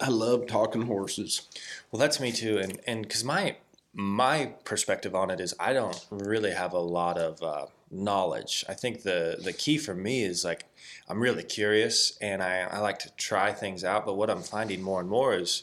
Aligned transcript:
I 0.00 0.08
love 0.08 0.46
talking 0.46 0.82
horses. 0.82 1.48
Well, 1.90 2.00
that's 2.00 2.20
me 2.20 2.32
too, 2.32 2.58
and 2.58 2.80
and 2.86 3.02
because 3.02 3.24
my 3.24 3.56
my 3.92 4.46
perspective 4.64 5.14
on 5.14 5.30
it 5.30 5.40
is 5.40 5.54
I 5.60 5.72
don't 5.72 6.04
really 6.10 6.52
have 6.52 6.72
a 6.72 6.78
lot 6.78 7.16
of 7.16 7.42
uh, 7.42 7.66
knowledge. 7.90 8.64
I 8.68 8.74
think 8.74 9.02
the 9.02 9.38
the 9.42 9.52
key 9.52 9.78
for 9.78 9.94
me 9.94 10.24
is 10.24 10.44
like 10.44 10.64
I'm 11.08 11.20
really 11.20 11.42
curious 11.42 12.16
and 12.20 12.42
I, 12.42 12.60
I 12.62 12.78
like 12.78 12.98
to 13.00 13.10
try 13.16 13.52
things 13.52 13.84
out. 13.84 14.04
But 14.06 14.14
what 14.14 14.30
I'm 14.30 14.42
finding 14.42 14.82
more 14.82 15.00
and 15.00 15.08
more 15.08 15.34
is 15.34 15.62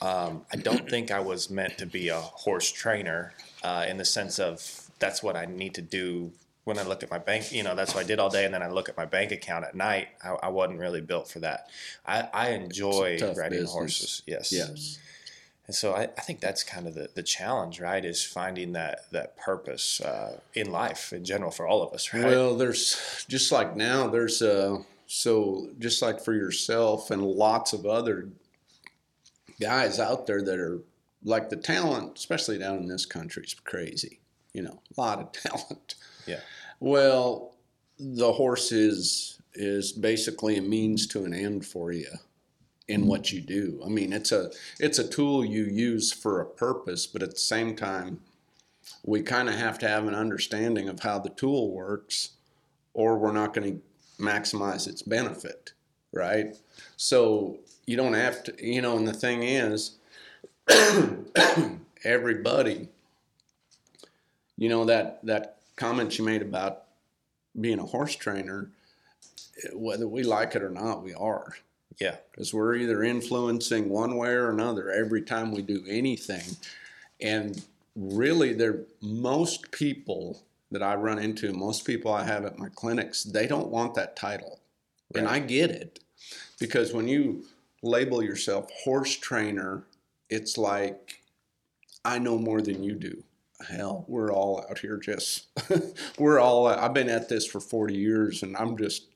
um, 0.00 0.44
I 0.52 0.56
don't 0.56 0.88
think 0.88 1.10
I 1.10 1.20
was 1.20 1.50
meant 1.50 1.78
to 1.78 1.86
be 1.86 2.08
a 2.08 2.20
horse 2.20 2.70
trainer 2.72 3.34
uh, 3.62 3.84
in 3.88 3.98
the 3.98 4.04
sense 4.04 4.38
of 4.38 4.90
that's 4.98 5.22
what 5.22 5.36
I 5.36 5.44
need 5.44 5.74
to 5.74 5.82
do 5.82 6.32
when 6.64 6.78
I 6.78 6.82
look 6.82 7.02
at 7.02 7.10
my 7.10 7.18
bank. 7.18 7.52
You 7.52 7.62
know, 7.62 7.74
that's 7.74 7.94
what 7.94 8.04
I 8.04 8.06
did 8.06 8.18
all 8.18 8.30
day, 8.30 8.44
and 8.44 8.52
then 8.52 8.62
I 8.62 8.68
look 8.68 8.88
at 8.88 8.96
my 8.96 9.04
bank 9.04 9.32
account 9.32 9.64
at 9.64 9.74
night. 9.74 10.08
I, 10.22 10.30
I 10.44 10.48
wasn't 10.48 10.80
really 10.80 11.00
built 11.00 11.28
for 11.28 11.40
that. 11.40 11.68
I, 12.06 12.28
I 12.32 12.48
enjoy 12.50 13.18
riding 13.20 13.50
business. 13.50 13.72
horses. 13.72 14.22
Yes. 14.26 14.52
Yes. 14.52 14.98
And 15.66 15.74
so 15.74 15.94
I, 15.94 16.02
I, 16.02 16.20
think 16.20 16.40
that's 16.40 16.62
kind 16.62 16.86
of 16.86 16.94
the, 16.94 17.08
the 17.14 17.22
challenge, 17.22 17.80
right? 17.80 18.04
Is 18.04 18.22
finding 18.22 18.72
that 18.72 19.10
that 19.12 19.36
purpose 19.38 20.00
uh, 20.00 20.38
in 20.52 20.70
life 20.70 21.12
in 21.12 21.24
general 21.24 21.50
for 21.50 21.66
all 21.66 21.82
of 21.82 21.94
us, 21.94 22.12
right? 22.12 22.24
Well, 22.24 22.54
there's 22.54 23.24
just 23.28 23.50
like 23.50 23.74
now, 23.74 24.06
there's 24.06 24.42
uh, 24.42 24.78
so 25.06 25.70
just 25.78 26.02
like 26.02 26.20
for 26.20 26.34
yourself 26.34 27.10
and 27.10 27.22
lots 27.22 27.72
of 27.72 27.86
other 27.86 28.28
guys 29.58 29.98
out 29.98 30.26
there 30.26 30.42
that 30.42 30.58
are 30.58 30.80
like 31.24 31.48
the 31.48 31.56
talent, 31.56 32.18
especially 32.18 32.58
down 32.58 32.76
in 32.76 32.88
this 32.88 33.06
country, 33.06 33.44
is 33.44 33.54
crazy. 33.54 34.20
You 34.52 34.62
know, 34.62 34.82
a 34.96 35.00
lot 35.00 35.18
of 35.18 35.32
talent. 35.50 35.94
Yeah. 36.26 36.40
Well, 36.80 37.54
the 37.98 38.32
horse 38.32 38.72
is 38.72 39.40
is 39.54 39.92
basically 39.92 40.56
a 40.56 40.62
means 40.62 41.06
to 41.06 41.24
an 41.24 41.32
end 41.32 41.64
for 41.64 41.92
you 41.92 42.08
in 42.88 43.00
mm-hmm. 43.00 43.08
what 43.08 43.32
you 43.32 43.40
do. 43.40 43.80
I 43.84 43.88
mean, 43.88 44.12
it's 44.12 44.32
a 44.32 44.50
it's 44.78 44.98
a 44.98 45.08
tool 45.08 45.44
you 45.44 45.64
use 45.64 46.12
for 46.12 46.40
a 46.40 46.46
purpose, 46.46 47.06
but 47.06 47.22
at 47.22 47.30
the 47.30 47.38
same 47.38 47.76
time, 47.76 48.20
we 49.04 49.22
kind 49.22 49.48
of 49.48 49.54
have 49.54 49.78
to 49.80 49.88
have 49.88 50.06
an 50.06 50.14
understanding 50.14 50.88
of 50.88 51.00
how 51.00 51.18
the 51.18 51.30
tool 51.30 51.70
works, 51.70 52.30
or 52.92 53.18
we're 53.18 53.32
not 53.32 53.54
going 53.54 53.74
to 53.74 54.22
maximize 54.22 54.86
its 54.86 55.02
benefit, 55.02 55.72
right? 56.12 56.56
So 56.96 57.58
you 57.86 57.96
don't 57.96 58.14
have 58.14 58.44
to, 58.44 58.66
you 58.66 58.82
know. 58.82 58.96
And 58.96 59.06
the 59.06 59.12
thing 59.12 59.42
is, 59.42 59.98
everybody, 62.04 62.88
you 64.56 64.68
know 64.68 64.84
that 64.84 65.24
that 65.24 65.58
comment 65.76 66.18
you 66.18 66.24
made 66.24 66.42
about 66.42 66.84
being 67.60 67.78
a 67.78 67.86
horse 67.86 68.16
trainer, 68.16 68.70
whether 69.72 70.08
we 70.08 70.22
like 70.22 70.54
it 70.54 70.62
or 70.62 70.70
not, 70.70 71.02
we 71.02 71.14
are 71.14 71.54
yeah. 72.00 72.16
Because 72.30 72.52
we're 72.52 72.76
either 72.76 73.02
influencing 73.02 73.88
one 73.88 74.16
way 74.16 74.30
or 74.30 74.50
another 74.50 74.90
every 74.90 75.22
time 75.22 75.52
we 75.52 75.62
do 75.62 75.84
anything. 75.88 76.56
And 77.20 77.62
really, 77.94 78.52
there 78.52 78.80
most 79.00 79.70
people 79.70 80.42
that 80.70 80.82
I 80.82 80.94
run 80.96 81.18
into, 81.18 81.52
most 81.52 81.84
people 81.84 82.12
I 82.12 82.24
have 82.24 82.44
at 82.44 82.58
my 82.58 82.68
clinics, 82.68 83.22
they 83.22 83.46
don't 83.46 83.68
want 83.68 83.94
that 83.94 84.16
title. 84.16 84.60
Right. 85.14 85.20
And 85.20 85.28
I 85.28 85.38
get 85.38 85.70
it. 85.70 86.00
Because 86.58 86.92
when 86.92 87.06
you 87.06 87.44
label 87.82 88.22
yourself 88.22 88.68
horse 88.84 89.16
trainer, 89.16 89.84
it's 90.30 90.58
like 90.58 91.20
I 92.04 92.18
know 92.18 92.38
more 92.38 92.60
than 92.60 92.82
you 92.82 92.94
do. 92.94 93.22
Hell, 93.68 94.04
we're 94.08 94.32
all 94.32 94.64
out 94.68 94.78
here 94.78 94.96
just 94.96 95.46
we're 96.18 96.40
all 96.40 96.66
I've 96.66 96.94
been 96.94 97.08
at 97.08 97.28
this 97.28 97.46
for 97.46 97.60
40 97.60 97.94
years 97.94 98.42
and 98.42 98.56
I'm 98.56 98.76
just 98.76 99.06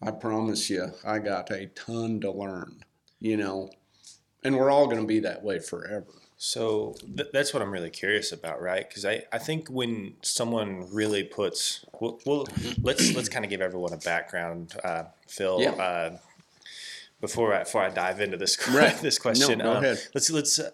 I 0.00 0.12
promise 0.12 0.70
you, 0.70 0.92
I 1.04 1.18
got 1.18 1.50
a 1.50 1.66
ton 1.66 2.20
to 2.20 2.30
learn, 2.30 2.84
you 3.20 3.36
know, 3.36 3.70
and 4.44 4.56
we're 4.56 4.70
all 4.70 4.86
going 4.86 5.00
to 5.00 5.06
be 5.06 5.20
that 5.20 5.42
way 5.42 5.58
forever. 5.58 6.06
So 6.36 6.94
th- 7.16 7.30
that's 7.32 7.52
what 7.52 7.62
I'm 7.62 7.72
really 7.72 7.90
curious 7.90 8.30
about, 8.30 8.62
right? 8.62 8.88
Because 8.88 9.04
I, 9.04 9.24
I 9.32 9.38
think 9.38 9.68
when 9.68 10.14
someone 10.22 10.86
really 10.92 11.24
puts, 11.24 11.84
well, 12.00 12.20
well 12.24 12.46
let's 12.80 13.12
let's 13.16 13.28
kind 13.28 13.44
of 13.44 13.50
give 13.50 13.60
everyone 13.60 13.92
a 13.92 13.96
background, 13.96 14.76
uh, 14.84 15.04
Phil. 15.26 15.60
Yeah. 15.60 15.70
Uh, 15.70 16.18
before 17.20 17.52
I 17.52 17.64
before 17.64 17.82
I 17.82 17.88
dive 17.88 18.20
into 18.20 18.36
this 18.36 18.56
right. 18.72 18.96
this 18.98 19.18
question, 19.18 19.58
no, 19.58 19.64
go 19.64 19.70
um, 19.72 19.84
ahead. 19.84 19.98
let's 20.14 20.30
let's. 20.30 20.60
Uh, 20.60 20.70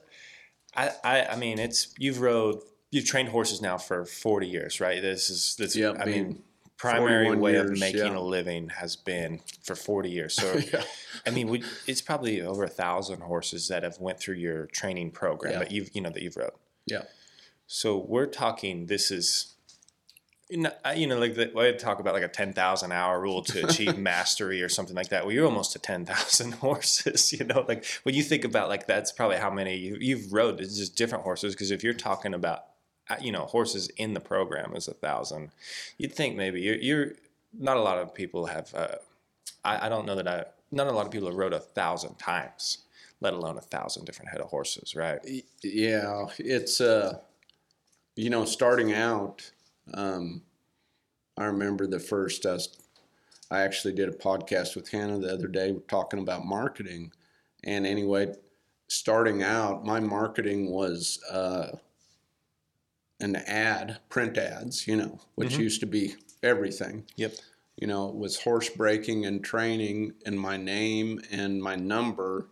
I, 0.77 0.91
I 1.03 1.27
I 1.29 1.37
mean, 1.37 1.59
it's 1.59 1.95
you've 1.99 2.21
rode 2.21 2.61
you've 2.95 3.05
trained 3.05 3.29
horses 3.29 3.61
now 3.61 3.77
for 3.77 4.05
40 4.05 4.47
years, 4.47 4.81
right? 4.81 5.03
This 5.03 5.31
is 5.31 5.57
this. 5.57 5.75
Yeah, 5.77 5.95
I 5.99 6.05
mean 6.05 6.43
primary 6.77 7.37
way 7.37 7.53
years, 7.53 7.71
of 7.71 7.79
making 7.79 8.13
yeah. 8.13 8.19
a 8.19 8.21
living 8.21 8.69
has 8.69 8.97
been 8.97 9.41
for 9.63 9.75
40 9.75 10.11
years. 10.11 10.35
So, 10.35 10.61
yeah. 10.73 10.83
I 11.27 11.31
mean, 11.31 11.49
we, 11.49 11.63
it's 11.87 12.03
probably 12.03 12.43
over 12.43 12.65
a 12.65 12.69
thousand 12.69 13.21
horses 13.21 13.69
that 13.69 13.83
have 13.83 13.99
went 14.01 14.19
through 14.21 14.37
your 14.37 14.67
training 14.67 15.13
program 15.13 15.53
Yeah. 15.53 15.59
that 15.61 15.71
you've, 15.71 15.91
you 15.95 16.01
know, 16.01 16.11
that 16.11 16.23
you've 16.23 16.37
rode. 16.37 16.51
Yeah. 16.87 17.03
So 17.67 18.05
we're 18.07 18.27
talking, 18.27 18.87
this 18.87 19.11
is, 19.11 19.55
you 20.51 20.59
know, 20.59 20.73
you 20.95 21.07
know, 21.07 21.19
like 21.19 21.35
the, 21.35 21.59
I 21.59 21.73
talk 21.73 22.01
about 22.01 22.13
like 22.13 22.23
a 22.23 22.29
10,000 22.29 22.93
hour 22.93 23.21
rule 23.21 23.43
to 23.45 23.67
achieve 23.67 23.97
mastery 23.97 24.63
or 24.63 24.69
something 24.69 24.97
like 24.97 25.09
that. 25.09 25.25
Well, 25.25 25.33
you're 25.33 25.47
almost 25.47 25.73
to 25.73 25.79
10,000 25.79 26.53
horses, 26.67 27.33
you 27.33 27.45
know, 27.45 27.65
like 27.67 27.87
when 28.03 28.15
you 28.15 28.23
think 28.23 28.45
about 28.45 28.69
like, 28.69 28.87
that's 28.87 29.13
probably 29.13 29.39
how 29.39 29.51
many 29.51 29.77
you, 29.77 29.97
you've 30.01 30.33
rode. 30.33 30.61
It's 30.61 30.77
just 30.77 30.97
different 30.97 31.25
horses. 31.25 31.55
Cause 31.55 31.71
if 31.71 31.83
you're 31.83 31.95
talking 31.95 32.35
about, 32.35 32.65
you 33.21 33.33
know, 33.33 33.45
horses 33.45 33.89
in 33.97 34.15
the 34.15 34.21
program 34.21 34.75
is 34.75 34.89
a 34.89 34.95
thousand, 34.95 35.51
you'd 35.99 36.13
think 36.13 36.37
maybe 36.37 36.61
you're, 36.61 36.77
you're 36.77 37.13
not 37.53 37.77
a 37.77 37.83
lot 37.83 37.99
of 37.99 38.15
people 38.15 38.47
have, 38.47 38.75
uh, 38.75 38.97
I, 39.65 39.87
I 39.87 39.89
don't 39.89 40.07
know 40.07 40.17
that 40.17 40.29
I, 40.29 40.45
not 40.71 40.87
a 40.87 40.93
lot 40.93 41.07
of 41.07 41.13
people 41.13 41.29
have 41.29 41.37
rode 41.37 41.53
a 41.53 41.61
thousand 41.61 42.17
times, 42.19 42.79
let 43.21 43.35
alone 43.35 43.59
a 43.59 43.63
thousand 43.63 44.05
different 44.05 44.31
head 44.31 44.41
of 44.41 44.49
horses, 44.49 44.95
right? 44.97 45.21
Yeah, 45.63 46.27
it's 46.39 46.81
uh, 46.81 47.19
you 48.17 48.31
know, 48.31 48.45
starting 48.45 48.93
out. 48.93 49.51
Um, 49.93 50.43
I 51.37 51.45
remember 51.45 51.87
the 51.87 52.01
first. 52.01 52.47
Uh, 52.47 52.59
I 53.51 53.61
actually 53.61 53.95
did 53.95 54.09
a 54.09 54.13
podcast 54.13 54.75
with 54.75 54.91
Hannah 54.91 55.19
the 55.19 55.33
other 55.33 55.49
day, 55.49 55.77
talking 55.89 56.21
about 56.21 56.45
marketing. 56.45 57.13
And 57.63 57.87
anyway, 57.87 58.35
starting 58.89 59.43
out, 59.43 59.85
my 59.85 60.01
marketing 60.01 60.71
was 60.71 61.23
uh, 61.31 61.69
an 63.25 63.37
ad, 63.37 63.99
print 64.09 64.37
ads. 64.39 64.87
You 64.87 64.97
know, 64.97 65.21
which 65.35 65.55
Mhm. 65.55 65.59
used 65.61 65.81
to 65.81 65.87
be 65.87 66.15
everything. 66.43 67.05
Yep. 67.17 67.35
You 67.77 67.87
know, 67.89 68.09
it 68.09 68.15
was 68.15 68.41
horse 68.41 68.69
breaking 68.69 69.27
and 69.27 69.43
training, 69.43 70.15
and 70.25 70.39
my 70.39 70.57
name 70.57 71.21
and 71.31 71.61
my 71.63 71.75
number 71.77 72.47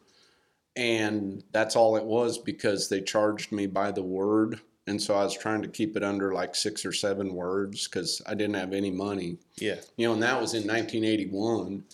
and 0.75 1.44
that's 1.53 1.77
all 1.77 1.97
it 1.97 2.05
was 2.05 2.38
because 2.38 2.88
they 2.88 3.03
charged 3.03 3.53
me 3.53 3.66
by 3.66 3.91
the 3.93 4.03
word 4.03 4.59
and 4.87 5.03
so 5.03 5.15
i 5.15 5.22
was 5.22 5.37
trying 5.37 5.61
to 5.61 5.69
keep 5.69 5.99
it 5.99 6.03
under 6.03 6.32
like 6.32 6.55
six 6.55 6.87
or 6.87 6.93
seven 6.94 7.34
words 7.34 7.87
because 7.87 8.22
i 8.25 8.32
didn't 8.32 8.55
have 8.55 8.72
any 8.72 8.91
money 8.91 9.37
Yeah. 9.59 9.77
you 9.99 10.06
know 10.06 10.15
and 10.15 10.22
that 10.22 10.41
was 10.41 10.55
in 10.55 10.62
1981 10.66 11.84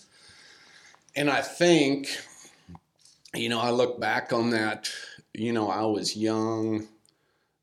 and 1.13 1.29
i 1.29 1.41
think 1.41 2.07
you 3.35 3.49
know 3.49 3.59
i 3.59 3.69
look 3.69 3.99
back 3.99 4.31
on 4.31 4.51
that 4.51 4.89
you 5.33 5.51
know 5.51 5.69
i 5.69 5.83
was 5.83 6.15
young 6.15 6.87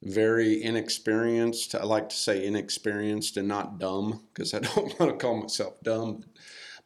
very 0.03 0.63
inexperienced 0.63 1.75
i 1.75 1.83
like 1.83 2.09
to 2.09 2.17
say 2.17 2.45
inexperienced 2.45 3.37
and 3.37 3.49
not 3.49 3.79
dumb 3.79 4.23
because 4.33 4.53
i 4.55 4.59
don't 4.75 4.99
want 4.99 5.13
to 5.13 5.17
call 5.19 5.41
myself 5.41 5.75
dumb 5.83 6.23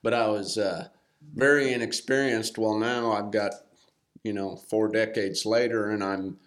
but 0.02 0.14
i 0.14 0.28
was 0.28 0.56
uh, 0.56 0.88
very 1.34 1.72
inexperienced 1.72 2.56
well 2.56 2.78
now 2.78 3.12
i've 3.12 3.30
got 3.30 3.52
you 4.22 4.32
know, 4.32 4.56
four 4.56 4.88
decades 4.88 5.46
later, 5.46 5.90
and 5.90 6.02
I'm 6.02 6.38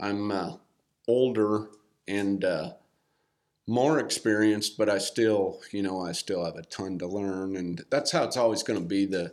I'm 0.00 0.30
uh, 0.30 0.56
older 1.08 1.68
and 2.06 2.44
uh, 2.44 2.72
more 3.66 3.98
experienced, 3.98 4.78
but 4.78 4.88
I 4.88 4.98
still, 4.98 5.60
you 5.72 5.82
know, 5.82 6.00
I 6.00 6.12
still 6.12 6.44
have 6.44 6.56
a 6.56 6.62
ton 6.62 6.98
to 6.98 7.06
learn, 7.06 7.56
and 7.56 7.84
that's 7.90 8.12
how 8.12 8.24
it's 8.24 8.36
always 8.36 8.62
going 8.62 8.78
to 8.80 8.86
be. 8.86 9.06
The 9.06 9.32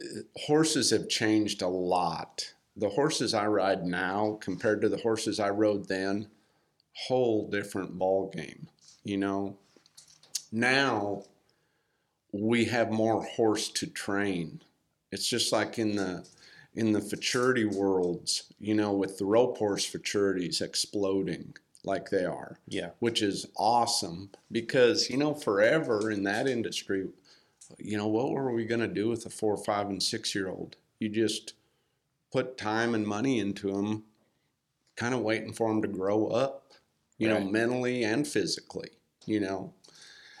uh, 0.00 0.04
horses 0.46 0.90
have 0.90 1.08
changed 1.08 1.62
a 1.62 1.68
lot. 1.68 2.54
The 2.82 2.88
horses 2.88 3.32
I 3.32 3.46
ride 3.46 3.84
now 3.86 4.38
compared 4.40 4.80
to 4.80 4.88
the 4.88 4.96
horses 4.96 5.38
I 5.38 5.50
rode 5.50 5.86
then, 5.86 6.26
whole 7.06 7.48
different 7.48 7.96
ball 7.96 8.28
game. 8.34 8.66
You 9.04 9.18
know, 9.18 9.56
now 10.50 11.22
we 12.32 12.64
have 12.64 12.90
more 12.90 13.22
horse 13.22 13.68
to 13.68 13.86
train. 13.86 14.62
It's 15.12 15.28
just 15.28 15.52
like 15.52 15.78
in 15.78 15.94
the 15.94 16.26
in 16.74 16.90
the 16.90 17.00
futurity 17.00 17.64
worlds, 17.64 18.52
you 18.58 18.74
know, 18.74 18.92
with 18.92 19.16
the 19.16 19.26
rope 19.26 19.58
horse 19.58 19.86
futurities 19.86 20.60
exploding 20.60 21.54
like 21.84 22.10
they 22.10 22.24
are, 22.24 22.58
Yeah. 22.66 22.90
which 22.98 23.22
is 23.22 23.46
awesome 23.56 24.30
because, 24.50 25.08
you 25.08 25.18
know, 25.18 25.34
forever 25.34 26.10
in 26.10 26.24
that 26.24 26.48
industry, 26.48 27.10
you 27.78 27.96
know, 27.96 28.08
what 28.08 28.32
were 28.32 28.50
we 28.52 28.64
going 28.64 28.80
to 28.80 28.88
do 28.88 29.08
with 29.08 29.24
a 29.24 29.30
four, 29.30 29.56
five, 29.56 29.88
and 29.88 30.02
six 30.02 30.34
year 30.34 30.48
old? 30.48 30.74
You 30.98 31.08
just 31.10 31.52
put 32.32 32.56
time 32.56 32.94
and 32.94 33.06
money 33.06 33.38
into 33.38 33.70
them, 33.70 34.04
kind 34.96 35.14
of 35.14 35.20
waiting 35.20 35.52
for 35.52 35.68
them 35.68 35.82
to 35.82 35.88
grow 35.88 36.26
up, 36.28 36.72
you 37.18 37.28
know, 37.28 37.40
mentally 37.40 38.02
and 38.02 38.26
physically, 38.26 38.90
you 39.26 39.38
know. 39.38 39.74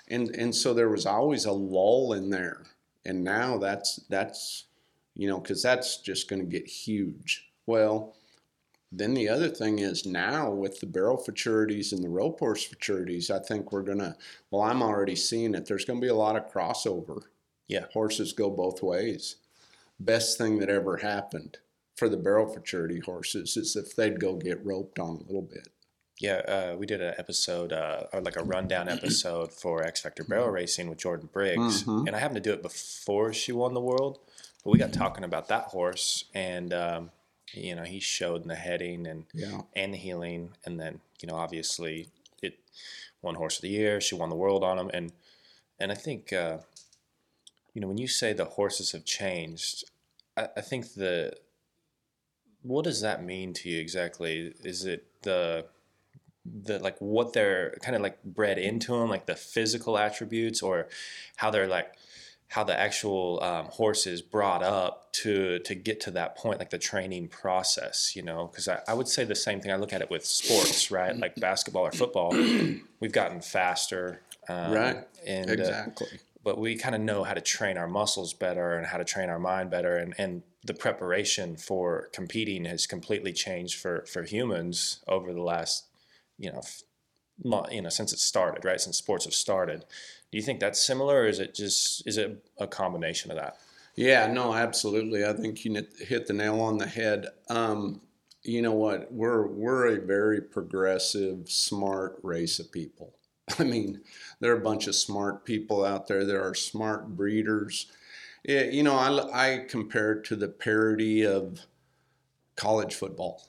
And, 0.08 0.30
and 0.30 0.54
so 0.54 0.74
there 0.74 0.88
was 0.88 1.06
always 1.06 1.44
a 1.44 1.52
lull 1.52 2.14
in 2.14 2.30
there. 2.30 2.62
And 3.04 3.22
now 3.22 3.58
that's, 3.58 3.96
that's, 4.08 4.64
you 5.14 5.28
know, 5.28 5.38
because 5.38 5.62
that's 5.62 5.98
just 5.98 6.28
going 6.28 6.40
to 6.40 6.46
get 6.46 6.66
huge. 6.66 7.50
Well, 7.66 8.16
then 8.90 9.14
the 9.14 9.28
other 9.28 9.48
thing 9.48 9.78
is 9.78 10.04
now 10.04 10.50
with 10.50 10.80
the 10.80 10.86
barrel 10.86 11.16
futurities 11.16 11.92
and 11.92 12.02
the 12.02 12.08
rope 12.08 12.40
horse 12.40 12.64
futurities, 12.64 13.30
I 13.30 13.38
think 13.38 13.72
we're 13.72 13.82
going 13.82 13.98
to, 13.98 14.16
well, 14.50 14.62
I'm 14.62 14.82
already 14.82 15.16
seeing 15.16 15.54
it. 15.54 15.66
There's 15.66 15.84
going 15.84 16.00
to 16.00 16.04
be 16.04 16.10
a 16.10 16.14
lot 16.14 16.36
of 16.36 16.50
crossover. 16.52 17.22
Yeah. 17.68 17.86
Horses 17.92 18.32
go 18.32 18.50
both 18.50 18.82
ways. 18.82 19.36
Best 19.98 20.36
thing 20.36 20.58
that 20.58 20.68
ever 20.68 20.98
happened 20.98 21.58
for 21.96 22.08
the 22.08 22.16
barrel 22.16 22.50
futurity 22.52 23.00
horses 23.00 23.56
is 23.56 23.76
if 23.76 23.94
they'd 23.96 24.18
go 24.20 24.34
get 24.36 24.64
roped 24.64 24.98
on 24.98 25.16
a 25.16 25.22
little 25.26 25.42
bit. 25.42 25.68
Yeah, 26.18 26.36
uh, 26.46 26.76
we 26.78 26.86
did 26.86 27.00
an 27.00 27.14
episode, 27.18 27.72
uh, 27.72 28.04
or 28.12 28.20
like 28.20 28.36
a 28.36 28.44
rundown 28.44 28.88
episode 28.88 29.52
for 29.62 29.82
X 29.82 30.00
Factor 30.00 30.22
Barrel 30.24 30.50
Racing 30.50 30.88
with 30.88 30.98
Jordan 30.98 31.28
Briggs, 31.32 31.82
Mhm. 31.84 32.06
and 32.06 32.14
I 32.14 32.20
happened 32.20 32.42
to 32.42 32.48
do 32.50 32.52
it 32.52 32.62
before 32.62 33.32
she 33.32 33.50
won 33.52 33.74
the 33.74 33.80
world. 33.80 34.20
But 34.62 34.70
we 34.70 34.78
got 34.78 34.92
talking 34.92 35.24
about 35.24 35.48
that 35.48 35.64
horse, 35.64 36.24
and 36.34 36.72
um, 36.72 37.10
you 37.52 37.74
know, 37.74 37.82
he 37.82 37.98
showed 37.98 38.42
in 38.42 38.48
the 38.48 38.54
heading 38.54 39.06
and 39.06 39.24
Yeah. 39.34 39.62
and 39.74 39.92
the 39.94 39.98
heeling, 39.98 40.54
and 40.64 40.78
then 40.78 41.00
you 41.20 41.26
know, 41.28 41.34
obviously, 41.34 42.08
it 42.40 42.58
won 43.20 43.34
horse 43.34 43.56
of 43.56 43.62
the 43.62 43.68
year. 43.70 44.00
She 44.00 44.14
won 44.14 44.28
the 44.30 44.36
world 44.36 44.62
on 44.62 44.78
him, 44.78 44.90
and 44.94 45.12
and 45.80 45.90
I 45.90 45.96
think 45.96 46.32
uh, 46.32 46.58
you 47.74 47.80
know 47.80 47.88
when 47.88 47.98
you 47.98 48.06
say 48.06 48.32
the 48.32 48.44
horses 48.44 48.92
have 48.92 49.04
changed, 49.04 49.84
I, 50.36 50.48
I 50.56 50.60
think 50.60 50.94
the 50.94 51.32
what 52.62 52.84
does 52.84 53.00
that 53.00 53.24
mean 53.24 53.52
to 53.54 53.68
you 53.68 53.80
exactly? 53.80 54.54
Is 54.62 54.84
it 54.84 55.06
the 55.22 55.66
the 56.44 56.78
like 56.80 56.98
what 56.98 57.32
they're 57.32 57.76
kind 57.82 57.94
of 57.94 58.02
like 58.02 58.22
bred 58.24 58.58
into 58.58 58.92
them, 58.92 59.08
like 59.08 59.26
the 59.26 59.36
physical 59.36 59.98
attributes, 59.98 60.62
or 60.62 60.88
how 61.36 61.50
they're 61.50 61.68
like 61.68 61.94
how 62.48 62.62
the 62.62 62.78
actual 62.78 63.42
um, 63.42 63.64
horse 63.64 64.06
is 64.06 64.20
brought 64.20 64.62
up 64.62 65.10
to 65.12 65.58
to 65.60 65.74
get 65.74 66.00
to 66.00 66.10
that 66.10 66.36
point, 66.36 66.58
like 66.58 66.70
the 66.70 66.78
training 66.78 67.28
process, 67.28 68.14
you 68.14 68.22
know? 68.22 68.48
Because 68.48 68.68
I, 68.68 68.80
I 68.86 68.94
would 68.94 69.08
say 69.08 69.24
the 69.24 69.34
same 69.34 69.60
thing. 69.60 69.72
I 69.72 69.76
look 69.76 69.92
at 69.92 70.02
it 70.02 70.10
with 70.10 70.24
sports, 70.26 70.90
right? 70.90 71.16
Like 71.16 71.36
basketball 71.36 71.86
or 71.86 71.92
football, 71.92 72.32
we've 73.00 73.12
gotten 73.12 73.40
faster, 73.40 74.20
um, 74.48 74.72
Right. 74.72 74.96
And 75.26 75.48
uh, 75.48 75.52
Exactly. 75.52 76.08
But 76.44 76.58
we 76.58 76.76
kind 76.76 76.94
of 76.94 77.00
know 77.00 77.24
how 77.24 77.34
to 77.34 77.40
train 77.40 77.76
our 77.78 77.86
muscles 77.88 78.32
better 78.32 78.74
and 78.74 78.86
how 78.86 78.98
to 78.98 79.04
train 79.04 79.28
our 79.28 79.38
mind 79.38 79.70
better 79.70 79.96
and, 79.96 80.14
and 80.18 80.42
the 80.64 80.74
preparation 80.74 81.56
for 81.56 82.08
competing 82.12 82.64
has 82.64 82.86
completely 82.86 83.32
changed 83.32 83.80
for, 83.80 84.04
for 84.06 84.22
humans 84.22 85.00
over 85.08 85.32
the 85.32 85.42
last 85.42 85.86
you 86.38 86.50
know 86.50 86.62
you 87.70 87.82
know 87.82 87.88
since 87.88 88.12
it 88.12 88.18
started 88.18 88.64
right 88.64 88.80
since 88.80 88.96
sports 88.96 89.24
have 89.24 89.34
started 89.34 89.80
do 90.30 90.38
you 90.38 90.42
think 90.42 90.60
that's 90.60 90.80
similar 90.80 91.22
or 91.22 91.26
is 91.26 91.40
it 91.40 91.54
just 91.54 92.06
is 92.06 92.16
it 92.18 92.44
a 92.58 92.66
combination 92.66 93.30
of 93.30 93.36
that 93.36 93.56
Yeah, 93.94 94.26
no, 94.32 94.54
absolutely. 94.54 95.24
I 95.24 95.34
think 95.34 95.64
you 95.64 95.74
hit- 95.74 95.94
hit 95.98 96.26
the 96.26 96.32
nail 96.32 96.60
on 96.60 96.78
the 96.78 96.86
head. 96.86 97.26
Um, 97.50 98.00
you 98.42 98.62
know 98.62 98.72
what? 98.72 99.12
We're 99.12 99.46
we're 99.46 99.86
a 99.96 100.00
very 100.00 100.40
progressive, 100.40 101.48
smart 101.50 102.18
race 102.22 102.58
of 102.58 102.72
people. 102.72 103.12
I 103.58 103.64
mean, 103.64 104.00
there 104.42 104.52
are 104.52 104.58
a 104.58 104.60
bunch 104.60 104.88
of 104.88 104.96
smart 104.96 105.44
people 105.44 105.84
out 105.84 106.08
there. 106.08 106.24
There 106.24 106.42
are 106.42 106.52
smart 106.52 107.16
breeders. 107.16 107.86
It, 108.42 108.72
you 108.72 108.82
know, 108.82 108.96
I, 108.96 109.52
I 109.52 109.58
compare 109.68 110.14
it 110.14 110.24
to 110.24 110.36
the 110.36 110.48
parody 110.48 111.24
of 111.24 111.60
college 112.56 112.96
football. 112.96 113.46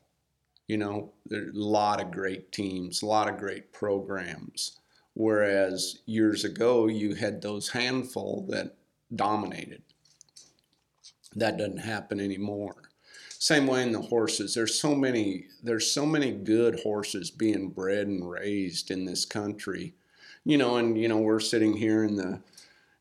You 0.67 0.77
know, 0.77 1.11
there's 1.25 1.55
a 1.55 1.59
lot 1.59 1.99
of 1.99 2.11
great 2.11 2.51
teams, 2.51 3.01
a 3.01 3.07
lot 3.07 3.27
of 3.27 3.39
great 3.39 3.73
programs. 3.73 4.79
Whereas 5.15 6.01
years 6.05 6.45
ago, 6.45 6.85
you 6.85 7.15
had 7.15 7.41
those 7.41 7.69
handful 7.69 8.45
that 8.49 8.75
dominated. 9.15 9.81
That 11.35 11.57
doesn't 11.57 11.77
happen 11.77 12.19
anymore. 12.19 12.75
Same 13.29 13.65
way 13.65 13.81
in 13.81 13.93
the 13.93 14.01
horses. 14.01 14.53
There's 14.53 14.79
so 14.79 14.93
many. 14.93 15.47
There's 15.63 15.91
so 15.91 16.05
many 16.05 16.31
good 16.31 16.81
horses 16.81 17.31
being 17.31 17.69
bred 17.69 18.05
and 18.05 18.29
raised 18.29 18.91
in 18.91 19.05
this 19.05 19.25
country. 19.25 19.95
You 20.45 20.57
know, 20.57 20.77
and 20.77 20.97
you 20.97 21.07
know 21.07 21.17
we're 21.17 21.39
sitting 21.39 21.77
here 21.77 22.03
in 22.03 22.15
the 22.15 22.41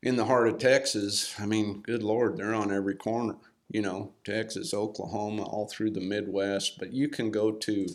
in 0.01 0.15
the 0.15 0.25
heart 0.25 0.47
of 0.47 0.57
Texas. 0.57 1.33
I 1.39 1.45
mean, 1.45 1.81
good 1.81 2.03
lord, 2.03 2.37
they're 2.37 2.53
on 2.53 2.71
every 2.71 2.95
corner. 2.95 3.35
You 3.69 3.81
know, 3.81 4.13
Texas, 4.23 4.73
Oklahoma, 4.73 5.43
all 5.43 5.67
through 5.67 5.91
the 5.91 6.01
Midwest. 6.01 6.77
But 6.77 6.93
you 6.93 7.07
can 7.07 7.31
go 7.31 7.51
to, 7.51 7.87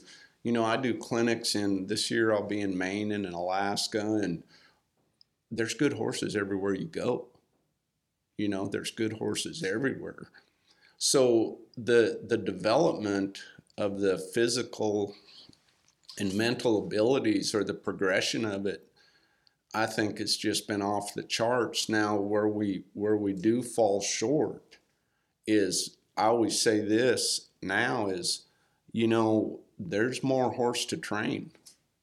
you 0.42 0.52
know, 0.52 0.64
I 0.64 0.76
do 0.76 0.94
clinics 0.94 1.54
in 1.54 1.86
this 1.86 2.10
year. 2.10 2.32
I'll 2.32 2.42
be 2.42 2.60
in 2.60 2.76
Maine 2.76 3.12
and 3.12 3.24
in 3.24 3.32
Alaska, 3.32 4.00
and 4.00 4.42
there's 5.50 5.74
good 5.74 5.94
horses 5.94 6.34
everywhere 6.34 6.74
you 6.74 6.86
go. 6.86 7.28
You 8.36 8.48
know, 8.48 8.66
there's 8.66 8.90
good 8.90 9.14
horses 9.14 9.62
everywhere. 9.62 10.30
So 10.98 11.58
the 11.76 12.20
the 12.26 12.36
development 12.36 13.40
of 13.76 14.00
the 14.00 14.18
physical 14.18 15.14
and 16.18 16.34
mental 16.34 16.84
abilities 16.84 17.54
or 17.54 17.62
the 17.62 17.74
progression 17.74 18.44
of 18.44 18.66
it, 18.66 18.87
I 19.74 19.86
think 19.86 20.18
it's 20.18 20.36
just 20.36 20.66
been 20.66 20.82
off 20.82 21.14
the 21.14 21.22
charts. 21.22 21.88
Now 21.88 22.16
where 22.16 22.48
we 22.48 22.84
where 22.94 23.16
we 23.16 23.32
do 23.32 23.62
fall 23.62 24.00
short 24.00 24.78
is 25.46 25.96
I 26.16 26.24
always 26.26 26.60
say 26.60 26.80
this 26.80 27.48
now 27.62 28.08
is, 28.08 28.44
you 28.92 29.06
know, 29.06 29.60
there's 29.78 30.22
more 30.22 30.50
horse 30.52 30.84
to 30.86 30.96
train 30.96 31.52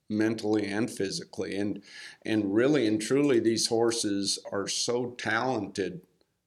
mentally 0.09 0.67
and 0.67 0.89
physically 0.89 1.55
and 1.57 1.81
and 2.23 2.53
really 2.53 2.85
and 2.87 3.01
truly 3.01 3.39
these 3.39 3.67
horses 3.67 4.37
are 4.51 4.67
so 4.67 5.07
talented 5.17 6.01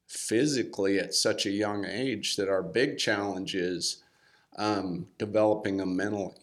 physically 0.07 0.99
at 0.99 1.13
such 1.13 1.45
a 1.45 1.51
young 1.51 1.85
age 1.85 2.37
that 2.37 2.49
our 2.49 2.63
big 2.63 2.97
challenge 2.99 3.55
is 3.57 4.03
um, 4.57 5.07
developing 5.19 5.77
them 5.79 5.97
mentally 5.97 6.35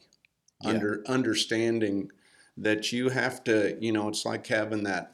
Yeah. 0.61 0.71
under 0.71 1.03
understanding 1.07 2.11
that 2.57 2.91
you 2.91 3.09
have 3.09 3.43
to 3.43 3.77
you 3.81 3.91
know 3.91 4.07
it's 4.07 4.25
like 4.25 4.47
having 4.47 4.83
that 4.83 5.13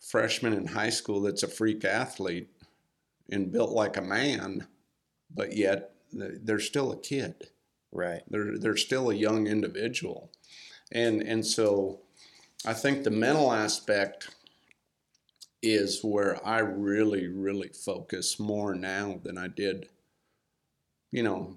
freshman 0.00 0.52
in 0.52 0.66
high 0.66 0.90
school 0.90 1.20
that's 1.20 1.42
a 1.42 1.48
freak 1.48 1.84
athlete 1.84 2.48
and 3.30 3.52
built 3.52 3.70
like 3.70 3.96
a 3.96 4.02
man 4.02 4.66
but 5.34 5.56
yet 5.56 5.96
they're 6.12 6.60
still 6.60 6.92
a 6.92 6.96
kid. 6.96 7.50
Right. 7.92 8.22
They're 8.28 8.58
they're 8.58 8.76
still 8.76 9.10
a 9.10 9.14
young 9.14 9.46
individual, 9.46 10.30
and 10.92 11.22
and 11.22 11.46
so 11.46 12.00
I 12.64 12.74
think 12.74 13.04
the 13.04 13.10
mental 13.10 13.52
aspect 13.52 14.34
is 15.62 16.00
where 16.02 16.44
I 16.46 16.58
really 16.58 17.28
really 17.28 17.68
focus 17.68 18.38
more 18.38 18.74
now 18.74 19.20
than 19.22 19.38
I 19.38 19.48
did, 19.48 19.88
you 21.10 21.22
know, 21.22 21.56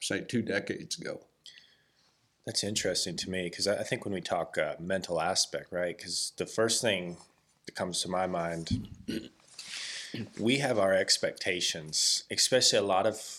say 0.00 0.22
two 0.22 0.42
decades 0.42 0.98
ago. 0.98 1.20
That's 2.46 2.64
interesting 2.64 3.16
to 3.16 3.30
me 3.30 3.44
because 3.44 3.68
I 3.68 3.84
think 3.84 4.04
when 4.04 4.14
we 4.14 4.20
talk 4.20 4.58
uh, 4.58 4.74
mental 4.80 5.20
aspect, 5.20 5.72
right? 5.72 5.96
Because 5.96 6.32
the 6.36 6.46
first 6.46 6.82
thing 6.82 7.16
that 7.66 7.76
comes 7.76 8.02
to 8.02 8.08
my 8.08 8.26
mind, 8.26 8.88
we 10.40 10.58
have 10.58 10.78
our 10.78 10.92
expectations, 10.92 12.24
especially 12.30 12.78
a 12.78 12.82
lot 12.82 13.06
of 13.06 13.38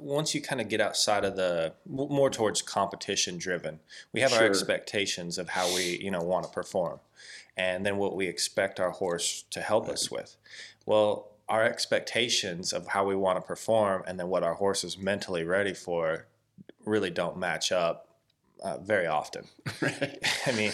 once 0.00 0.34
you 0.34 0.42
kind 0.42 0.60
of 0.60 0.68
get 0.68 0.80
outside 0.80 1.24
of 1.24 1.36
the 1.36 1.72
more 1.86 2.28
towards 2.28 2.60
competition 2.60 3.38
driven, 3.38 3.78
we 4.12 4.20
have 4.20 4.32
our 4.32 4.44
expectations 4.44 5.38
of 5.38 5.50
how 5.50 5.72
we 5.74 5.98
you 5.98 6.10
know 6.10 6.22
want 6.22 6.44
to 6.44 6.50
perform, 6.50 6.98
and 7.56 7.84
then 7.84 7.98
what 7.98 8.16
we 8.16 8.26
expect 8.26 8.80
our 8.80 8.90
horse 8.90 9.44
to 9.50 9.60
help 9.60 9.88
us 9.88 10.10
with. 10.10 10.36
Well, 10.86 11.28
our 11.48 11.62
expectations 11.62 12.72
of 12.72 12.88
how 12.88 13.04
we 13.04 13.14
want 13.14 13.36
to 13.36 13.42
perform 13.42 14.02
and 14.06 14.18
then 14.18 14.28
what 14.28 14.42
our 14.42 14.54
horse 14.54 14.82
is 14.82 14.96
mentally 14.96 15.44
ready 15.44 15.74
for 15.74 16.26
really 16.84 17.10
don't 17.10 17.36
match 17.36 17.72
up 17.72 18.08
uh, 18.62 18.78
very 18.78 19.06
often. 19.06 19.44
I 19.82 20.52
mean, 20.52 20.72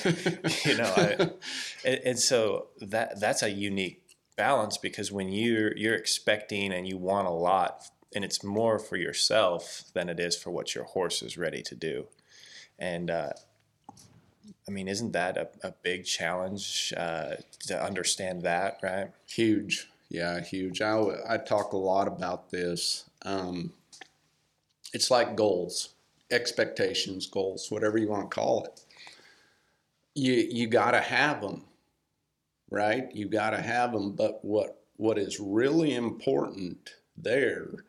you 0.64 0.76
know, 0.76 0.92
I, 0.96 1.30
and, 1.84 2.00
and 2.04 2.18
so 2.18 2.68
that 2.80 3.20
that's 3.20 3.42
a 3.42 3.50
unique 3.50 4.16
balance 4.36 4.78
because 4.78 5.12
when 5.12 5.30
you're 5.30 5.76
you're 5.76 5.94
expecting 5.94 6.72
and 6.72 6.86
you 6.86 6.96
want 6.96 7.26
a 7.26 7.32
lot, 7.32 7.84
and 8.14 8.24
it's 8.24 8.42
more 8.42 8.78
for 8.78 8.96
yourself 8.96 9.84
than 9.94 10.08
it 10.08 10.20
is 10.20 10.36
for 10.36 10.50
what 10.50 10.74
your 10.74 10.84
horse 10.84 11.22
is 11.22 11.36
ready 11.36 11.62
to 11.62 11.74
do, 11.74 12.06
and 12.78 13.10
uh, 13.10 13.32
I 14.68 14.70
mean, 14.70 14.88
isn't 14.88 15.12
that 15.12 15.36
a, 15.36 15.48
a 15.62 15.72
big 15.82 16.04
challenge 16.04 16.94
uh, 16.96 17.36
to 17.66 17.82
understand 17.82 18.42
that, 18.42 18.78
right? 18.82 19.10
Huge. 19.26 19.88
Yeah, 20.08 20.40
huge. 20.40 20.80
I, 20.80 21.00
I 21.28 21.38
talk 21.38 21.72
a 21.72 21.76
lot 21.76 22.08
about 22.08 22.50
this. 22.50 23.08
Um, 23.22 23.72
it's 24.92 25.10
like 25.10 25.36
goals, 25.36 25.90
expectations, 26.30 27.26
goals, 27.26 27.70
whatever 27.70 27.98
you 27.98 28.08
want 28.08 28.30
to 28.30 28.34
call 28.34 28.64
it. 28.64 28.80
You 30.14 30.32
you 30.32 30.66
got 30.66 30.92
to 30.92 31.00
have 31.00 31.40
them, 31.40 31.64
right? 32.70 33.14
You 33.14 33.26
got 33.28 33.50
to 33.50 33.60
have 33.60 33.92
them. 33.92 34.12
But 34.12 34.44
what 34.44 34.82
what 34.96 35.18
is 35.18 35.40
really 35.40 35.94
important 35.94 36.90
there 37.16 37.84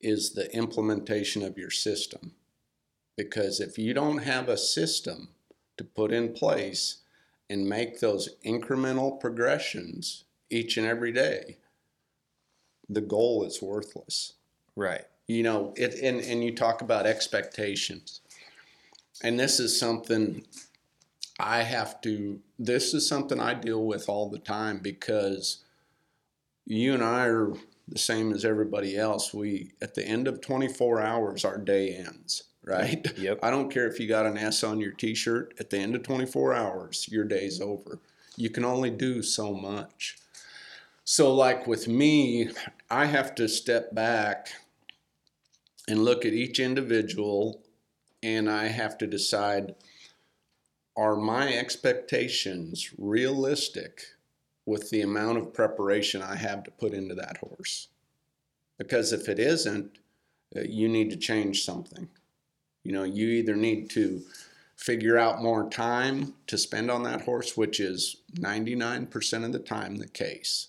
is 0.00 0.32
the 0.32 0.54
implementation 0.54 1.42
of 1.42 1.58
your 1.58 1.70
system, 1.70 2.32
because 3.16 3.60
if 3.60 3.78
you 3.78 3.94
don't 3.94 4.18
have 4.18 4.48
a 4.48 4.56
system 4.56 5.28
to 5.76 5.84
put 5.84 6.12
in 6.12 6.32
place 6.32 6.98
and 7.48 7.68
make 7.68 8.00
those 8.00 8.36
incremental 8.44 9.20
progressions 9.20 10.24
each 10.48 10.76
and 10.76 10.86
every 10.86 11.12
day, 11.12 11.58
the 12.88 13.00
goal 13.00 13.44
is 13.44 13.62
worthless. 13.62 14.34
Right. 14.76 15.06
You 15.30 15.44
know, 15.44 15.72
it 15.76 15.94
and, 16.02 16.20
and 16.20 16.42
you 16.42 16.56
talk 16.56 16.82
about 16.82 17.06
expectations. 17.06 18.20
And 19.22 19.38
this 19.38 19.60
is 19.60 19.78
something 19.78 20.44
I 21.38 21.62
have 21.62 22.00
to 22.00 22.40
this 22.58 22.94
is 22.94 23.08
something 23.08 23.38
I 23.38 23.54
deal 23.54 23.84
with 23.84 24.08
all 24.08 24.28
the 24.28 24.40
time 24.40 24.78
because 24.78 25.62
you 26.66 26.94
and 26.94 27.04
I 27.04 27.26
are 27.26 27.52
the 27.86 27.98
same 27.98 28.32
as 28.32 28.44
everybody 28.44 28.96
else. 28.96 29.32
We 29.32 29.70
at 29.80 29.94
the 29.94 30.04
end 30.04 30.26
of 30.26 30.40
24 30.40 31.00
hours 31.00 31.44
our 31.44 31.58
day 31.58 31.94
ends, 31.94 32.42
right? 32.64 33.06
Yep. 33.16 33.38
I 33.40 33.50
don't 33.50 33.70
care 33.70 33.86
if 33.86 34.00
you 34.00 34.08
got 34.08 34.26
an 34.26 34.36
S 34.36 34.64
on 34.64 34.80
your 34.80 34.92
t-shirt, 34.92 35.54
at 35.60 35.70
the 35.70 35.78
end 35.78 35.94
of 35.94 36.02
24 36.02 36.54
hours 36.54 37.06
your 37.08 37.24
day's 37.24 37.60
over. 37.60 38.00
You 38.36 38.50
can 38.50 38.64
only 38.64 38.90
do 38.90 39.22
so 39.22 39.54
much. 39.54 40.18
So 41.04 41.32
like 41.32 41.68
with 41.68 41.86
me, 41.86 42.50
I 42.90 43.06
have 43.06 43.36
to 43.36 43.48
step 43.48 43.94
back 43.94 44.48
and 45.90 46.04
look 46.04 46.24
at 46.24 46.32
each 46.32 46.60
individual 46.60 47.62
and 48.22 48.48
I 48.48 48.68
have 48.68 48.96
to 48.98 49.06
decide 49.06 49.74
are 50.96 51.16
my 51.16 51.54
expectations 51.54 52.90
realistic 52.98 54.02
with 54.66 54.90
the 54.90 55.00
amount 55.00 55.38
of 55.38 55.54
preparation 55.54 56.22
I 56.22 56.36
have 56.36 56.62
to 56.64 56.70
put 56.70 56.92
into 56.92 57.14
that 57.14 57.38
horse? 57.38 57.88
Because 58.78 59.12
if 59.12 59.28
it 59.28 59.38
isn't, 59.38 59.98
uh, 60.56 60.60
you 60.62 60.88
need 60.88 61.10
to 61.10 61.16
change 61.16 61.64
something. 61.64 62.08
You 62.84 62.92
know, 62.92 63.04
you 63.04 63.28
either 63.28 63.56
need 63.56 63.90
to 63.90 64.22
figure 64.76 65.18
out 65.18 65.42
more 65.42 65.68
time 65.68 66.34
to 66.46 66.58
spend 66.58 66.90
on 66.90 67.02
that 67.04 67.22
horse, 67.22 67.56
which 67.56 67.80
is 67.80 68.16
99% 68.34 69.44
of 69.44 69.52
the 69.52 69.58
time 69.58 69.96
the 69.96 70.08
case. 70.08 70.68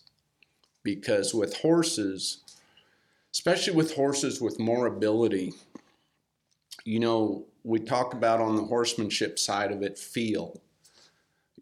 Because 0.84 1.34
with 1.34 1.58
horses, 1.58 2.42
especially 3.34 3.74
with 3.76 3.96
horses 3.96 4.42
with 4.42 4.60
more 4.60 4.88
ability, 4.88 5.54
you 6.84 7.00
know, 7.00 7.46
we 7.64 7.80
talk 7.80 8.14
about 8.14 8.40
on 8.40 8.56
the 8.56 8.64
horsemanship 8.64 9.38
side 9.38 9.72
of 9.72 9.84
it, 9.84 9.98
feel. 9.98 10.62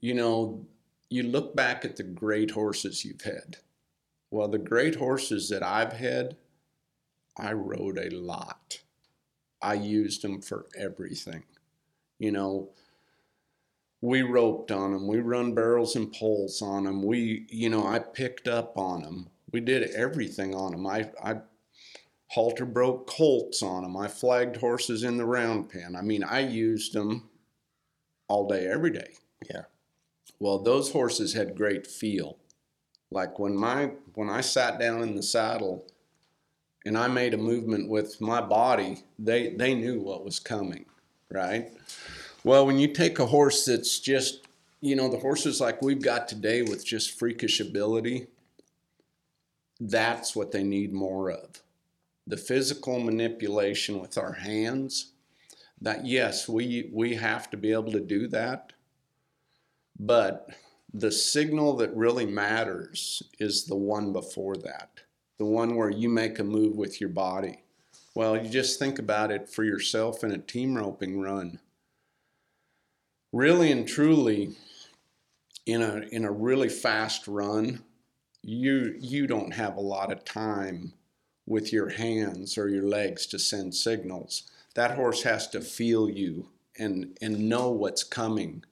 You 0.02 0.14
know, 0.14 0.66
you 1.10 1.24
look 1.24 1.56
back 1.56 1.84
at 1.84 1.98
the 1.98 2.04
great 2.04 2.52
horses 2.52 3.04
you've 3.04 3.22
had. 3.22 3.58
Well, 4.32 4.48
the 4.48 4.60
great 4.60 4.96
horses 4.96 5.50
that 5.50 5.64
I've 5.64 5.94
had, 5.94 6.38
I 7.38 7.54
rode 7.54 7.98
a 7.98 8.10
lot. 8.16 8.80
I 9.62 9.74
used 9.74 10.22
them 10.22 10.42
for 10.42 10.68
everything. 10.78 11.44
You 12.20 12.32
know, 12.32 12.70
we 14.02 14.22
roped 14.22 14.72
on 14.72 14.94
them, 14.94 15.08
we 15.08 15.20
run 15.20 15.54
barrels 15.54 15.96
and 15.96 16.14
poles 16.14 16.62
on 16.62 16.86
them. 16.86 17.04
We, 17.04 17.46
you 17.50 17.70
know, 17.70 17.86
I 17.86 18.00
picked 18.00 18.48
up 18.48 18.78
on 18.78 19.02
them. 19.02 19.30
We 19.52 19.60
did 19.60 19.92
everything 19.92 20.56
on 20.56 20.72
them. 20.72 20.88
I, 20.88 21.10
I 21.22 21.38
halter 22.30 22.66
broke 22.66 23.08
colts 23.08 23.62
on 23.62 23.84
them. 23.84 23.98
I 23.98 24.08
flagged 24.08 24.58
horses 24.58 25.04
in 25.04 25.18
the 25.18 25.26
round 25.26 25.70
pen. 25.70 25.96
I 25.96 26.02
mean, 26.02 26.24
I 26.24 26.40
used 26.40 26.94
them 26.94 27.30
all 28.28 28.48
day, 28.48 28.68
every 28.68 28.92
day. 28.92 29.14
Yeah. 29.50 29.64
Well, 30.40 30.60
those 30.60 30.92
horses 30.92 31.34
had 31.34 31.56
great 31.56 31.86
feel. 31.86 32.38
Like 33.12 33.40
when 33.40 33.56
my 33.56 33.92
when 34.14 34.30
I 34.30 34.42
sat 34.42 34.80
down 34.80 35.02
in 35.02 35.16
the 35.16 35.24
saddle 35.24 35.88
and 36.86 36.98
I 36.98 37.08
made 37.08 37.34
a 37.34 37.38
movement 37.38 37.90
with 37.90 38.22
my 38.22 38.40
body, 38.40 39.04
they 39.18 39.50
they 39.50 39.74
knew 39.74 40.00
what 40.00 40.24
was 40.24 40.40
coming, 40.40 40.86
right? 41.32 41.72
Well, 42.44 42.66
when 42.66 42.78
you 42.78 42.88
take 42.94 43.18
a 43.20 43.26
horse 43.26 43.66
that's 43.66 44.00
just, 44.00 44.48
you 44.80 44.96
know, 44.96 45.10
the 45.10 45.18
horses 45.18 45.60
like 45.60 45.82
we've 45.82 46.02
got 46.02 46.28
today 46.28 46.62
with 46.62 46.86
just 46.86 47.18
freakish 47.18 47.60
ability, 47.60 48.28
that's 49.80 50.36
what 50.36 50.52
they 50.52 50.64
need 50.64 50.94
more 50.94 51.32
of. 51.32 51.64
The 52.30 52.38
physical 52.38 53.00
manipulation 53.00 54.00
with 54.00 54.16
our 54.16 54.34
hands, 54.34 55.14
that 55.82 56.06
yes, 56.06 56.48
we 56.48 56.92
we 56.94 57.16
have 57.16 57.50
to 57.50 57.58
be 57.58 57.72
able 57.74 57.92
to 57.92 58.00
do 58.00 58.28
that. 58.28 58.72
But 60.00 60.52
the 60.94 61.12
signal 61.12 61.76
that 61.78 61.96
really 61.96 62.28
matters 62.28 63.24
is 63.40 63.66
the 63.66 63.76
one 63.76 64.14
before 64.14 64.58
that, 64.58 65.02
the 65.40 65.46
one 65.46 65.76
where 65.76 65.90
you 65.90 66.08
make 66.08 66.38
a 66.38 66.44
move 66.44 66.76
with 66.76 67.02
your 67.02 67.10
body. 67.10 67.64
Well, 68.14 68.38
you 68.38 68.48
just 68.48 68.78
think 68.78 69.00
about 69.00 69.32
it 69.32 69.50
for 69.50 69.64
yourself 69.64 70.24
in 70.24 70.30
a 70.30 70.38
team 70.38 70.78
roping 70.78 71.20
run. 71.20 71.60
Really 73.34 73.72
and 73.72 73.88
truly, 73.88 74.56
in 75.66 75.82
a 75.82 76.02
in 76.12 76.26
a 76.26 76.32
really 76.32 76.70
fast 76.70 77.28
run, 77.28 77.84
you 78.44 78.96
you 79.00 79.26
don't 79.26 79.56
have 79.56 79.78
a 79.78 79.82
lot 79.82 80.12
of 80.12 80.24
time 80.24 80.94
with 81.50 81.74
your 81.74 81.90
hands 81.90 82.58
or 82.58 82.70
your 82.70 82.88
legs 82.88 83.26
to 83.26 83.40
send 83.40 83.74
signals. 83.76 84.44
That 84.76 84.96
horse 84.96 85.24
has 85.24 85.48
to 85.50 85.60
feel 85.60 86.10
you 86.10 86.48
and 86.78 87.18
and 87.22 87.50
know 87.50 87.72
what's 87.72 88.04
coming, 88.04 88.64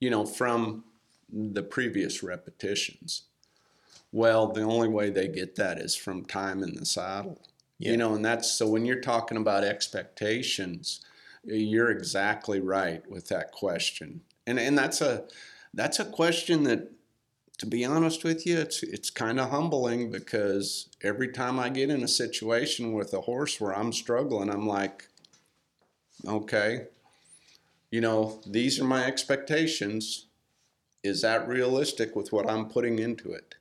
you 0.00 0.10
know, 0.10 0.26
from 0.26 0.84
the 1.32 1.62
previous 1.62 2.22
repetitions. 2.22 3.22
Well, 4.12 4.48
the 4.48 4.62
only 4.62 4.88
way 4.88 5.08
they 5.08 5.28
get 5.28 5.54
that 5.56 5.78
is 5.78 5.94
from 5.94 6.24
time 6.24 6.62
in 6.62 6.74
the 6.74 6.84
saddle. 6.84 7.40
Yeah. 7.78 7.92
You 7.92 7.96
know, 7.96 8.14
and 8.14 8.24
that's 8.24 8.50
so 8.50 8.68
when 8.68 8.84
you're 8.84 9.00
talking 9.00 9.38
about 9.38 9.64
expectations, 9.64 11.04
you're 11.44 11.90
exactly 11.90 12.60
right 12.60 13.08
with 13.08 13.28
that 13.28 13.52
question. 13.52 14.22
And 14.46 14.58
and 14.58 14.76
that's 14.76 15.00
a 15.00 15.24
that's 15.72 16.00
a 16.00 16.04
question 16.04 16.64
that 16.64 16.90
to 17.58 17.66
be 17.66 17.84
honest 17.84 18.22
with 18.22 18.46
you, 18.46 18.58
it's 18.58 18.82
it's 18.82 19.10
kind 19.10 19.40
of 19.40 19.50
humbling 19.50 20.10
because 20.10 20.88
every 21.02 21.28
time 21.28 21.58
I 21.58 21.68
get 21.68 21.90
in 21.90 22.02
a 22.02 22.08
situation 22.08 22.92
with 22.92 23.14
a 23.14 23.22
horse 23.22 23.60
where 23.60 23.74
I'm 23.74 23.92
struggling, 23.92 24.50
I'm 24.50 24.66
like, 24.66 25.08
okay, 26.26 26.86
you 27.90 28.00
know, 28.00 28.40
these 28.46 28.80
are 28.80 28.84
my 28.84 29.04
expectations. 29.04 30.26
Is 31.02 31.22
that 31.22 31.48
realistic 31.48 32.16
with 32.16 32.32
what 32.32 32.50
I'm 32.50 32.68
putting 32.68 32.98
into 32.98 33.32
it? 33.32 33.54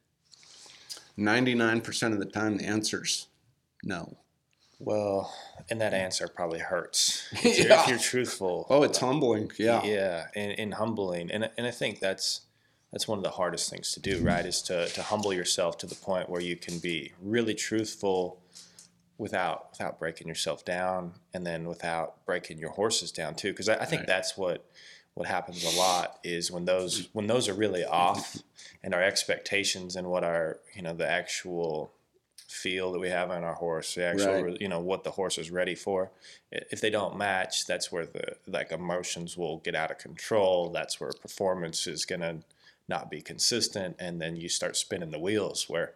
99% 1.17 2.11
of 2.11 2.19
the 2.19 2.25
time, 2.25 2.57
the 2.57 2.65
answer's 2.65 3.27
no. 3.83 4.17
Well, 4.79 5.33
and 5.69 5.79
that 5.79 5.93
answer 5.93 6.27
probably 6.27 6.59
hurts 6.59 7.29
if, 7.31 7.59
you're, 7.59 7.71
if 7.71 7.87
you're 7.87 7.97
truthful. 7.97 8.67
Oh, 8.69 8.83
it's 8.83 8.97
humbling. 8.97 9.51
Yeah. 9.57 9.83
yeah, 9.85 10.25
and, 10.35 10.59
and 10.59 10.73
humbling, 10.73 11.31
and 11.31 11.49
and 11.57 11.65
I 11.65 11.71
think 11.71 12.01
that's 12.01 12.41
that's 12.95 13.09
one 13.09 13.17
of 13.19 13.25
the 13.25 13.29
hardest 13.31 13.69
things 13.69 13.91
to 13.91 13.99
do, 13.99 14.23
right? 14.23 14.45
Is 14.45 14.61
to 14.63 14.87
to 14.87 15.03
humble 15.03 15.33
yourself 15.33 15.77
to 15.79 15.85
the 15.85 15.95
point 15.95 16.29
where 16.29 16.39
you 16.39 16.55
can 16.55 16.79
be 16.79 17.11
really 17.21 17.53
truthful 17.53 18.39
without 19.17 19.71
without 19.71 19.99
breaking 19.99 20.29
yourself 20.29 20.63
down, 20.63 21.11
and 21.33 21.45
then 21.45 21.67
without 21.67 22.25
breaking 22.25 22.57
your 22.57 22.69
horses 22.69 23.11
down 23.11 23.35
too. 23.35 23.51
Because 23.51 23.67
I, 23.67 23.75
I 23.75 23.85
think 23.85 24.03
Right. 24.03 24.07
that's 24.07 24.37
what 24.37 24.63
what 25.13 25.27
happens 25.27 25.65
a 25.65 25.77
lot 25.77 26.19
is 26.23 26.49
when 26.49 26.63
those 26.63 27.09
when 27.11 27.27
those 27.27 27.49
are 27.49 27.53
really 27.53 27.83
off, 27.83 28.37
and 28.81 28.93
our 28.93 29.03
expectations 29.03 29.97
and 29.97 30.07
what 30.07 30.23
our 30.23 30.59
you 30.73 30.81
know 30.81 30.93
the 30.93 31.09
actual 31.09 31.91
feel 32.47 32.93
that 32.93 32.99
we 32.99 33.09
have 33.09 33.29
on 33.29 33.43
our 33.43 33.55
horse, 33.55 33.95
the 33.95 34.05
actual 34.05 34.43
Right. 34.43 34.61
you 34.61 34.69
know 34.69 34.79
what 34.79 35.03
the 35.03 35.11
horse 35.11 35.37
is 35.37 35.51
ready 35.51 35.75
for. 35.75 36.11
If 36.49 36.79
they 36.79 36.89
don't 36.91 37.17
match, 37.17 37.65
that's 37.65 37.91
where 37.91 38.05
the 38.05 38.37
like 38.47 38.71
emotions 38.71 39.35
will 39.35 39.57
get 39.57 39.75
out 39.75 39.91
of 39.91 39.97
control. 39.97 40.69
That's 40.69 41.01
where 41.01 41.11
performance 41.11 41.87
is 41.87 42.05
gonna 42.05 42.37
not 42.88 43.10
be 43.10 43.22
consistent, 43.22 43.96
and 44.00 44.22
then 44.22 44.36
you 44.36 44.50
start 44.50 44.77
spinning 44.77 45.12
the 45.12 45.20
wheels. 45.20 45.70
Where 45.70 45.94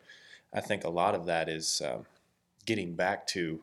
I 0.53 0.61
think 0.61 0.83
a 0.83 0.89
lot 0.89 1.15
of 1.15 1.25
that 1.25 1.49
is 1.49 1.81
um, 1.85 2.05
getting 2.65 2.95
back 2.95 3.27
to 3.27 3.61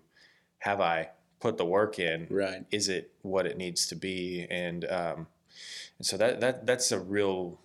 have 0.61 0.81
I 0.81 1.11
put 1.41 1.59
the 1.59 1.65
work 1.65 1.99
in? 1.99 2.27
Right. 2.31 2.65
Is 2.71 2.89
it 2.89 3.11
what 3.23 3.47
it 3.47 3.57
needs 3.57 3.87
to 3.89 3.95
be? 3.95 4.47
And 4.51 4.85
um, 4.87 5.27
and 5.99 6.07
so 6.07 6.17
that 6.17 6.41
that 6.41 6.67
that's 6.67 6.93
a 6.93 7.01
real 7.01 7.59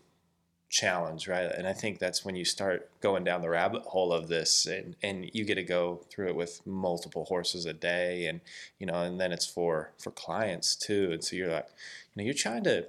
challenge, 0.69 1.27
right? 1.27 1.51
And 1.51 1.67
I 1.67 1.73
think 1.73 1.99
that's 1.99 2.23
when 2.23 2.35
you 2.35 2.45
start 2.45 2.89
going 3.01 3.23
down 3.23 3.41
the 3.41 3.49
rabbit 3.49 3.83
hole 3.83 4.13
of 4.13 4.27
this, 4.27 4.65
and 4.65 4.95
and 5.03 5.29
you 5.33 5.45
get 5.45 5.55
to 5.55 5.63
go 5.63 6.01
through 6.09 6.29
it 6.29 6.35
with 6.35 6.65
multiple 6.65 7.25
horses 7.25 7.65
a 7.65 7.73
day, 7.73 8.25
and 8.25 8.41
you 8.79 8.85
know, 8.85 9.01
and 9.01 9.19
then 9.19 9.31
it's 9.31 9.45
for 9.45 9.91
for 9.97 10.11
clients 10.11 10.75
too. 10.75 11.09
And 11.11 11.23
so 11.23 11.35
you're 11.35 11.51
like, 11.51 11.67
you 12.13 12.21
know, 12.21 12.25
you're 12.25 12.33
trying 12.33 12.63
to 12.65 12.87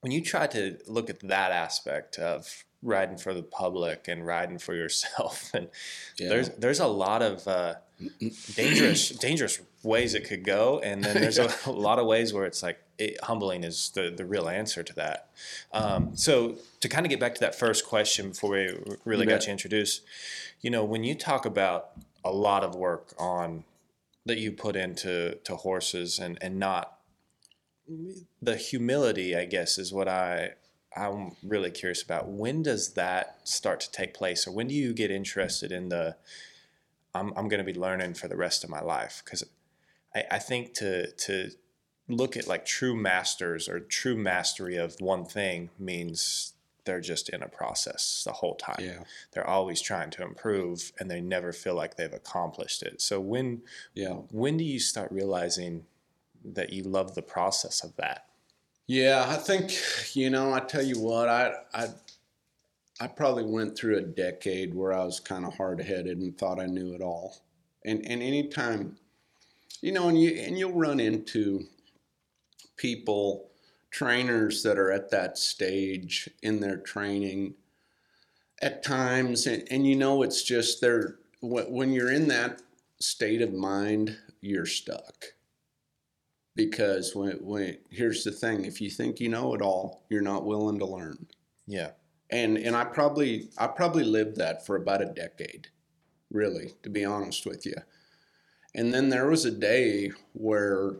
when 0.00 0.12
you 0.12 0.20
try 0.22 0.46
to 0.48 0.78
look 0.86 1.10
at 1.10 1.20
that 1.20 1.52
aspect 1.52 2.18
of 2.18 2.64
riding 2.82 3.16
for 3.18 3.34
the 3.34 3.42
public 3.42 4.06
and 4.08 4.26
riding 4.26 4.58
for 4.58 4.74
yourself, 4.74 5.50
and 5.54 5.68
Yeah. 6.18 6.28
there's 6.28 6.48
there's 6.50 6.80
a 6.80 6.86
lot 6.86 7.22
of 7.22 7.46
uh, 7.48 7.74
dangerous 8.54 9.08
dangerous 9.28 9.60
ways 9.82 10.14
it 10.14 10.28
could 10.28 10.44
go, 10.44 10.78
and 10.80 11.02
then 11.02 11.20
there's 11.20 11.38
a, 11.38 11.50
a 11.66 11.70
lot 11.88 11.98
of 11.98 12.06
ways 12.06 12.32
where 12.32 12.44
it's 12.44 12.62
like 12.62 12.78
it, 12.98 13.18
humbling 13.24 13.64
is 13.64 13.90
the 13.94 14.10
the 14.10 14.24
real 14.24 14.48
answer 14.48 14.82
to 14.82 14.92
that. 14.94 15.28
Um, 15.72 16.16
so 16.16 16.56
to 16.80 16.88
kind 16.88 17.04
of 17.06 17.10
get 17.10 17.20
back 17.20 17.34
to 17.34 17.40
that 17.40 17.54
first 17.54 17.86
question 17.86 18.30
before 18.30 18.50
we 18.50 18.78
really 19.04 19.24
You 19.24 19.30
got 19.30 19.40
bet. 19.40 19.46
you 19.46 19.52
introduced, 19.52 20.02
you 20.60 20.70
know, 20.70 20.84
when 20.84 21.04
you 21.04 21.14
talk 21.14 21.44
about 21.46 21.90
a 22.24 22.30
lot 22.30 22.64
of 22.64 22.74
work 22.74 23.14
on 23.18 23.64
that 24.24 24.38
you 24.38 24.50
put 24.52 24.76
into 24.76 25.36
to 25.44 25.56
horses 25.56 26.18
and 26.18 26.38
and 26.40 26.58
not 26.58 26.95
the 28.42 28.56
humility, 28.56 29.36
I 29.36 29.44
guess, 29.44 29.78
is 29.78 29.92
what 29.92 30.08
I 30.08 30.52
I'm 30.96 31.36
really 31.42 31.70
curious 31.70 32.02
about. 32.02 32.28
When 32.28 32.62
does 32.62 32.94
that 32.94 33.38
start 33.44 33.80
to 33.80 33.90
take 33.90 34.14
place, 34.14 34.46
or 34.46 34.52
when 34.52 34.66
do 34.66 34.74
you 34.74 34.94
get 34.94 35.10
interested 35.10 35.70
in 35.72 35.88
the 35.88 36.16
I'm 37.14 37.32
I'm 37.36 37.48
going 37.48 37.64
to 37.64 37.72
be 37.72 37.78
learning 37.78 38.14
for 38.14 38.28
the 38.28 38.36
rest 38.36 38.64
of 38.64 38.70
my 38.70 38.80
life 38.80 39.22
because 39.24 39.44
I, 40.14 40.24
I 40.32 40.38
think 40.38 40.74
to 40.74 41.10
to 41.10 41.50
look 42.08 42.36
at 42.36 42.46
like 42.46 42.64
true 42.64 42.94
masters 42.94 43.68
or 43.68 43.80
true 43.80 44.16
mastery 44.16 44.76
of 44.76 45.00
one 45.00 45.24
thing 45.24 45.70
means 45.78 46.52
they're 46.84 47.00
just 47.00 47.28
in 47.30 47.42
a 47.42 47.48
process 47.48 48.22
the 48.24 48.32
whole 48.32 48.54
time. 48.54 48.76
Yeah. 48.78 49.02
They're 49.32 49.46
always 49.46 49.82
trying 49.82 50.10
to 50.10 50.22
improve 50.22 50.92
and 51.00 51.10
they 51.10 51.20
never 51.20 51.52
feel 51.52 51.74
like 51.74 51.96
they've 51.96 52.12
accomplished 52.12 52.82
it. 52.82 53.02
So 53.02 53.20
when 53.20 53.62
Yeah. 53.94 54.10
when 54.30 54.56
do 54.56 54.64
you 54.64 54.78
start 54.78 55.10
realizing 55.10 55.84
that 56.54 56.72
you 56.72 56.82
love 56.84 57.14
the 57.14 57.22
process 57.22 57.82
of 57.82 57.96
that? 57.96 58.26
Yeah, 58.86 59.26
I 59.28 59.36
think 59.36 59.72
you 60.14 60.30
know. 60.30 60.52
I 60.52 60.60
tell 60.60 60.82
you 60.82 61.00
what, 61.00 61.28
I 61.28 61.54
I 61.74 61.88
I 63.00 63.08
probably 63.08 63.44
went 63.44 63.76
through 63.76 63.98
a 63.98 64.02
decade 64.02 64.74
where 64.74 64.92
I 64.92 65.04
was 65.04 65.18
kind 65.18 65.44
of 65.44 65.54
hard 65.56 65.80
headed 65.80 66.18
and 66.18 66.38
thought 66.38 66.60
I 66.60 66.66
knew 66.66 66.94
it 66.94 67.02
all. 67.02 67.36
And 67.84 68.06
and 68.06 68.22
anytime, 68.22 68.96
you 69.82 69.92
know, 69.92 70.08
and 70.08 70.20
you 70.20 70.30
and 70.30 70.56
you'll 70.56 70.72
run 70.72 71.00
into 71.00 71.64
people, 72.76 73.50
trainers 73.90 74.62
that 74.62 74.78
are 74.78 74.92
at 74.92 75.10
that 75.10 75.36
stage 75.36 76.30
in 76.42 76.60
their 76.60 76.76
training 76.76 77.54
at 78.62 78.84
times, 78.84 79.46
and, 79.48 79.66
and 79.70 79.86
you 79.86 79.96
know 79.96 80.22
it's 80.22 80.44
just 80.44 80.80
they're 80.80 81.16
when 81.40 81.92
you're 81.92 82.12
in 82.12 82.28
that 82.28 82.62
state 83.00 83.42
of 83.42 83.52
mind, 83.52 84.16
you're 84.40 84.64
stuck 84.64 85.26
because 86.56 87.14
when, 87.14 87.32
when 87.44 87.78
here's 87.90 88.24
the 88.24 88.32
thing 88.32 88.64
if 88.64 88.80
you 88.80 88.90
think 88.90 89.20
you 89.20 89.28
know 89.28 89.54
it 89.54 89.62
all 89.62 90.02
you're 90.08 90.22
not 90.22 90.44
willing 90.46 90.78
to 90.80 90.86
learn. 90.86 91.26
Yeah. 91.68 91.90
and 92.30 92.56
and 92.56 92.74
i 92.74 92.84
probably 92.84 93.50
i 93.58 93.66
probably 93.68 94.04
lived 94.04 94.36
that 94.36 94.66
for 94.66 94.76
about 94.76 95.02
a 95.02 95.06
decade 95.06 95.68
really 96.30 96.72
to 96.82 96.90
be 96.90 97.04
honest 97.04 97.46
with 97.46 97.64
you. 97.66 97.74
And 98.74 98.92
then 98.92 99.08
there 99.08 99.28
was 99.28 99.44
a 99.44 99.50
day 99.50 100.10
where 100.32 100.96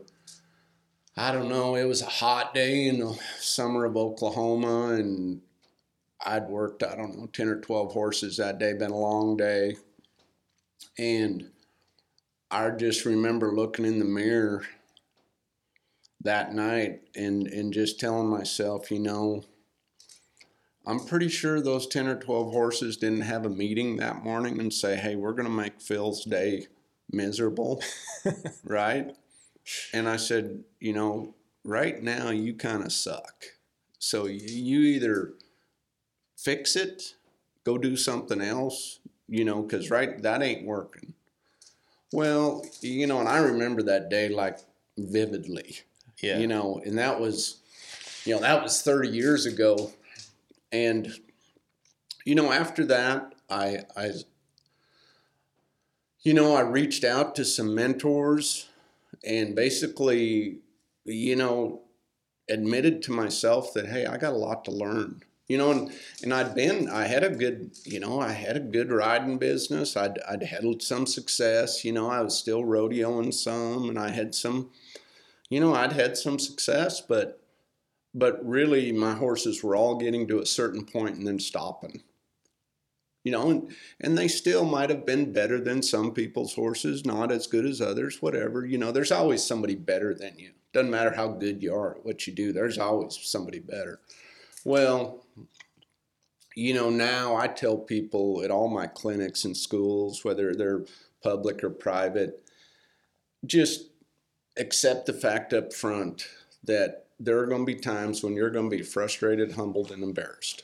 i 1.17 1.31
don't 1.31 1.49
know 1.49 1.75
it 1.75 1.85
was 1.85 2.01
a 2.01 2.05
hot 2.05 2.53
day 2.53 2.87
in 2.87 2.99
the 2.99 3.19
summer 3.39 3.85
of 3.85 3.97
oklahoma 3.97 4.93
and 4.93 5.41
i'd 6.25 6.47
worked 6.47 6.83
i 6.83 6.95
don't 6.95 7.17
know 7.17 7.27
10 7.27 7.47
or 7.49 7.59
12 7.59 7.91
horses 7.93 8.37
that 8.37 8.59
day 8.59 8.73
been 8.73 8.91
a 8.91 8.97
long 8.97 9.35
day. 9.37 9.75
And 10.97 11.49
i 12.51 12.69
just 12.69 13.05
remember 13.05 13.53
looking 13.55 13.85
in 13.85 13.99
the 13.99 14.05
mirror 14.05 14.63
that 16.27 16.53
night 16.53 17.01
and 17.15 17.47
and 17.47 17.73
just 17.73 17.99
telling 17.99 18.27
myself, 18.27 18.91
you 18.91 18.99
know, 18.99 19.45
I'm 20.85 20.99
pretty 20.99 21.29
sure 21.29 21.61
those 21.61 21.87
10 21.87 22.07
or 22.07 22.19
12 22.19 22.51
horses 22.51 22.97
didn't 22.97 23.21
have 23.21 23.45
a 23.45 23.49
meeting 23.49 23.95
that 23.97 24.23
morning 24.23 24.59
and 24.59 24.73
say, 24.73 24.97
"Hey, 24.97 25.15
we're 25.15 25.31
going 25.31 25.47
to 25.47 25.49
make 25.49 25.81
Phil's 25.81 26.25
day 26.25 26.67
miserable." 27.09 27.81
right? 28.65 29.15
And 29.93 30.07
I 30.07 30.17
said, 30.17 30.63
you 30.79 30.93
know, 30.93 31.33
right 31.63 32.01
now 32.03 32.29
you 32.29 32.53
kind 32.53 32.83
of 32.83 32.91
suck. 32.91 33.45
So 33.97 34.25
you 34.25 34.81
either 34.81 35.33
fix 36.35 36.75
it, 36.75 37.15
go 37.63 37.77
do 37.77 37.95
something 37.95 38.41
else, 38.41 38.99
you 39.29 39.45
know, 39.45 39.63
cuz 39.63 39.89
right 39.89 40.21
that 40.21 40.41
ain't 40.41 40.65
working. 40.65 41.13
Well, 42.11 42.65
you 42.81 43.07
know, 43.07 43.19
and 43.19 43.29
I 43.29 43.39
remember 43.39 43.81
that 43.83 44.09
day 44.09 44.27
like 44.27 44.59
vividly 44.97 45.81
Yeah. 46.21 46.39
you 46.39 46.47
know 46.47 46.81
and 46.85 46.97
that 46.97 47.19
was 47.19 47.57
you 48.25 48.33
know 48.33 48.41
that 48.41 48.63
was 48.63 48.81
30 48.81 49.09
years 49.09 49.45
ago 49.45 49.91
and 50.71 51.13
you 52.25 52.35
know 52.35 52.51
after 52.51 52.85
that 52.85 53.33
i 53.49 53.79
i 53.95 54.11
you 56.21 56.33
know 56.33 56.55
i 56.55 56.61
reached 56.61 57.03
out 57.03 57.35
to 57.35 57.45
some 57.45 57.73
mentors 57.73 58.67
and 59.23 59.55
basically 59.55 60.59
you 61.05 61.35
know 61.35 61.81
admitted 62.49 63.01
to 63.03 63.11
myself 63.11 63.73
that 63.73 63.87
hey 63.87 64.05
i 64.05 64.17
got 64.17 64.33
a 64.33 64.37
lot 64.37 64.65
to 64.65 64.71
learn 64.71 65.21
you 65.47 65.57
know 65.57 65.71
and 65.71 65.91
and 66.23 66.33
i'd 66.33 66.53
been 66.55 66.89
i 66.89 67.05
had 67.05 67.23
a 67.23 67.29
good 67.29 67.71
you 67.85 67.99
know 67.99 68.19
i 68.19 68.31
had 68.31 68.57
a 68.57 68.61
good 68.61 68.91
riding 68.91 69.37
business 69.37 69.95
i'd 69.95 70.19
i'd 70.29 70.43
had 70.43 70.63
some 70.81 71.05
success 71.05 71.85
you 71.85 71.91
know 71.91 72.09
i 72.09 72.21
was 72.21 72.37
still 72.37 72.63
rodeoing 72.63 73.33
some 73.33 73.89
and 73.89 73.97
i 73.97 74.09
had 74.09 74.35
some 74.35 74.69
you 75.49 75.59
know, 75.59 75.73
I'd 75.73 75.93
had 75.93 76.17
some 76.17 76.39
success, 76.39 77.01
but 77.01 77.41
but 78.13 78.43
really 78.47 78.91
my 78.91 79.13
horses 79.13 79.63
were 79.63 79.75
all 79.75 79.97
getting 79.97 80.27
to 80.27 80.39
a 80.39 80.45
certain 80.45 80.85
point 80.85 81.17
and 81.17 81.27
then 81.27 81.39
stopping. 81.39 82.01
You 83.23 83.31
know, 83.31 83.49
and 83.49 83.75
and 83.99 84.17
they 84.17 84.27
still 84.27 84.65
might 84.65 84.89
have 84.89 85.05
been 85.05 85.33
better 85.33 85.59
than 85.59 85.81
some 85.83 86.13
people's 86.13 86.55
horses, 86.55 87.05
not 87.05 87.31
as 87.31 87.47
good 87.47 87.65
as 87.65 87.81
others, 87.81 88.21
whatever. 88.21 88.65
You 88.65 88.77
know, 88.77 88.91
there's 88.91 89.11
always 89.11 89.43
somebody 89.43 89.75
better 89.75 90.13
than 90.13 90.39
you. 90.39 90.51
Doesn't 90.73 90.91
matter 90.91 91.13
how 91.13 91.29
good 91.29 91.61
you 91.61 91.73
are 91.73 91.95
at 91.95 92.05
what 92.05 92.27
you 92.27 92.33
do. 92.33 92.53
There's 92.53 92.77
always 92.77 93.17
somebody 93.21 93.59
better. 93.59 93.99
Well, 94.63 95.25
you 96.55 96.73
know, 96.73 96.89
now 96.89 97.35
I 97.35 97.47
tell 97.47 97.77
people 97.77 98.43
at 98.43 98.51
all 98.51 98.67
my 98.67 98.87
clinics 98.87 99.45
and 99.45 99.55
schools, 99.55 100.25
whether 100.25 100.55
they're 100.55 100.85
public 101.21 101.63
or 101.63 101.69
private, 101.69 102.43
just 103.45 103.89
accept 104.59 105.05
the 105.05 105.13
fact 105.13 105.53
up 105.53 105.73
front 105.73 106.27
that 106.63 107.05
there 107.19 107.39
are 107.39 107.47
going 107.47 107.65
to 107.65 107.73
be 107.73 107.79
times 107.79 108.23
when 108.23 108.35
you're 108.35 108.49
going 108.49 108.69
to 108.69 108.77
be 108.77 108.83
frustrated, 108.83 109.53
humbled, 109.53 109.91
and 109.91 110.03
embarrassed. 110.03 110.63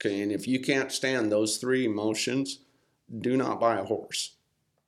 Okay, 0.00 0.20
and 0.20 0.32
if 0.32 0.48
you 0.48 0.60
can't 0.60 0.92
stand 0.92 1.30
those 1.30 1.58
three 1.58 1.84
emotions, 1.84 2.58
do 3.20 3.36
not 3.36 3.60
buy 3.60 3.76
a 3.76 3.84
horse 3.84 4.32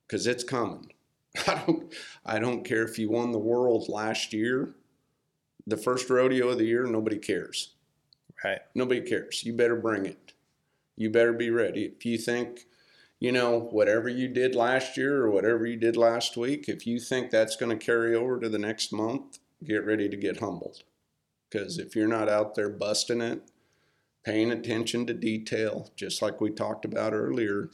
because 0.07 0.27
it's 0.27 0.43
coming. 0.43 0.91
I 1.47 1.63
don't, 1.65 1.93
I 2.25 2.39
don't 2.39 2.65
care 2.65 2.83
if 2.83 2.99
you 2.99 3.09
won 3.09 3.31
the 3.31 3.39
world 3.39 3.89
last 3.89 4.33
year, 4.33 4.75
the 5.65 5.77
first 5.77 6.09
rodeo 6.09 6.49
of 6.49 6.57
the 6.57 6.65
year, 6.65 6.85
nobody 6.85 7.17
cares. 7.17 7.71
Right. 8.43 8.59
Nobody 8.75 9.01
cares. 9.01 9.43
You 9.43 9.53
better 9.53 9.75
bring 9.75 10.05
it. 10.05 10.33
You 10.95 11.09
better 11.09 11.33
be 11.33 11.49
ready. 11.49 11.85
If 11.85 12.05
you 12.05 12.17
think, 12.17 12.67
you 13.19 13.31
know, 13.31 13.59
whatever 13.59 14.09
you 14.09 14.27
did 14.27 14.55
last 14.55 14.97
year 14.97 15.23
or 15.23 15.31
whatever 15.31 15.65
you 15.65 15.77
did 15.77 15.95
last 15.95 16.35
week, 16.35 16.67
if 16.67 16.85
you 16.85 16.99
think 16.99 17.31
that's 17.31 17.55
going 17.55 17.77
to 17.77 17.85
carry 17.85 18.15
over 18.15 18.39
to 18.39 18.49
the 18.49 18.59
next 18.59 18.91
month, 18.91 19.39
get 19.63 19.85
ready 19.85 20.09
to 20.09 20.17
get 20.17 20.39
humbled. 20.39 20.83
Because 21.49 21.77
if 21.77 21.95
you're 21.95 22.07
not 22.07 22.29
out 22.29 22.55
there 22.55 22.69
busting 22.69 23.21
it, 23.21 23.49
paying 24.23 24.51
attention 24.51 25.05
to 25.05 25.13
detail, 25.13 25.91
just 25.95 26.21
like 26.21 26.41
we 26.41 26.49
talked 26.49 26.83
about 26.83 27.13
earlier, 27.13 27.69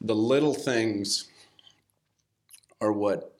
the 0.00 0.14
little 0.14 0.54
things 0.54 1.28
are 2.80 2.92
what 2.92 3.36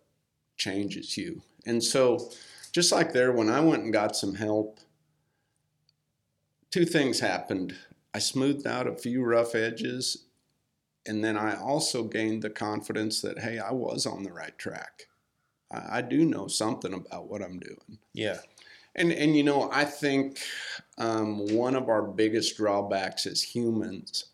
changes 0.57 1.17
you. 1.17 1.43
And 1.65 1.83
so, 1.83 2.31
just 2.73 2.93
like 2.93 3.13
there, 3.13 3.33
when 3.33 3.49
I 3.49 3.61
went 3.61 3.85
and 3.85 3.93
got 3.93 4.17
some 4.17 4.35
help, 4.35 4.81
two 6.71 6.85
things 6.85 7.21
happened. 7.21 7.75
I 8.13 8.19
smoothed 8.19 8.67
out 8.67 8.87
a 8.87 8.95
few 8.95 9.25
rough 9.25 9.55
edges, 9.55 10.26
and 11.07 11.25
then 11.25 11.37
I 11.37 11.57
also 11.57 12.05
gained 12.05 12.43
the 12.43 12.51
confidence 12.51 13.21
that, 13.23 13.39
hey, 13.39 13.59
I 13.59 13.73
was 13.73 14.07
on 14.07 14.23
the 14.23 14.33
right 14.33 14.57
track. 14.59 15.07
I, 15.71 15.99
I 15.99 16.03
do 16.03 16.25
know 16.25 16.49
something 16.49 16.93
about 16.93 17.29
what 17.29 17.43
I'm 17.43 17.59
doing. 17.59 17.99
Yeah. 18.13 18.39
And, 18.95 19.13
and 19.13 19.37
you 19.37 19.43
know, 19.43 19.71
I 19.73 19.85
think 19.85 20.41
um, 20.99 21.55
one 21.55 21.77
of 21.77 21.89
our 21.89 22.03
biggest 22.03 22.57
drawbacks 22.57 23.27
as 23.27 23.43
humans 23.43 24.27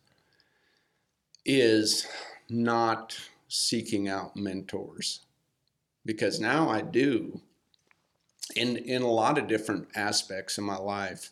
is 1.45 2.07
not 2.49 3.19
seeking 3.49 4.09
out 4.09 4.37
mentors. 4.37 5.21
Because 6.05 6.41
now 6.41 6.69
I 6.69 6.81
do 6.81 7.41
in, 8.57 8.77
in 8.77 9.03
a 9.03 9.11
lot 9.11 9.39
of 9.39 9.47
different 9.47 9.89
aspects 9.95 10.59
of 10.59 10.65
my 10.65 10.77
life. 10.77 11.31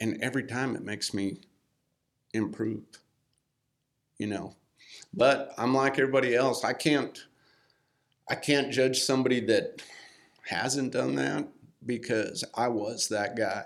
And 0.00 0.22
every 0.22 0.44
time 0.44 0.74
it 0.74 0.82
makes 0.82 1.12
me 1.12 1.40
improve, 2.32 2.84
you 4.22 4.28
know. 4.28 4.54
But 5.12 5.52
I'm 5.58 5.74
like 5.74 5.98
everybody 5.98 6.36
else. 6.36 6.62
I 6.64 6.74
can't 6.74 7.26
I 8.30 8.36
can't 8.36 8.72
judge 8.72 9.00
somebody 9.00 9.40
that 9.46 9.82
hasn't 10.46 10.92
done 10.92 11.16
that 11.16 11.48
because 11.84 12.44
I 12.54 12.68
was 12.68 13.08
that 13.08 13.36
guy. 13.36 13.64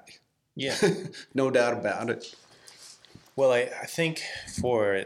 Yeah. 0.54 0.76
no 1.34 1.50
doubt 1.50 1.74
about 1.74 2.08
it. 2.08 2.34
Well, 3.36 3.52
I, 3.52 3.68
I 3.82 3.84
think 3.84 4.22
for 4.58 5.04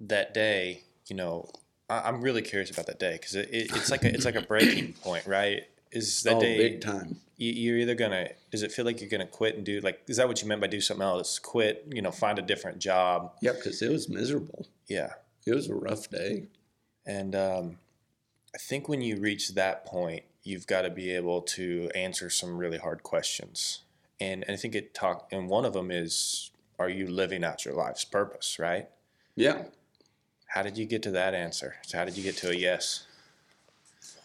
that 0.00 0.34
day, 0.34 0.82
you 1.06 1.14
know, 1.14 1.48
I, 1.88 2.00
I'm 2.00 2.20
really 2.20 2.42
curious 2.42 2.72
about 2.72 2.86
that 2.86 2.98
day 2.98 3.12
because 3.12 3.36
it, 3.36 3.48
it, 3.52 3.70
it's 3.76 3.92
like 3.92 4.04
a, 4.04 4.12
it's 4.12 4.24
like 4.24 4.34
a 4.34 4.42
breaking 4.42 4.94
point, 5.04 5.24
right? 5.26 5.62
Is 5.92 6.24
that 6.24 6.34
oh, 6.34 6.40
day 6.40 6.58
big 6.58 6.80
time. 6.80 7.20
You, 7.38 7.52
you're 7.52 7.78
either 7.78 7.94
gonna? 7.94 8.28
Does 8.50 8.62
it 8.62 8.70
feel 8.72 8.84
like 8.84 9.00
you're 9.00 9.08
gonna 9.10 9.26
quit 9.26 9.56
and 9.56 9.64
do 9.64 9.80
like? 9.80 10.02
Is 10.08 10.18
that 10.18 10.28
what 10.28 10.42
you 10.42 10.48
meant 10.48 10.60
by 10.60 10.66
do 10.66 10.80
something 10.82 11.02
else? 11.06 11.38
Quit, 11.38 11.86
you 11.90 12.02
know, 12.02 12.10
find 12.10 12.38
a 12.38 12.42
different 12.42 12.78
job. 12.78 13.32
Yep, 13.40 13.56
because 13.56 13.80
it 13.80 13.90
was 13.90 14.08
miserable. 14.10 14.66
Yeah, 14.88 15.14
It 15.46 15.54
was 15.54 15.70
a 15.70 15.74
rough 15.74 16.10
day. 16.10 16.44
and 17.06 17.34
um, 17.34 17.78
I 18.54 18.58
think 18.58 18.88
when 18.88 19.00
you 19.02 19.16
reach 19.16 19.54
that 19.54 19.84
point, 19.86 20.24
you've 20.42 20.66
got 20.66 20.82
to 20.82 20.90
be 20.90 21.10
able 21.10 21.42
to 21.42 21.90
answer 21.94 22.28
some 22.30 22.56
really 22.58 22.78
hard 22.78 23.02
questions. 23.02 23.80
And, 24.20 24.42
and 24.48 24.54
I 24.54 24.56
think 24.56 24.74
it 24.74 24.94
talk 24.94 25.28
and 25.30 25.48
one 25.48 25.64
of 25.64 25.74
them 25.74 25.90
is, 25.90 26.50
are 26.78 26.88
you 26.88 27.06
living 27.06 27.44
out 27.44 27.64
your 27.64 27.74
life's 27.74 28.04
purpose, 28.04 28.58
right? 28.58 28.88
Yeah. 29.36 29.64
How 30.46 30.62
did 30.62 30.76
you 30.78 30.86
get 30.86 31.02
to 31.02 31.10
that 31.12 31.34
answer? 31.34 31.76
So 31.82 31.98
how 31.98 32.04
did 32.06 32.16
you 32.16 32.22
get 32.24 32.36
to 32.38 32.50
a 32.50 32.54
yes? 32.54 33.04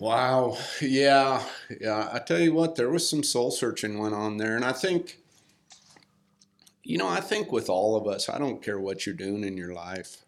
Wow. 0.03 0.57
Yeah. 0.81 1.41
Yeah. 1.79 2.09
I 2.11 2.19
tell 2.19 2.37
you 2.37 2.53
what, 2.53 2.75
there 2.75 2.89
was 2.89 3.09
some 3.09 3.23
soul 3.23 3.51
searching 3.51 3.97
went 3.97 4.13
on 4.13 4.35
there. 4.35 4.57
And 4.57 4.65
I 4.65 4.73
think, 4.73 5.19
you 6.83 6.97
know, 6.97 7.07
I 7.07 7.21
think 7.21 7.53
with 7.53 7.69
all 7.69 7.95
of 7.95 8.05
us, 8.05 8.27
I 8.27 8.37
don't 8.37 8.61
care 8.61 8.81
what 8.81 9.05
you're 9.05 9.15
doing 9.15 9.45
in 9.45 9.55
your 9.55 9.73
life, 9.73 10.25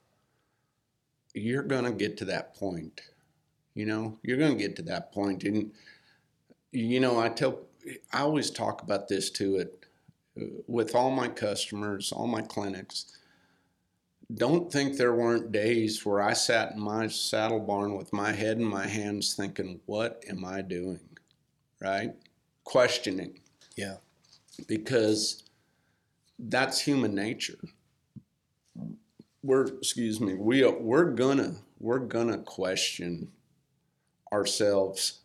you're 1.33 1.61
going 1.61 1.83
to 1.83 1.91
get 1.91 2.15
to 2.19 2.25
that 2.25 2.55
point. 2.55 3.01
You 3.73 3.85
know, 3.85 4.17
you're 4.23 4.37
going 4.37 4.57
to 4.57 4.63
get 4.63 4.77
to 4.77 4.81
that 4.83 5.11
point. 5.11 5.43
And, 5.43 5.71
you 6.71 7.01
know, 7.01 7.19
I 7.19 7.27
tell, 7.27 7.59
I 8.13 8.21
always 8.21 8.51
talk 8.51 8.81
about 8.81 9.09
this 9.09 9.29
too. 9.29 9.57
It, 9.57 9.85
uh, 10.41 10.61
with 10.67 10.95
all 10.95 11.11
my 11.11 11.27
customers, 11.27 12.13
all 12.13 12.27
my 12.27 12.43
clinics, 12.43 13.17
don't 14.33 14.71
think 14.71 14.97
there 14.97 15.13
weren't 15.13 15.51
days 15.51 16.05
where 16.05 16.21
I 16.21 16.33
sat 16.33 16.71
in 16.71 16.79
my 16.79 17.07
saddle 17.07 17.59
barn 17.59 17.95
with 17.95 18.11
my 18.11 18.31
head 18.31 18.57
in 18.57 18.65
my 18.65 18.87
hands 18.87 19.35
thinking, 19.35 19.79
what 19.85 20.23
am 20.27 20.43
I 20.43 20.61
doing? 20.61 20.99
Right? 21.79 22.13
Questioning. 22.63 23.39
Yeah. 23.75 23.97
Because 24.67 25.43
that's 26.39 26.81
human 26.81 27.13
nature. 27.13 27.59
We're, 29.43 29.65
excuse 29.65 30.19
me, 30.19 30.33
we 30.33 30.63
are, 30.63 30.75
we're 30.75 31.11
gonna, 31.11 31.57
we're 31.79 31.99
gonna 31.99 32.39
question 32.39 33.31
ourselves 34.33 35.19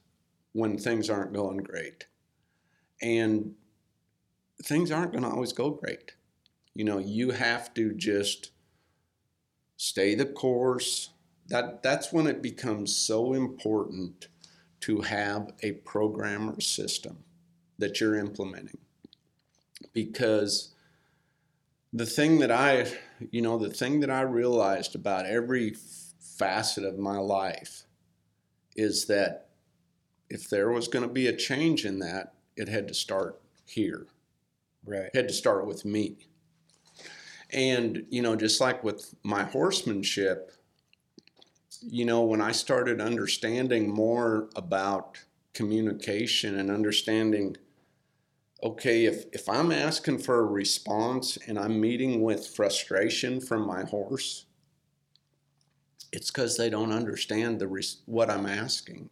when 0.52 0.76
things 0.76 1.08
aren't 1.08 1.32
going 1.32 1.58
great. 1.58 2.06
And 3.00 3.54
things 4.62 4.90
aren't 4.90 5.14
gonna 5.14 5.30
always 5.30 5.54
go 5.54 5.70
great. 5.70 6.12
You 6.74 6.84
know, 6.84 6.98
you 6.98 7.30
have 7.30 7.72
to 7.74 7.94
just 7.94 8.50
stay 9.81 10.14
the 10.14 10.27
course. 10.27 11.09
That 11.49 11.83
that's 11.83 12.12
when 12.12 12.27
it 12.27 12.43
becomes 12.43 12.95
so 12.95 13.33
important 13.33 14.29
to 14.81 15.01
have 15.01 15.53
a 15.62 15.73
program 15.73 16.51
or 16.51 16.61
system 16.61 17.25
that 17.79 17.99
you're 17.99 18.16
implementing. 18.16 18.79
Because 19.95 20.75
the 21.95 22.05
thing 22.05 22.40
that 22.40 22.51
I, 22.51 22.93
you 23.31 23.40
know, 23.40 23.57
the 23.57 23.71
thing 23.71 24.01
that 24.01 24.11
I 24.11 24.21
realized 24.21 24.95
about 24.95 25.25
every 25.25 25.75
facet 26.21 26.85
of 26.85 26.99
my 26.99 27.16
life 27.16 27.85
is 28.77 29.07
that 29.07 29.49
if 30.29 30.51
there 30.51 30.71
was 30.71 30.88
going 30.88 31.09
to 31.09 31.12
be 31.12 31.27
a 31.27 31.37
change 31.37 31.87
in 31.87 32.01
that, 32.01 32.35
it 32.55 32.69
had 32.69 32.87
to 32.88 32.95
start 32.95 33.40
here. 33.64 34.07
Right. 34.85 35.07
It 35.07 35.16
had 35.16 35.29
to 35.29 35.35
start 35.35 35.66
with 35.66 35.87
me. 35.87 36.29
And, 37.52 38.06
you 38.10 38.22
know, 38.22 38.36
just 38.36 38.60
like 38.60 38.84
with 38.84 39.14
my 39.22 39.44
horsemanship, 39.44 40.52
you 41.82 42.04
know, 42.04 42.22
when 42.22 42.40
I 42.40 42.52
started 42.52 43.00
understanding 43.00 43.88
more 43.88 44.48
about 44.54 45.18
communication 45.54 46.58
and 46.58 46.70
understanding, 46.70 47.56
okay, 48.62 49.04
if, 49.04 49.24
if 49.32 49.48
I'm 49.48 49.72
asking 49.72 50.18
for 50.18 50.38
a 50.38 50.44
response 50.44 51.38
and 51.46 51.58
I'm 51.58 51.80
meeting 51.80 52.22
with 52.22 52.46
frustration 52.46 53.40
from 53.40 53.66
my 53.66 53.84
horse, 53.84 54.46
it's 56.12 56.30
because 56.30 56.56
they 56.56 56.70
don't 56.70 56.92
understand 56.92 57.60
the 57.60 57.68
res- 57.68 58.02
what 58.06 58.30
I'm 58.30 58.46
asking. 58.46 59.10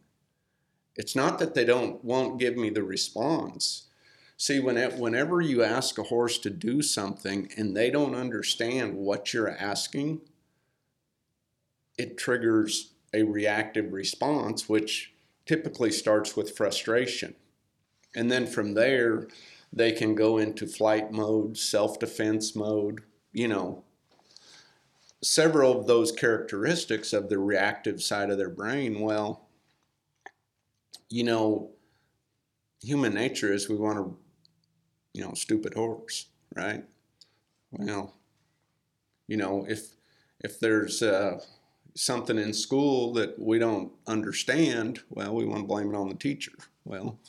It's 0.95 1.15
not 1.15 1.39
that 1.39 1.53
they 1.53 1.63
don't 1.63 2.03
won't 2.03 2.39
give 2.39 2.57
me 2.57 2.69
the 2.69 2.83
response. 2.83 3.88
See, 4.41 4.61
when 4.61 4.77
it, 4.77 4.95
whenever 4.95 5.41
you 5.41 5.63
ask 5.63 5.97
a 5.97 6.03
horse 6.03 6.37
to 6.39 6.49
do 6.49 6.81
something 6.81 7.51
and 7.57 7.75
they 7.75 7.91
don't 7.91 8.15
understand 8.15 8.95
what 8.95 9.33
you're 9.33 9.49
asking, 9.51 10.21
it 11.97 12.17
triggers 12.17 12.93
a 13.13 13.23
reactive 13.23 13.91
response, 13.91 14.69
which 14.69 15.11
typically 15.45 15.91
starts 15.91 16.37
with 16.37 16.55
frustration. 16.55 17.35
And 18.15 18.31
then 18.31 18.47
from 18.47 18.75
there, 18.75 19.27
they 19.73 19.91
can 19.91 20.15
go 20.15 20.37
into 20.37 20.67
flight 20.67 21.11
mode, 21.11 21.57
self 21.57 21.99
defense 21.99 22.55
mode, 22.55 23.01
you 23.33 23.49
know. 23.49 23.83
Several 25.21 25.77
of 25.77 25.85
those 25.85 26.13
characteristics 26.13 27.11
of 27.11 27.27
the 27.27 27.39
reactive 27.39 28.01
side 28.01 28.29
of 28.29 28.37
their 28.37 28.49
brain, 28.49 29.01
well, 29.01 29.49
you 31.09 31.25
know, 31.25 31.71
human 32.81 33.13
nature 33.13 33.51
is 33.51 33.67
we 33.67 33.75
want 33.75 33.97
to 33.97 34.15
you 35.13 35.23
know, 35.23 35.33
stupid 35.33 35.73
horse, 35.73 36.27
right? 36.55 36.83
Well, 37.71 38.13
you 39.27 39.37
know, 39.37 39.65
if 39.67 39.95
if 40.41 40.59
there's 40.59 41.01
uh, 41.01 41.39
something 41.95 42.37
in 42.37 42.53
school 42.53 43.13
that 43.13 43.37
we 43.39 43.59
don't 43.59 43.91
understand, 44.07 45.01
well, 45.09 45.35
we 45.35 45.45
want 45.45 45.61
to 45.61 45.67
blame 45.67 45.93
it 45.93 45.97
on 45.97 46.09
the 46.09 46.15
teacher. 46.15 46.53
Well, 46.85 47.19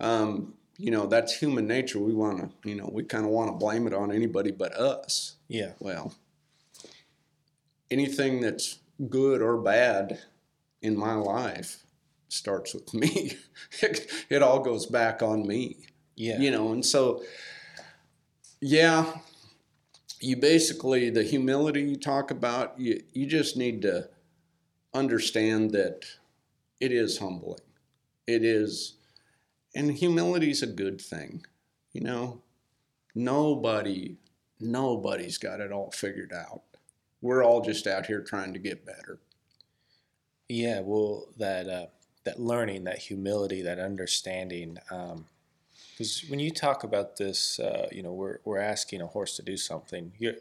um, 0.00 0.54
you 0.76 0.90
know, 0.90 1.06
that's 1.06 1.36
human 1.36 1.66
nature. 1.66 1.98
We 1.98 2.14
want 2.14 2.38
to, 2.38 2.68
you 2.68 2.74
know, 2.74 2.90
we 2.92 3.04
kind 3.04 3.24
of 3.24 3.30
want 3.30 3.50
to 3.50 3.56
blame 3.56 3.86
it 3.86 3.94
on 3.94 4.12
anybody 4.12 4.50
but 4.50 4.74
us. 4.74 5.36
Yeah. 5.48 5.72
Well, 5.78 6.14
anything 7.90 8.40
that's 8.40 8.78
good 9.08 9.40
or 9.40 9.56
bad 9.56 10.18
in 10.82 10.96
my 10.96 11.14
life 11.14 11.84
starts 12.28 12.74
with 12.74 12.92
me. 12.92 13.36
it, 13.80 14.10
it 14.28 14.42
all 14.42 14.60
goes 14.60 14.86
back 14.86 15.22
on 15.22 15.46
me. 15.46 15.86
Yeah. 16.16 16.38
You 16.38 16.50
know, 16.50 16.72
and 16.72 16.84
so, 16.84 17.22
yeah, 18.60 19.12
you 20.20 20.36
basically, 20.36 21.10
the 21.10 21.24
humility 21.24 21.82
you 21.82 21.96
talk 21.96 22.30
about, 22.30 22.78
you, 22.78 23.02
you 23.12 23.26
just 23.26 23.56
need 23.56 23.82
to 23.82 24.08
understand 24.94 25.72
that 25.72 26.04
it 26.80 26.92
is 26.92 27.18
humbling. 27.18 27.60
It 28.26 28.44
is, 28.44 28.94
and 29.74 29.90
humility 29.90 30.50
is 30.50 30.62
a 30.62 30.66
good 30.66 31.00
thing. 31.00 31.44
You 31.92 32.02
know, 32.02 32.42
nobody, 33.14 34.16
nobody's 34.60 35.38
got 35.38 35.60
it 35.60 35.72
all 35.72 35.90
figured 35.90 36.32
out. 36.32 36.62
We're 37.20 37.44
all 37.44 37.60
just 37.60 37.86
out 37.86 38.06
here 38.06 38.20
trying 38.20 38.52
to 38.52 38.58
get 38.58 38.86
better. 38.86 39.18
Yeah, 40.48 40.80
well, 40.80 41.26
that 41.38 41.68
uh, 41.68 41.86
that 42.24 42.38
learning, 42.40 42.84
that 42.84 42.98
humility, 42.98 43.62
that 43.62 43.78
understanding, 43.78 44.78
um, 44.90 45.26
because 45.96 46.24
when 46.28 46.40
you 46.40 46.50
talk 46.50 46.82
about 46.84 47.16
this, 47.16 47.58
uh, 47.60 47.88
you 47.92 48.02
know, 48.02 48.12
we're, 48.12 48.38
we're 48.44 48.58
asking 48.58 49.00
a 49.00 49.06
horse 49.06 49.36
to 49.36 49.42
do 49.42 49.56
something. 49.56 50.12
You're, 50.18 50.32
you 50.34 50.40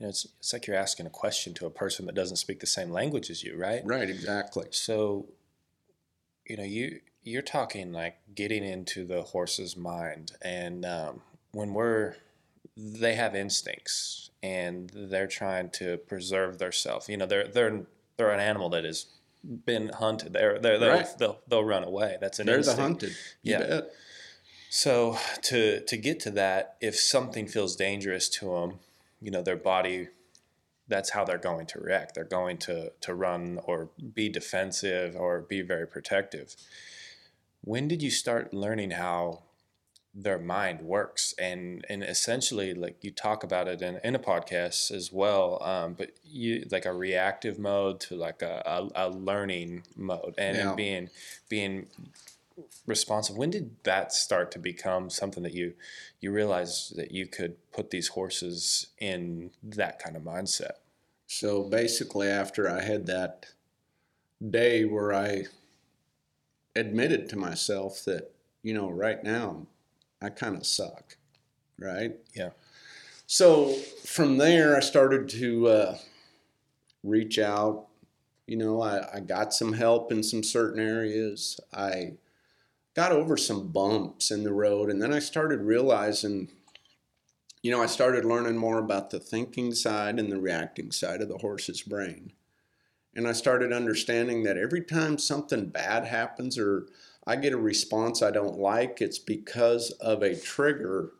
know, 0.00 0.08
it's, 0.08 0.26
it's 0.38 0.52
like 0.52 0.66
you're 0.66 0.76
asking 0.76 1.06
a 1.06 1.10
question 1.10 1.54
to 1.54 1.66
a 1.66 1.70
person 1.70 2.06
that 2.06 2.14
doesn't 2.14 2.36
speak 2.36 2.60
the 2.60 2.66
same 2.66 2.90
language 2.90 3.30
as 3.30 3.42
you, 3.42 3.56
right? 3.56 3.80
Right, 3.84 4.08
exactly. 4.10 4.66
So, 4.70 5.26
you 6.46 6.56
know, 6.56 6.64
you 6.64 7.00
you're 7.24 7.40
talking 7.42 7.92
like 7.92 8.16
getting 8.34 8.64
into 8.64 9.06
the 9.06 9.22
horse's 9.22 9.76
mind, 9.76 10.32
and 10.42 10.84
um, 10.84 11.20
when 11.52 11.72
we're 11.72 12.16
they 12.76 13.14
have 13.14 13.34
instincts 13.36 14.30
and 14.42 14.90
they're 14.94 15.26
trying 15.28 15.70
to 15.70 15.98
preserve 15.98 16.58
themselves. 16.58 17.08
You 17.08 17.16
know, 17.16 17.26
they're 17.26 17.46
they're 17.46 17.82
they're 18.16 18.32
an 18.32 18.40
animal 18.40 18.68
that 18.70 18.84
has 18.84 19.06
been 19.44 19.90
hunted. 19.90 20.32
They're 20.32 20.58
they're 20.58 20.78
they'll, 20.78 20.88
Right. 20.96 21.06
they'll, 21.18 21.38
they'll 21.48 21.64
run 21.64 21.84
away. 21.84 22.16
That's 22.20 22.38
an 22.40 22.46
They're 22.46 22.58
instinct. 22.58 22.76
the 22.76 22.82
hunted. 22.82 23.10
You 23.42 23.52
Yeah. 23.52 23.58
bet. 23.58 23.84
So 24.74 25.18
to 25.42 25.80
to 25.80 25.96
get 25.98 26.18
to 26.20 26.30
that, 26.30 26.76
if 26.80 26.98
something 26.98 27.46
feels 27.46 27.76
dangerous 27.76 28.26
to 28.30 28.46
them, 28.54 28.78
you 29.20 29.30
know, 29.30 29.42
their 29.42 29.54
body, 29.54 30.08
that's 30.88 31.10
how 31.10 31.26
they're 31.26 31.36
going 31.36 31.66
to 31.66 31.78
react. 31.78 32.14
They're 32.14 32.24
going 32.24 32.56
to 32.68 32.90
to 33.02 33.12
run 33.12 33.60
or 33.64 33.90
be 34.14 34.30
defensive 34.30 35.14
or 35.14 35.42
be 35.42 35.60
very 35.60 35.86
protective. 35.86 36.56
When 37.60 37.86
did 37.86 38.00
you 38.02 38.10
start 38.10 38.54
learning 38.54 38.92
how 38.92 39.42
their 40.14 40.38
mind 40.38 40.80
works 40.80 41.34
and 41.38 41.84
and 41.90 42.02
essentially 42.02 42.72
like 42.72 42.96
you 43.02 43.10
talk 43.10 43.44
about 43.44 43.68
it 43.68 43.82
in, 43.82 44.00
in 44.02 44.14
a 44.14 44.18
podcast 44.18 44.90
as 44.90 45.10
well 45.12 45.62
um, 45.62 45.94
but 45.94 46.10
you 46.22 46.66
like 46.70 46.84
a 46.84 46.92
reactive 46.92 47.58
mode 47.58 47.98
to 47.98 48.14
like 48.14 48.42
a, 48.42 48.62
a, 48.66 49.06
a 49.06 49.08
learning 49.08 49.82
mode 49.96 50.34
and, 50.36 50.56
Yeah. 50.56 50.68
and 50.68 50.76
being 50.76 51.08
being 51.48 51.86
responsive 52.86 53.36
when 53.36 53.50
did 53.50 53.76
that 53.84 54.12
start 54.12 54.50
to 54.50 54.58
become 54.58 55.08
something 55.10 55.42
that 55.42 55.54
you 55.54 55.74
you 56.20 56.30
realized 56.30 56.96
that 56.96 57.10
you 57.12 57.26
could 57.26 57.56
put 57.72 57.90
these 57.90 58.08
horses 58.08 58.88
in 58.98 59.50
that 59.62 59.98
kind 59.98 60.16
of 60.16 60.22
mindset 60.22 60.72
So 61.26 61.62
basically, 61.64 62.28
after 62.28 62.68
I 62.70 62.82
had 62.82 63.06
that 63.06 63.46
day 64.50 64.84
where 64.84 65.14
I 65.14 65.44
admitted 66.76 67.28
to 67.30 67.36
myself 67.36 68.04
that, 68.04 68.32
you 68.62 68.74
know, 68.74 68.90
right 68.90 69.22
now 69.24 69.66
I 70.20 70.28
kind 70.28 70.56
of 70.56 70.66
suck, 70.66 71.16
right? 71.78 72.16
Yeah. 72.34 72.50
So 73.26 73.72
from 74.04 74.36
there, 74.38 74.76
I 74.76 74.80
started 74.80 75.28
to 75.30 75.68
uh, 75.68 75.98
reach 77.02 77.38
out. 77.38 77.86
You 78.46 78.56
know, 78.56 78.82
I, 78.82 79.16
I 79.16 79.20
got 79.20 79.54
some 79.54 79.72
help 79.72 80.12
in 80.12 80.22
some 80.22 80.42
certain 80.42 80.80
areas. 80.80 81.58
I 81.72 82.14
got 82.94 83.12
over 83.12 83.36
some 83.36 83.68
bumps 83.68 84.30
in 84.30 84.44
the 84.44 84.52
road, 84.52 84.90
and 84.90 85.00
then 85.00 85.12
I 85.12 85.18
started 85.18 85.60
realizing 85.60 86.48
you 87.62 87.70
know, 87.70 87.80
I 87.80 87.86
started 87.86 88.24
learning 88.24 88.56
more 88.56 88.78
about 88.78 89.10
the 89.10 89.20
thinking 89.20 89.72
side 89.72 90.18
and 90.18 90.30
the 90.30 90.40
reacting 90.40 90.90
side 90.90 91.22
of 91.22 91.28
the 91.28 91.38
horse's 91.38 91.82
brain. 91.82 92.32
And 93.14 93.28
I 93.28 93.32
started 93.32 93.72
understanding 93.72 94.42
that 94.42 94.56
every 94.56 94.82
time 94.82 95.16
something 95.16 95.66
bad 95.66 96.06
happens 96.06 96.58
or 96.58 96.86
I 97.26 97.36
get 97.36 97.52
a 97.52 97.58
response 97.58 98.20
I 98.20 98.32
don't 98.32 98.58
like, 98.58 99.00
it's 99.00 99.18
because 99.18 99.92
of 99.92 100.22
a 100.22 100.34
trigger 100.34 101.12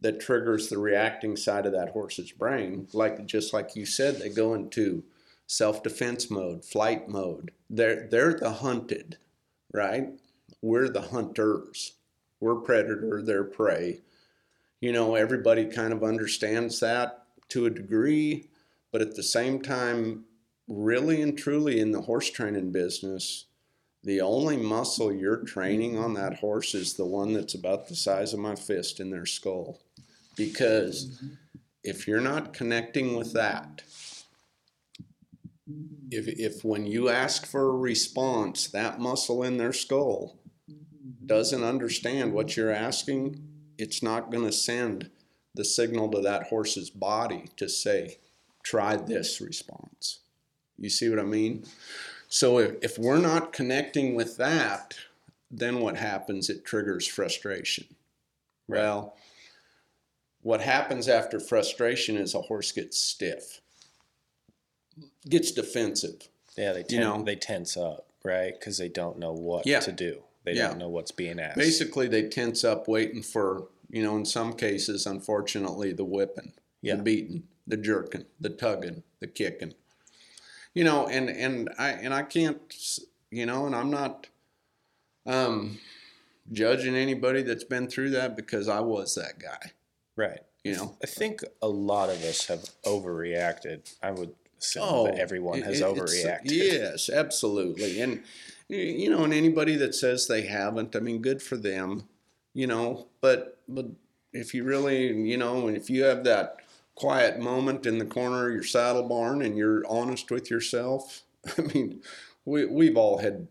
that 0.00 0.20
triggers 0.20 0.68
the 0.68 0.78
reacting 0.78 1.36
side 1.36 1.66
of 1.66 1.72
that 1.72 1.90
horse's 1.90 2.32
brain. 2.32 2.88
Like 2.94 3.26
just 3.26 3.52
like 3.52 3.76
you 3.76 3.84
said, 3.84 4.18
they 4.18 4.30
go 4.30 4.54
into 4.54 5.04
self-defense 5.46 6.30
mode, 6.30 6.64
flight 6.64 7.08
mode. 7.08 7.50
They're 7.68 8.08
they're 8.08 8.34
the 8.34 8.52
hunted, 8.52 9.18
right? 9.74 10.10
We're 10.62 10.88
the 10.88 11.02
hunters. 11.02 11.92
We're 12.40 12.56
predator, 12.56 13.22
they're 13.22 13.44
prey. 13.44 14.00
You 14.80 14.92
know, 14.92 15.16
everybody 15.16 15.66
kind 15.66 15.92
of 15.92 16.04
understands 16.04 16.80
that 16.80 17.24
to 17.48 17.66
a 17.66 17.70
degree, 17.70 18.48
but 18.92 19.02
at 19.02 19.16
the 19.16 19.22
same 19.22 19.60
time, 19.60 20.24
really 20.68 21.20
and 21.20 21.36
truly 21.36 21.80
in 21.80 21.92
the 21.92 22.02
horse 22.02 22.30
training 22.30 22.70
business, 22.70 23.46
the 24.04 24.20
only 24.20 24.56
muscle 24.56 25.12
you're 25.12 25.44
training 25.44 25.98
on 25.98 26.14
that 26.14 26.38
horse 26.38 26.74
is 26.74 26.94
the 26.94 27.04
one 27.04 27.32
that's 27.32 27.54
about 27.54 27.88
the 27.88 27.96
size 27.96 28.32
of 28.32 28.38
my 28.38 28.54
fist 28.54 29.00
in 29.00 29.10
their 29.10 29.26
skull. 29.26 29.80
Because 30.36 31.20
if 31.82 32.06
you're 32.06 32.20
not 32.20 32.52
connecting 32.52 33.16
with 33.16 33.32
that, 33.32 33.82
if, 36.10 36.28
if 36.28 36.64
when 36.64 36.86
you 36.86 37.08
ask 37.08 37.44
for 37.44 37.68
a 37.68 37.76
response, 37.76 38.68
that 38.68 39.00
muscle 39.00 39.42
in 39.42 39.56
their 39.56 39.72
skull 39.72 40.37
doesn't 41.26 41.64
understand 41.64 42.32
what 42.32 42.56
you're 42.56 42.70
asking, 42.72 43.40
it's 43.78 44.02
not 44.02 44.30
going 44.30 44.44
to 44.44 44.52
send 44.52 45.10
the 45.54 45.64
signal 45.64 46.10
to 46.10 46.20
that 46.20 46.44
horse's 46.44 46.90
body 46.90 47.44
to 47.56 47.68
say, 47.68 48.18
try 48.62 48.96
this 48.96 49.40
response. 49.40 50.20
You 50.78 50.90
see 50.90 51.08
what 51.08 51.18
I 51.18 51.22
mean? 51.24 51.64
So 52.28 52.58
if, 52.58 52.76
if 52.82 52.98
we're 52.98 53.18
not 53.18 53.52
connecting 53.52 54.14
with 54.14 54.36
that, 54.36 54.94
then 55.50 55.80
what 55.80 55.96
happens? 55.96 56.50
It 56.50 56.64
triggers 56.64 57.06
frustration. 57.06 57.86
Well, 58.68 59.16
what 60.42 60.60
happens 60.60 61.08
after 61.08 61.40
frustration 61.40 62.16
is 62.16 62.34
a 62.34 62.42
horse 62.42 62.70
gets 62.72 62.98
stiff, 62.98 63.60
gets 65.28 65.50
defensive. 65.52 66.28
Yeah, 66.56 66.72
they 66.74 66.84
You 66.88 67.00
know. 67.00 67.22
they 67.22 67.36
tense 67.36 67.76
up, 67.76 68.06
right? 68.24 68.52
Because 68.58 68.78
they 68.78 68.88
don't 68.88 69.18
know 69.18 69.32
what 69.32 69.66
Yeah. 69.66 69.80
to 69.80 69.92
do. 69.92 70.22
They 70.48 70.54
Yeah. 70.58 70.68
don't 70.68 70.78
know 70.78 70.88
what's 70.88 71.10
being 71.10 71.38
asked. 71.38 71.58
Basically, 71.58 72.08
they 72.08 72.26
tense 72.28 72.64
up 72.64 72.88
waiting 72.88 73.22
for, 73.22 73.68
you 73.90 74.02
know, 74.02 74.16
in 74.16 74.24
some 74.24 74.54
cases, 74.54 75.06
unfortunately, 75.06 75.92
the 75.92 76.04
whipping, 76.04 76.54
Yeah. 76.80 76.96
the 76.96 77.02
beating, 77.02 77.48
the 77.66 77.76
jerking, 77.76 78.24
the 78.40 78.48
tugging, 78.48 79.02
the 79.20 79.26
kicking. 79.26 79.74
You 80.74 80.84
know, 80.84 81.06
and 81.06 81.28
and 81.28 81.68
I 81.78 81.90
and 81.90 82.14
I 82.14 82.22
can't, 82.22 82.58
you 83.30 83.44
know, 83.44 83.66
and 83.66 83.74
I'm 83.74 83.90
not 83.90 84.28
um, 85.26 85.78
judging 86.50 86.94
anybody 86.94 87.42
that's 87.42 87.64
been 87.64 87.88
through 87.88 88.10
that 88.10 88.34
because 88.36 88.68
I 88.68 88.80
was 88.80 89.14
that 89.16 89.38
guy. 89.38 89.72
right. 90.16 90.40
You 90.64 90.74
know, 90.74 90.96
I 91.02 91.06
think 91.06 91.42
a 91.62 91.68
lot 91.68 92.10
of 92.10 92.22
us 92.24 92.46
have 92.46 92.62
overreacted. 92.84 93.94
I 94.02 94.10
would 94.10 94.34
assume 94.58 95.04
that 95.04 95.18
everyone 95.18 95.62
has 95.62 95.80
Oh, 95.80 95.94
it- 95.94 95.98
overreacted. 96.02 96.50
Yes, 96.50 97.08
absolutely. 97.08 98.00
And 98.00 98.22
you 98.68 99.10
know, 99.10 99.24
and 99.24 99.32
anybody 99.32 99.76
that 99.76 99.94
says 99.94 100.26
they 100.26 100.42
haven't, 100.42 100.94
I 100.94 101.00
mean, 101.00 101.22
good 101.22 101.42
for 101.42 101.56
them. 101.56 102.08
You 102.54 102.66
know, 102.66 103.06
but 103.20 103.58
but 103.68 103.86
if 104.32 104.54
you 104.54 104.64
really, 104.64 105.12
you 105.12 105.36
know, 105.36 105.68
and 105.68 105.76
if 105.76 105.88
you 105.88 106.04
have 106.04 106.24
that 106.24 106.56
quiet 106.94 107.38
moment 107.38 107.86
in 107.86 107.98
the 107.98 108.04
corner 108.04 108.48
of 108.48 108.54
your 108.54 108.64
saddle 108.64 109.08
barn 109.08 109.42
and 109.42 109.56
you're 109.56 109.84
honest 109.88 110.30
with 110.30 110.50
yourself, 110.50 111.22
I 111.58 111.62
mean, 111.62 112.02
we 112.44 112.66
we've 112.66 112.96
all 112.96 113.18
had 113.18 113.48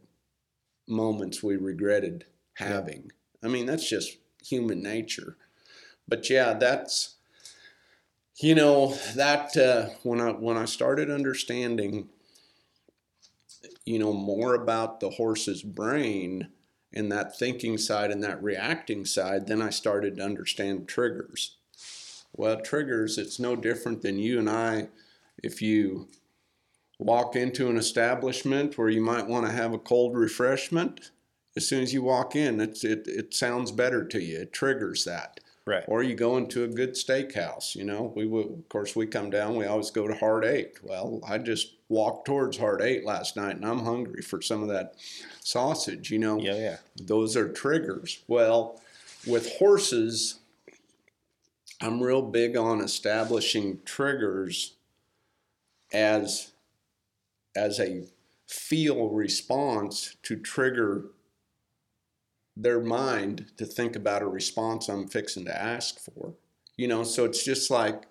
moments 0.87 1.43
we 1.43 1.55
regretted 1.55 2.25
having. 2.55 3.11
I 3.43 3.47
mean, 3.47 3.65
that's 3.65 3.89
just 3.89 4.17
human 4.45 4.81
nature. 4.81 5.37
But 6.07 6.29
yeah, 6.29 6.53
that's 6.53 7.15
you 8.37 8.55
know 8.55 8.95
that 9.15 9.55
uh, 9.57 9.89
when 10.03 10.21
I 10.21 10.31
when 10.31 10.57
I 10.57 10.65
started 10.65 11.09
understanding, 11.09 12.09
you 13.85 13.99
know, 13.99 14.13
more 14.13 14.55
about 14.55 14.99
the 14.99 15.11
horse's 15.11 15.63
brain 15.63 16.49
and 16.93 17.11
that 17.11 17.37
thinking 17.37 17.77
side 17.77 18.11
and 18.11 18.23
that 18.23 18.41
reacting 18.41 19.05
side, 19.05 19.47
then 19.47 19.61
I 19.61 19.69
started 19.69 20.17
to 20.17 20.23
understand 20.23 20.87
triggers. 20.87 21.57
Well, 22.33 22.61
triggers, 22.61 23.17
it's 23.17 23.39
no 23.39 23.55
different 23.55 24.01
than 24.01 24.19
you 24.19 24.39
and 24.39 24.49
I. 24.49 24.89
If 25.43 25.61
you 25.61 26.07
walk 26.99 27.35
into 27.35 27.69
an 27.69 27.77
establishment 27.77 28.77
where 28.77 28.89
you 28.89 29.01
might 29.01 29.27
want 29.27 29.45
to 29.45 29.51
have 29.51 29.73
a 29.73 29.79
cold 29.79 30.15
refreshment, 30.15 31.11
as 31.55 31.67
soon 31.67 31.81
as 31.83 31.93
you 31.93 32.03
walk 32.03 32.35
in, 32.35 32.59
it's, 32.61 32.83
it, 32.83 33.07
it 33.07 33.33
sounds 33.33 33.71
better 33.71 34.05
to 34.05 34.21
you. 34.21 34.39
It 34.41 34.53
triggers 34.53 35.03
that 35.05 35.39
Right. 35.65 35.83
or 35.87 36.01
you 36.01 36.15
go 36.15 36.37
into 36.37 36.63
a 36.63 36.67
good 36.67 36.93
steakhouse. 36.93 37.75
You 37.75 37.83
know, 37.83 38.13
we 38.15 38.25
would, 38.25 38.47
of 38.47 38.69
course, 38.69 38.95
we 38.95 39.05
come 39.05 39.29
down. 39.29 39.55
We 39.55 39.65
always 39.65 39.91
go 39.91 40.07
to 40.07 40.15
Hard 40.15 40.45
Eight. 40.45 40.77
Well, 40.81 41.19
I 41.27 41.39
just 41.39 41.73
walked 41.89 42.25
towards 42.25 42.57
Hard 42.57 42.81
Eight 42.81 43.05
last 43.05 43.35
night, 43.35 43.55
and 43.55 43.65
I'm 43.65 43.79
hungry 43.85 44.21
for 44.21 44.41
some 44.41 44.61
of 44.61 44.69
that 44.69 44.95
sausage. 45.41 46.11
You 46.11 46.19
know, 46.19 46.39
Yeah, 46.39 46.55
yeah. 46.55 46.77
those 46.99 47.35
are 47.37 47.51
triggers. 47.51 48.21
Well, 48.27 48.81
with 49.25 49.57
horses, 49.57 50.39
I'm 51.81 52.01
real 52.01 52.21
big 52.21 52.57
on 52.57 52.81
establishing 52.81 53.79
triggers 53.85 54.73
as 55.93 56.51
as 57.55 57.79
a 57.79 58.03
feel 58.47 59.09
response 59.09 60.15
to 60.23 60.35
trigger 60.35 61.05
their 62.55 62.79
mind 62.79 63.45
to 63.57 63.65
think 63.65 63.95
about 63.95 64.21
a 64.21 64.27
response 64.27 64.87
I'm 64.87 65.07
fixing 65.07 65.45
to 65.45 65.55
ask 65.61 65.99
for. 65.99 66.33
You 66.75 66.87
know, 66.87 67.03
so 67.03 67.25
it's 67.25 67.43
just 67.43 67.69
like 67.71 68.03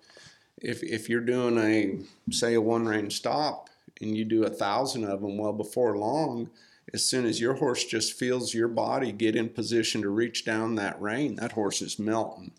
if 0.61 0.83
if 0.83 1.09
you're 1.09 1.21
doing 1.21 1.57
a 1.57 2.31
say 2.31 2.53
a 2.53 2.61
one 2.61 2.87
rein 2.87 3.09
stop 3.09 3.69
and 4.01 4.15
you 4.15 4.25
do 4.25 4.43
a 4.43 4.49
thousand 4.49 5.03
of 5.05 5.21
them, 5.21 5.37
well 5.37 5.53
before 5.53 5.97
long, 5.97 6.49
as 6.93 7.05
soon 7.05 7.25
as 7.25 7.41
your 7.41 7.55
horse 7.55 7.83
just 7.83 8.13
feels 8.13 8.53
your 8.53 8.67
body 8.67 9.11
get 9.11 9.35
in 9.35 9.49
position 9.49 10.01
to 10.01 10.09
reach 10.09 10.45
down 10.45 10.75
that 10.75 10.99
rein, 11.01 11.35
that 11.35 11.53
horse 11.53 11.81
is 11.81 11.99
melting. 11.99 12.51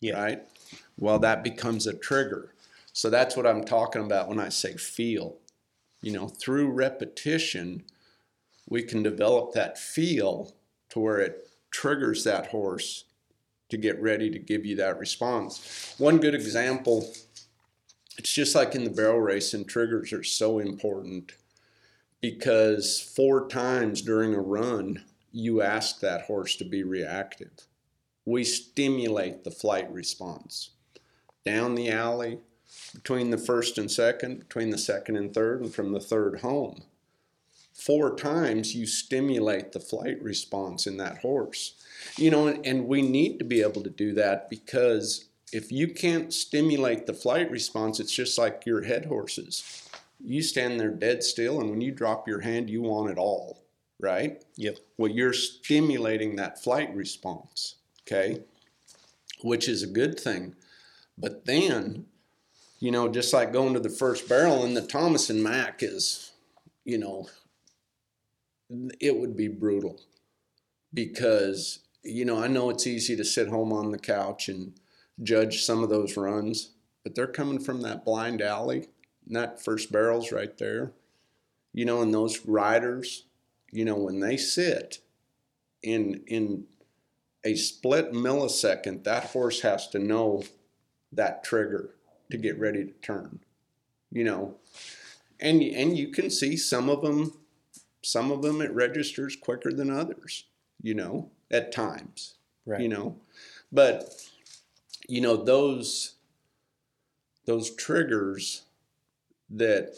Yeah. 0.00 0.22
Right? 0.22 0.42
Well, 0.98 1.18
that 1.20 1.44
becomes 1.44 1.86
a 1.86 1.94
trigger. 1.94 2.52
So 2.92 3.10
that's 3.10 3.36
what 3.36 3.46
I'm 3.46 3.64
talking 3.64 4.02
about 4.02 4.28
when 4.28 4.40
I 4.40 4.48
say 4.48 4.74
feel. 4.76 5.36
You 6.02 6.12
know, 6.12 6.28
through 6.28 6.70
repetition, 6.70 7.84
we 8.68 8.82
can 8.82 9.02
develop 9.02 9.52
that 9.52 9.78
feel 9.78 10.54
to 10.90 11.00
where 11.00 11.20
it 11.20 11.48
triggers 11.70 12.24
that 12.24 12.48
horse 12.48 13.04
to 13.68 13.76
get 13.76 14.00
ready 14.00 14.30
to 14.30 14.38
give 14.38 14.64
you 14.64 14.76
that 14.76 14.98
response. 14.98 15.94
One 15.98 16.18
good 16.18 16.34
example, 16.34 17.12
it's 18.18 18.32
just 18.32 18.54
like 18.54 18.74
in 18.74 18.84
the 18.84 18.90
barrel 18.90 19.20
race, 19.20 19.54
and 19.54 19.68
triggers 19.68 20.12
are 20.12 20.22
so 20.22 20.58
important 20.58 21.32
because 22.20 23.00
four 23.00 23.48
times 23.48 24.02
during 24.02 24.34
a 24.34 24.40
run, 24.40 25.04
you 25.32 25.62
ask 25.62 26.00
that 26.00 26.22
horse 26.22 26.56
to 26.56 26.64
be 26.64 26.82
reactive. 26.82 27.52
We 28.24 28.44
stimulate 28.44 29.44
the 29.44 29.50
flight 29.50 29.92
response. 29.92 30.70
Down 31.44 31.74
the 31.74 31.90
alley, 31.90 32.38
between 32.94 33.30
the 33.30 33.38
first 33.38 33.78
and 33.78 33.90
second, 33.90 34.40
between 34.40 34.70
the 34.70 34.78
second 34.78 35.16
and 35.16 35.32
third, 35.32 35.60
and 35.60 35.74
from 35.74 35.92
the 35.92 36.00
third 36.00 36.40
home 36.40 36.82
four 37.76 38.16
times 38.16 38.74
you 38.74 38.86
stimulate 38.86 39.72
the 39.72 39.80
flight 39.80 40.20
response 40.22 40.86
in 40.86 40.96
that 40.96 41.18
horse. 41.18 41.74
You 42.16 42.30
know, 42.30 42.48
and, 42.48 42.66
and 42.66 42.88
we 42.88 43.02
need 43.02 43.38
to 43.38 43.44
be 43.44 43.60
able 43.60 43.82
to 43.82 43.90
do 43.90 44.14
that 44.14 44.48
because 44.48 45.26
if 45.52 45.70
you 45.70 45.88
can't 45.88 46.32
stimulate 46.32 47.06
the 47.06 47.14
flight 47.14 47.50
response, 47.50 48.00
it's 48.00 48.12
just 48.12 48.38
like 48.38 48.66
your 48.66 48.82
head 48.82 49.06
horses. 49.06 49.88
You 50.24 50.42
stand 50.42 50.80
there 50.80 50.90
dead 50.90 51.22
still, 51.22 51.60
and 51.60 51.70
when 51.70 51.80
you 51.80 51.92
drop 51.92 52.26
your 52.26 52.40
hand, 52.40 52.70
you 52.70 52.82
want 52.82 53.10
it 53.10 53.18
all, 53.18 53.62
right? 54.00 54.42
Yep. 54.56 54.78
Well, 54.96 55.10
you're 55.10 55.34
stimulating 55.34 56.36
that 56.36 56.62
flight 56.62 56.94
response, 56.94 57.76
okay? 58.02 58.42
Which 59.42 59.68
is 59.68 59.82
a 59.82 59.88
good 59.88 60.18
thing. 60.18 60.56
But 61.18 61.44
then, 61.44 62.06
you 62.80 62.90
know, 62.90 63.08
just 63.08 63.32
like 63.32 63.52
going 63.52 63.74
to 63.74 63.80
the 63.80 63.90
first 63.90 64.28
barrel, 64.28 64.64
and 64.64 64.76
the 64.76 64.86
Thomas 64.86 65.30
and 65.30 65.42
Mack 65.42 65.82
is, 65.82 66.32
you 66.84 66.98
know, 66.98 67.28
it 69.00 69.16
would 69.16 69.36
be 69.36 69.48
brutal 69.48 70.00
because 70.92 71.80
you 72.02 72.24
know 72.24 72.42
I 72.42 72.46
know 72.46 72.70
it's 72.70 72.86
easy 72.86 73.16
to 73.16 73.24
sit 73.24 73.48
home 73.48 73.72
on 73.72 73.90
the 73.90 73.98
couch 73.98 74.48
and 74.48 74.72
judge 75.22 75.62
some 75.62 75.82
of 75.82 75.88
those 75.88 76.16
runs, 76.16 76.70
but 77.02 77.14
they're 77.14 77.26
coming 77.26 77.58
from 77.58 77.82
that 77.82 78.04
blind 78.04 78.42
alley, 78.42 78.88
and 79.26 79.36
that 79.36 79.62
first 79.62 79.92
barrel's 79.92 80.32
right 80.32 80.56
there. 80.58 80.92
You 81.72 81.84
know, 81.84 82.00
and 82.00 82.12
those 82.12 82.46
riders, 82.46 83.24
you 83.70 83.84
know, 83.84 83.96
when 83.96 84.20
they 84.20 84.36
sit 84.36 85.00
in 85.82 86.22
in 86.26 86.64
a 87.44 87.54
split 87.54 88.12
millisecond, 88.12 89.04
that 89.04 89.24
horse 89.24 89.60
has 89.60 89.88
to 89.88 89.98
know 89.98 90.42
that 91.12 91.44
trigger 91.44 91.94
to 92.30 92.36
get 92.36 92.58
ready 92.58 92.84
to 92.84 92.92
turn. 92.92 93.40
You 94.10 94.24
know, 94.24 94.56
and 95.40 95.62
and 95.62 95.96
you 95.96 96.08
can 96.08 96.30
see 96.30 96.56
some 96.56 96.88
of 96.88 97.02
them 97.02 97.32
some 98.06 98.30
of 98.30 98.40
them 98.42 98.60
it 98.60 98.72
registers 98.72 99.34
quicker 99.36 99.72
than 99.72 99.90
others 99.90 100.44
you 100.80 100.94
know 100.94 101.30
at 101.50 101.72
times 101.72 102.34
Right. 102.68 102.80
you 102.80 102.88
know? 102.88 103.16
But 103.72 104.12
you 105.08 105.20
know 105.20 105.36
those 105.36 106.14
those 107.46 107.70
triggers 107.76 108.62
that 109.50 109.96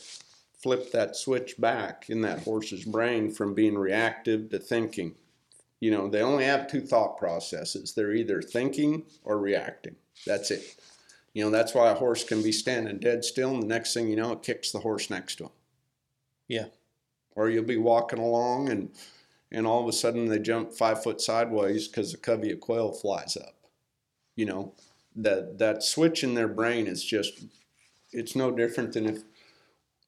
flip 0.58 0.90
that 0.92 1.16
switch 1.16 1.58
back 1.58 2.10
in 2.10 2.20
that 2.22 2.40
horse's 2.40 2.84
brain 2.84 3.30
from 3.30 3.54
being 3.54 3.76
reactive 3.78 4.50
to 4.50 4.58
thinking 4.58 5.14
you 5.80 5.90
know 5.90 6.08
they 6.08 6.20
only 6.22 6.44
have 6.44 6.66
two 6.70 6.80
thought 6.82 7.16
processes. 7.16 7.94
They're 7.94 8.12
either 8.12 8.42
thinking 8.42 9.04
or 9.24 9.38
reacting. 9.38 9.96
That's 10.26 10.50
it. 10.50 10.76
You 11.34 11.44
know 11.44 11.50
that's 11.50 11.72
why 11.74 11.90
a 11.90 11.94
horse 11.94 12.24
can 12.24 12.42
be 12.42 12.52
standing 12.52 12.98
dead 12.98 13.24
still 13.24 13.54
and 13.54 13.62
the 13.62 13.66
next 13.66 13.94
thing 13.94 14.08
you 14.08 14.16
know 14.16 14.32
it 14.32 14.42
kicks 14.42 14.72
the 14.72 14.80
horse 14.80 15.08
next 15.10 15.36
to 15.36 15.44
him 15.44 15.50
Yeah. 16.48 16.66
Or 17.38 17.48
you'll 17.48 17.62
be 17.62 17.76
walking 17.76 18.18
along 18.18 18.68
and 18.68 18.90
and 19.50 19.66
all 19.66 19.80
of 19.80 19.88
a 19.88 19.92
sudden 19.92 20.26
they 20.26 20.38
jump 20.38 20.74
five 20.74 21.02
foot 21.02 21.20
sideways 21.22 21.88
because 21.88 22.12
a 22.12 22.18
covey 22.18 22.50
of 22.52 22.60
quail 22.60 22.92
flies 22.92 23.36
up. 23.36 23.54
You 24.34 24.46
know 24.46 24.74
that 25.16 25.58
that 25.58 25.82
switch 25.82 26.22
in 26.24 26.34
their 26.34 26.48
brain 26.48 26.86
is 26.86 27.02
just 27.02 27.44
it's 28.12 28.36
no 28.36 28.50
different 28.50 28.92
than 28.92 29.06
if 29.06 29.22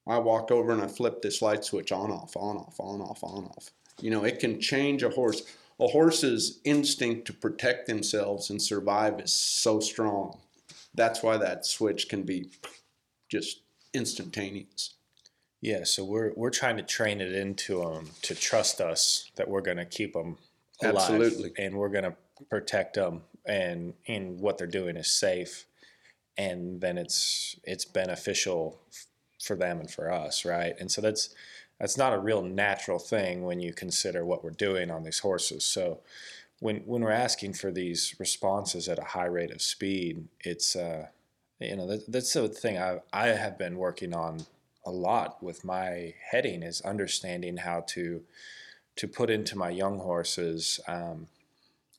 i 0.07 0.19
walk 0.19 0.51
over 0.51 0.73
and 0.73 0.81
i 0.83 0.87
flip 0.87 1.21
this 1.21 1.43
light 1.43 1.65
switch 1.65 1.93
on 1.93 2.11
off 2.11 2.37
on 2.37 2.57
off 2.57 2.79
on 2.81 3.01
off 3.01 3.23
on 3.23 3.45
off. 3.45 3.71
You 4.01 4.11
know 4.11 4.25
it 4.25 4.41
can 4.41 4.61
change 4.61 5.03
a 5.03 5.11
horse. 5.11 5.43
A 5.79 5.87
horse's 5.87 6.61
instinct 6.65 7.27
to 7.27 7.33
protect 7.33 7.87
themselves 7.87 8.51
and 8.51 8.61
survive 8.61 9.19
is 9.19 9.33
so 9.33 9.81
strong. 9.81 10.39
That's 10.95 11.23
why 11.23 11.39
that 11.39 11.65
switch 11.65 12.07
can 12.09 12.25
be 12.25 12.51
just 13.31 13.63
instantaneous 13.95 14.95
Yeah, 15.61 15.85
so 15.85 16.05
we're 16.05 16.33
we're 16.37 16.51
trying 16.51 16.79
to 16.79 16.83
train 16.83 17.21
it 17.21 17.35
into 17.35 17.81
them 17.81 18.11
to 18.23 18.35
trust 18.35 18.81
us 18.81 19.31
that 19.37 19.49
we're 19.49 19.61
going 19.61 19.77
to 19.77 19.85
keep 19.85 20.15
them 20.15 20.39
alive, 20.83 20.97
Absolutely. 20.97 21.53
and 21.59 21.75
we're 21.77 21.91
going 21.91 22.05
to 22.05 22.15
protect 22.49 22.95
them, 22.95 23.23
and 23.45 23.93
and 24.09 24.41
what 24.41 24.57
they're 24.57 24.67
doing 24.67 24.97
is 24.97 25.13
safe, 25.13 25.67
and 26.39 26.81
then 26.81 26.97
it's 26.97 27.57
it's 27.65 27.85
beneficial 27.85 28.81
for 29.43 29.57
them 29.57 29.81
and 29.81 29.91
for 29.91 30.11
us, 30.11 30.45
right? 30.47 30.75
And 30.81 30.91
so 30.91 31.03
that's 31.03 31.35
that's 31.79 31.99
not 31.99 32.15
a 32.15 32.19
real 32.19 32.43
natural 32.43 32.99
thing 32.99 33.43
when 33.43 33.61
you 33.61 33.73
consider 33.73 34.25
what 34.25 34.43
we're 34.43 34.51
doing 34.51 34.91
on 34.91 35.03
these 35.03 35.19
horses. 35.19 35.65
So 35.65 36.01
when 36.61 36.79
when 36.87 37.03
we're 37.03 37.11
asking 37.11 37.55
for 37.55 37.71
these 37.71 38.15
responses 38.19 38.89
at 38.89 38.99
a 38.99 39.05
high 39.05 39.27
rate 39.27 39.51
of 39.51 39.61
speed, 39.61 40.29
it's 40.41 40.75
uh, 40.75 41.09
you 41.59 41.77
know 41.77 41.87
that, 41.87 42.11
that's 42.11 42.33
the 42.33 42.49
thing 42.49 42.79
I 42.79 43.01
I 43.13 43.29
have 43.29 43.59
been 43.59 43.77
working 43.77 44.15
on 44.15 44.47
a 44.85 44.91
lot 44.91 45.43
with 45.43 45.65
my 45.65 46.15
heading 46.31 46.63
is 46.63 46.81
understanding 46.83 47.59
how 47.59 47.81
to 47.89 48.23
to 48.97 49.09
put 49.09 49.31
into 49.31 49.57
my 49.57 49.71
young 49.71 49.99
horses 49.99 50.81
um, 50.89 51.29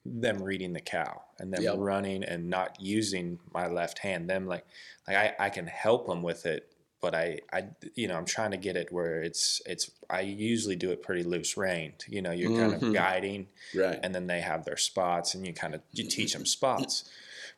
them 0.06 0.42
reading 0.42 0.74
the 0.74 0.82
cow 0.82 1.22
and 1.40 1.54
them 1.54 1.64
Yep. 1.64 1.78
running 1.78 2.24
and 2.24 2.50
not 2.50 2.80
using 2.82 3.40
my 3.54 3.68
left 3.68 4.00
hand 4.00 4.30
them 4.30 4.48
like 4.48 4.66
like 5.08 5.16
I, 5.18 5.46
I 5.46 5.50
can 5.50 5.68
help 5.68 6.08
them 6.08 6.24
with 6.24 6.46
it 6.46 6.68
but 7.02 7.14
I, 7.16 7.40
I 7.54 7.66
you 7.96 8.08
know 8.08 8.16
I'm 8.16 8.26
trying 8.26 8.52
to 8.52 8.58
get 8.58 8.76
it 8.76 8.92
where 8.92 9.22
it's 9.22 9.62
it's 9.66 9.92
I 10.10 10.22
usually 10.22 10.76
do 10.76 10.92
it 10.92 11.04
pretty 11.04 11.24
loose 11.24 11.56
reined 11.56 12.04
you 12.08 12.22
know 12.22 12.32
you're 12.32 12.50
kind 12.50 12.74
Mhm. 12.74 12.88
of 12.90 12.94
guiding 12.94 13.48
right 13.76 14.00
and 14.02 14.14
then 14.16 14.26
they 14.28 14.42
have 14.42 14.66
their 14.66 14.78
spots 14.78 15.36
and 15.36 15.46
you 15.46 15.54
kind 15.54 15.76
of 15.76 15.82
you 15.94 16.04
teach 16.04 16.34
them 16.34 16.46
spots 16.46 17.04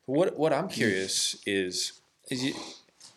but 0.05 0.13
what 0.13 0.37
what 0.37 0.53
i'm 0.53 0.67
curious 0.67 1.41
is 1.45 2.01
is 2.29 2.43
you 2.43 2.53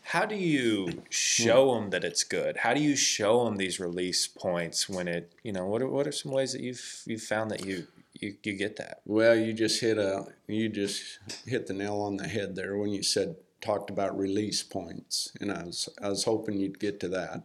how 0.06 0.24
do 0.24 0.36
you 0.36 1.02
show 1.10 1.74
them 1.74 1.90
that 1.90 2.04
it's 2.04 2.22
good? 2.22 2.58
How 2.58 2.74
do 2.74 2.80
you 2.80 2.94
show 2.94 3.44
them 3.44 3.56
these 3.56 3.80
release 3.80 4.28
points 4.28 4.88
when 4.88 5.08
it 5.08 5.32
you 5.42 5.52
know 5.52 5.66
what 5.66 5.82
are, 5.82 5.88
what 5.88 6.06
are 6.06 6.12
some 6.12 6.30
ways 6.30 6.52
that 6.52 6.62
you've 6.62 7.02
you've 7.06 7.22
found 7.22 7.50
that 7.50 7.66
you 7.66 7.88
you, 8.14 8.36
you 8.44 8.52
get 8.52 8.76
that? 8.76 9.00
Well, 9.04 9.34
you 9.34 9.52
just 9.52 9.80
hit 9.80 9.98
a 9.98 10.26
you 10.46 10.68
just 10.68 11.18
hit 11.44 11.66
the 11.66 11.74
nail 11.74 11.96
on 11.96 12.18
the 12.18 12.28
head 12.28 12.54
there 12.54 12.76
when 12.76 12.90
you 12.90 13.02
said 13.02 13.34
talked 13.60 13.90
about 13.90 14.16
release 14.16 14.62
points, 14.62 15.32
and 15.40 15.50
I 15.50 15.64
was 15.64 15.88
I 16.00 16.08
was 16.08 16.22
hoping 16.22 16.60
you'd 16.60 16.78
get 16.78 17.00
to 17.00 17.08
that. 17.08 17.42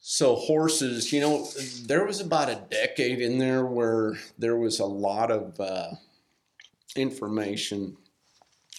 So 0.00 0.34
horses, 0.34 1.12
you 1.12 1.20
know, 1.20 1.46
there 1.84 2.04
was 2.04 2.20
about 2.20 2.48
a 2.48 2.64
decade 2.68 3.20
in 3.20 3.38
there 3.38 3.64
where 3.64 4.16
there 4.36 4.56
was 4.56 4.80
a 4.80 4.86
lot 4.86 5.30
of 5.30 5.60
uh, 5.60 5.90
information, 6.96 7.96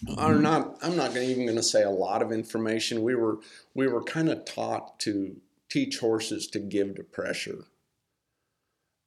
or 0.08 0.30
mm-hmm. 0.30 0.42
not. 0.42 0.78
I'm 0.82 0.96
not 0.96 1.16
even 1.16 1.46
going 1.46 1.56
to 1.56 1.62
say 1.62 1.82
a 1.82 1.90
lot 1.90 2.22
of 2.22 2.32
information. 2.32 3.02
We 3.02 3.14
were 3.14 3.38
we 3.74 3.86
were 3.86 4.02
kind 4.02 4.28
of 4.28 4.44
taught 4.44 4.98
to 5.00 5.36
teach 5.68 5.98
horses 5.98 6.46
to 6.48 6.58
give 6.58 6.96
to 6.96 7.02
pressure. 7.02 7.64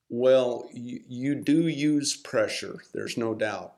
Well, 0.10 0.70
you, 0.74 1.02
you 1.08 1.36
do 1.36 1.68
use 1.68 2.16
pressure, 2.16 2.84
there's 2.94 3.18
no 3.18 3.34
doubt, 3.34 3.74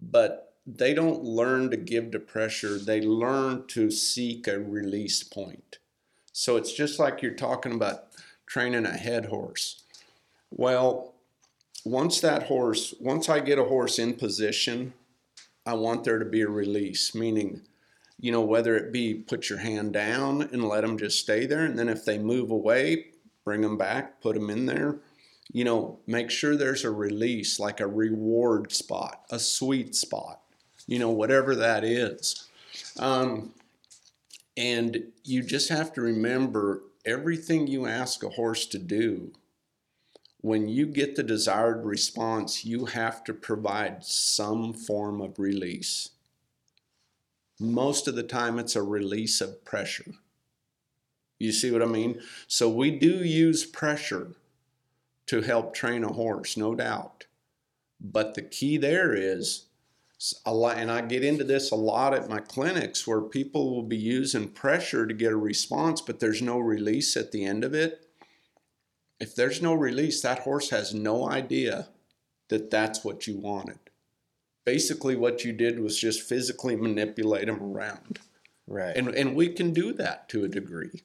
but 0.00 0.54
they 0.66 0.94
don't 0.94 1.22
learn 1.22 1.70
to 1.70 1.76
give 1.76 2.10
to 2.12 2.18
pressure, 2.18 2.78
they 2.78 3.00
learn 3.00 3.66
to 3.68 3.90
seek 3.90 4.46
a 4.46 4.58
release 4.58 5.22
point. 5.22 5.78
So 6.32 6.56
it's 6.56 6.72
just 6.72 6.98
like 6.98 7.22
you're 7.22 7.32
talking 7.32 7.72
about 7.72 8.08
training 8.46 8.86
a 8.86 8.96
head 8.96 9.26
horse. 9.26 9.82
Well, 10.50 11.14
once 11.84 12.20
that 12.20 12.44
horse, 12.44 12.94
once 13.00 13.28
I 13.28 13.40
get 13.40 13.58
a 13.58 13.64
horse 13.64 13.98
in 13.98 14.14
position, 14.14 14.94
I 15.66 15.74
want 15.74 16.04
there 16.04 16.18
to 16.18 16.24
be 16.24 16.42
a 16.42 16.48
release, 16.48 17.14
meaning, 17.14 17.62
you 18.20 18.32
know, 18.32 18.42
whether 18.42 18.76
it 18.76 18.92
be 18.92 19.14
put 19.14 19.48
your 19.48 19.58
hand 19.58 19.92
down 19.92 20.42
and 20.42 20.68
let 20.68 20.82
them 20.82 20.98
just 20.98 21.20
stay 21.20 21.46
there, 21.46 21.64
and 21.64 21.78
then 21.78 21.88
if 21.88 22.04
they 22.04 22.18
move 22.18 22.50
away, 22.50 23.06
bring 23.44 23.60
them 23.62 23.78
back, 23.78 24.20
put 24.20 24.34
them 24.34 24.50
in 24.50 24.66
there 24.66 24.98
you 25.54 25.64
know, 25.64 26.00
make 26.06 26.30
sure 26.30 26.56
there's 26.56 26.84
a 26.84 26.90
release, 26.90 27.60
like 27.60 27.78
a 27.78 27.86
reward 27.86 28.72
spot, 28.72 29.24
a 29.30 29.38
sweet 29.38 29.94
spot, 29.94 30.40
you 30.86 30.98
know, 30.98 31.10
whatever 31.10 31.54
that 31.54 31.84
is. 31.84 32.48
Um, 32.98 33.54
and 34.56 35.04
you 35.22 35.42
just 35.42 35.68
have 35.68 35.92
to 35.94 36.00
remember 36.00 36.82
everything 37.04 37.68
you 37.68 37.86
ask 37.86 38.24
a 38.24 38.30
horse 38.30 38.66
to 38.66 38.78
do, 38.78 39.32
when 40.44 40.68
you 40.68 40.84
get 40.84 41.16
the 41.16 41.22
desired 41.22 41.86
response, 41.86 42.66
you 42.66 42.84
have 42.84 43.24
to 43.24 43.32
provide 43.32 44.04
some 44.04 44.74
form 44.74 45.22
of 45.22 45.38
release. 45.38 46.10
Most 47.58 48.06
of 48.06 48.14
the 48.14 48.22
time, 48.22 48.58
it's 48.58 48.76
a 48.76 48.82
release 48.82 49.40
of 49.40 49.64
pressure. 49.64 50.12
You 51.38 51.50
see 51.50 51.70
what 51.70 51.80
I 51.80 51.86
mean? 51.86 52.20
So 52.46 52.68
we 52.68 52.90
do 52.90 53.24
use 53.24 53.64
pressure 53.64 54.32
to 55.28 55.40
help 55.40 55.72
train 55.72 56.04
a 56.04 56.12
horse, 56.12 56.58
no 56.58 56.74
doubt. 56.74 57.24
But 57.98 58.34
the 58.34 58.42
key 58.42 58.76
there 58.76 59.14
is 59.14 59.64
a 60.44 60.52
lot, 60.52 60.76
and 60.76 60.90
I 60.90 61.00
get 61.00 61.24
into 61.24 61.44
this 61.44 61.70
a 61.70 61.74
lot 61.74 62.12
at 62.12 62.28
my 62.28 62.40
clinics 62.40 63.06
where 63.06 63.22
people 63.22 63.74
will 63.74 63.82
be 63.82 63.96
using 63.96 64.48
pressure 64.48 65.06
to 65.06 65.14
get 65.14 65.32
a 65.32 65.38
response, 65.38 66.02
but 66.02 66.20
there's 66.20 66.42
no 66.42 66.58
release 66.58 67.16
at 67.16 67.32
the 67.32 67.46
end 67.46 67.64
of 67.64 67.72
it. 67.72 68.03
If 69.24 69.34
there's 69.34 69.62
no 69.62 69.72
release, 69.72 70.20
that 70.20 70.40
horse 70.40 70.68
has 70.68 70.92
no 70.92 71.26
idea 71.30 71.88
that 72.48 72.70
that's 72.70 73.02
what 73.02 73.26
you 73.26 73.38
wanted. 73.38 73.78
Basically, 74.66 75.16
what 75.16 75.44
you 75.46 75.52
did 75.54 75.80
was 75.80 75.98
just 75.98 76.20
physically 76.20 76.76
manipulate 76.76 77.48
him 77.48 77.62
around. 77.62 78.18
right 78.66 78.94
And, 78.94 79.08
and 79.08 79.34
we 79.34 79.48
can 79.48 79.72
do 79.72 79.94
that 79.94 80.28
to 80.28 80.44
a 80.44 80.48
degree. 80.48 81.02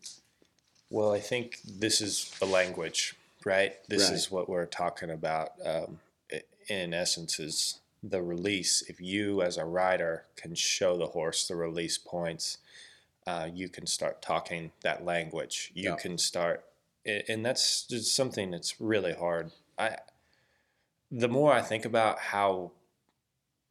Well, 0.90 1.14
I 1.14 1.22
think 1.22 1.60
this 1.64 2.02
is 2.02 2.30
the 2.42 2.46
language, 2.46 3.16
right? 3.46 3.76
This 3.88 4.10
Right. 4.10 4.14
is 4.18 4.30
what 4.30 4.50
we're 4.50 4.66
talking 4.66 5.10
about. 5.12 5.54
Um, 5.66 6.02
in 6.68 6.94
essence, 6.94 7.40
is 7.40 7.80
the 8.04 8.22
release. 8.22 8.82
If 8.90 9.00
you, 9.00 9.42
as 9.42 9.56
a 9.58 9.64
rider, 9.64 10.26
can 10.36 10.56
show 10.56 10.98
the 10.98 11.08
horse 11.08 11.48
the 11.48 11.56
release 11.56 11.98
points, 11.98 12.58
uh, 13.26 13.48
you 13.54 13.70
can 13.70 13.88
start 13.88 14.22
talking 14.22 14.72
that 14.82 15.06
language. 15.06 15.72
You 15.74 15.92
Yeah. 15.92 15.96
can 15.96 16.18
start, 16.18 16.66
and 17.28 17.46
that's 17.46 17.84
just 17.84 18.16
something 18.16 18.52
that's 18.52 18.80
really 18.80 19.14
hard. 19.14 19.52
I, 19.78 19.98
the 21.12 21.28
more 21.28 21.54
I 21.54 21.62
think 21.62 21.86
about 21.86 22.20
how 22.20 22.72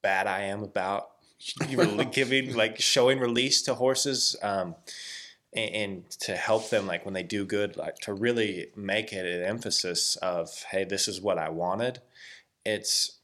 bad 0.03 0.26
I 0.26 0.43
am 0.43 0.62
about 0.62 1.11
giving, 2.12 2.55
like 2.55 2.80
showing 2.80 3.18
release 3.18 3.62
to 3.62 3.74
horses. 3.74 4.36
Um, 4.43 4.74
and, 5.55 5.74
and 5.74 6.11
to 6.11 6.36
help 6.36 6.70
them 6.70 6.86
like 6.86 7.05
when 7.05 7.14
they 7.14 7.22
do 7.22 7.45
good 7.45 7.76
like 7.76 7.97
to 7.97 8.12
really 8.12 8.68
make 8.76 9.12
it 9.12 9.24
an 9.24 9.43
emphasis 9.45 10.16
of 10.16 10.64
hey 10.70 10.84
this 10.84 11.09
is 11.09 11.22
what 11.22 11.39
i 11.39 11.49
wanted 11.49 12.01
it's 12.66 13.17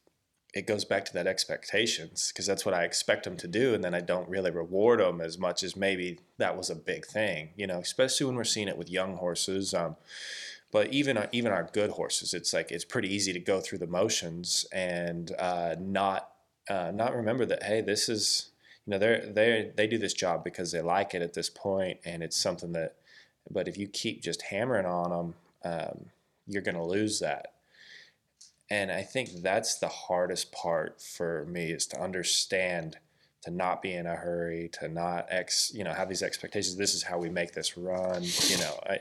it 0.54 0.66
goes 0.66 0.84
back 0.84 1.04
to 1.04 1.12
that 1.12 1.26
expectations 1.26 2.30
because 2.32 2.46
that's 2.46 2.64
what 2.64 2.74
i 2.74 2.84
expect 2.84 3.24
them 3.24 3.36
to 3.36 3.48
do 3.48 3.74
and 3.74 3.82
then 3.84 3.94
i 3.94 4.00
don't 4.00 4.28
really 4.28 4.50
reward 4.50 5.00
them 5.00 5.20
as 5.20 5.38
much 5.38 5.62
as 5.62 5.76
maybe 5.76 6.18
that 6.38 6.56
was 6.56 6.70
a 6.70 6.74
big 6.74 7.06
thing 7.06 7.50
you 7.56 7.66
know 7.66 7.78
especially 7.78 8.26
when 8.26 8.36
we're 8.36 8.44
seeing 8.44 8.68
it 8.68 8.78
with 8.78 8.90
young 8.90 9.16
horses 9.16 9.74
um, 9.74 9.96
but 10.72 10.92
even 10.92 11.16
our, 11.16 11.28
even 11.32 11.52
our 11.52 11.68
good 11.72 11.90
horses 11.90 12.34
it's 12.34 12.52
like 12.52 12.70
it's 12.70 12.84
pretty 12.84 13.12
easy 13.12 13.32
to 13.32 13.40
go 13.40 13.60
through 13.60 13.78
the 13.78 13.86
motions 13.86 14.66
and 14.72 15.32
uh, 15.38 15.74
not 15.78 16.30
uh, 16.70 16.90
not 16.94 17.14
remember 17.14 17.44
that 17.46 17.62
hey 17.62 17.80
this 17.80 18.08
is 18.08 18.50
you 18.86 18.90
know 18.92 18.98
they're 18.98 19.26
they 19.26 19.72
they 19.76 19.86
do 19.86 19.98
this 19.98 20.14
job 20.14 20.44
because 20.44 20.72
they 20.72 20.80
like 20.80 21.14
it 21.14 21.22
at 21.22 21.34
this 21.34 21.50
point 21.50 21.98
and 22.04 22.22
it's 22.22 22.36
something 22.36 22.72
that 22.72 22.96
But 23.50 23.68
if 23.68 23.76
you 23.78 23.88
keep 23.88 24.22
just 24.22 24.42
hammering 24.42 24.86
on 24.86 25.10
them, 25.10 25.34
um, 25.64 26.06
you're 26.46 26.62
going 26.62 26.76
to 26.76 26.84
lose 26.84 27.20
that. 27.20 27.53
And 28.70 28.90
I 28.90 29.02
think 29.02 29.42
that's 29.42 29.78
the 29.78 29.88
hardest 29.88 30.52
part 30.52 31.00
for 31.00 31.44
me 31.46 31.70
is 31.70 31.86
to 31.88 32.00
understand 32.00 32.96
to 33.44 33.50
not 33.50 33.82
be 33.82 33.92
in 33.92 34.06
a 34.06 34.16
hurry, 34.16 34.70
to 34.72 34.88
not 34.88 35.26
ex, 35.28 35.70
you 35.74 35.84
know, 35.84 35.92
have 35.92 36.08
these 36.08 36.22
expectations. 36.22 36.76
This 36.76 36.94
is 36.94 37.02
how 37.02 37.18
we 37.18 37.28
make 37.28 37.52
this 37.52 37.76
run, 37.76 38.22
you 38.22 38.56
know, 38.56 38.80
I, 38.88 39.00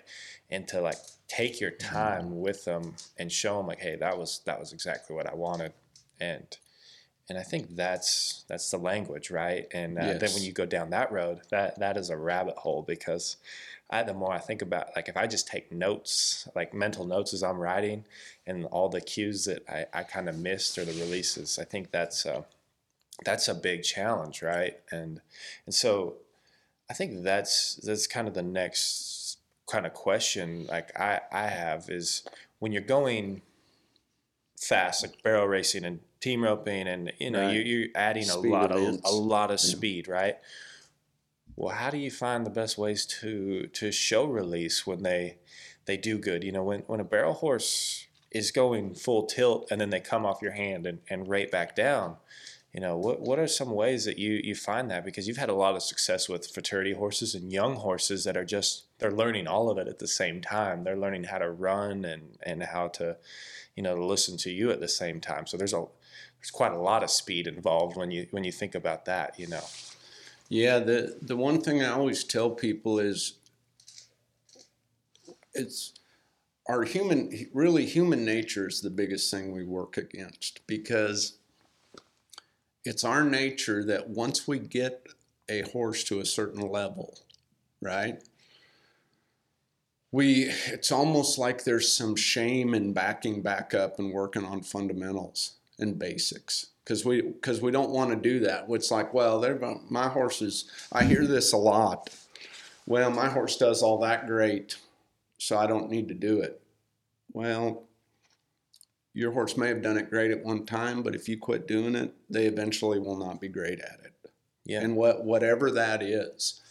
and 0.50 0.68
to 0.68 0.82
like 0.82 0.98
take 1.30 1.62
your 1.62 1.72
time 1.72 2.42
with 2.42 2.66
them 2.66 2.96
and 3.18 3.32
show 3.32 3.58
them 3.58 3.68
like, 3.68 3.80
hey, 3.80 3.96
that 3.96 4.18
was 4.18 4.42
that 4.46 4.60
was 4.60 4.74
exactly 4.74 5.16
what 5.16 5.30
I 5.30 5.34
wanted, 5.34 5.72
and 6.20 6.46
and 7.30 7.38
I 7.38 7.44
think 7.44 7.76
that's 7.76 8.44
that's 8.50 8.70
the 8.70 8.78
language, 8.78 9.32
right? 9.32 9.66
And 9.74 9.98
uh, 9.98 10.02
yes. 10.02 10.20
then 10.20 10.34
when 10.34 10.44
you 10.44 10.52
go 10.52 10.66
down 10.66 10.90
that 10.90 11.12
road, 11.12 11.42
that 11.50 11.80
that 11.80 11.96
is 11.96 12.10
a 12.10 12.18
rabbit 12.18 12.58
hole 12.58 12.84
because 12.86 13.38
I, 13.94 14.04
the 14.04 14.14
more 14.14 14.32
I 14.32 14.40
think 14.40 14.62
about, 14.62 14.90
like 14.96 15.08
if 15.08 15.16
I 15.16 15.28
just 15.28 15.48
take 15.48 15.72
notes, 15.72 16.48
like 16.56 16.74
mental 16.74 17.06
notes 17.06 17.34
as 17.34 17.44
I'm 17.44 17.60
writing, 17.60 18.06
and 18.48 18.66
all 18.66 18.90
the 18.90 19.02
cues 19.02 19.46
that 19.46 19.64
I, 19.70 19.86
I 19.94 20.04
kind 20.04 20.28
of 20.28 20.38
missed 20.38 20.78
or 20.78 20.86
the 20.86 20.94
releases, 20.94 21.60
I 21.60 21.64
think 21.66 21.92
that's 21.92 22.26
a, 22.26 22.46
that's 23.24 23.48
a 23.48 23.54
big 23.54 23.84
challenge, 23.84 24.42
right? 24.42 24.80
And 24.92 25.22
and 25.66 25.76
so 25.76 26.16
I 26.90 26.94
think 26.94 27.24
that's 27.24 27.76
that's 27.76 28.08
kind 28.08 28.28
of 28.28 28.34
the 28.34 28.44
next 28.44 29.38
kind 29.72 29.86
of 29.86 29.94
question 29.94 30.66
like 30.68 30.98
I 31.00 31.22
I 31.32 31.48
have 31.48 31.90
is 31.90 32.24
when 32.60 32.72
you're 32.72 32.82
going 32.82 33.42
fast 34.60 35.04
like 35.04 35.22
barrel 35.24 35.48
racing 35.48 35.86
and 35.86 36.00
team 36.20 36.44
roping 36.44 36.88
and 36.88 37.12
you 37.20 37.32
know 37.32 37.48
right. 37.48 37.66
you, 37.66 37.86
are 37.86 37.98
adding 37.98 38.24
speed 38.24 38.50
a 38.50 38.54
lot 38.54 38.72
of 38.72 39.00
a 39.04 39.12
lot 39.12 39.52
of 39.52 39.60
speed 39.60 40.08
right 40.08 40.38
well 41.56 41.76
how 41.76 41.90
do 41.90 41.98
you 41.98 42.12
find 42.12 42.46
the 42.46 42.52
best 42.52 42.78
ways 42.78 43.06
to 43.06 43.68
to 43.68 43.92
show 43.92 44.26
release 44.26 44.88
when 44.88 45.04
they 45.04 45.38
they 45.86 45.98
do 45.98 46.18
good? 46.18 46.44
You 46.44 46.52
know 46.52 46.64
when 46.64 46.82
when 46.82 47.00
a 47.00 47.06
barrel 47.06 47.34
horse 47.34 48.08
is 48.32 48.52
going 48.52 48.96
full 48.96 49.26
tilt 49.26 49.68
and 49.70 49.80
then 49.80 49.92
they 49.92 50.00
come 50.00 50.26
off 50.26 50.42
your 50.42 50.54
hand 50.54 50.88
and, 50.88 51.00
and 51.10 51.28
rate 51.28 51.52
back 51.52 51.76
down 51.76 52.18
you 52.74 52.82
know 52.82 52.98
what 52.98 53.22
what 53.22 53.38
are 53.38 53.48
some 53.48 53.70
ways 53.70 54.06
that 54.06 54.18
you 54.18 54.42
you 54.44 54.56
find 54.56 54.90
that? 54.90 55.06
Because 55.06 55.28
you've 55.28 55.38
had 55.38 55.50
a 55.50 55.54
lot 55.54 55.76
of 55.76 55.84
success 55.84 56.28
with 56.28 56.48
futurity 56.48 56.94
horses 56.94 57.36
and 57.36 57.52
young 57.52 57.76
horses 57.76 58.24
that 58.24 58.36
are 58.36 58.46
just 58.46 58.86
they're 58.98 59.12
learning 59.12 59.46
all 59.46 59.70
of 59.70 59.78
it 59.78 59.88
at 59.88 60.00
the 60.00 60.08
same 60.08 60.42
time. 60.42 60.84
They're 60.84 60.98
learning 60.98 61.26
how 61.26 61.38
to 61.38 61.52
run 61.52 62.04
and 62.04 62.36
and 62.42 62.64
how 62.64 62.88
to 62.90 63.18
you 63.76 63.84
know 63.84 63.94
listen 63.94 64.38
to 64.38 64.50
you 64.50 64.72
at 64.72 64.80
the 64.80 64.88
same 64.88 65.22
time. 65.22 65.46
So 65.46 65.56
there's 65.56 65.74
a 65.74 65.86
there's 66.40 66.50
quite 66.50 66.72
a 66.72 66.80
lot 66.80 67.04
of 67.04 67.12
speed 67.12 67.46
involved 67.46 67.96
when 67.96 68.10
you 68.10 68.26
when 68.32 68.44
you 68.44 68.52
think 68.52 68.74
about 68.74 69.06
that 69.06 69.40
you 69.40 69.46
know 69.46 69.64
yeah 70.54 70.80
the 70.80 71.18
the 71.22 71.36
one 71.36 71.60
thing 71.62 71.82
i 71.82 71.90
always 71.90 72.24
tell 72.24 72.50
people 72.50 73.00
is 73.00 73.34
it's 75.54 75.94
our 76.68 76.84
human 76.84 77.48
really 77.54 77.86
human 77.86 78.24
nature 78.24 78.68
is 78.68 78.82
the 78.82 78.90
biggest 78.90 79.30
thing 79.30 79.52
we 79.52 79.64
work 79.64 79.98
against 79.98 80.66
because 80.68 81.38
it's 82.86 83.04
our 83.04 83.24
nature 83.24 83.84
that 83.84 84.10
once 84.10 84.48
we 84.48 84.60
get 84.60 85.08
a 85.50 85.62
horse 85.72 86.04
to 86.06 86.20
a 86.20 86.26
certain 86.26 86.70
level, 86.70 87.20
right? 87.82 88.22
We 90.12 90.52
it's 90.68 90.92
almost 90.92 91.38
like 91.40 91.64
there's 91.64 91.92
some 91.92 92.16
shame 92.16 92.74
in 92.74 92.94
backing 92.94 93.42
back 93.42 93.74
up 93.74 93.98
and 93.98 94.14
working 94.14 94.46
on 94.46 94.62
fundamentals 94.62 95.54
and 95.80 95.98
basics 95.98 96.68
because 96.84 97.06
we 97.06 97.22
because 97.22 97.62
we 97.62 97.72
don't 97.72 97.92
want 97.92 98.10
to 98.10 98.16
do 98.16 98.40
that. 98.42 98.66
It's 98.70 98.92
like, 98.92 99.14
well, 99.14 99.40
they're 99.40 99.60
my 99.90 100.08
horses. 100.08 100.70
I 100.92 101.06
hear 101.06 101.26
this 101.26 101.54
a 101.54 101.58
lot. 101.58 102.10
Well, 102.86 103.12
my 103.12 103.30
horse 103.30 103.58
does 103.58 103.82
all 103.82 104.00
that 104.00 104.28
great, 104.28 104.78
so 105.38 105.58
I 105.58 105.68
don't 105.68 105.90
need 105.90 106.10
to 106.10 106.14
do 106.14 106.42
it. 106.42 106.62
Well, 107.32 107.84
your 109.14 109.32
horse 109.32 109.56
may 109.56 109.70
have 109.70 109.82
done 109.82 109.98
it 109.98 110.10
great 110.10 110.32
at 110.32 110.44
one 110.44 110.66
time, 110.66 111.02
but 111.04 111.16
if 111.16 111.30
you 111.30 111.38
quit 111.38 111.68
doing 111.68 111.96
it, 111.96 112.14
they 112.30 112.46
eventually 112.46 113.00
will 113.00 113.18
not 113.18 113.40
be 113.40 113.48
great 113.48 113.80
at 113.80 114.00
it. 114.04 114.14
Yeah. 114.66 114.82
And 114.82 114.96
what 114.96 115.24
whatever 115.24 115.72
that 115.72 116.04
is. 116.04 116.62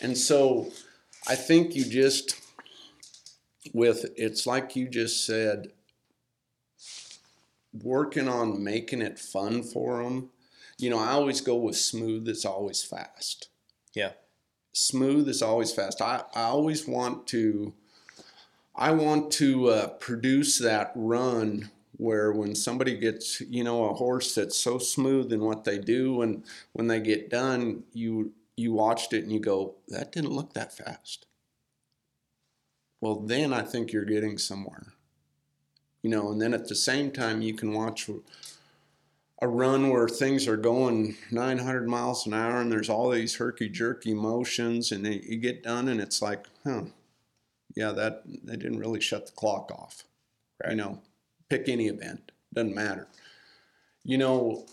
And 0.00 0.16
so 0.16 0.70
I 1.28 1.36
think 1.36 1.74
you 1.74 1.84
just 1.84 2.40
with 3.72 4.06
it's 4.16 4.46
like 4.46 4.76
you 4.76 4.88
just 4.88 5.24
said 5.24 5.68
working 7.72 8.28
on 8.28 8.62
making 8.62 9.02
it 9.02 9.18
fun 9.18 9.62
for 9.62 10.02
them. 10.02 10.30
You 10.78 10.90
know, 10.90 10.98
I 10.98 11.10
always 11.10 11.40
go 11.40 11.56
with 11.56 11.76
smooth 11.76 12.28
it's 12.28 12.44
always 12.44 12.82
fast. 12.82 13.48
Yeah. 13.94 14.12
Smooth 14.72 15.28
is 15.28 15.42
always 15.42 15.72
fast. 15.72 16.00
I, 16.00 16.22
I 16.34 16.44
always 16.44 16.86
want 16.86 17.26
to 17.28 17.74
I 18.74 18.92
want 18.92 19.30
to 19.32 19.68
uh, 19.68 19.88
produce 19.88 20.58
that 20.58 20.92
run 20.94 21.70
where 21.96 22.32
when 22.32 22.54
somebody 22.54 22.96
gets 22.96 23.40
you 23.42 23.62
know 23.62 23.84
a 23.84 23.94
horse 23.94 24.34
that's 24.34 24.56
so 24.56 24.78
smooth 24.78 25.32
in 25.32 25.40
what 25.40 25.64
they 25.64 25.78
do 25.78 26.22
and 26.22 26.42
when 26.72 26.88
they 26.88 27.00
get 27.00 27.30
done 27.30 27.84
you 27.92 28.32
you 28.56 28.72
watched 28.72 29.12
it 29.12 29.22
and 29.22 29.32
you 29.32 29.38
go 29.38 29.74
that 29.88 30.10
didn't 30.10 30.32
look 30.32 30.52
that 30.54 30.76
fast 30.76 31.26
well 33.00 33.20
then 33.20 33.52
i 33.52 33.62
think 33.62 33.92
you're 33.92 34.04
getting 34.04 34.38
somewhere 34.38 34.91
you 36.02 36.10
know 36.10 36.30
and 36.30 36.40
then 36.40 36.54
at 36.54 36.68
the 36.68 36.74
same 36.74 37.10
time 37.10 37.42
you 37.42 37.54
can 37.54 37.72
watch 37.72 38.08
a 39.40 39.48
run 39.48 39.88
where 39.90 40.08
things 40.08 40.46
are 40.46 40.56
going 40.56 41.16
900 41.30 41.88
miles 41.88 42.26
an 42.26 42.34
hour 42.34 42.60
and 42.60 42.70
there's 42.70 42.88
all 42.88 43.10
these 43.10 43.36
herky 43.36 43.68
jerky 43.68 44.14
motions 44.14 44.92
and 44.92 45.06
you 45.06 45.36
get 45.36 45.62
done 45.62 45.88
and 45.88 46.00
it's 46.00 46.22
like 46.22 46.46
huh 46.64 46.82
yeah 47.74 47.92
that 47.92 48.22
they 48.26 48.56
didn't 48.56 48.78
really 48.78 49.00
shut 49.00 49.26
the 49.26 49.32
clock 49.32 49.70
off 49.72 50.04
right. 50.62 50.70
you 50.70 50.76
know 50.76 51.00
pick 51.52 51.68
any 51.68 51.88
event, 51.88 52.32
doesn't 52.54 52.74
matter. 52.74 53.06
You 54.04 54.16
know, 54.16 54.64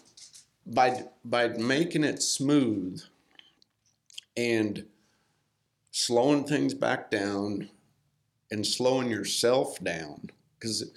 by 0.65 1.03
by 1.25 1.49
making 1.49 2.05
it 2.05 2.23
smooth 2.23 3.01
and 4.37 4.85
slowing 5.91 6.45
things 6.45 6.73
back 6.73 7.11
down 7.11 7.69
and 8.49 8.65
slowing 8.65 9.09
yourself 9.09 9.83
down 9.83 10.29
because 10.57 10.89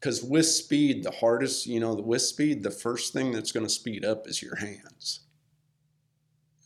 because 0.00 0.22
with 0.22 0.46
speed 0.46 1.02
the 1.02 1.10
hardest 1.10 1.66
you 1.66 1.78
know 1.78 1.94
with 1.94 2.22
speed 2.22 2.62
the 2.62 2.70
first 2.70 3.12
thing 3.12 3.32
that's 3.32 3.52
going 3.52 3.66
to 3.66 3.70
speed 3.70 4.04
up 4.04 4.26
is 4.26 4.42
your 4.42 4.56
hands 4.56 5.20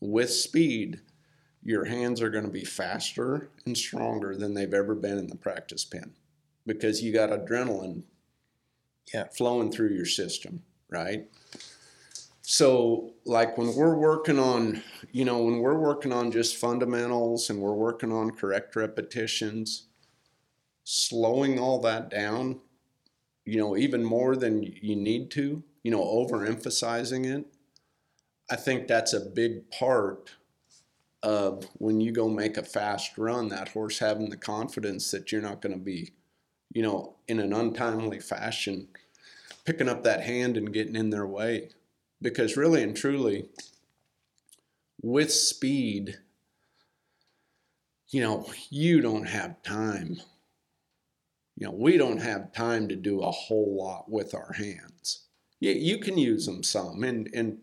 with 0.00 0.30
speed 0.30 1.00
your 1.62 1.86
hands 1.86 2.20
are 2.20 2.30
going 2.30 2.44
to 2.44 2.50
be 2.50 2.64
faster 2.64 3.48
and 3.64 3.76
stronger 3.76 4.36
than 4.36 4.54
they've 4.54 4.74
ever 4.74 4.94
been 4.94 5.18
in 5.18 5.26
the 5.28 5.36
practice 5.36 5.84
pen 5.84 6.12
because 6.66 7.02
you 7.02 7.12
got 7.12 7.30
adrenaline 7.30 8.02
yeah. 9.12 9.24
flowing 9.36 9.70
through 9.70 9.90
your 9.90 10.06
system, 10.06 10.62
right? 10.88 11.26
So, 12.42 13.14
like 13.24 13.56
when 13.56 13.74
we're 13.74 13.96
working 13.96 14.38
on, 14.38 14.82
you 15.12 15.24
know, 15.24 15.42
when 15.42 15.58
we're 15.58 15.78
working 15.78 16.12
on 16.12 16.30
just 16.30 16.56
fundamentals 16.56 17.48
and 17.50 17.58
we're 17.58 17.72
working 17.72 18.12
on 18.12 18.30
correct 18.30 18.76
repetitions, 18.76 19.86
slowing 20.84 21.58
all 21.58 21.80
that 21.80 22.10
down, 22.10 22.60
you 23.44 23.58
know, 23.58 23.76
even 23.76 24.02
more 24.04 24.36
than 24.36 24.62
you 24.62 24.96
need 24.96 25.30
to, 25.32 25.62
you 25.82 25.90
know, 25.90 26.02
overemphasizing 26.02 27.26
it, 27.26 27.46
I 28.50 28.56
think 28.56 28.86
that's 28.86 29.12
a 29.12 29.20
big 29.20 29.70
part 29.70 30.32
of 31.22 31.64
when 31.78 32.00
you 32.00 32.12
go 32.12 32.28
make 32.28 32.56
a 32.56 32.62
fast 32.62 33.16
run, 33.16 33.48
that 33.48 33.68
horse 33.68 33.98
having 33.98 34.30
the 34.30 34.36
confidence 34.36 35.10
that 35.10 35.32
you're 35.32 35.40
not 35.40 35.62
going 35.62 35.72
to 35.72 35.82
be 35.82 36.12
you 36.74 36.82
know, 36.82 37.14
in 37.28 37.38
an 37.38 37.52
untimely 37.52 38.18
fashion, 38.18 38.88
picking 39.64 39.88
up 39.88 40.02
that 40.02 40.22
hand 40.22 40.56
and 40.56 40.72
getting 40.72 40.96
in 40.96 41.10
their 41.10 41.26
way. 41.26 41.70
Because 42.20 42.56
really 42.56 42.82
and 42.82 42.96
truly, 42.96 43.48
with 45.02 45.32
speed, 45.32 46.18
you 48.08 48.20
know, 48.20 48.46
you 48.70 49.00
don't 49.00 49.28
have 49.28 49.62
time. 49.62 50.20
You 51.56 51.66
know, 51.66 51.72
we 51.72 51.96
don't 51.96 52.20
have 52.20 52.52
time 52.52 52.88
to 52.88 52.96
do 52.96 53.20
a 53.20 53.30
whole 53.30 53.76
lot 53.76 54.10
with 54.10 54.34
our 54.34 54.52
hands. 54.54 55.20
Yeah, 55.60 55.72
you 55.72 55.98
can 55.98 56.18
use 56.18 56.46
them 56.46 56.62
some, 56.62 57.04
and 57.04 57.28
and 57.32 57.58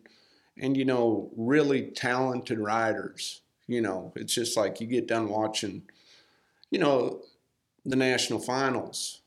and 0.58 0.78
you 0.78 0.86
know, 0.86 1.30
really 1.36 1.84
talented 1.92 2.60
riders. 2.60 3.42
You 3.68 3.82
know, 3.82 4.14
it's 4.16 4.34
just 4.34 4.58
like 4.58 4.80
you 4.80 4.88
get 4.88 5.08
done 5.08 5.30
watching. 5.30 5.84
You 6.70 6.80
know, 6.80 7.22
the 7.86 7.96
national 7.96 8.40
finals, 8.40 9.22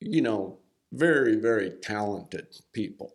you 0.00 0.22
know, 0.22 0.58
very, 0.92 1.36
very 1.36 1.70
talented 1.70 2.46
people, 2.72 3.12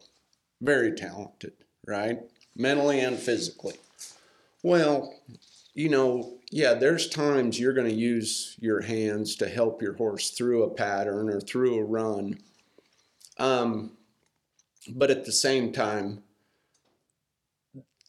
very 0.61 0.91
talented, 0.91 1.53
right? 1.85 2.19
Mentally 2.55 2.99
and 2.99 3.17
physically. 3.17 3.75
Well, 4.63 5.15
you 5.73 5.89
know, 5.89 6.39
yeah, 6.51 6.73
there's 6.73 7.07
times 7.09 7.59
you're 7.59 7.73
going 7.73 7.87
to 7.87 7.93
use 7.93 8.55
your 8.59 8.81
hands 8.81 9.35
to 9.37 9.47
help 9.49 9.81
your 9.81 9.93
horse 9.93 10.31
through 10.31 10.63
a 10.63 10.73
pattern 10.73 11.29
or 11.29 11.39
through 11.39 11.79
a 11.79 11.83
run. 11.83 12.39
Um, 13.37 13.93
but 14.89 15.11
at 15.11 15.25
the 15.25 15.31
same 15.31 15.71
time, 15.71 16.23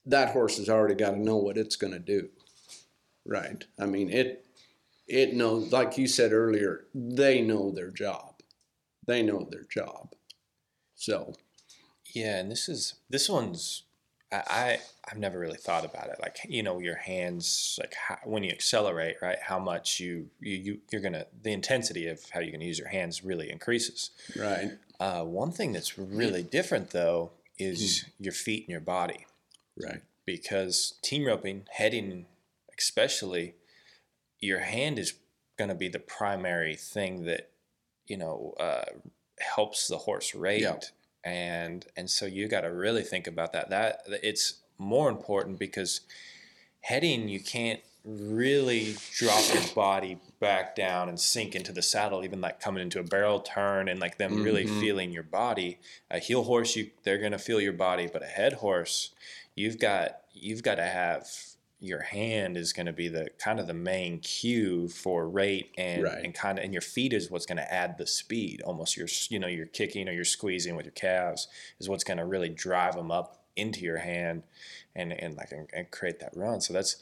that 0.07 0.31
horse 0.31 0.57
has 0.59 0.69
already 0.69 0.95
got 0.95 1.13
to 1.13 1.21
know 1.23 1.37
what 1.37 1.59
it's 1.59 1.77
going 1.77 1.93
to 1.93 1.99
do, 1.99 2.29
right? 3.25 3.65
I 3.79 3.87
mean, 3.87 4.11
it 4.11 4.47
it 5.09 5.35
knows, 5.35 5.73
like 5.73 5.99
you 5.99 6.07
said 6.07 6.33
earlier, 6.33 6.87
they 6.95 7.43
know 7.43 7.71
their 7.71 7.91
job. 7.91 8.43
They 9.07 9.23
know 9.23 9.49
their 9.51 9.65
job. 9.65 10.15
So, 10.95 11.35
Yeah, 12.15 12.39
and 12.39 12.51
this 12.51 12.69
is 12.69 12.95
this 13.11 13.29
one's 13.29 13.85
I, 14.33 14.43
I 14.49 14.81
I've 15.11 15.19
never 15.19 15.39
really 15.39 15.57
thought 15.57 15.85
about 15.85 16.09
it. 16.09 16.17
Like 16.21 16.39
you 16.49 16.63
know, 16.63 16.79
your 16.79 16.97
hands 16.97 17.79
like 17.81 17.95
how, 17.95 18.19
when 18.25 18.43
you 18.45 18.51
accelerate, 18.51 19.17
right? 19.23 19.39
How 19.41 19.59
much 19.59 20.01
you 20.01 20.31
you 20.41 20.57
you 20.57 20.81
you're 20.91 21.01
gonna 21.01 21.27
the 21.43 21.53
intensity 21.53 22.07
of 22.07 22.21
how 22.31 22.41
you're 22.41 22.53
gonna 22.53 22.65
use 22.65 22.79
your 22.79 22.89
hands 22.89 23.25
really 23.25 23.51
increases. 23.51 24.11
right, 24.37 24.73
Uh, 24.99 25.25
one 25.25 25.53
thing 25.53 25.73
that's 25.73 25.99
really 25.99 26.43
different 26.43 26.91
though 26.91 27.33
is 27.59 28.05
your 28.19 28.33
feet 28.33 28.63
and 28.63 28.71
your 28.71 28.81
body 28.81 29.27
right, 29.83 30.03
because 30.25 30.95
team 31.03 31.27
roping, 31.27 31.67
heading 31.73 32.27
especially, 32.79 33.55
your 34.41 34.61
hand 34.61 34.99
is 34.99 35.15
going 35.59 35.69
to 35.69 35.75
be 35.75 35.89
the 35.89 35.99
primary 35.99 36.75
thing 36.75 37.25
that 37.25 37.51
you 38.07 38.17
know 38.17 38.55
uh, 38.59 38.85
helps 39.39 39.89
the 39.89 39.99
horse 39.99 40.35
rate, 40.35 40.63
Yeah. 40.63 40.79
And 41.25 41.87
and 41.97 42.09
so 42.11 42.27
you 42.27 42.49
got 42.49 42.63
to 42.63 42.73
really 42.73 43.03
think 43.03 43.27
about 43.27 43.53
that. 43.53 43.71
That 43.71 44.03
it's 44.23 44.55
more 44.79 45.09
important 45.11 45.59
because 45.59 46.01
heading 46.83 47.29
you 47.29 47.41
can't 47.41 47.81
really 48.05 48.97
drop 49.13 49.43
your 49.53 49.63
body 49.75 50.17
back 50.41 50.75
down 50.75 51.11
and 51.11 51.21
sink 51.21 51.55
into 51.55 51.71
the 51.71 51.83
saddle 51.83 52.25
even 52.25 52.41
like 52.41 52.59
coming 52.59 52.83
into 52.83 52.99
a 52.99 53.03
barrel 53.03 53.41
turn 53.41 53.89
and 53.89 54.01
like 54.01 54.17
them 54.17 54.43
really 54.43 54.65
Mhm. 54.65 54.81
feeling 54.81 55.13
your 55.13 55.23
body 55.23 55.79
a 56.11 56.19
heel 56.19 56.45
horse 56.45 56.75
you 56.77 56.91
they're 57.03 57.19
going 57.19 57.33
to 57.33 57.39
feel 57.39 57.61
your 57.61 57.75
body 57.75 58.07
but 58.07 58.23
a 58.23 58.27
head 58.27 58.55
horse 58.55 59.11
you've 59.55 59.79
got 59.79 60.23
you've 60.33 60.63
got 60.63 60.77
to 60.77 60.83
have 60.85 61.29
your 61.83 62.03
hand 62.03 62.59
is 62.59 62.75
going 62.75 62.85
to 62.87 62.93
be 62.93 63.09
the 63.09 63.29
kind 63.39 63.59
of 63.59 63.67
the 63.67 63.73
main 63.75 64.19
cue 64.21 64.87
for 64.89 65.29
rate 65.29 65.71
and 65.79 66.03
Right. 66.03 66.23
and 66.25 66.35
kind 66.35 66.59
of 66.59 66.65
and 66.65 66.75
your 66.75 66.83
feet 66.83 67.13
is 67.15 67.31
what's 67.31 67.47
going 67.47 67.57
to 67.57 67.73
add 67.73 67.97
the 67.97 68.07
speed 68.07 68.61
almost 68.67 68.97
your 68.99 69.09
you 69.31 69.39
know 69.39 69.47
you're 69.47 69.65
kicking 69.67 70.09
or 70.09 70.13
you're 70.13 70.25
squeezing 70.25 70.77
with 70.77 70.85
your 70.85 70.93
calves 70.93 71.49
is 71.79 71.89
what's 71.89 72.05
going 72.05 72.19
to 72.19 72.25
really 72.27 72.51
drive 72.51 72.95
them 72.97 73.11
up 73.11 73.45
into 73.57 73.81
your 73.81 73.97
hand 73.99 74.43
and 74.95 75.13
and 75.13 75.37
like 75.37 75.53
and, 75.53 75.69
and 75.73 75.91
create 75.91 76.21
that 76.21 76.37
run 76.37 76.61
so 76.61 76.73
that's 76.75 76.97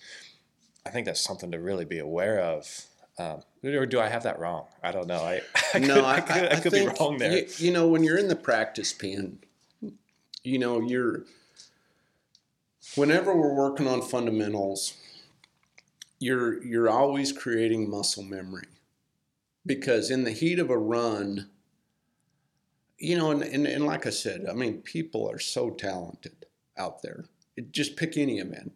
I 0.86 0.90
think 0.90 1.06
that's 1.06 1.20
something 1.20 1.50
to 1.50 1.58
really 1.58 1.84
be 1.84 1.98
aware 1.98 2.38
of 2.40 2.86
um, 3.18 3.42
or 3.64 3.84
do 3.84 3.98
I 3.98 4.06
have 4.08 4.22
that 4.22 4.38
wrong 4.38 4.66
I 4.82 4.92
don't 4.92 5.08
know 5.08 5.20
I, 5.22 5.42
I 5.74 5.80
no, 5.80 5.94
could, 5.96 6.04
I, 6.04 6.14
I 6.16 6.20
could, 6.20 6.52
I 6.52 6.60
could 6.60 6.72
be 6.72 6.86
wrong 6.86 7.18
there 7.18 7.32
You, 7.32 7.46
you 7.58 7.72
know, 7.72 7.88
when 7.88 8.04
you're 8.04 8.16
in 8.18 8.28
the 8.28 8.36
practice 8.36 8.92
pen, 8.92 9.40
you 10.44 10.58
know, 10.60 10.80
you're. 10.80 11.24
Whenever 12.94 13.34
we're 13.36 13.54
working 13.54 13.86
on 13.86 14.02
fundamentals, 14.02 14.94
you're 16.18 16.62
you're 16.64 16.88
always 16.88 17.32
creating 17.32 17.88
muscle 17.88 18.24
memory, 18.24 18.66
because 19.64 20.10
in 20.10 20.24
the 20.24 20.32
heat 20.32 20.58
of 20.58 20.70
a 20.70 20.78
run, 20.78 21.48
you 22.98 23.16
know, 23.16 23.30
and, 23.30 23.42
and, 23.42 23.66
and 23.66 23.86
like 23.86 24.06
I 24.06 24.10
said, 24.10 24.46
I 24.50 24.54
mean, 24.54 24.82
people 24.82 25.30
are 25.30 25.38
so 25.38 25.70
talented 25.70 26.46
out 26.76 27.02
there. 27.02 27.26
It, 27.56 27.72
just 27.72 27.96
pick 27.96 28.16
any 28.16 28.38
event. 28.38 28.72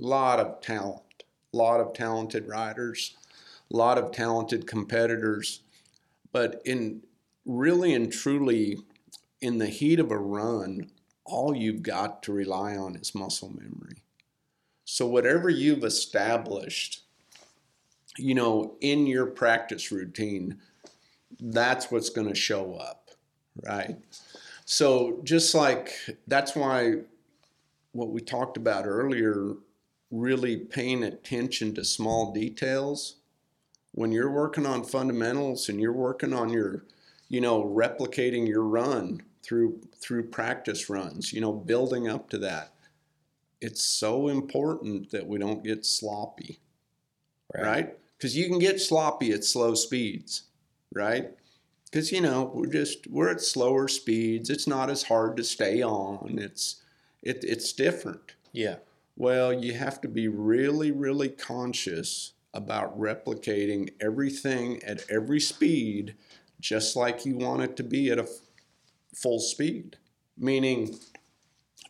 A 0.00 0.06
lot 0.06 0.40
of 0.40 0.60
talent, 0.60 1.24
a 1.52 1.56
lot 1.56 1.80
of 1.80 1.92
talented 1.92 2.48
riders, 2.48 3.16
a 3.72 3.76
lot 3.76 3.98
of 3.98 4.10
talented 4.10 4.66
competitors. 4.66 5.60
But 6.32 6.62
in 6.64 7.02
really 7.44 7.94
and 7.94 8.12
truly, 8.12 8.78
in 9.40 9.58
the 9.58 9.66
heat 9.66 10.00
of 10.00 10.10
a 10.10 10.18
run, 10.18 10.90
all 11.30 11.56
you've 11.56 11.82
got 11.82 12.22
to 12.24 12.32
rely 12.32 12.76
on 12.76 12.96
is 12.96 13.14
muscle 13.14 13.50
memory. 13.50 14.02
So, 14.84 15.06
whatever 15.06 15.48
you've 15.48 15.84
established, 15.84 17.02
you 18.18 18.34
know, 18.34 18.76
in 18.80 19.06
your 19.06 19.26
practice 19.26 19.92
routine, 19.92 20.58
that's 21.38 21.90
what's 21.90 22.10
going 22.10 22.28
to 22.28 22.34
show 22.34 22.74
up, 22.74 23.10
right? 23.62 23.96
So, 24.64 25.20
just 25.22 25.54
like 25.54 25.92
that's 26.26 26.56
why 26.56 27.02
what 27.92 28.10
we 28.10 28.20
talked 28.20 28.56
about 28.56 28.86
earlier, 28.86 29.54
really 30.10 30.56
paying 30.56 31.04
attention 31.04 31.74
to 31.74 31.84
small 31.84 32.32
details. 32.32 33.16
When 33.92 34.12
you're 34.12 34.30
working 34.30 34.66
on 34.66 34.84
fundamentals 34.84 35.68
and 35.68 35.80
you're 35.80 35.92
working 35.92 36.32
on 36.32 36.50
your, 36.50 36.84
you 37.28 37.40
know, 37.40 37.62
replicating 37.64 38.46
your 38.46 38.62
run 38.62 39.22
through 39.42 39.80
through 40.00 40.28
practice 40.28 40.88
runs, 40.90 41.32
you 41.32 41.40
know, 41.40 41.52
building 41.52 42.08
up 42.08 42.28
to 42.30 42.38
that. 42.38 42.72
It's 43.60 43.82
so 43.82 44.28
important 44.28 45.10
that 45.10 45.26
we 45.26 45.38
don't 45.38 45.64
get 45.64 45.84
sloppy, 45.84 46.60
right? 47.54 47.96
Because 48.16 48.36
you 48.36 48.48
can 48.48 48.58
get 48.58 48.80
sloppy 48.80 49.32
at 49.32 49.44
slow 49.44 49.74
speeds, 49.74 50.44
right? 50.94 51.30
Because 51.84 52.12
you 52.12 52.20
know 52.20 52.50
we're 52.54 52.66
just 52.66 53.06
we're 53.08 53.30
at 53.30 53.40
slower 53.40 53.88
speeds. 53.88 54.50
It's 54.50 54.66
not 54.66 54.90
as 54.90 55.04
hard 55.04 55.36
to 55.36 55.44
stay 55.44 55.82
on. 55.82 56.38
It's 56.38 56.82
it, 57.22 57.44
it's 57.44 57.72
different. 57.72 58.34
yeah 58.52 58.76
Well, 59.16 59.52
you 59.52 59.74
have 59.74 60.00
to 60.02 60.08
be 60.08 60.28
really, 60.28 60.90
really 60.90 61.28
conscious 61.28 62.32
about 62.54 62.98
replicating 62.98 63.90
everything 64.00 64.82
at 64.82 65.04
every 65.08 65.40
speed, 65.40 66.14
just 66.60 66.96
like 66.96 67.26
you 67.26 67.36
want 67.36 67.62
it 67.62 67.76
to 67.76 67.82
be 67.82 68.10
at 68.10 68.18
a 68.18 68.28
full 69.14 69.40
speed. 69.40 69.96
Meaning, 70.36 70.98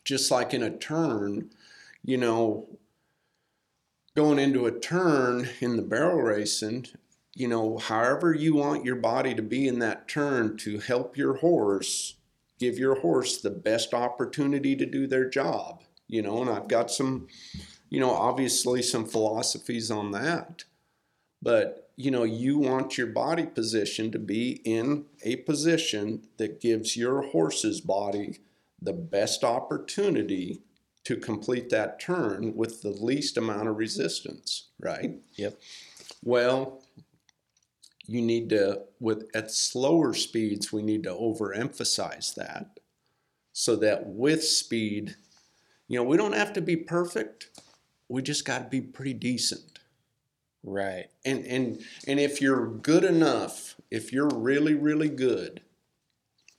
just 0.04 0.30
like 0.30 0.52
in 0.52 0.62
a 0.62 0.76
turn, 0.76 1.50
you 2.02 2.16
know, 2.16 2.68
going 4.16 4.38
into 4.38 4.66
a 4.66 4.78
turn 4.78 5.48
in 5.60 5.76
the 5.76 5.82
barrel 5.82 6.20
racing, 6.20 6.86
you 7.34 7.46
know, 7.46 7.78
however 7.78 8.34
you 8.34 8.56
want 8.56 8.84
your 8.84 8.96
body 8.96 9.34
to 9.34 9.42
be 9.42 9.68
in 9.68 9.78
that 9.78 10.08
turn 10.08 10.56
to 10.58 10.80
help 10.80 11.16
your 11.16 11.36
horse, 11.36 12.16
give 12.58 12.76
your 12.76 13.00
horse 13.00 13.40
the 13.40 13.50
best 13.50 13.94
opportunity 13.94 14.74
to 14.74 14.84
do 14.84 15.06
their 15.06 15.28
job, 15.28 15.82
you 16.08 16.20
know, 16.22 16.40
and 16.40 16.50
I've 16.50 16.68
got 16.68 16.90
some, 16.90 17.28
you 17.88 18.00
know, 18.00 18.10
obviously 18.10 18.82
some 18.82 19.06
philosophies 19.06 19.90
on 19.90 20.10
that. 20.10 20.64
But, 21.40 21.79
you 21.96 22.10
know, 22.10 22.24
you 22.24 22.58
want 22.58 22.96
your 22.96 23.06
body 23.06 23.46
position 23.46 24.10
to 24.12 24.18
be 24.18 24.60
in 24.64 25.06
a 25.22 25.36
position 25.36 26.22
that 26.38 26.60
gives 26.60 26.96
your 26.96 27.22
horse's 27.22 27.80
body 27.80 28.38
the 28.80 28.92
best 28.92 29.44
opportunity 29.44 30.62
to 31.04 31.16
complete 31.16 31.70
that 31.70 32.00
turn 32.00 32.54
with 32.54 32.82
the 32.82 32.90
least 32.90 33.36
amount 33.36 33.68
of 33.68 33.76
resistance, 33.76 34.68
right? 34.78 35.16
Yep. 35.34 35.58
Well, 36.22 36.82
you 38.06 38.20
need 38.22 38.50
to 38.50 38.82
with 38.98 39.28
at 39.34 39.50
slower 39.50 40.14
speeds 40.14 40.72
we 40.72 40.82
need 40.82 41.04
to 41.04 41.10
overemphasize 41.10 42.34
that 42.34 42.80
so 43.52 43.76
that 43.76 44.06
with 44.06 44.42
speed, 44.42 45.16
you 45.86 45.98
know, 45.98 46.04
we 46.04 46.16
don't 46.16 46.34
have 46.34 46.52
to 46.54 46.60
be 46.60 46.76
perfect. 46.76 47.50
We 48.08 48.22
just 48.22 48.44
got 48.44 48.58
to 48.58 48.68
be 48.68 48.80
pretty 48.80 49.14
decent. 49.14 49.79
Right. 50.62 51.06
And 51.24 51.44
and 51.46 51.82
and 52.06 52.20
if 52.20 52.40
you're 52.40 52.66
good 52.66 53.04
enough, 53.04 53.76
if 53.90 54.12
you're 54.12 54.28
really 54.28 54.74
really 54.74 55.08
good 55.08 55.62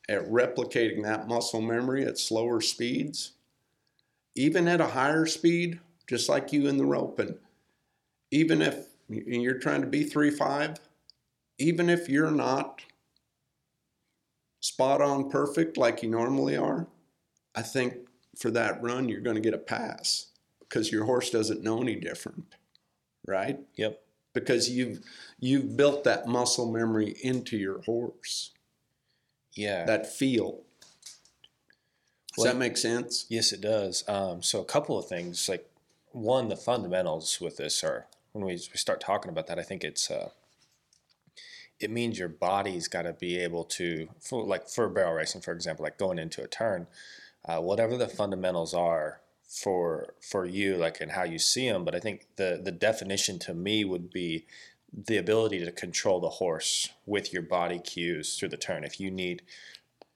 at 0.09 0.27
replicating 0.29 1.03
that 1.03 1.27
muscle 1.27 1.61
memory 1.61 2.03
at 2.05 2.17
slower 2.17 2.59
speeds, 2.61 3.33
even 4.35 4.67
at 4.67 4.81
a 4.81 4.87
higher 4.87 5.25
speed, 5.25 5.79
just 6.07 6.27
like 6.27 6.51
you 6.51 6.67
in 6.67 6.77
the 6.77 6.85
roping, 6.85 7.35
even 8.31 8.61
if 8.61 8.87
you're 9.09 9.59
trying 9.59 9.81
to 9.81 9.87
be 9.87 10.03
three 10.03 10.31
five, 10.31 10.77
even 11.57 11.89
if 11.89 12.09
you're 12.09 12.31
not 12.31 12.81
spot 14.59 15.01
on 15.01 15.29
perfect 15.29 15.77
like 15.77 16.03
you 16.03 16.09
normally 16.09 16.55
are, 16.55 16.87
I 17.55 17.61
think 17.61 17.95
for 18.37 18.51
that 18.51 18.81
run 18.81 19.09
you're 19.09 19.21
going 19.21 19.35
to 19.35 19.41
get 19.41 19.53
a 19.53 19.57
pass 19.57 20.27
because 20.59 20.91
your 20.91 21.05
horse 21.05 21.29
doesn't 21.29 21.63
know 21.63 21.81
any 21.81 21.95
different, 21.95 22.45
right? 23.25 23.59
yep. 23.75 24.01
Because 24.33 24.69
you've 24.69 24.99
you've 25.39 25.75
built 25.75 26.05
that 26.05 26.25
muscle 26.27 26.71
memory 26.71 27.15
into 27.21 27.57
your 27.57 27.81
horse. 27.81 28.51
Yeah. 29.53 29.83
That 29.85 30.07
feel. 30.07 30.61
Does 32.35 32.45
Well- 32.45 32.53
that 32.53 32.57
make 32.59 32.77
sense? 32.77 33.25
Yes, 33.27 33.51
it 33.51 33.59
does. 33.59 34.03
Um, 34.07 34.41
so 34.41 34.61
a 34.61 34.65
couple 34.65 34.97
of 34.97 35.07
things, 35.07 35.49
like 35.49 35.69
one, 36.13 36.47
the 36.47 36.55
fundamentals 36.55 37.41
with 37.41 37.57
this 37.57 37.83
are 37.83 38.07
when 38.31 38.45
we, 38.45 38.53
we 38.53 38.77
start 38.77 39.01
talking 39.01 39.29
about 39.29 39.47
that, 39.47 39.59
I 39.59 39.63
think 39.63 39.83
it's 39.83 40.09
uh, 40.09 40.29
it 41.79 41.89
means 41.89 42.19
your 42.19 42.29
body's 42.29 42.87
got 42.87 43.01
to 43.03 43.13
be 43.13 43.37
able 43.39 43.63
to, 43.65 44.07
for, 44.19 44.43
like 44.45 44.69
for 44.69 44.87
barrel 44.87 45.13
racing, 45.13 45.41
for 45.41 45.51
example, 45.51 45.83
like 45.83 45.97
going 45.97 46.19
into 46.19 46.43
a 46.43 46.47
turn, 46.47 46.87
uh, 47.45 47.59
whatever 47.59 47.97
the 47.97 48.07
fundamentals 48.07 48.73
are 48.73 49.20
for 49.51 50.13
for 50.21 50.45
you, 50.45 50.77
like 50.77 51.01
and 51.01 51.11
how 51.11 51.23
you 51.23 51.37
see 51.37 51.69
them. 51.69 51.83
But 51.83 51.95
I 51.95 51.99
think 51.99 52.27
the 52.37 52.59
the 52.63 52.71
definition 52.71 53.37
to 53.39 53.53
me 53.53 53.83
would 53.83 54.09
be 54.09 54.45
the 54.93 55.17
ability 55.17 55.63
to 55.63 55.71
control 55.71 56.19
the 56.19 56.29
horse 56.29 56.89
with 57.05 57.33
your 57.33 57.41
body 57.41 57.79
cues 57.79 58.37
through 58.37 58.49
the 58.49 58.57
turn. 58.57 58.83
If 58.83 58.99
you 58.99 59.11
need 59.11 59.43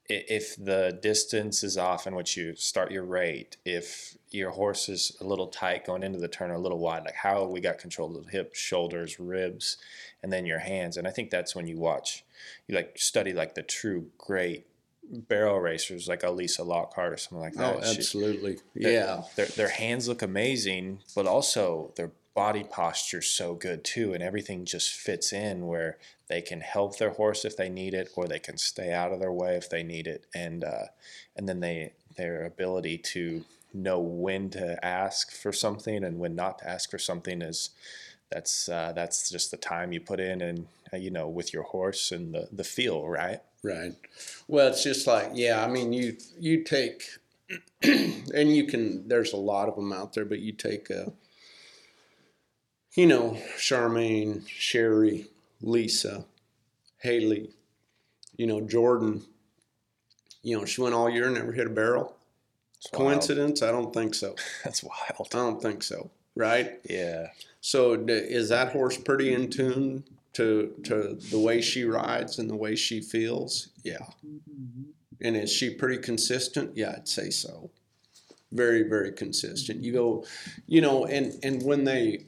if 0.08 0.56
the 0.56 0.98
distance 1.02 1.64
is 1.64 1.78
off 1.78 2.06
in 2.06 2.14
which 2.14 2.38
you 2.38 2.56
start 2.56 2.92
your 2.92 3.04
rate, 3.04 3.58
if 3.66 4.16
your 4.30 4.52
horse 4.52 4.88
is 4.88 5.18
a 5.20 5.24
little 5.24 5.48
tight 5.48 5.86
going 5.86 6.04
into 6.04 6.20
the 6.20 6.28
turn 6.28 6.52
or 6.52 6.56
a 6.56 6.60
little 6.60 6.78
wide, 6.78 7.04
like 7.04 7.16
how 7.16 7.46
we 7.46 7.60
got 7.60 7.80
control 7.80 8.16
of 8.16 8.26
the 8.26 8.32
hips, 8.32 8.60
shoulders, 8.60 9.20
ribs, 9.20 9.78
and 10.22 10.32
then 10.32 10.46
your 10.46 10.60
hands. 10.60 10.98
And 10.98 11.08
I 11.08 11.12
think 11.12 11.32
that's 11.32 11.56
when 11.56 11.66
you 11.66 11.78
watch, 11.78 12.24
you 12.68 12.76
like 12.76 13.00
study 13.00 13.34
like 13.34 13.56
the 13.56 13.64
true 13.64 14.12
great 14.20 14.68
barrel 15.10 15.60
racers 15.60 16.08
like 16.08 16.24
Elisa 16.24 16.64
Lockhart 16.64 17.14
or 17.14 17.18
something 17.18 17.39
like 17.41 17.53
that. 17.53 17.76
Oh, 17.76 17.80
absolutely. 17.80 18.58
their- 18.76 18.91
Yeah. 18.91 19.24
their 19.36 19.45
their 19.47 19.70
hands 19.70 20.08
look 20.08 20.22
amazing, 20.22 20.99
but 21.16 21.26
also 21.28 21.93
their 21.95 22.12
body 22.34 22.64
posture's 22.64 23.28
so 23.28 23.56
good 23.56 23.84
too, 23.84 24.14
and 24.14 24.22
everything 24.22 24.66
just 24.66 24.91
fits 24.93 25.32
in 25.32 25.68
where 25.68 25.97
they 26.28 26.41
can 26.41 26.60
help 26.62 26.97
their 26.97 27.12
horse 27.12 27.45
if 27.45 27.56
they 27.56 27.70
need 27.70 27.93
it, 27.93 28.10
or 28.16 28.28
they 28.28 28.39
can 28.39 28.58
stay 28.58 28.91
out 28.91 29.14
of 29.14 29.20
their 29.20 29.32
way 29.32 29.56
if 29.56 29.70
they 29.70 29.84
need 29.84 30.08
it, 30.08 30.26
and 30.34 30.64
uh, 30.64 30.86
and 31.36 31.47
then 31.47 31.60
they 31.62 31.93
their 32.18 32.43
ability 32.45 32.97
to 32.97 33.45
know 33.74 33.99
when 33.99 34.49
to 34.49 34.84
ask 34.86 35.32
for 35.34 35.51
something 35.51 36.03
and 36.06 36.18
when 36.18 36.34
not 36.34 36.60
to 36.60 36.70
ask 36.70 36.89
for 36.89 36.97
something 36.97 37.41
is 37.41 37.72
that's 38.32 38.70
uh, 38.70 38.91
that's 38.95 39.30
just 39.30 39.51
the 39.51 39.58
time 39.58 39.91
you 39.91 39.99
put 39.99 40.20
in 40.20 40.41
and 40.41 40.68
uh, 40.93 40.97
you 40.97 41.12
know 41.12 41.28
with 41.28 41.53
your 41.53 41.64
horse 41.64 42.12
and 42.12 42.34
the 42.34 42.47
the 42.53 42.64
feel 42.64 43.06
right 43.08 43.41
Right. 43.66 43.95
Well, 44.47 44.68
it's 44.68 44.84
just 44.84 45.07
like, 45.07 45.32
yeah, 45.34 45.63
I 45.66 45.68
mean, 45.68 45.91
you 45.91 46.18
you 46.39 46.63
take, 46.63 47.03
and 47.82 48.55
you 48.55 48.66
can. 48.68 49.07
There's 49.07 49.34
a 49.34 49.38
lot 49.38 49.68
of 49.70 49.76
them 49.76 49.91
out 49.91 50.13
there, 50.13 50.26
but 50.26 50.39
you 50.39 50.51
take, 50.53 50.89
a. 50.91 51.11
you 52.95 53.07
know, 53.07 53.38
Charmayne, 53.57 54.45
Sherry, 54.47 55.28
Lisa, 55.61 56.26
Hailey, 56.99 57.49
you 58.38 58.45
know, 58.47 58.61
Jordan. 58.61 59.24
You 60.43 60.59
know, 60.59 60.66
she 60.66 60.82
went 60.82 60.93
all 60.93 61.09
year 61.09 61.26
and 61.26 61.34
never 61.36 61.51
hit 61.53 61.66
a 61.66 61.72
barrel. 61.72 62.16
It's 62.78 62.91
wild. 62.91 63.03
Coincidence? 63.03 63.63
I 63.63 63.72
don't 63.72 63.93
think 63.93 64.13
so. 64.13 64.36
that's 64.63 64.84
wild 64.84 65.28
I 65.34 65.38
don't 65.38 65.61
think 65.61 65.82
so. 65.84 66.11
Right. 66.36 66.80
yeah 66.89 67.28
So 67.61 67.95
d- 67.95 68.13
is 68.13 68.49
that 68.49 68.74
horse 68.74 68.97
pretty 68.97 69.34
in 69.34 69.49
tune 69.49 70.03
to 70.36 70.74
to 70.84 71.18
the 71.32 71.40
way 71.40 71.62
she 71.62 71.84
rides 71.86 72.40
and 72.40 72.50
the 72.50 72.56
way 72.56 72.76
she 72.76 73.02
feels? 73.02 73.70
Yeah. 73.84 74.06
Mm-hmm. 74.26 74.84
And 75.22 75.38
is 75.38 75.52
she 75.52 75.74
pretty 75.74 75.98
consistent? 75.98 76.76
Yeah, 76.76 76.96
I'd 76.98 77.08
say 77.08 77.30
so. 77.30 77.72
Very 78.52 78.84
very 78.84 79.12
consistent. 79.12 79.82
You 79.82 79.94
go, 79.94 80.26
you 80.68 80.82
know, 80.82 81.06
and 81.06 81.34
and 81.44 81.64
when 81.64 81.84
they 81.84 82.26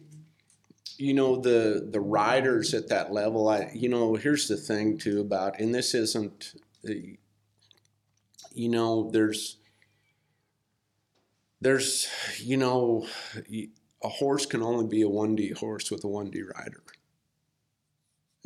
you 0.98 1.14
know 1.14 1.36
the 1.36 1.88
the 1.92 2.00
riders 2.00 2.74
at 2.74 2.90
that 2.90 3.12
level, 3.12 3.50
I 3.50 3.72
you 3.74 3.90
know, 3.90 4.16
here's 4.16 4.48
the 4.48 4.58
thing 4.58 4.98
too 4.98 5.20
about 5.22 5.60
and 5.60 5.76
this 5.76 5.94
isn't 5.94 6.54
the 6.84 7.18
you 8.54 8.70
know, 8.70 9.12
there's 9.12 9.58
there's 11.62 12.08
you 12.40 12.58
know 12.58 13.06
a 14.04 14.10
horse 14.10 14.46
can 14.46 14.64
only 14.64 14.88
be 14.88 15.02
a 15.02 15.08
1D 15.08 15.58
horse 15.58 15.92
with 15.92 16.04
a 16.04 16.08
1D 16.08 16.42
rider. 16.56 16.84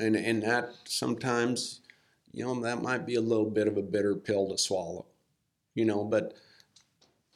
And 0.01 0.15
and 0.15 0.43
that 0.43 0.73
sometimes, 0.85 1.81
you 2.33 2.43
know, 2.45 2.59
that 2.61 2.81
might 2.81 3.05
be 3.05 3.15
a 3.15 3.21
little 3.21 3.49
bit 3.49 3.67
of 3.67 3.77
a 3.77 3.81
bitter 3.83 4.15
pill 4.15 4.49
to 4.49 4.57
swallow. 4.57 5.05
You 5.75 5.85
know, 5.85 6.03
but 6.03 6.33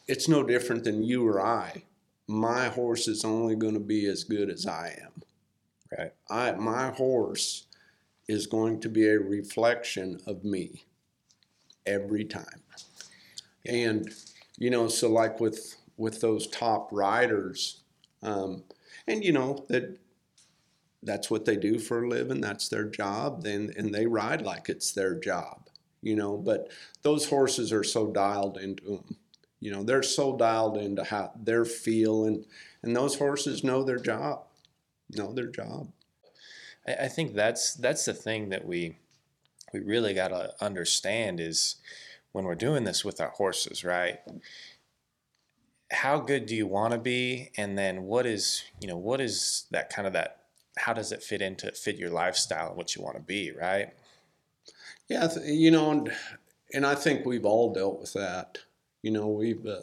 it's 0.07 0.27
no 0.27 0.43
different 0.43 0.83
than 0.83 1.03
you 1.03 1.27
or 1.27 1.41
I. 1.41 1.83
My 2.27 2.67
horse 2.69 3.07
is 3.07 3.23
only 3.23 3.55
going 3.55 3.75
to 3.75 3.79
be 3.79 4.07
as 4.07 4.23
good 4.23 4.49
as 4.49 4.65
I 4.65 4.99
am. 5.03 5.23
right 5.97 6.13
I 6.29 6.51
my 6.53 6.91
horse 6.91 7.67
is 8.27 8.47
going 8.47 8.79
to 8.81 8.89
be 8.89 9.07
a 9.07 9.19
reflection 9.19 10.19
of 10.27 10.43
me 10.43 10.85
every 11.85 12.25
time. 12.25 12.63
And 13.65 14.09
you 14.57 14.69
know, 14.69 14.87
so 14.87 15.09
like 15.09 15.39
with 15.39 15.75
with 15.97 16.21
those 16.21 16.47
top 16.47 16.89
riders, 16.91 17.81
um, 18.23 18.63
and 19.07 19.23
you 19.23 19.33
know 19.33 19.65
that 19.69 19.97
that's 21.05 21.29
what 21.29 21.45
they 21.45 21.55
do 21.55 21.79
for 21.79 22.03
a 22.03 22.07
living. 22.07 22.41
That's 22.41 22.67
their 22.67 22.85
job. 22.85 23.43
Then 23.43 23.71
and 23.77 23.93
they 23.93 24.05
ride 24.05 24.41
like 24.41 24.69
it's 24.69 24.91
their 24.91 25.15
job. 25.17 25.69
You 26.01 26.15
know, 26.15 26.37
but 26.37 26.69
those 27.01 27.29
horses 27.29 27.71
are 27.71 27.83
so 27.83 28.07
dialed 28.07 28.57
into 28.57 28.83
them. 28.83 29.17
You 29.59 29.71
know, 29.71 29.83
they're 29.83 30.03
so 30.03 30.35
dialed 30.35 30.77
into 30.77 31.03
how 31.03 31.31
their 31.35 31.65
feel, 31.65 32.25
and 32.25 32.45
and 32.83 32.95
those 32.95 33.17
horses 33.17 33.63
know 33.63 33.83
their 33.83 33.99
job. 33.99 34.43
Know 35.11 35.33
their 35.33 35.47
job. 35.47 35.91
I, 36.87 36.93
I 37.05 37.07
think 37.07 37.33
that's 37.33 37.73
that's 37.73 38.05
the 38.05 38.13
thing 38.13 38.49
that 38.49 38.65
we 38.65 38.97
we 39.73 39.79
really 39.79 40.13
got 40.13 40.29
to 40.29 40.53
understand 40.61 41.39
is 41.39 41.77
when 42.31 42.45
we're 42.45 42.55
doing 42.55 42.83
this 42.83 43.03
with 43.03 43.19
our 43.21 43.29
horses, 43.29 43.83
right? 43.83 44.19
How 45.91 46.19
good 46.19 46.45
do 46.45 46.55
you 46.55 46.67
want 46.67 46.93
to 46.93 46.99
be, 46.99 47.51
and 47.57 47.77
then 47.77 48.03
what 48.03 48.25
is 48.25 48.63
you 48.81 48.87
know 48.87 48.97
what 48.97 49.21
is 49.21 49.65
that 49.71 49.89
kind 49.89 50.07
of 50.07 50.13
that? 50.13 50.44
How 50.77 50.93
does 50.93 51.11
it 51.11 51.23
fit 51.23 51.41
into 51.41 51.71
fit 51.71 51.97
your 51.97 52.09
lifestyle 52.09 52.69
and 52.69 52.77
what 52.77 52.95
you 52.95 53.01
want 53.01 53.15
to 53.15 53.21
be, 53.21 53.51
right? 53.51 53.93
Yeah, 55.07 55.27
you 55.45 55.71
know, 55.71 55.91
and, 55.91 56.11
and 56.73 56.85
I 56.85 56.95
think 56.95 57.25
we've 57.25 57.45
all 57.45 57.73
dealt 57.73 57.99
with 57.99 58.13
that. 58.13 58.59
You 59.01 59.11
know, 59.11 59.27
we've 59.27 59.65
uh, 59.65 59.81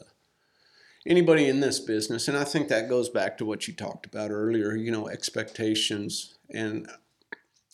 anybody 1.07 1.49
in 1.49 1.61
this 1.61 1.79
business, 1.79 2.29
and 2.29 2.37
I 2.37 2.45
think 2.45 2.69
that 2.69 2.89
goes 2.89 3.09
back 3.09 3.39
to 3.39 3.45
what 3.45 3.69
you 3.69 3.75
talked 3.75 4.07
about 4.07 4.31
earlier. 4.31 4.75
You 4.75 4.91
know, 4.91 5.09
expectations 5.09 6.35
and 6.51 6.89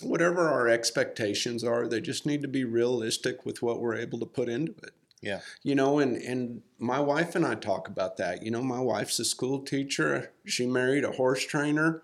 whatever 0.03 0.49
our 0.49 0.69
expectations 0.69 1.64
are, 1.64 1.89
they 1.89 2.01
just 2.01 2.27
need 2.27 2.43
to 2.43 2.49
be 2.49 2.64
realistic 2.64 3.45
with 3.45 3.62
what 3.62 3.81
we're 3.81 3.97
able 3.97 4.19
to 4.21 4.27
put 4.27 4.49
into 4.49 4.73
it. 4.83 4.93
Yeah. 5.21 5.41
You 5.62 5.75
know, 5.75 5.99
and 5.99 6.16
and 6.16 6.62
my 6.79 7.01
wife 7.01 7.35
and 7.35 7.45
I 7.45 7.55
talk 7.55 7.89
about 7.89 8.19
that. 8.19 8.43
You 8.43 8.51
know, 8.51 8.62
my 8.62 8.81
wife's 8.81 9.19
a 9.19 9.25
school 9.25 9.61
teacher. 9.61 10.33
She 10.45 10.66
married 10.66 11.05
a 11.05 11.12
horse 11.12 11.45
trainer 11.45 12.03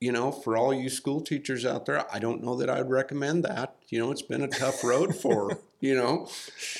you 0.00 0.12
know, 0.12 0.30
for 0.30 0.56
all 0.56 0.74
you 0.74 0.90
school 0.90 1.20
teachers 1.20 1.64
out 1.64 1.86
there, 1.86 2.04
I 2.14 2.18
don't 2.18 2.44
know 2.44 2.54
that 2.56 2.68
I'd 2.68 2.90
recommend 2.90 3.44
that. 3.44 3.76
You 3.88 3.98
know, 3.98 4.10
it's 4.10 4.22
been 4.22 4.42
a 4.42 4.48
tough 4.48 4.84
road 4.84 5.16
for 5.22 5.58
you 5.80 5.94
know. 5.94 6.28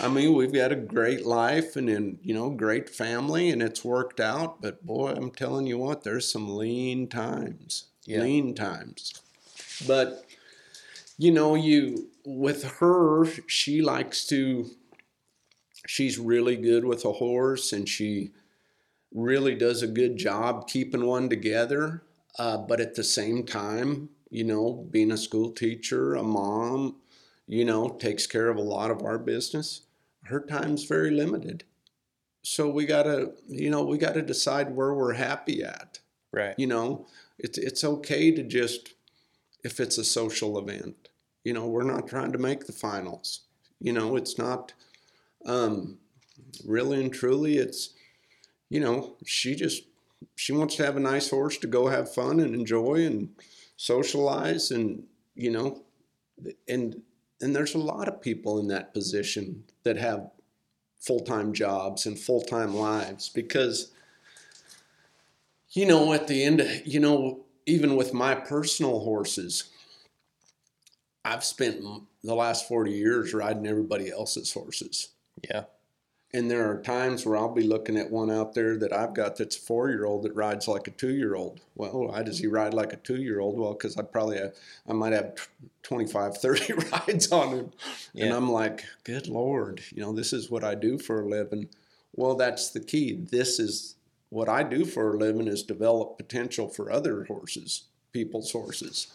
I 0.01 0.09
mean, 0.09 0.35
we've 0.35 0.53
got 0.53 0.73
a 0.73 0.77
great 0.77 1.25
life 1.25 1.77
and 1.77 1.89
in, 1.89 2.19
you 2.23 2.35
know, 2.35 2.51
great 2.51 2.91
family 2.91 3.51
and 3.51 3.63
it's 3.63 3.85
worked 3.85 4.21
out, 4.21 4.61
but 4.61 4.85
boy, 4.85 5.13
I'm 5.17 5.31
telling 5.31 5.67
you 5.67 5.79
what, 5.79 6.05
there's 6.05 6.31
some 6.31 6.57
lean 6.57 7.09
times. 7.09 7.87
Yeah. 8.05 8.23
Lean 8.23 8.55
times. 8.55 9.15
But 9.87 10.25
you 11.19 11.31
know, 11.31 11.55
you 11.55 12.09
with 12.25 12.65
her, 12.79 13.27
she 13.47 13.81
likes 13.81 14.27
to 14.27 14.71
she's 15.87 16.19
really 16.19 16.57
good 16.57 16.85
with 16.85 17.05
a 17.05 17.13
horse 17.13 17.73
and 17.73 17.89
she 17.89 18.33
really 19.15 19.55
does 19.55 19.83
a 19.83 19.87
good 19.87 20.17
job 20.17 20.69
keeping 20.69 21.07
one 21.07 21.29
together 21.29 22.03
uh, 22.39 22.59
but 22.59 22.81
at 22.81 22.95
the 22.95 23.05
same 23.05 23.45
time, 23.45 24.11
you 24.31 24.45
know, 24.45 24.87
being 24.91 25.13
a 25.13 25.17
school 25.17 25.51
teacher, 25.51 26.15
a 26.15 26.23
mom, 26.23 26.97
you 27.47 27.65
know, 27.65 27.89
takes 27.89 28.27
care 28.27 28.49
of 28.49 28.57
a 28.57 28.63
lot 28.63 28.91
of 28.91 29.03
our 29.03 29.19
business. 29.19 29.83
Her 30.25 30.41
time's 30.41 30.85
very 30.85 31.11
limited. 31.11 31.65
So 32.43 32.69
we 32.69 32.87
gotta, 32.87 33.33
you 33.49 33.71
know, 33.71 33.83
we 33.83 33.99
gotta 33.99 34.23
decide 34.23 34.75
where 34.75 34.95
we're 34.95 35.15
happy 35.15 35.63
at. 35.63 36.01
Right. 36.33 36.55
You 36.59 36.67
know, 36.67 37.07
it's 37.39 37.59
it's 37.59 37.85
okay 37.85 38.31
to 38.33 38.43
just 38.43 38.95
if 39.65 39.81
it's 39.81 39.99
a 39.99 40.05
social 40.05 40.59
event. 40.59 41.09
You 41.45 41.53
know, 41.53 41.67
we're 41.67 41.83
not 41.83 42.09
trying 42.09 42.33
to 42.33 42.39
make 42.39 42.67
the 42.67 42.73
finals. 42.73 43.41
You 43.81 43.93
know, 43.93 44.17
it's 44.17 44.39
not 44.39 44.73
um, 45.45 45.99
really 46.65 47.01
and 47.01 47.13
truly. 47.13 47.59
It's 47.59 47.91
you 48.69 48.81
know, 48.81 49.17
she 49.25 49.55
just 49.55 49.85
she 50.37 50.53
wants 50.53 50.77
to 50.77 50.85
have 50.85 50.97
a 50.97 51.01
nice 51.01 51.31
horse 51.31 51.57
to 51.59 51.67
go 51.67 51.89
have 51.89 52.13
fun 52.13 52.39
and 52.39 52.55
enjoy 52.55 53.05
and 53.05 53.31
socialize 53.77 54.71
and 54.71 55.03
you 55.35 55.51
know 55.51 55.83
and 56.69 57.03
and 57.41 57.55
there's 57.55 57.75
a 57.75 57.79
lot 57.79 58.09
of 58.09 58.23
people 58.23 58.59
in 58.59 58.69
that 58.69 58.95
position 58.95 59.65
that 59.83 59.97
have 59.97 60.31
full-time 61.01 61.53
jobs 61.53 62.07
and 62.07 62.19
full-time 62.19 62.75
lives 62.75 63.29
because 63.29 63.93
you 65.71 65.87
know 65.87 66.13
at 66.13 66.29
the 66.29 66.45
end 66.45 66.83
you 66.85 67.01
know 67.01 67.41
even 67.67 67.97
with 67.97 68.15
my 68.15 68.35
personal 68.35 69.01
horses 69.01 69.65
I've 71.25 71.45
spent 71.45 71.83
the 72.23 72.35
last 72.35 72.69
40 72.69 72.93
years 72.93 73.35
riding 73.35 73.67
everybody 73.67 74.11
else's 74.11 74.53
horses 74.53 75.09
Yeah. 75.49 75.65
And 76.37 76.51
there 76.51 76.71
are 76.71 76.83
times 76.83 77.25
where 77.25 77.39
I'll 77.39 77.55
be 77.55 77.63
looking 77.63 77.97
at 77.97 78.11
one 78.11 78.31
out 78.31 78.53
there 78.53 78.77
that 78.77 78.93
I've 78.93 79.15
got 79.15 79.37
that's 79.37 79.57
a 79.57 79.61
four 79.61 79.89
year 79.89 80.05
old 80.05 80.25
that 80.25 80.35
rides 80.35 80.69
like 80.69 80.87
a 80.87 80.91
two 80.91 81.15
year 81.15 81.35
old. 81.35 81.61
Well, 81.75 82.09
why 82.09 82.23
does 82.23 82.39
he 82.41 82.47
ride 82.47 82.75
like 82.75 82.93
a 82.93 82.97
two 82.97 83.17
year 83.17 83.41
old? 83.41 83.59
Well, 83.59 83.73
because 83.73 83.97
I 83.97 84.03
probably 84.03 84.37
have, 84.37 84.55
I 84.87 84.93
might 84.93 85.15
have 85.15 85.49
25, 85.83 86.37
30 86.39 86.73
rides 86.93 87.33
on 87.33 87.49
him. 87.57 87.73
And 88.15 88.35
I'm 88.35 88.51
like, 88.51 88.85
good 89.05 89.29
Lord, 89.29 89.83
you 89.95 90.03
know, 90.03 90.13
this 90.13 90.35
is 90.35 90.51
what 90.51 90.63
I 90.63 90.75
do 90.75 90.99
for 90.99 91.23
a 91.23 91.29
living. 91.29 91.69
Well, 92.15 92.35
that's 92.35 92.71
the 92.71 92.81
key. 92.81 93.15
This 93.15 93.59
is 93.59 93.95
what 94.29 94.49
I 94.49 94.63
do 94.63 94.85
for 94.85 95.15
a 95.15 95.19
living 95.19 95.49
is 95.49 95.63
develop 95.63 96.19
potential 96.19 96.69
for 96.69 96.91
other 96.93 97.25
horses, 97.25 97.85
people's 98.13 98.53
horses. 98.53 99.07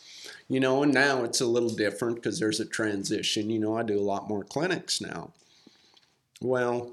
You 0.47 0.59
know, 0.59 0.81
and 0.81 0.93
now 0.93 1.23
it's 1.23 1.41
a 1.41 1.45
little 1.45 1.69
different 1.69 2.15
because 2.15 2.39
there's 2.39 2.59
a 2.59 2.65
transition. 2.65 3.49
You 3.51 3.59
know, 3.59 3.77
I 3.77 3.83
do 3.83 3.99
a 3.99 4.01
lot 4.01 4.27
more 4.27 4.43
clinics 4.43 5.01
now 5.01 5.33
Well, 6.41 6.91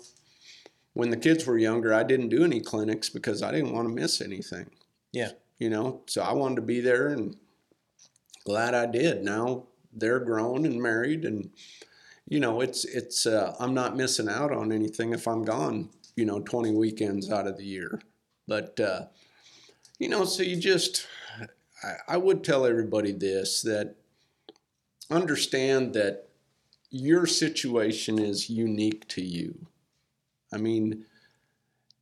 when 0.98 1.10
the 1.10 1.16
kids 1.16 1.46
were 1.46 1.56
younger, 1.56 1.94
I 1.94 2.02
didn't 2.02 2.28
do 2.28 2.42
any 2.42 2.58
clinics 2.58 3.08
because 3.08 3.40
I 3.40 3.52
didn't 3.52 3.72
want 3.72 3.86
to 3.86 3.94
miss 3.94 4.20
anything. 4.20 4.66
Yeah. 5.12 5.30
You 5.60 5.70
know, 5.70 6.02
so 6.06 6.22
I 6.22 6.32
wanted 6.32 6.56
to 6.56 6.62
be 6.62 6.80
there 6.80 7.06
and 7.06 7.36
glad 8.44 8.74
I 8.74 8.86
did. 8.86 9.22
Now 9.22 9.66
they're 9.92 10.18
grown 10.18 10.66
and 10.66 10.82
married 10.82 11.24
and 11.24 11.50
you 12.26 12.40
know, 12.40 12.60
it's 12.60 12.84
it's 12.84 13.26
uh, 13.26 13.54
I'm 13.60 13.74
not 13.74 13.96
missing 13.96 14.28
out 14.28 14.50
on 14.50 14.72
anything 14.72 15.12
if 15.12 15.28
I'm 15.28 15.44
gone, 15.44 15.90
you 16.16 16.24
know, 16.24 16.40
20 16.40 16.72
weekends 16.72 17.30
out 17.30 17.46
of 17.46 17.58
the 17.58 17.64
year. 17.64 18.02
But 18.48 18.80
uh, 18.80 19.04
you 20.00 20.08
know, 20.08 20.24
so 20.24 20.42
you 20.42 20.56
just 20.56 21.06
I, 21.84 22.14
I 22.14 22.16
would 22.16 22.42
tell 22.42 22.66
everybody 22.66 23.12
this 23.12 23.62
that 23.62 23.94
understand 25.12 25.94
that 25.94 26.28
your 26.90 27.24
situation 27.24 28.18
is 28.18 28.50
unique 28.50 29.06
to 29.10 29.22
you. 29.22 29.68
I 30.52 30.56
mean, 30.56 31.04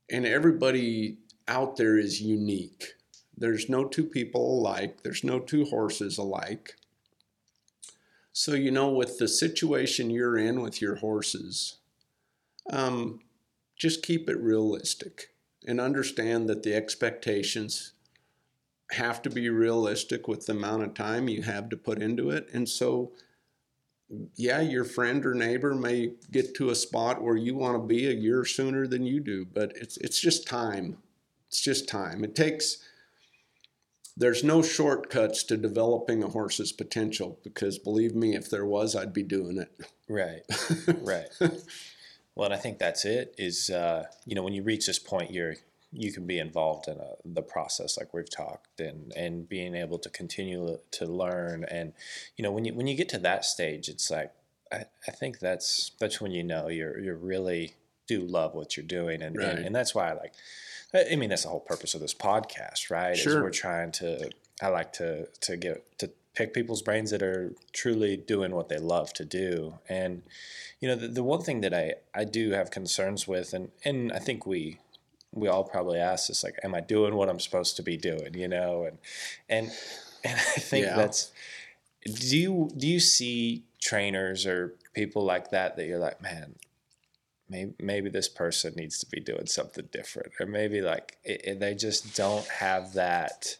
and 0.09 0.25
everybody 0.25 1.17
out 1.47 1.75
there 1.75 1.97
is 1.97 2.21
unique. 2.21 2.93
There's 3.37 3.69
no 3.69 3.85
two 3.85 4.05
people 4.05 4.59
alike, 4.59 5.03
there's 5.03 5.23
no 5.23 5.39
two 5.39 5.65
horses 5.65 6.17
alike. 6.17 6.75
So, 8.33 8.53
you 8.53 8.71
know, 8.71 8.89
with 8.89 9.17
the 9.17 9.27
situation 9.27 10.09
you're 10.09 10.37
in 10.37 10.61
with 10.61 10.81
your 10.81 10.95
horses, 10.97 11.77
um, 12.69 13.21
just 13.75 14.03
keep 14.03 14.29
it 14.29 14.37
realistic 14.37 15.33
and 15.65 15.81
understand 15.81 16.47
that 16.49 16.63
the 16.63 16.75
expectations 16.75 17.93
have 18.91 19.21
to 19.21 19.29
be 19.29 19.49
realistic 19.49 20.27
with 20.27 20.45
the 20.45 20.53
amount 20.53 20.83
of 20.83 20.93
time 20.93 21.27
you 21.27 21.41
have 21.41 21.69
to 21.69 21.77
put 21.77 22.01
into 22.01 22.29
it. 22.29 22.47
And 22.53 22.69
so, 22.69 23.11
yeah, 24.35 24.61
your 24.61 24.83
friend 24.83 25.25
or 25.25 25.33
neighbor 25.33 25.75
may 25.75 26.11
get 26.31 26.55
to 26.55 26.69
a 26.69 26.75
spot 26.75 27.21
where 27.21 27.35
you 27.35 27.55
want 27.55 27.75
to 27.75 27.85
be 27.85 28.07
a 28.07 28.13
year 28.13 28.45
sooner 28.45 28.87
than 28.87 29.05
you 29.05 29.19
do, 29.19 29.45
but 29.45 29.73
it's 29.75 29.97
it's 29.97 30.19
just 30.19 30.47
time. 30.47 30.97
It's 31.47 31.61
just 31.61 31.89
time. 31.89 32.23
It 32.23 32.35
takes 32.35 32.77
there's 34.15 34.43
no 34.43 34.61
shortcuts 34.61 35.43
to 35.43 35.57
developing 35.57 36.23
a 36.23 36.27
horse's 36.29 36.71
potential 36.71 37.39
because 37.43 37.77
believe 37.77 38.15
me, 38.15 38.35
if 38.35 38.49
there 38.49 38.65
was, 38.65 38.95
I'd 38.95 39.13
be 39.13 39.23
doing 39.23 39.57
it. 39.59 39.71
Right, 40.09 40.41
right. 41.01 41.27
well, 42.33 42.45
and 42.45 42.53
I 42.53 42.57
think 42.57 42.79
that's 42.79 43.05
it. 43.05 43.35
Is 43.37 43.69
uh, 43.69 44.05
you 44.25 44.35
know 44.35 44.43
when 44.43 44.53
you 44.53 44.63
reach 44.63 44.87
this 44.87 44.99
point, 44.99 45.31
you're 45.31 45.55
you 45.91 46.11
can 46.11 46.25
be 46.25 46.37
involved 46.37 46.87
in 46.87 46.97
a, 46.97 47.13
the 47.23 47.41
process 47.41 47.97
like 47.97 48.13
we've 48.13 48.29
talked 48.29 48.79
and 48.79 49.13
and 49.15 49.47
being 49.47 49.73
able 49.75 49.97
to 49.97 50.09
continue 50.09 50.77
to 50.91 51.05
learn 51.05 51.63
and 51.71 51.93
you 52.35 52.43
know 52.43 52.51
when 52.51 52.65
you 52.65 52.73
when 52.73 52.87
you 52.87 52.95
get 52.95 53.09
to 53.09 53.17
that 53.17 53.45
stage 53.45 53.87
it's 53.87 54.11
like 54.11 54.31
I, 54.71 54.85
I 55.07 55.11
think 55.11 55.39
that's 55.39 55.91
that's 55.99 56.19
when 56.19 56.31
you 56.31 56.43
know 56.43 56.67
you're 56.67 56.99
you're 56.99 57.15
really 57.15 57.75
do 58.05 58.19
love 58.19 58.53
what 58.53 58.75
you're 58.75 58.85
doing 58.85 59.21
and, 59.21 59.37
right. 59.37 59.47
and, 59.49 59.65
and 59.67 59.75
that's 59.75 59.95
why 59.95 60.09
I 60.09 60.13
like 60.13 60.33
I 60.93 61.15
mean, 61.15 61.29
that's 61.29 61.43
the 61.43 61.49
whole 61.49 61.59
purpose 61.59 61.93
of 61.93 62.01
this 62.01 62.13
podcast, 62.13 62.89
right? 62.89 63.17
Sure. 63.17 63.37
Is 63.37 63.41
we're 63.41 63.49
trying 63.49 63.91
to. 63.93 64.29
I 64.61 64.69
like 64.69 64.93
to 64.93 65.27
to 65.41 65.57
get 65.57 65.99
to 65.99 66.09
pick 66.33 66.53
people's 66.53 66.81
brains 66.81 67.11
that 67.11 67.21
are 67.21 67.53
truly 67.73 68.17
doing 68.17 68.55
what 68.55 68.69
they 68.69 68.77
love 68.77 69.13
to 69.13 69.25
do, 69.25 69.75
and 69.89 70.23
you 70.79 70.87
know, 70.87 70.95
the, 70.95 71.07
the 71.07 71.23
one 71.23 71.41
thing 71.41 71.61
that 71.61 71.73
I 71.73 71.95
I 72.15 72.23
do 72.23 72.51
have 72.51 72.71
concerns 72.71 73.27
with, 73.27 73.53
and 73.53 73.71
and 73.83 74.11
I 74.13 74.19
think 74.19 74.45
we 74.45 74.79
we 75.39 75.47
all 75.47 75.63
probably 75.63 75.99
ask 75.99 76.27
this, 76.27 76.43
like, 76.43 76.59
am 76.63 76.75
I 76.75 76.81
doing 76.81 77.15
what 77.15 77.29
I'm 77.29 77.39
supposed 77.39 77.75
to 77.77 77.83
be 77.83 77.97
doing? 77.97 78.33
You 78.33 78.47
know, 78.47 78.83
and 78.83 78.97
and 79.49 79.71
and 80.23 80.33
I 80.37 80.59
think 80.59 80.85
yeah. 80.85 80.95
that's. 80.95 81.31
Do 82.05 82.37
you 82.37 82.69
do 82.77 82.87
you 82.87 82.99
see 82.99 83.63
trainers 83.81 84.45
or 84.45 84.75
people 84.93 85.23
like 85.23 85.51
that 85.51 85.75
that 85.75 85.85
you're 85.85 85.99
like, 85.99 86.21
man, 86.21 86.55
maybe 87.49 87.73
maybe 87.79 88.09
this 88.09 88.29
person 88.29 88.73
needs 88.75 88.99
to 88.99 89.05
be 89.07 89.19
doing 89.19 89.45
something 89.45 89.87
different 89.91 90.31
or 90.39 90.45
maybe 90.45 90.81
like 90.81 91.17
it, 91.23 91.41
it, 91.43 91.59
they 91.59 91.73
just 91.75 92.15
don't 92.15 92.47
have 92.47 92.93
that 92.93 93.57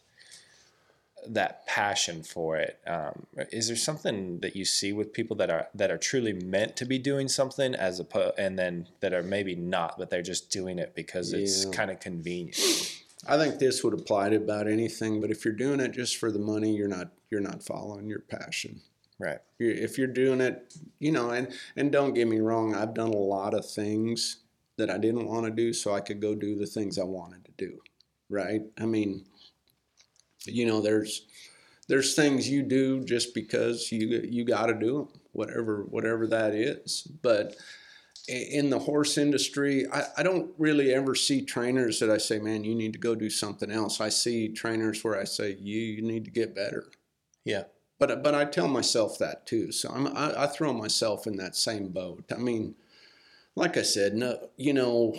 that 1.34 1.66
passion 1.66 2.22
for 2.22 2.56
it. 2.56 2.78
Um, 2.86 3.26
is 3.52 3.68
there 3.68 3.76
something 3.76 4.40
that 4.40 4.56
you 4.56 4.64
see 4.64 4.92
with 4.92 5.12
people 5.12 5.36
that 5.36 5.50
are 5.50 5.68
that 5.74 5.90
are 5.90 5.98
truly 5.98 6.32
meant 6.32 6.76
to 6.76 6.84
be 6.84 6.98
doing 6.98 7.28
something 7.28 7.74
as 7.74 8.00
a 8.00 8.40
and 8.40 8.58
then 8.58 8.88
that 9.00 9.12
are 9.12 9.22
maybe 9.22 9.54
not 9.54 9.98
but 9.98 10.10
they're 10.10 10.22
just 10.22 10.50
doing 10.50 10.78
it 10.78 10.94
because 10.94 11.32
yeah. 11.32 11.40
it's 11.40 11.64
kind 11.66 11.90
of 11.90 12.00
convenient 12.00 12.56
i 13.26 13.36
think 13.36 13.58
this 13.58 13.84
would 13.84 13.94
apply 13.94 14.30
to 14.30 14.36
about 14.36 14.66
anything 14.66 15.20
but 15.20 15.30
if 15.30 15.44
you're 15.44 15.54
doing 15.54 15.80
it 15.80 15.92
just 15.92 16.16
for 16.16 16.32
the 16.32 16.38
money 16.38 16.74
you're 16.74 16.88
not 16.88 17.08
you're 17.30 17.40
not 17.40 17.62
following 17.62 18.08
your 18.08 18.20
passion 18.20 18.80
Right. 19.20 19.38
If 19.58 19.98
you're 19.98 20.06
doing 20.06 20.40
it, 20.40 20.74
you 21.00 21.10
know, 21.10 21.30
and 21.30 21.52
and 21.76 21.90
don't 21.90 22.14
get 22.14 22.28
me 22.28 22.38
wrong, 22.38 22.74
I've 22.74 22.94
done 22.94 23.08
a 23.08 23.16
lot 23.16 23.52
of 23.52 23.68
things 23.68 24.44
that 24.76 24.90
I 24.90 24.98
didn't 24.98 25.26
want 25.26 25.44
to 25.44 25.50
do 25.50 25.72
so 25.72 25.92
I 25.92 26.00
could 26.00 26.20
go 26.20 26.36
do 26.36 26.56
the 26.56 26.66
things 26.66 26.98
I 26.98 27.04
wanted 27.04 27.44
to 27.46 27.50
do. 27.56 27.80
Right? 28.30 28.62
I 28.78 28.86
mean, 28.86 29.24
you 30.44 30.66
know, 30.66 30.80
there's 30.80 31.26
there's 31.88 32.14
things 32.14 32.48
you 32.48 32.62
do 32.62 33.04
just 33.04 33.34
because 33.34 33.90
you 33.90 34.20
you 34.24 34.44
got 34.44 34.66
to 34.66 34.74
do 34.74 34.98
them, 34.98 35.20
whatever 35.32 35.82
whatever 35.84 36.26
that 36.26 36.54
is. 36.54 37.06
But 37.22 37.56
in 38.28 38.68
the 38.68 38.78
horse 38.78 39.16
industry, 39.16 39.86
I, 39.90 40.02
I, 40.18 40.22
don't 40.22 40.50
really 40.58 40.92
ever 40.92 41.14
see 41.14 41.40
trainers 41.40 41.98
that 42.00 42.10
I 42.10 42.18
say, 42.18 42.38
man, 42.38 42.62
you 42.62 42.74
need 42.74 42.92
to 42.92 42.98
go 42.98 43.14
do 43.14 43.30
something 43.30 43.70
else. 43.70 44.02
I 44.02 44.10
see 44.10 44.50
trainers 44.50 45.02
where 45.02 45.18
I 45.18 45.24
say, 45.24 45.56
you, 45.58 45.80
you 45.80 46.02
need 46.02 46.26
to 46.26 46.30
get 46.30 46.54
better. 46.54 46.84
Yeah 47.46 47.62
but 47.98 48.22
but 48.22 48.34
I 48.34 48.44
tell 48.44 48.68
myself 48.68 49.18
that 49.18 49.46
too. 49.46 49.72
So 49.72 49.90
I'm, 49.90 50.06
I, 50.08 50.44
I 50.44 50.46
throw 50.46 50.72
myself 50.72 51.26
in 51.26 51.36
that 51.36 51.56
same 51.56 51.88
boat. 51.88 52.24
I 52.32 52.38
mean, 52.38 52.74
like 53.54 53.76
I 53.76 53.82
said, 53.82 54.14
no, 54.14 54.50
you 54.56 54.72
know, 54.72 55.14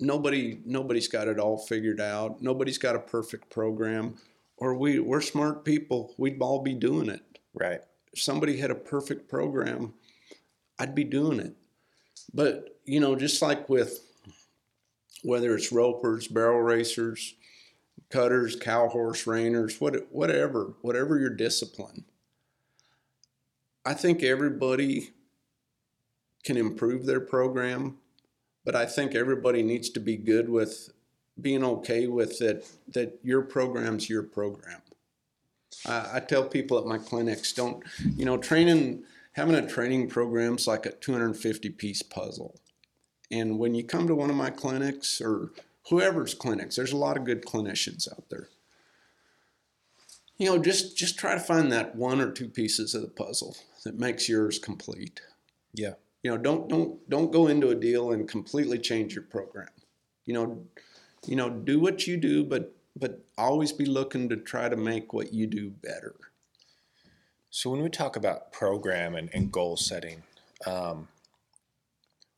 nobody 0.00 0.60
nobody's 0.64 1.08
got 1.08 1.28
it 1.28 1.38
all 1.38 1.58
figured 1.58 2.00
out. 2.00 2.42
Nobody's 2.42 2.78
got 2.78 2.96
a 2.96 3.00
perfect 3.00 3.50
program, 3.50 4.16
or 4.56 4.74
we 4.74 4.98
we're 4.98 5.20
smart 5.20 5.64
people. 5.64 6.14
We'd 6.18 6.40
all 6.40 6.62
be 6.62 6.74
doing 6.74 7.08
it. 7.08 7.22
Right. 7.54 7.80
If 8.12 8.22
somebody 8.22 8.56
had 8.56 8.70
a 8.70 8.74
perfect 8.74 9.28
program, 9.28 9.94
I'd 10.78 10.94
be 10.94 11.04
doing 11.04 11.40
it. 11.40 11.54
But 12.32 12.80
you 12.84 13.00
know, 13.00 13.16
just 13.16 13.42
like 13.42 13.68
with 13.68 14.02
whether 15.22 15.54
it's 15.56 15.72
ropers, 15.72 16.28
barrel 16.28 16.62
racers, 16.62 17.34
cutters, 18.10 18.56
cow 18.56 18.88
horse 18.88 19.24
reiners, 19.24 19.80
what, 19.80 20.06
whatever, 20.12 20.74
whatever 20.82 21.18
your 21.18 21.30
discipline. 21.30 22.04
I 23.84 23.94
think 23.94 24.22
everybody 24.22 25.10
can 26.44 26.56
improve 26.56 27.06
their 27.06 27.20
program, 27.20 27.98
but 28.66 28.76
I 28.76 28.84
think 28.84 29.14
everybody 29.14 29.62
needs 29.62 29.88
to 29.90 30.00
be 30.00 30.18
good 30.18 30.50
with 30.50 30.92
being 31.40 31.64
okay 31.64 32.06
with 32.06 32.38
that 32.40 32.66
that 32.88 33.18
your 33.22 33.40
program's 33.40 34.10
your 34.10 34.22
program. 34.22 34.82
I, 35.86 36.16
I 36.16 36.20
tell 36.20 36.44
people 36.44 36.78
at 36.78 36.84
my 36.84 36.98
clinics, 36.98 37.54
don't 37.54 37.82
you 38.16 38.26
know, 38.26 38.36
training 38.36 39.04
having 39.32 39.54
a 39.54 39.66
training 39.66 40.10
program's 40.10 40.66
like 40.66 40.84
a 40.84 40.92
250 40.92 41.70
piece 41.70 42.02
puzzle. 42.02 42.60
And 43.30 43.58
when 43.58 43.74
you 43.74 43.84
come 43.84 44.06
to 44.06 44.14
one 44.14 44.30
of 44.30 44.36
my 44.36 44.50
clinics 44.50 45.20
or 45.20 45.52
whoever's 45.88 46.34
clinics. 46.34 46.76
There's 46.76 46.92
a 46.92 46.96
lot 46.96 47.16
of 47.16 47.24
good 47.24 47.44
clinicians 47.44 48.10
out 48.10 48.28
there. 48.30 48.48
You 50.38 50.46
know, 50.46 50.58
just 50.58 50.96
just 50.96 51.18
try 51.18 51.34
to 51.34 51.40
find 51.40 51.72
that 51.72 51.96
one 51.96 52.20
or 52.20 52.30
two 52.30 52.48
pieces 52.48 52.94
of 52.94 53.02
the 53.02 53.08
puzzle 53.08 53.56
that 53.84 53.98
makes 53.98 54.28
yours 54.28 54.58
complete. 54.58 55.22
Yeah. 55.72 55.94
You 56.26 56.32
know, 56.32 56.38
don't 56.38 56.68
don't 56.68 57.08
don't 57.08 57.30
go 57.30 57.46
into 57.46 57.68
a 57.68 57.76
deal 57.76 58.10
and 58.10 58.28
completely 58.28 58.80
change 58.80 59.14
your 59.14 59.22
program. 59.22 59.68
You 60.24 60.34
know, 60.34 60.66
you 61.24 61.36
know, 61.36 61.48
do 61.48 61.78
what 61.78 62.08
you 62.08 62.16
do, 62.16 62.42
but 62.42 62.74
but 62.96 63.24
always 63.38 63.70
be 63.70 63.86
looking 63.86 64.28
to 64.30 64.36
try 64.36 64.68
to 64.68 64.74
make 64.74 65.12
what 65.12 65.32
you 65.32 65.46
do 65.46 65.70
better. 65.70 66.16
So 67.50 67.70
when 67.70 67.80
we 67.80 67.90
talk 67.90 68.16
about 68.16 68.50
program 68.50 69.14
and, 69.14 69.30
and 69.32 69.52
goal 69.52 69.76
setting, 69.76 70.24
um, 70.66 71.06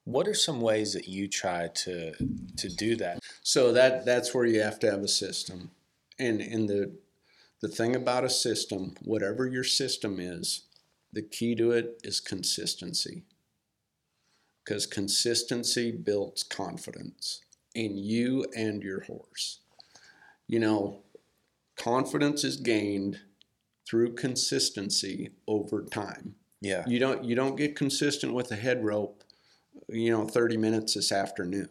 what 0.04 0.28
are 0.28 0.34
some 0.34 0.60
ways 0.60 0.92
that 0.92 1.08
you 1.08 1.26
try 1.26 1.68
to 1.68 2.12
to 2.58 2.68
do 2.68 2.94
that? 2.96 3.20
So 3.42 3.72
that 3.72 4.04
that's 4.04 4.34
where 4.34 4.44
you 4.44 4.60
have 4.60 4.78
to 4.80 4.90
have 4.90 5.00
a 5.00 5.08
system, 5.08 5.70
and 6.18 6.42
and 6.42 6.68
the 6.68 6.92
the 7.62 7.68
thing 7.68 7.96
about 7.96 8.24
a 8.24 8.28
system, 8.28 8.96
whatever 9.00 9.46
your 9.46 9.64
system 9.64 10.20
is, 10.20 10.64
the 11.10 11.22
key 11.22 11.54
to 11.54 11.70
it 11.70 11.98
is 12.04 12.20
consistency. 12.20 13.22
Because 14.68 14.86
consistency 14.86 15.90
builds 15.90 16.42
confidence 16.42 17.40
in 17.74 17.96
you 17.96 18.44
and 18.54 18.82
your 18.82 19.00
horse. 19.04 19.60
You 20.46 20.58
know, 20.58 20.98
confidence 21.76 22.44
is 22.44 22.56
gained 22.56 23.20
through 23.88 24.14
consistency 24.14 25.30
over 25.46 25.84
time. 25.84 26.34
Yeah. 26.60 26.84
You 26.86 26.98
don't 26.98 27.24
you 27.24 27.34
don't 27.34 27.56
get 27.56 27.76
consistent 27.76 28.34
with 28.34 28.52
a 28.52 28.56
head 28.56 28.84
rope 28.84 29.24
you 29.88 30.10
know, 30.10 30.26
30 30.26 30.56
minutes 30.56 30.94
this 30.94 31.12
afternoon, 31.12 31.70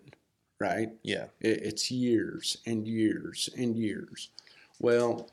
right? 0.60 0.89
Yeah. 1.04 1.26
It, 1.39 1.62
it's 1.64 1.91
years 1.91 2.58
and 2.66 2.88
years 2.88 3.50
and 3.56 3.78
years. 3.78 4.30
Well, 4.80 5.30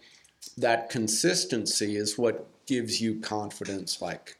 that 0.58 0.90
consistency 0.90 1.96
is 1.96 2.18
what 2.18 2.46
gives 2.66 3.00
you 3.00 3.20
confidence 3.20 4.02
like, 4.02 4.36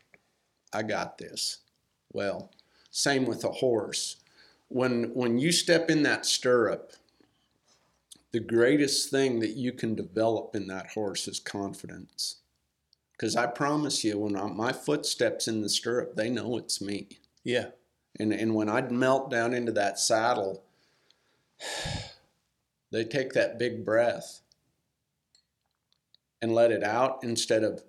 I 0.72 0.82
got 0.82 1.18
this. 1.18 1.58
Well, 2.12 2.50
Same 2.96 3.26
with 3.26 3.42
a 3.42 3.50
horse. 3.50 4.18
When 4.68 5.12
when 5.14 5.36
you 5.36 5.50
step 5.50 5.90
in 5.90 6.04
that 6.04 6.24
stirrup, 6.24 6.92
the 8.30 8.38
greatest 8.38 9.10
thing 9.10 9.40
that 9.40 9.56
you 9.56 9.72
can 9.72 9.96
develop 9.96 10.54
in 10.54 10.68
that 10.68 10.92
horse 10.92 11.26
is 11.26 11.40
confidence. 11.40 12.36
Because 13.10 13.34
I 13.34 13.48
promise 13.48 14.04
you, 14.04 14.16
when 14.20 14.36
I, 14.36 14.46
my 14.46 14.70
foot 14.70 15.06
steps 15.06 15.48
in 15.48 15.60
the 15.60 15.68
stirrup, 15.68 16.14
they 16.14 16.30
know 16.30 16.56
it's 16.56 16.80
me. 16.80 17.08
Yeah. 17.42 17.70
And 18.20 18.32
and 18.32 18.54
when 18.54 18.68
I'd 18.68 18.92
melt 18.92 19.28
down 19.28 19.54
into 19.54 19.72
that 19.72 19.98
saddle, 19.98 20.62
they 22.92 23.04
take 23.04 23.32
that 23.32 23.58
big 23.58 23.84
breath 23.84 24.40
and 26.40 26.54
let 26.54 26.70
it 26.70 26.84
out 26.84 27.24
instead 27.24 27.64
of 27.64 27.82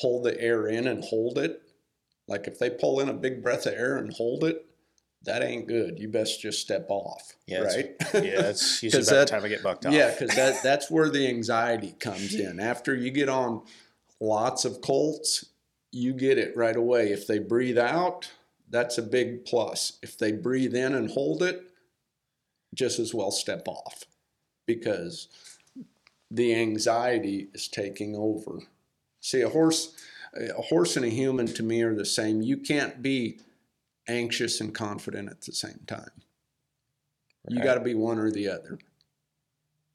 pull 0.00 0.20
the 0.20 0.40
air 0.40 0.66
in 0.66 0.88
and 0.88 1.04
hold 1.04 1.38
it. 1.38 1.62
Like 2.28 2.46
if 2.46 2.58
they 2.58 2.70
pull 2.70 3.00
in 3.00 3.08
a 3.08 3.14
big 3.14 3.42
breath 3.42 3.66
of 3.66 3.72
air 3.74 3.96
and 3.96 4.12
hold 4.12 4.44
it, 4.44 4.64
that 5.24 5.42
ain't 5.42 5.66
good. 5.66 5.98
You 5.98 6.08
best 6.08 6.40
just 6.40 6.60
step 6.60 6.86
off. 6.88 7.34
Yeah, 7.46 7.60
right. 7.60 7.94
Yeah, 8.14 8.48
it's 8.50 8.82
usually 8.82 9.02
about 9.02 9.12
that- 9.14 9.28
time 9.28 9.44
I 9.44 9.48
get 9.48 9.62
bucked 9.62 9.86
off. 9.86 9.92
Yeah, 9.92 10.10
because 10.12 10.34
that 10.36 10.62
that's 10.62 10.90
where 10.90 11.10
the 11.10 11.26
anxiety 11.26 11.94
comes 11.98 12.34
in. 12.34 12.60
After 12.72 12.94
you 12.94 13.10
get 13.10 13.28
on 13.28 13.62
lots 14.20 14.64
of 14.64 14.80
colts, 14.80 15.46
you 15.90 16.12
get 16.12 16.38
it 16.38 16.56
right 16.56 16.76
away. 16.76 17.10
If 17.12 17.26
they 17.26 17.38
breathe 17.38 17.78
out, 17.78 18.30
that's 18.70 18.98
a 18.98 19.02
big 19.02 19.44
plus. 19.46 19.98
If 20.02 20.18
they 20.18 20.32
breathe 20.32 20.74
in 20.76 20.94
and 20.94 21.10
hold 21.10 21.42
it, 21.42 21.62
just 22.74 22.98
as 22.98 23.14
well 23.14 23.30
step 23.30 23.66
off 23.66 24.04
because 24.66 25.28
the 26.30 26.54
anxiety 26.54 27.48
is 27.54 27.66
taking 27.68 28.14
over. 28.14 28.60
See, 29.20 29.40
a 29.40 29.48
horse, 29.48 29.96
a 30.38 30.62
horse 30.62 30.96
and 30.96 31.04
a 31.04 31.10
human 31.10 31.46
to 31.46 31.62
me 31.62 31.82
are 31.82 31.94
the 31.94 32.04
same. 32.04 32.42
You 32.42 32.56
can't 32.58 33.02
be 33.02 33.40
anxious 34.06 34.60
and 34.60 34.74
confident 34.74 35.30
at 35.30 35.42
the 35.42 35.52
same 35.52 35.80
time. 35.86 36.10
You 37.48 37.62
got 37.62 37.74
to 37.74 37.80
be 37.80 37.94
one 37.94 38.18
or 38.18 38.30
the 38.30 38.48
other. 38.48 38.78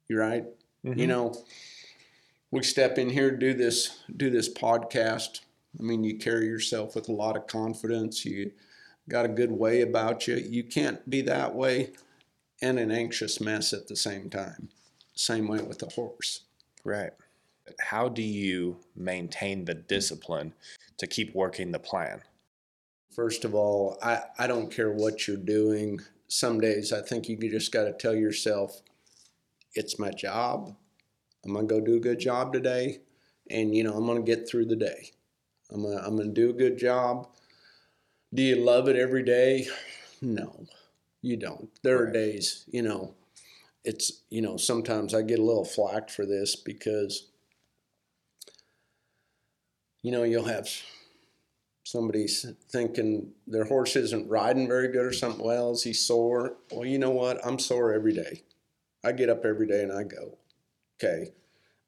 You 0.08 0.18
right? 0.20 0.46
You 0.84 0.92
Mhm. 0.94 1.08
know, 1.08 1.46
we 2.52 2.64
step 2.64 2.98
in 2.98 3.10
here 3.10 3.32
do 3.32 3.54
this 3.54 4.00
do 4.16 4.30
this 4.30 4.50
podcast. 4.50 5.42
I 5.80 5.84
mean, 5.84 6.04
you 6.04 6.18
carry 6.18 6.46
yourself 6.48 6.96
with 6.96 7.10
a 7.10 7.14
lot 7.14 7.38
of 7.38 7.48
confidence. 7.48 8.26
You 8.26 8.52
got 9.10 9.26
a 9.26 9.30
good 9.30 9.52
way 9.52 9.82
about 9.82 10.28
you. 10.28 10.36
You 10.36 10.64
can't 10.64 11.08
be 11.10 11.22
that 11.22 11.56
way 11.56 11.94
and 12.62 12.80
an 12.80 12.92
anxious 12.92 13.40
mess 13.42 13.74
at 13.74 13.88
the 13.88 13.96
same 13.96 14.30
time. 14.30 14.70
Same 15.16 15.48
way 15.48 15.62
with 15.62 15.82
a 15.84 15.90
horse. 15.90 16.42
Right. 16.84 17.14
How 17.80 18.10
do 18.10 18.22
you 18.22 18.78
maintain 18.96 19.66
the 19.66 19.74
discipline 19.74 20.54
to 20.98 21.08
keep 21.08 21.34
working 21.34 21.72
the 21.72 21.80
plan? 21.80 22.22
First 23.16 23.46
of 23.46 23.54
all, 23.56 23.98
I, 24.02 24.22
I 24.40 24.48
don't 24.48 24.72
care 24.72 24.92
what 24.92 25.28
you're 25.28 25.38
doing. 25.38 26.00
Some 26.28 26.60
days 26.60 26.92
I 26.92 27.02
think 27.02 27.30
you 27.30 27.38
just 27.38 27.72
got 27.72 27.84
to 27.84 27.94
tell 27.94 28.16
yourself, 28.16 28.82
it's 29.76 30.00
my 30.00 30.12
job. 30.12 30.76
I'm 31.46 31.54
going 31.54 31.68
to 31.68 31.74
go 31.74 31.82
do 31.82 31.96
a 31.96 32.00
good 32.00 32.20
job 32.20 32.54
today. 32.54 33.00
And, 33.50 33.76
you 33.76 33.84
know, 33.84 33.94
I'm 33.94 34.06
going 34.06 34.24
to 34.24 34.36
get 34.36 34.48
through 34.48 34.66
the 34.66 34.76
day. 34.76 35.12
I'm 35.72 35.84
going 35.84 35.98
I'm 35.98 36.16
going 36.16 36.34
to 36.34 36.42
do 36.42 36.50
a 36.50 36.54
good 36.54 36.78
job. 36.78 37.28
Do 38.34 38.42
you 38.42 38.56
love 38.56 38.88
it 38.88 38.96
every 38.96 39.24
day? 39.24 39.68
No, 40.22 40.66
you 41.22 41.38
don't. 41.38 41.70
There 41.84 42.02
are 42.02 42.12
days, 42.12 42.66
you 42.72 42.82
know, 42.82 43.14
it's, 43.84 44.24
you 44.30 44.42
know, 44.42 44.58
sometimes 44.58 45.14
I 45.14 45.22
get 45.22 45.40
a 45.40 45.44
little 45.44 45.66
flack 45.66 46.10
for 46.10 46.26
this 46.26 46.56
because, 46.56 47.30
you 50.04 50.12
know, 50.12 50.24
you'll 50.24 50.46
have 50.46 50.70
somebody's 51.84 52.46
thinking 52.70 53.32
their 53.48 53.66
horse 53.66 53.96
isn't 53.96 54.30
riding 54.30 54.68
very 54.68 54.90
good 54.90 55.06
or 55.06 55.14
something. 55.14 55.44
Well, 55.44 55.72
is 55.72 55.84
he 55.84 55.94
sore? 55.94 56.58
Well, 56.72 56.86
you 56.86 57.00
know 57.00 57.10
what? 57.10 57.46
I'm 57.46 57.58
sore 57.58 57.94
every 57.94 58.14
day. 58.14 58.44
I 59.04 59.12
get 59.12 59.30
up 59.30 59.44
every 59.44 59.68
day 59.68 59.82
and 59.82 59.92
I 59.92 60.04
go, 60.04 60.38
okay, 60.98 61.32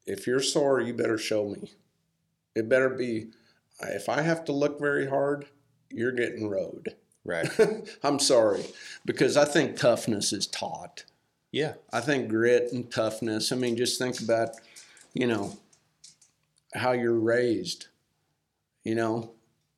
if 0.06 0.28
you're 0.28 0.42
sore, 0.42 0.82
you 0.82 0.94
better 0.94 1.18
show 1.18 1.48
me. 1.48 1.72
It 2.56 2.70
better 2.70 2.90
be, 2.90 3.28
if 3.82 4.10
I 4.10 4.22
have 4.22 4.46
to 4.46 4.52
look 4.52 4.80
very 4.80 5.08
hard, 5.08 5.46
you're 5.90 6.12
getting 6.12 6.50
rode. 6.50 6.96
Right. 7.24 7.50
I'm 8.04 8.20
sorry, 8.20 8.66
because 9.06 9.36
I 9.36 9.46
think 9.46 9.78
toughness 9.78 10.32
is 10.32 10.48
taught. 10.48 11.06
Yeah. 11.52 11.76
I 11.92 12.02
think 12.02 12.30
grit 12.30 12.72
and 12.72 12.92
toughness. 12.92 13.52
I 13.52 13.56
mean, 13.56 13.78
just 13.78 13.98
think 13.98 14.20
about, 14.20 14.50
you 15.14 15.26
know, 15.26 15.58
how 16.74 16.92
you're 16.92 17.20
raised. 17.20 17.88
You 18.86 18.96
know, 18.96 19.34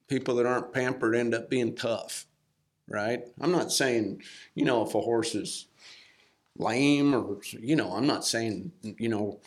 people 0.08 0.36
that 0.36 0.46
aren't 0.46 0.74
pampered 0.74 1.16
end 1.16 1.34
up 1.34 1.50
being 1.50 1.76
tough, 1.76 2.26
right? 2.88 3.24
I'm 3.42 3.52
not 3.52 3.72
saying, 3.72 4.22
you 4.54 4.66
know, 4.66 4.86
if 4.86 4.94
a 4.94 5.02
horse 5.02 5.34
is 5.34 5.68
lame 6.58 7.16
or, 7.16 7.40
you 7.60 7.76
know, 7.76 7.94
I'm 7.94 8.06
not 8.06 8.26
saying, 8.26 8.72
you 8.84 9.10
know, 9.10 9.40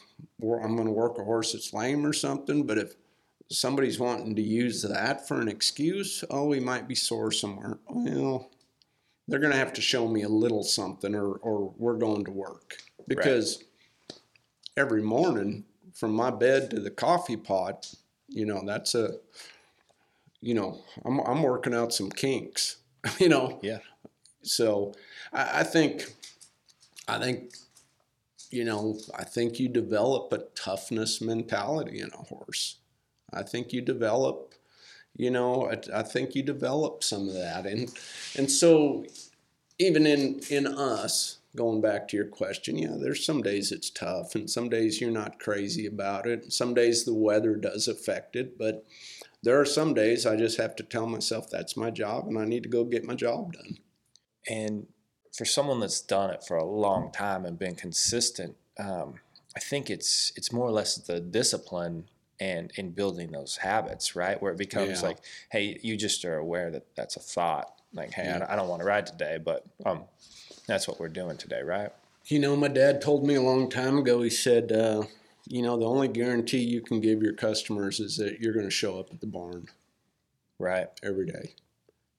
I'm 0.42 0.74
going 0.74 0.86
to 0.86 0.92
work 0.92 1.18
a 1.18 1.24
horse 1.24 1.52
that's 1.52 1.72
lame 1.72 2.04
or 2.04 2.12
something, 2.12 2.66
but 2.66 2.78
if 2.78 2.96
somebody's 3.50 3.98
wanting 3.98 4.34
to 4.36 4.42
use 4.42 4.82
that 4.82 5.26
for 5.28 5.40
an 5.40 5.48
excuse, 5.48 6.24
oh, 6.30 6.46
we 6.46 6.60
might 6.60 6.88
be 6.88 6.94
sore 6.94 7.32
somewhere. 7.32 7.78
Well, 7.88 8.50
they're 9.28 9.40
going 9.40 9.52
to 9.52 9.58
have 9.58 9.72
to 9.74 9.80
show 9.80 10.08
me 10.08 10.22
a 10.22 10.28
little 10.28 10.62
something 10.62 11.14
or, 11.14 11.34
or 11.34 11.72
we're 11.76 11.98
going 11.98 12.24
to 12.24 12.30
work 12.32 12.78
because 13.06 13.64
every 14.76 15.02
morning 15.02 15.64
from 15.94 16.12
my 16.12 16.30
bed 16.30 16.70
to 16.70 16.80
the 16.80 16.90
coffee 16.90 17.36
pot 17.36 17.94
you 18.30 18.46
know 18.46 18.62
that's 18.64 18.94
a 18.94 19.10
you 20.40 20.54
know 20.54 20.78
i'm, 21.04 21.20
I'm 21.20 21.42
working 21.42 21.74
out 21.74 21.92
some 21.92 22.10
kinks 22.10 22.76
you 23.18 23.28
know? 23.28 23.58
Yeah. 23.62 23.78
so 24.42 24.94
I, 25.32 25.60
I 25.60 25.62
think 25.64 26.14
i 27.08 27.18
think 27.18 27.52
you 28.50 28.64
know 28.64 28.98
i 29.14 29.24
think 29.24 29.58
you 29.58 29.68
develop 29.68 30.32
a 30.32 30.38
toughness 30.54 31.20
mentality 31.20 32.00
in 32.00 32.10
a 32.12 32.16
horse. 32.16 32.76
I 33.32 33.42
think 33.44 33.72
you 33.72 33.80
develop 33.80 34.54
you 35.16 35.30
know 35.30 35.70
I, 35.70 36.00
I 36.00 36.02
think 36.02 36.34
you 36.34 36.42
develop 36.42 37.04
some 37.04 37.28
of 37.28 37.34
that. 37.34 37.66
And 37.66 37.90
and 38.36 38.50
so 38.50 39.04
even 39.78 40.06
in 40.06 40.40
in 40.50 40.66
us 40.66 41.39
going 41.56 41.80
back 41.80 42.06
to 42.08 42.16
your 42.16 42.26
question 42.26 42.78
yeah 42.78 42.96
there's 43.00 43.24
some 43.24 43.42
days 43.42 43.72
it's 43.72 43.90
tough 43.90 44.34
and 44.34 44.48
some 44.48 44.68
days 44.68 45.00
you're 45.00 45.10
not 45.10 45.38
crazy 45.40 45.86
about 45.86 46.26
it 46.26 46.52
some 46.52 46.74
days 46.74 47.04
the 47.04 47.14
weather 47.14 47.56
does 47.56 47.88
affect 47.88 48.36
it 48.36 48.56
but 48.56 48.84
there 49.42 49.60
are 49.60 49.64
some 49.64 49.92
days 49.94 50.26
i 50.26 50.36
just 50.36 50.58
have 50.58 50.76
to 50.76 50.82
tell 50.84 51.06
myself 51.06 51.50
that's 51.50 51.76
my 51.76 51.90
job 51.90 52.26
and 52.28 52.38
i 52.38 52.44
need 52.44 52.62
to 52.62 52.68
go 52.68 52.84
get 52.84 53.04
my 53.04 53.14
job 53.14 53.52
done 53.52 53.78
And 54.48 54.86
for 55.36 55.44
someone 55.44 55.80
that's 55.80 56.00
done 56.00 56.30
it 56.30 56.42
for 56.46 56.56
a 56.56 56.64
long 56.64 57.12
time 57.12 57.44
and 57.44 57.56
been 57.58 57.76
consistent, 57.76 58.56
um, 58.78 59.14
I 59.56 59.60
think 59.60 59.88
it's 59.88 60.32
it's 60.34 60.52
more 60.52 60.66
or 60.66 60.72
less 60.72 60.96
the 60.96 61.20
discipline 61.20 62.08
and 62.40 62.72
in 62.76 62.90
building 62.90 63.30
those 63.30 63.58
habits, 63.58 64.16
right? 64.16 64.40
Where 64.42 64.50
it 64.52 64.58
becomes 64.58 65.02
Yeah. 65.02 65.08
like, 65.08 65.18
hey, 65.52 65.78
you 65.82 65.96
just 65.96 66.24
are 66.24 66.36
aware 66.38 66.70
that 66.72 66.86
that's 66.96 67.16
a 67.16 67.20
thought. 67.20 67.80
Like, 67.92 68.12
hey, 68.12 68.28
I 68.28 68.38
don't- 68.40 68.56
don't 68.56 68.68
want 68.68 68.80
to 68.80 68.86
ride 68.88 69.06
today, 69.06 69.38
but 69.38 69.64
um, 69.86 70.04
that's 70.70 70.88
what 70.88 71.00
we're 71.00 71.08
doing 71.08 71.36
today, 71.36 71.62
right? 71.62 71.90
you 72.26 72.38
know 72.38 72.54
my 72.54 72.68
dad 72.68 73.00
told 73.00 73.26
me 73.26 73.34
a 73.34 73.42
long 73.42 73.68
time 73.70 73.96
ago 73.96 74.20
he 74.20 74.28
said 74.30 74.70
uh, 74.70 75.02
you 75.48 75.62
know 75.62 75.78
the 75.78 75.86
only 75.86 76.06
guarantee 76.06 76.58
you 76.58 76.80
can 76.82 77.00
give 77.00 77.22
your 77.22 77.32
customers 77.32 77.98
is 77.98 78.18
that 78.18 78.40
you're 78.40 78.52
going 78.52 78.66
to 78.66 78.70
show 78.70 78.98
up 79.00 79.10
at 79.10 79.20
the 79.20 79.26
barn 79.26 79.66
Right. 80.60 80.88
every 81.02 81.24
day. 81.24 81.54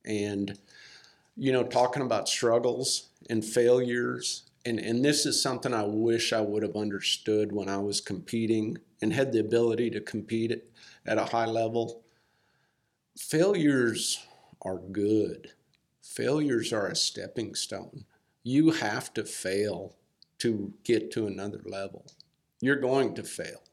And, 0.04 0.58
you 1.38 1.52
know, 1.52 1.64
talking 1.64 2.02
about 2.02 2.28
struggles 2.28 3.10
and 3.30 3.46
failures, 3.46 4.50
and, 4.66 4.80
and 4.80 5.06
this 5.06 5.28
is 5.28 5.40
something 5.42 5.76
I 5.76 5.84
wish 5.84 6.34
I 6.34 6.42
would 6.42 6.64
have 6.64 6.76
understood 6.76 7.52
when 7.52 7.70
I 7.70 7.78
was 7.78 8.02
competing 8.02 8.80
and 9.00 9.14
had 9.14 9.32
the 9.32 9.40
ability 9.40 9.92
to 9.92 10.02
compete 10.02 10.52
at, 10.52 10.64
at 11.06 11.20
a 11.20 11.26
high 11.26 11.46
level. 11.46 12.02
Failures 13.16 14.26
are 14.64 14.80
good, 14.80 15.52
failures 16.02 16.74
are 16.74 16.88
a 16.88 16.96
stepping 16.96 17.54
stone. 17.54 18.06
You 18.44 18.72
have 18.72 19.14
to 19.14 19.24
fail 19.24 19.96
to 20.40 20.74
get 20.84 21.12
to 21.12 21.28
another 21.28 21.62
level. 21.66 22.06
You're 22.60 22.78
going 22.78 23.16
to 23.16 23.24
fail. 23.24 23.64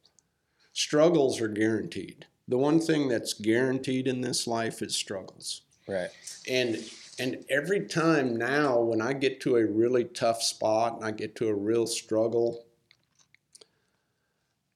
Struggles 0.72 1.40
are 1.40 1.48
guaranteed. 1.48 2.26
The 2.46 2.58
one 2.58 2.80
thing 2.80 3.08
that's 3.08 3.34
guaranteed 3.34 4.06
in 4.06 4.20
this 4.20 4.46
life 4.46 4.80
is 4.82 4.94
struggles. 4.94 5.62
Right. 5.86 6.10
And 6.48 6.78
and 7.18 7.44
every 7.50 7.86
time 7.86 8.36
now 8.36 8.78
when 8.78 9.00
I 9.00 9.12
get 9.12 9.40
to 9.40 9.56
a 9.56 9.66
really 9.66 10.04
tough 10.04 10.42
spot 10.42 10.96
and 10.96 11.04
I 11.04 11.10
get 11.10 11.34
to 11.36 11.48
a 11.48 11.54
real 11.54 11.86
struggle, 11.86 12.64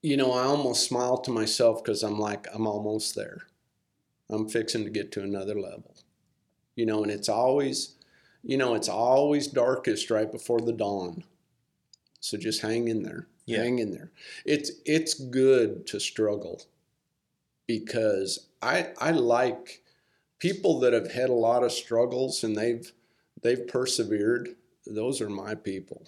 you 0.01 0.17
know, 0.17 0.33
I 0.33 0.43
almost 0.43 0.85
smile 0.85 1.17
to 1.19 1.31
myself 1.31 1.83
because 1.83 2.03
I'm 2.03 2.19
like, 2.19 2.47
I'm 2.53 2.67
almost 2.67 3.15
there. 3.15 3.43
I'm 4.29 4.49
fixing 4.49 4.83
to 4.83 4.89
get 4.89 5.11
to 5.13 5.21
another 5.21 5.57
level. 5.57 5.95
You 6.75 6.85
know, 6.85 7.03
and 7.03 7.11
it's 7.11 7.29
always, 7.29 7.95
you 8.43 8.57
know, 8.57 8.75
it's 8.75 8.89
always 8.89 9.47
darkest 9.47 10.09
right 10.09 10.31
before 10.31 10.59
the 10.61 10.73
dawn. 10.73 11.23
So 12.19 12.37
just 12.37 12.61
hang 12.61 12.87
in 12.87 13.03
there. 13.03 13.27
Yeah. 13.45 13.63
Hang 13.63 13.79
in 13.79 13.91
there. 13.91 14.11
It's 14.45 14.71
it's 14.85 15.13
good 15.13 15.85
to 15.87 15.99
struggle 15.99 16.61
because 17.67 18.47
I 18.61 18.89
I 18.99 19.11
like 19.11 19.83
people 20.39 20.79
that 20.79 20.93
have 20.93 21.11
had 21.11 21.29
a 21.29 21.33
lot 21.33 21.63
of 21.63 21.71
struggles 21.71 22.43
and 22.43 22.55
they've 22.55 22.91
they've 23.41 23.67
persevered, 23.67 24.55
those 24.85 25.21
are 25.21 25.29
my 25.29 25.55
people 25.55 26.07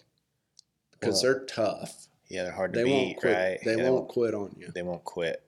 because 0.91 1.21
Well, 1.23 1.33
they're 1.33 1.45
tough. 1.45 2.07
Yeah, 2.29 2.43
they're 2.43 2.51
hard 2.53 2.73
to 2.73 2.79
They 2.79 2.83
beat, 2.85 2.91
won't 2.91 3.17
quit. 3.17 3.33
right? 3.37 3.59
They 3.63 3.75
Yeah, 3.75 3.89
won't 3.89 4.07
quit 4.07 4.33
on 4.33 4.55
you. 4.57 4.71
They 4.73 4.81
won't 4.81 5.03
quit. 5.03 5.43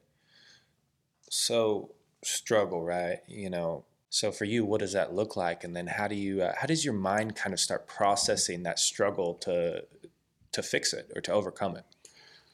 So 1.30 1.92
struggle, 2.24 2.84
right? 2.84 3.20
You 3.28 3.50
know. 3.50 3.86
So 4.10 4.32
for 4.32 4.45
you, 4.45 4.66
what 4.66 4.80
does 4.80 4.93
that 4.93 5.14
look 5.14 5.36
like? 5.36 5.64
And 5.64 5.76
then 5.76 5.88
how 5.88 6.08
do 6.08 6.16
you? 6.16 6.41
Uh, 6.41 6.53
how 6.58 6.68
does 6.68 6.86
your 6.86 6.93
mind 6.93 7.36
kind 7.36 7.53
of 7.53 7.60
start 7.60 7.88
processing 7.88 8.64
that 8.64 8.80
struggle 8.80 9.34
to 9.36 9.84
to 10.53 10.64
fix 10.64 10.93
it 10.93 11.12
or 11.16 11.22
to 11.22 11.34
overcome 11.34 11.76
it? 11.76 11.86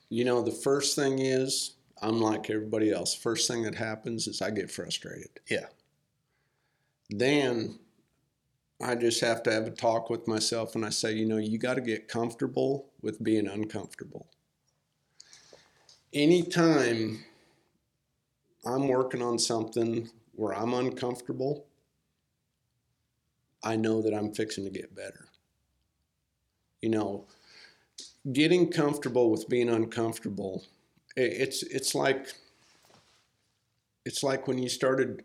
You 0.09 0.25
know, 0.25 0.41
the 0.41 0.51
first 0.51 0.95
thing 0.95 1.19
is 1.19 1.75
I'm 2.01 2.19
like 2.19 2.49
everybody 2.49 2.91
else. 2.91 3.13
First 3.13 3.47
thing 3.47 3.63
that 3.63 3.75
happens 3.75 4.27
is 4.27 4.41
I 4.41 4.51
get 4.51 4.69
frustrated. 4.69 5.39
Yeah. 5.49 5.67
Then 7.09 7.79
I 8.81 8.95
just 8.95 9.21
have 9.21 9.43
to 9.43 9.51
have 9.51 9.67
a 9.67 9.71
talk 9.71 10.09
with 10.09 10.27
myself 10.27 10.75
and 10.75 10.85
I 10.85 10.89
say, 10.89 11.13
you 11.13 11.25
know, 11.25 11.37
you 11.37 11.57
got 11.57 11.75
to 11.75 11.81
get 11.81 12.07
comfortable 12.07 12.89
with 13.01 13.23
being 13.23 13.47
uncomfortable. 13.47 14.27
Anytime 16.13 17.23
I'm 18.65 18.87
working 18.87 19.21
on 19.21 19.39
something 19.39 20.09
where 20.35 20.53
I'm 20.53 20.73
uncomfortable, 20.73 21.65
I 23.63 23.75
know 23.75 24.01
that 24.01 24.13
I'm 24.13 24.33
fixing 24.33 24.65
to 24.65 24.69
get 24.69 24.95
better. 24.95 25.27
You 26.81 26.89
know, 26.89 27.25
getting 28.31 28.69
comfortable 28.69 29.31
with 29.31 29.47
being 29.47 29.69
uncomfortable, 29.69 30.65
it's 31.15 31.63
it's 31.63 31.95
like 31.95 32.33
it's 34.05 34.23
like 34.23 34.47
when 34.47 34.57
you 34.57 34.67
started 34.67 35.23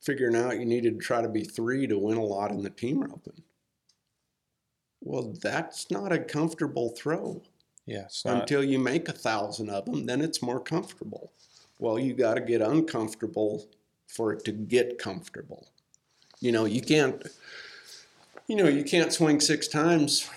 figuring 0.00 0.36
out 0.36 0.58
you 0.58 0.66
needed 0.66 0.98
to 0.98 1.04
try 1.04 1.22
to 1.22 1.28
be 1.28 1.44
three 1.44 1.86
to 1.86 1.98
win 1.98 2.18
a 2.18 2.24
lot 2.24 2.50
in 2.50 2.62
the 2.62 2.70
team 2.70 3.00
roping. 3.00 3.42
Well, 5.00 5.34
that's 5.42 5.90
not 5.90 6.12
a 6.12 6.18
comfortable 6.18 6.90
throw 6.90 7.42
Yeah. 7.86 8.06
Until 8.24 8.62
you 8.62 8.78
make 8.78 9.08
a 9.08 9.12
thousand 9.12 9.70
of 9.70 9.86
them. 9.86 10.06
Then 10.06 10.20
it's 10.20 10.42
more 10.42 10.60
comfortable. 10.60 11.32
Well, 11.78 11.98
you 11.98 12.14
got 12.14 12.34
to 12.34 12.40
get 12.40 12.62
uncomfortable 12.62 13.66
for 14.06 14.32
it 14.32 14.44
to 14.44 14.52
get 14.52 14.98
comfortable. 14.98 15.68
You 16.40 16.52
know, 16.52 16.64
you 16.64 16.80
can't. 16.80 17.22
You 18.48 18.56
know, 18.56 18.68
you 18.68 18.84
can't 18.84 19.12
swing 19.12 19.40
six 19.40 19.68
times 19.68 20.28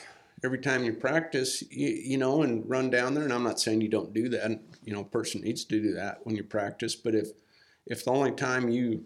every 0.44 0.60
time 0.60 0.84
you 0.84 0.94
practice. 0.94 1.64
You, 1.72 1.90
you 1.90 2.18
know, 2.18 2.44
and 2.44 2.68
run 2.70 2.90
down 2.90 3.14
there. 3.14 3.24
And 3.24 3.34
I'm 3.34 3.44
not 3.44 3.60
saying 3.60 3.82
you 3.82 3.90
don't 3.90 4.14
do 4.14 4.30
that. 4.30 4.62
You 4.84 4.94
know, 4.94 5.02
a 5.02 5.06
person 5.06 5.42
needs 5.42 5.66
to 5.66 5.82
do 5.82 5.94
that 5.94 6.20
when 6.24 6.36
you 6.36 6.44
practice. 6.44 6.96
But 6.96 7.16
if 7.16 7.30
if 7.88 8.06
the 8.06 8.12
only 8.12 8.32
time 8.32 8.70
you 8.70 9.06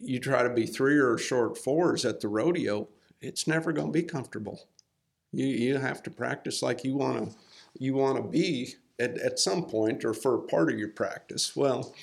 you 0.00 0.18
try 0.18 0.42
to 0.42 0.50
be 0.50 0.66
three 0.66 0.98
or 0.98 1.18
short 1.18 1.58
fours 1.58 2.04
at 2.04 2.20
the 2.20 2.28
rodeo, 2.28 2.88
it's 3.20 3.46
never 3.46 3.72
going 3.72 3.88
to 3.88 3.92
be 3.92 4.02
comfortable. 4.02 4.66
You 5.32 5.46
you 5.46 5.78
have 5.78 6.02
to 6.04 6.10
practice 6.10 6.62
like 6.62 6.84
you 6.84 6.96
want 6.96 7.30
to 7.30 7.36
you 7.78 7.94
want 7.94 8.16
to 8.16 8.22
be 8.22 8.74
at, 8.98 9.18
at 9.18 9.38
some 9.38 9.64
point 9.64 10.04
or 10.04 10.12
for 10.12 10.34
a 10.34 10.42
part 10.42 10.72
of 10.72 10.78
your 10.78 10.88
practice. 10.88 11.54
Well, 11.54 11.94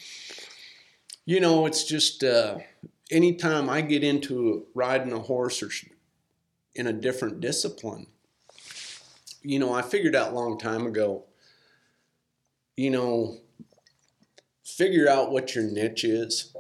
you 1.27 1.41
know, 1.41 1.65
it's 1.65 1.83
just 1.83 2.23
uh, 2.23 2.57
anytime 3.11 3.69
I 3.69 3.81
get 3.81 4.01
into 4.01 4.65
riding 4.73 5.11
a 5.11 5.19
horse 5.19 5.61
or 5.61 5.69
in 6.73 6.87
a 6.87 6.93
different 6.93 7.41
discipline, 7.41 8.07
you 9.41 9.59
know, 9.59 9.73
I 9.73 9.81
figured 9.81 10.15
out 10.15 10.31
a 10.31 10.35
long 10.35 10.57
time 10.57 10.87
ago, 10.87 11.25
you 12.77 12.89
know, 12.89 13.39
figure 14.63 15.09
out 15.09 15.33
what 15.33 15.53
your 15.53 15.65
niche 15.65 16.05
is 16.05 16.55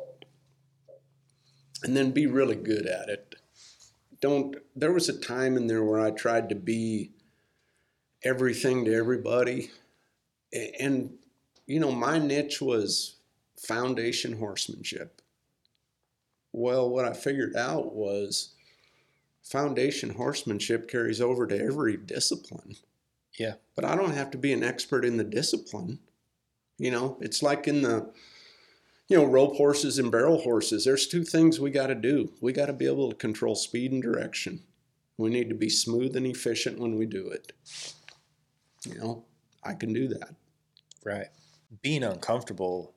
and 1.83 1.95
then 1.95 2.11
be 2.11 2.27
really 2.27 2.57
good 2.57 2.87
at 2.87 3.07
it. 3.07 3.35
Don't, 4.19 4.57
there 4.75 4.91
was 4.91 5.07
a 5.07 5.17
time 5.17 5.55
in 5.55 5.67
there 5.67 5.85
where 5.85 6.01
I 6.01 6.11
tried 6.11 6.49
to 6.49 6.55
be 6.55 7.11
everything 8.21 8.83
to 8.83 8.93
everybody. 8.93 9.71
And, 10.51 11.13
you 11.67 11.79
know, 11.79 11.93
my 11.93 12.19
niche 12.19 12.59
was 12.61 13.16
foundation 13.59 14.37
horsemanship. 14.37 15.21
Well, 16.51 16.89
what 16.89 17.05
I 17.05 17.13
figured 17.13 17.55
out 17.55 17.93
was 17.93 18.53
foundation 19.43 20.09
horsemanship 20.11 20.89
carries 20.89 21.21
over 21.21 21.47
to 21.47 21.59
every 21.59 21.97
discipline. 21.97 22.75
Yeah. 23.37 23.53
But 23.75 23.85
I 23.85 23.95
don't 23.95 24.13
have 24.13 24.31
to 24.31 24.37
be 24.37 24.53
an 24.53 24.63
expert 24.63 25.05
in 25.05 25.17
the 25.17 25.23
discipline. 25.23 25.99
You 26.77 26.91
know, 26.91 27.17
it's 27.21 27.41
like 27.41 27.67
in 27.67 27.81
the, 27.81 28.11
you 29.07 29.17
know, 29.17 29.25
rope 29.25 29.55
horses 29.55 29.99
and 29.99 30.11
barrel 30.11 30.39
horses. 30.39 30.85
There's 30.85 31.07
two 31.07 31.23
things 31.23 31.59
we 31.59 31.71
got 31.71 31.87
to 31.87 31.95
do. 31.95 32.31
We 32.41 32.53
got 32.53 32.67
to 32.67 32.73
be 32.73 32.87
able 32.87 33.09
to 33.09 33.15
control 33.15 33.55
speed 33.55 33.91
and 33.91 34.01
direction. 34.01 34.63
We 35.17 35.29
need 35.29 35.49
to 35.49 35.55
be 35.55 35.69
smooth 35.69 36.15
and 36.15 36.27
efficient 36.27 36.79
when 36.79 36.95
we 36.95 37.05
do 37.05 37.29
it. 37.29 37.53
You 38.85 38.95
know, 38.99 39.25
I 39.63 39.73
can 39.73 39.93
do 39.93 40.07
that. 40.09 40.35
Right. 41.03 41.27
Being 41.81 42.03
uncomfortable 42.03 42.93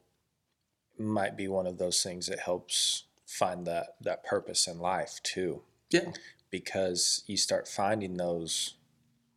might 1.01 1.37
be 1.37 1.49
one 1.49 1.67
of 1.67 1.79
those 1.79 2.03
things 2.03 2.27
that 2.27 2.41
helps 2.41 3.05
find 3.27 3.67
that 3.67 3.95
that 4.01 4.25
purpose 4.25 4.67
in 4.67 4.79
life 4.79 5.21
too. 5.23 5.63
Yeah. 5.91 6.13
Because 6.51 7.23
you 7.27 7.37
start 7.37 7.69
finding 7.69 8.17
those 8.17 8.75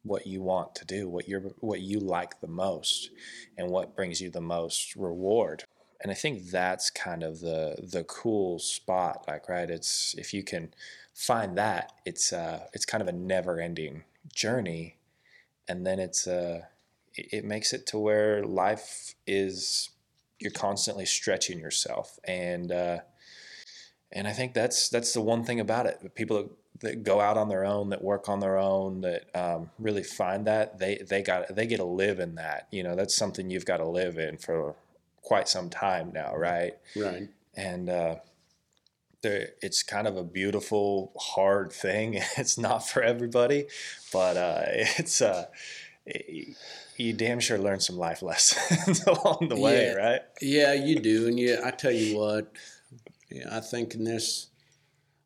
what 0.04 0.28
you 0.28 0.42
want 0.42 0.76
to 0.76 0.86
do, 0.86 1.08
what 1.08 1.28
you're 1.28 1.54
what 1.60 1.82
you 1.82 2.00
like 2.00 2.42
the 2.42 2.48
most 2.48 3.10
and 3.58 3.70
what 3.70 3.96
brings 3.96 4.22
you 4.22 4.30
the 4.30 4.42
most 4.42 4.96
reward. 4.96 5.64
And 6.02 6.12
I 6.12 6.16
think 6.16 6.50
that's 6.50 6.90
kind 6.90 7.24
of 7.24 7.40
the 7.40 7.78
the 7.82 8.04
cool 8.04 8.60
spot 8.60 9.24
like 9.28 9.48
right 9.48 9.70
it's 9.70 10.16
if 10.18 10.34
you 10.34 10.44
can 10.44 10.74
find 11.14 11.58
that 11.58 11.94
it's 12.06 12.34
uh 12.34 12.68
it's 12.74 12.86
kind 12.86 13.02
of 13.02 13.08
a 13.08 13.14
never-ending 13.14 14.04
journey 14.34 14.98
and 15.68 15.86
then 15.86 16.00
it's 16.00 16.28
uh 16.28 16.62
it 17.16 17.46
makes 17.46 17.74
it 17.74 17.86
to 17.86 17.98
where 17.98 18.44
life 18.44 19.16
is 19.28 19.90
you're 20.44 20.52
constantly 20.52 21.06
stretching 21.06 21.60
yourself 21.60 22.20
and 22.26 22.72
uh 22.72 23.00
and 24.14 24.28
I 24.28 24.32
think 24.32 24.54
that's 24.54 24.90
that's 24.90 25.12
the 25.14 25.22
one 25.22 25.44
thing 25.44 25.60
about 25.60 25.88
it. 25.88 26.14
People 26.16 26.38
that, 26.38 26.50
that 26.82 27.04
go 27.04 27.20
out 27.20 27.36
on 27.36 27.50
their 27.50 27.66
own, 27.66 27.90
that 27.90 28.04
work 28.04 28.30
on 28.30 28.40
their 28.40 28.58
own, 28.58 29.02
that 29.02 29.26
um, 29.36 29.72
really 29.80 30.04
find 30.04 30.46
that 30.46 30.78
they 30.78 30.98
they 30.98 31.24
got 31.24 31.54
they 31.56 31.66
get 31.66 31.78
to 31.78 31.84
live 31.84 32.20
in 32.20 32.36
that. 32.36 32.68
You 32.72 32.84
know, 32.84 32.96
that's 32.96 33.16
something 33.16 33.50
you've 33.50 33.66
got 33.66 33.78
to 33.78 33.88
live 33.88 34.18
in 34.18 34.38
for 34.38 34.76
quite 35.22 35.50
some 35.50 35.70
time 35.70 36.12
now, 36.14 36.36
right? 36.36 36.74
Right. 36.96 37.28
And 37.56 37.90
uh, 37.90 38.16
there, 39.24 39.50
it's 39.62 39.82
kind 39.82 40.08
of 40.08 40.16
a 40.16 40.24
beautiful, 40.24 41.12
hard 41.18 41.72
thing. 41.72 42.22
It's 42.38 42.58
not 42.58 42.88
for 42.88 43.02
everybody, 43.02 43.66
but 44.12 44.38
uh, 44.38 44.64
it's 44.68 45.22
uh, 45.22 45.46
you 46.98 47.14
damn 47.14 47.40
sure 47.40 47.58
learn 47.58 47.80
some 47.80 47.98
life 47.98 48.22
lessons 48.22 49.04
along 49.08 49.48
the 49.50 49.56
way, 49.60 49.88
Yeah. 49.88 49.94
right? 49.94 50.22
Yeah, 50.42 50.74
you 50.74 51.00
do, 51.00 51.28
and 51.28 51.40
yeah, 51.40 51.62
I 51.64 51.72
tell 51.72 51.92
you 51.92 52.18
what, 52.18 52.52
yeah, 53.30 53.48
I 53.52 53.60
think 53.62 53.96
in 53.96 54.04
this, 54.04 54.48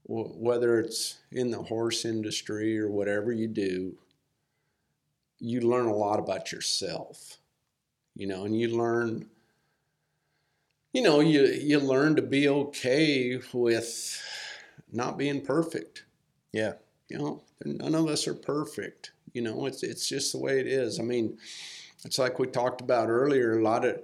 whether 0.06 0.80
it's 0.80 1.18
in 1.32 1.52
the 1.52 1.62
horse 1.64 2.06
industry 2.06 2.80
or 2.80 2.90
whatever 2.90 3.32
you 3.32 3.48
do, 3.48 3.98
you 5.40 5.62
learn 5.62 5.86
a 5.88 5.96
lot 5.96 6.20
about 6.20 6.52
yourself, 6.52 7.38
you 8.16 8.28
know, 8.28 8.46
and 8.46 8.60
you 8.60 8.76
learn, 8.76 9.28
you 10.94 11.02
know, 11.02 11.20
you 11.20 11.46
you 11.46 11.80
learn 11.80 12.16
to 12.16 12.22
be 12.22 12.48
okay 12.48 13.40
with 13.54 14.22
not 14.92 15.18
being 15.18 15.42
perfect. 15.42 16.06
Yeah. 16.52 16.74
You 17.10 17.18
know, 17.20 17.44
none 17.66 17.94
of 17.94 18.08
us 18.08 18.28
are 18.28 18.34
perfect. 18.34 19.12
You 19.34 19.42
know, 19.42 19.66
it's 19.66 19.84
it's 19.84 20.08
just 20.08 20.32
the 20.32 20.40
way 20.40 20.60
it 20.60 20.68
is. 20.68 21.00
I 21.00 21.04
mean, 21.04 21.38
it's 22.06 22.20
like 22.20 22.40
we 22.40 22.48
talked 22.48 22.82
about 22.82 23.10
earlier. 23.10 23.60
A 23.60 23.64
lot 23.64 23.86
of, 23.86 24.02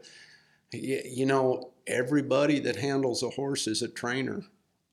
you 0.71 1.25
know, 1.25 1.71
everybody 1.87 2.59
that 2.59 2.75
handles 2.77 3.23
a 3.23 3.29
horse 3.29 3.67
is 3.67 3.81
a 3.81 3.87
trainer. 3.87 4.43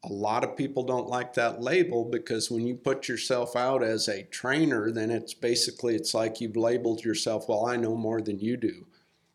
A 0.04 0.12
lot 0.12 0.44
of 0.44 0.56
people 0.56 0.82
don't 0.82 1.08
like 1.08 1.34
that 1.34 1.60
label 1.60 2.06
because 2.06 2.50
when 2.50 2.66
you 2.66 2.74
put 2.74 3.06
yourself 3.06 3.54
out 3.54 3.82
as 3.82 4.08
a 4.08 4.22
trainer, 4.24 4.90
then 4.90 5.10
it's 5.10 5.34
basically 5.34 5.94
it's 5.94 6.14
like 6.14 6.40
you've 6.40 6.56
labeled 6.56 7.04
yourself. 7.04 7.48
Well, 7.48 7.66
I 7.66 7.76
know 7.76 7.96
more 7.96 8.22
than 8.22 8.38
you 8.38 8.56
do. 8.56 8.86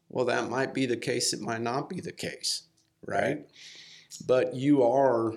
Well, 0.10 0.26
that 0.26 0.50
might 0.50 0.74
be 0.74 0.86
the 0.86 0.98
case. 0.98 1.34
It 1.34 1.42
might 1.42 1.62
not 1.62 1.90
be 1.90 2.00
the 2.02 2.12
case, 2.12 2.64
right? 3.06 3.46
But 4.26 4.56
you 4.56 4.82
are 4.84 5.34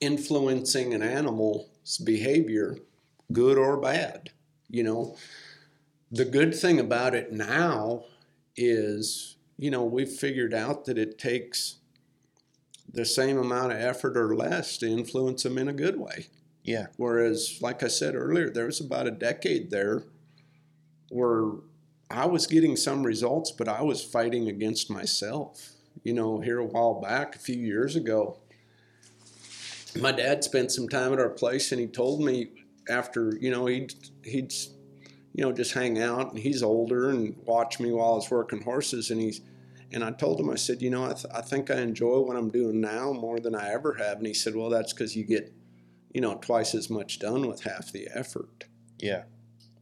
influencing 0.00 0.94
an 0.94 1.02
animal's 1.02 1.98
behavior, 1.98 2.78
good 3.32 3.58
or 3.58 3.80
bad. 3.80 4.30
You 4.68 4.82
know, 4.82 5.16
the 6.10 6.24
good 6.24 6.54
thing 6.54 6.78
about 6.78 7.14
it 7.14 7.32
now 7.32 8.04
is, 8.56 9.36
you 9.56 9.70
know, 9.70 9.84
we've 9.84 10.10
figured 10.10 10.54
out 10.54 10.84
that 10.86 10.98
it 10.98 11.18
takes 11.18 11.76
the 12.92 13.04
same 13.04 13.38
amount 13.38 13.72
of 13.72 13.78
effort 13.78 14.16
or 14.16 14.34
less 14.34 14.76
to 14.78 14.88
influence 14.88 15.44
them 15.44 15.58
in 15.58 15.68
a 15.68 15.72
good 15.72 15.98
way. 15.98 16.26
Yeah. 16.64 16.86
Whereas, 16.96 17.58
like 17.60 17.82
I 17.82 17.88
said 17.88 18.14
earlier, 18.14 18.50
there 18.50 18.66
was 18.66 18.80
about 18.80 19.06
a 19.06 19.12
decade 19.12 19.70
there 19.70 20.04
where 21.10 21.52
I 22.10 22.26
was 22.26 22.46
getting 22.46 22.76
some 22.76 23.04
results, 23.04 23.52
but 23.52 23.68
I 23.68 23.82
was 23.82 24.04
fighting 24.04 24.48
against 24.48 24.90
myself. 24.90 25.70
You 26.02 26.14
know, 26.14 26.40
here 26.40 26.58
a 26.58 26.64
while 26.64 27.00
back, 27.00 27.36
a 27.36 27.38
few 27.38 27.56
years 27.56 27.96
ago, 27.96 28.38
my 30.00 30.12
dad 30.12 30.44
spent 30.44 30.72
some 30.72 30.88
time 30.88 31.12
at 31.12 31.18
our 31.18 31.30
place, 31.30 31.72
and 31.72 31.80
he 31.80 31.86
told 31.86 32.22
me 32.22 32.48
after 32.90 33.36
you 33.40 33.50
know 33.50 33.66
he'd 33.66 33.94
he'd 34.24 34.52
you 35.32 35.44
know 35.44 35.52
just 35.52 35.72
hang 35.72 36.00
out, 36.00 36.30
and 36.30 36.38
he's 36.38 36.62
older 36.62 37.10
and 37.10 37.36
watch 37.44 37.80
me 37.80 37.92
while 37.92 38.12
I 38.12 38.16
was 38.16 38.30
working 38.30 38.62
horses, 38.62 39.10
and 39.10 39.20
he's 39.20 39.40
and 39.92 40.04
I 40.04 40.10
told 40.10 40.40
him 40.40 40.50
I 40.50 40.56
said 40.56 40.82
you 40.82 40.90
know 40.90 41.04
I, 41.04 41.12
th- 41.12 41.32
I 41.34 41.40
think 41.40 41.70
I 41.70 41.80
enjoy 41.80 42.20
what 42.20 42.36
I'm 42.36 42.50
doing 42.50 42.80
now 42.80 43.12
more 43.12 43.40
than 43.40 43.54
I 43.54 43.70
ever 43.72 43.94
have, 43.94 44.18
and 44.18 44.26
he 44.26 44.34
said 44.34 44.54
well 44.54 44.70
that's 44.70 44.92
because 44.92 45.16
you 45.16 45.24
get 45.24 45.52
you 46.12 46.20
know 46.20 46.36
twice 46.36 46.74
as 46.74 46.90
much 46.90 47.18
done 47.18 47.46
with 47.46 47.62
half 47.62 47.92
the 47.92 48.08
effort. 48.14 48.64
Yeah. 48.98 49.24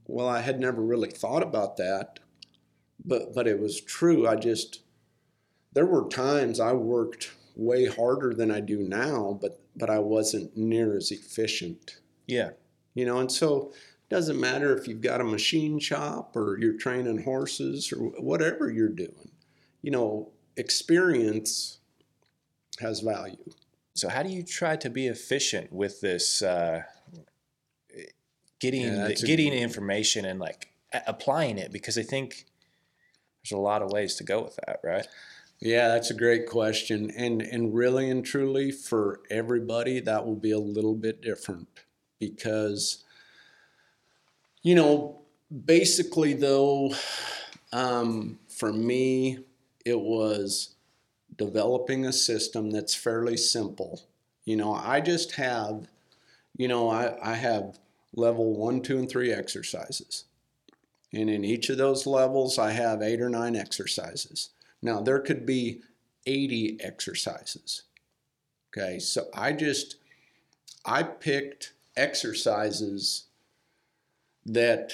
Well, 0.06 0.28
I 0.28 0.40
had 0.40 0.58
never 0.58 0.80
really 0.80 1.10
thought 1.10 1.42
about 1.42 1.76
that, 1.78 2.20
but 3.04 3.34
but 3.34 3.46
it 3.46 3.58
was 3.58 3.80
true. 3.80 4.26
I 4.26 4.36
just 4.36 4.82
there 5.72 5.86
were 5.86 6.08
times 6.08 6.60
I 6.60 6.72
worked 6.72 7.32
way 7.54 7.86
harder 7.86 8.32
than 8.32 8.50
I 8.50 8.60
do 8.60 8.78
now, 8.78 9.38
but 9.40 9.60
but 9.76 9.90
I 9.90 9.98
wasn't 9.98 10.56
near 10.56 10.96
as 10.96 11.10
efficient. 11.10 11.98
Yeah. 12.26 12.50
You 12.98 13.04
know, 13.04 13.20
and 13.20 13.30
so 13.30 13.70
it 13.70 14.08
doesn't 14.10 14.40
matter 14.40 14.76
if 14.76 14.88
you've 14.88 15.02
got 15.02 15.20
a 15.20 15.24
machine 15.24 15.78
shop 15.78 16.34
or 16.34 16.58
you're 16.58 16.76
training 16.76 17.22
horses 17.22 17.92
or 17.92 17.98
whatever 18.20 18.72
you're 18.72 18.88
doing. 18.88 19.30
You 19.82 19.92
know, 19.92 20.32
experience 20.56 21.78
has 22.80 22.98
value. 22.98 23.36
So 23.94 24.08
how 24.08 24.24
do 24.24 24.30
you 24.30 24.42
try 24.42 24.74
to 24.74 24.90
be 24.90 25.06
efficient 25.06 25.72
with 25.72 26.00
this 26.00 26.42
uh, 26.42 26.82
getting 28.58 28.82
Yeah, 28.82 29.06
the, 29.06 29.14
getting 29.14 29.52
information 29.52 30.24
and 30.24 30.40
like 30.40 30.72
applying 31.06 31.56
it? 31.56 31.70
Because 31.70 31.96
I 31.96 32.02
think 32.02 32.46
there's 33.44 33.56
a 33.56 33.62
lot 33.62 33.80
of 33.80 33.92
ways 33.92 34.16
to 34.16 34.24
go 34.24 34.42
with 34.42 34.58
that, 34.66 34.80
right? 34.82 35.06
Yeah, 35.60 35.86
that's 35.86 36.10
a 36.10 36.14
great 36.14 36.48
question. 36.48 37.12
And 37.16 37.42
and 37.42 37.72
really 37.72 38.10
and 38.10 38.24
truly 38.24 38.72
for 38.72 39.20
everybody 39.30 40.00
that 40.00 40.26
will 40.26 40.34
be 40.34 40.50
a 40.50 40.58
little 40.58 40.96
bit 40.96 41.22
different 41.22 41.68
because 42.18 43.04
you 44.62 44.74
know, 44.74 45.20
basically 45.64 46.34
though 46.34 46.92
um, 47.72 48.38
for 48.48 48.72
me 48.72 49.38
it 49.84 49.98
was 49.98 50.74
developing 51.36 52.04
a 52.04 52.12
system 52.12 52.70
that's 52.70 52.94
fairly 52.94 53.36
simple. 53.36 54.02
You 54.44 54.56
know, 54.56 54.74
I 54.74 55.00
just 55.00 55.32
have 55.32 55.88
you 56.58 56.68
know, 56.68 56.90
I, 56.90 57.16
I 57.22 57.34
have 57.34 57.78
level 58.14 58.54
one, 58.54 58.82
two, 58.82 58.98
and 58.98 59.08
three 59.08 59.32
exercises. 59.32 60.24
And 61.12 61.30
in 61.30 61.44
each 61.44 61.70
of 61.70 61.78
those 61.78 62.06
levels, 62.06 62.58
I 62.58 62.72
have 62.72 63.00
eight 63.00 63.22
or 63.22 63.30
nine 63.30 63.56
exercises. 63.56 64.50
Now, 64.82 65.00
there 65.00 65.20
could 65.20 65.46
be 65.46 65.80
80 66.26 66.78
exercises. 66.82 67.84
Okay, 68.70 68.98
so 68.98 69.28
I 69.32 69.52
just, 69.52 69.96
I 70.84 71.02
picked 71.02 71.72
exercises 71.98 73.24
that 74.46 74.92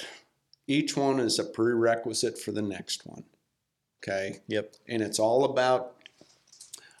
each 0.67 0.97
one 0.97 1.19
is 1.19 1.39
a 1.39 1.43
prerequisite 1.43 2.37
for 2.37 2.51
the 2.51 2.61
next 2.61 3.05
one. 3.05 3.23
Okay, 4.03 4.39
Yep. 4.47 4.75
and 4.87 5.01
it's 5.01 5.17
all 5.19 5.45
about, 5.45 5.95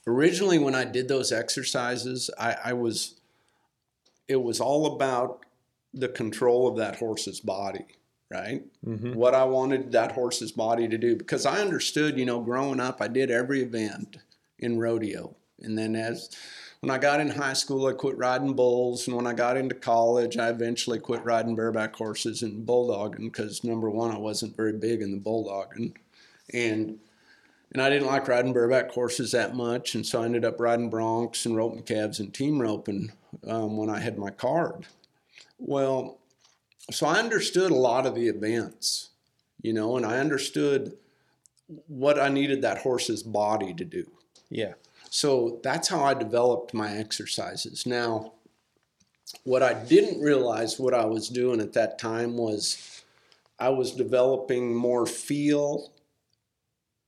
originally 0.07 0.57
when 0.57 0.73
I 0.75 0.85
did 0.85 1.07
those 1.07 1.31
exercises, 1.31 2.29
I, 2.39 2.55
I 2.65 2.73
was, 2.73 3.19
it 4.27 4.41
was 4.41 4.59
all 4.59 4.95
about 4.95 5.45
the 5.93 6.07
control 6.09 6.67
of 6.67 6.77
that 6.77 6.95
horse's 6.97 7.39
body, 7.39 7.85
right? 8.31 8.63
Mm-hmm. 8.85 9.13
what 9.13 9.35
I 9.35 9.43
wanted 9.43 9.91
that 9.91 10.13
horse's 10.13 10.51
body 10.51 10.87
to 10.87 10.97
do 10.97 11.15
because 11.15 11.45
I 11.45 11.59
understood, 11.61 12.17
you 12.17 12.25
know, 12.25 12.41
growing 12.41 12.79
up, 12.79 13.01
I 13.01 13.07
did 13.07 13.29
every 13.29 13.61
event 13.61 14.17
in 14.57 14.79
rodeo. 14.79 15.35
And 15.61 15.77
then 15.77 15.95
as 15.95 16.29
when 16.85 16.95
I 16.95 16.99
got 16.99 17.19
in 17.19 17.31
high 17.31 17.53
school, 17.53 17.87
I 17.87 17.93
quit 17.93 18.15
riding 18.15 18.53
bulls. 18.53 19.07
And 19.07 19.15
when 19.15 19.25
I 19.25 19.33
got 19.33 19.57
into 19.57 19.73
college, 19.73 20.37
I 20.37 20.49
eventually 20.49 20.99
quit 20.99 21.25
riding 21.25 21.55
bareback 21.55 21.95
horses 21.95 22.43
and 22.43 22.63
bulldogging 22.63 23.31
because 23.31 23.63
number 23.63 23.89
one, 23.89 24.11
I 24.11 24.19
wasn't 24.19 24.55
very 24.55 24.73
big 24.73 25.01
in 25.01 25.09
the 25.09 25.17
bulldogging. 25.17 25.95
And 26.53 26.99
and 27.71 27.81
I 27.81 27.89
didn't 27.89 28.05
like 28.05 28.27
riding 28.27 28.53
bareback 28.53 28.91
horses 28.91 29.31
that 29.31 29.55
much, 29.55 29.95
and 29.95 30.05
so 30.05 30.21
I 30.21 30.25
ended 30.25 30.45
up 30.45 30.59
riding 30.59 30.91
broncs 30.91 31.47
and 31.47 31.57
roping 31.57 31.81
calves 31.81 32.19
and 32.19 32.31
team 32.31 32.61
roping 32.61 33.11
um, 33.47 33.77
when 33.77 33.89
I 33.89 33.99
had 33.99 34.19
my 34.19 34.29
card. 34.29 34.85
Well, 35.57 36.19
so 36.91 37.07
I 37.07 37.17
understood 37.17 37.71
a 37.71 37.75
lot 37.75 38.05
of 38.05 38.13
the 38.13 38.27
events, 38.27 39.09
you 39.59 39.73
know, 39.73 39.97
and 39.97 40.05
I 40.05 40.19
understood 40.19 40.95
what 41.87 42.19
I 42.19 42.29
needed 42.29 42.61
that 42.61 42.77
horse's 42.77 43.23
body 43.23 43.73
to 43.73 43.83
do. 43.83 44.05
Yeah. 44.51 44.75
So 45.15 45.61
that's 45.63 45.87
how 45.87 46.03
I 46.03 46.13
developed 46.13 46.73
my 46.73 46.97
exercises. 46.97 47.85
Now, 47.85 48.33
what 49.45 49.63
I 49.63 49.73
didn't 49.73 50.19
realize 50.19 50.77
what 50.77 50.93
I 50.93 51.05
was 51.05 51.29
doing 51.29 51.61
at 51.61 51.71
that 51.71 51.97
time 51.97 52.35
was 52.35 53.01
I 53.57 53.69
was 53.69 53.93
developing 53.93 54.75
more 54.75 55.05
feel, 55.05 55.93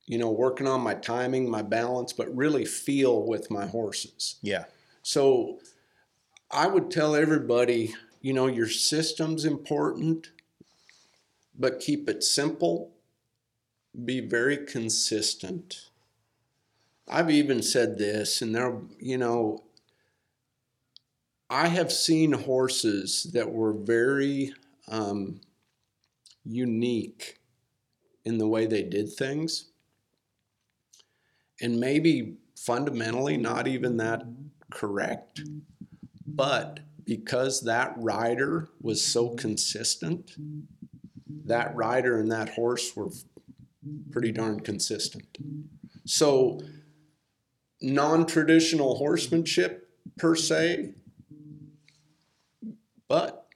you 0.05 0.17
know, 0.17 0.31
working 0.31 0.67
on 0.67 0.79
my 0.79 0.93
timing, 0.93 1.51
my 1.51 1.61
balance, 1.61 2.13
but 2.13 2.33
really 2.33 2.63
feel 2.63 3.27
with 3.27 3.51
my 3.51 3.65
horses. 3.67 4.37
Yeah. 4.41 4.63
So 5.03 5.59
I 6.49 6.67
would 6.67 6.89
tell 6.89 7.13
everybody, 7.13 7.93
you 8.21 8.31
know, 8.31 8.47
your 8.47 8.69
system's 8.69 9.43
important, 9.43 10.31
but 11.59 11.81
keep 11.81 12.07
it 12.07 12.23
simple. 12.23 12.93
Be 14.05 14.21
very 14.21 14.65
consistent. 14.65 15.89
I've 17.07 17.31
even 17.31 17.61
said 17.63 17.97
this, 17.97 18.41
and 18.41 18.53
there, 18.53 18.77
you 18.99 19.17
know, 19.17 19.63
I 21.49 21.67
have 21.67 21.91
seen 21.91 22.33
horses 22.33 23.29
that 23.33 23.51
were 23.51 23.71
very 23.73 24.53
um, 24.89 25.39
unique 26.43 27.39
in 28.25 28.37
the 28.37 28.47
way 28.47 28.65
they 28.65 28.83
did 28.83 29.13
things, 29.13 29.69
and 31.61 31.79
maybe 31.79 32.35
fundamentally 32.57 33.37
not 33.37 33.67
even 33.67 33.97
that 33.97 34.23
correct. 34.69 35.41
But 36.25 36.81
because 37.05 37.61
that 37.61 37.93
rider 37.95 38.67
was 38.81 39.01
so 39.01 39.29
consistent, 39.29 40.35
that 41.45 41.73
rider 41.73 42.19
and 42.19 42.29
that 42.31 42.49
horse 42.49 42.93
were 42.95 43.09
pretty 44.11 44.33
darn 44.33 44.59
consistent. 44.59 45.37
So, 46.05 46.59
non 47.81 48.25
traditional 48.25 48.95
horsemanship 48.95 49.89
per 50.17 50.35
se, 50.35 50.93
but 53.07 53.47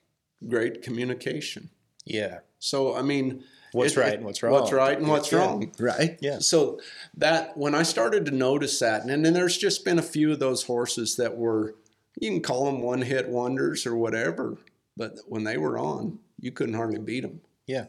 great 0.48 0.82
communication. 0.82 1.70
Yeah. 2.04 2.40
So, 2.58 2.94
I 2.94 3.02
mean, 3.02 3.44
What's 3.72 3.96
it- 3.96 4.00
right 4.00 4.14
and 4.14 4.24
what's 4.24 4.42
wrong? 4.42 4.52
What's 4.52 4.72
right 4.72 4.98
and 4.98 5.08
what's 5.08 5.32
Yeah. 5.32 5.38
wrong, 5.38 5.72
right? 5.78 6.18
Yeah. 6.20 6.38
So 6.40 6.78
that 7.16 7.56
when 7.56 7.74
I 7.74 7.82
started 7.84 8.26
to 8.26 8.30
notice 8.30 8.78
that, 8.80 9.04
and 9.04 9.24
then 9.24 9.32
there's 9.32 9.56
just 9.56 9.84
been 9.84 9.98
a 9.98 10.02
few 10.02 10.30
of 10.32 10.38
those 10.40 10.64
horses 10.64 11.16
that 11.16 11.36
were, 11.36 11.74
you 12.20 12.28
can 12.30 12.42
call 12.42 12.66
them 12.66 12.82
one 12.82 13.00
hit 13.02 13.28
wonders 13.30 13.86
or 13.86 13.96
whatever, 13.96 14.58
but 14.96 15.18
when 15.26 15.44
they 15.44 15.56
were 15.56 15.78
on, 15.78 16.18
you 16.38 16.52
couldn't 16.52 16.74
hardly 16.74 16.98
beat 16.98 17.20
them. 17.22 17.40
Yeah. 17.66 17.86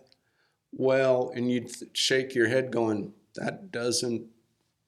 Well, 0.71 1.31
and 1.35 1.51
you'd 1.51 1.69
shake 1.95 2.33
your 2.33 2.47
head 2.47 2.71
going, 2.71 3.13
that 3.35 3.71
doesn't 3.71 4.27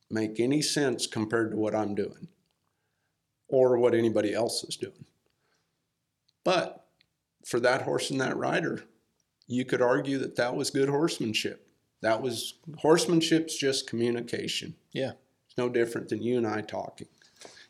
make 0.10 0.40
any 0.40 0.62
sense 0.62 1.08
compared 1.08 1.52
to 1.52 1.58
what 1.58 1.76
I'm 1.76 1.96
doing 1.96 2.28
or 3.48 3.78
what 3.78 3.94
anybody 3.94 4.34
else 4.34 4.64
is 4.64 4.76
doing. 4.76 5.06
But 6.44 6.86
for 7.46 7.60
that 7.60 7.84
horse 7.84 8.12
and 8.12 8.22
that 8.22 8.38
rider, 8.38 8.84
you 9.48 9.66
could 9.66 9.82
argue 9.82 10.18
that 10.20 10.36
that 10.36 10.56
was 10.56 10.70
good 10.70 10.90
horsemanship. 10.90 11.68
That 12.02 12.22
was 12.22 12.56
horsemanship's 12.78 13.56
just 13.58 13.88
communication. 13.88 14.76
Yeah. 14.92 15.14
It's 15.48 15.58
no 15.58 15.70
different 15.70 16.10
than 16.10 16.22
you 16.22 16.38
and 16.38 16.48
I 16.48 16.62
talking. 16.62 17.08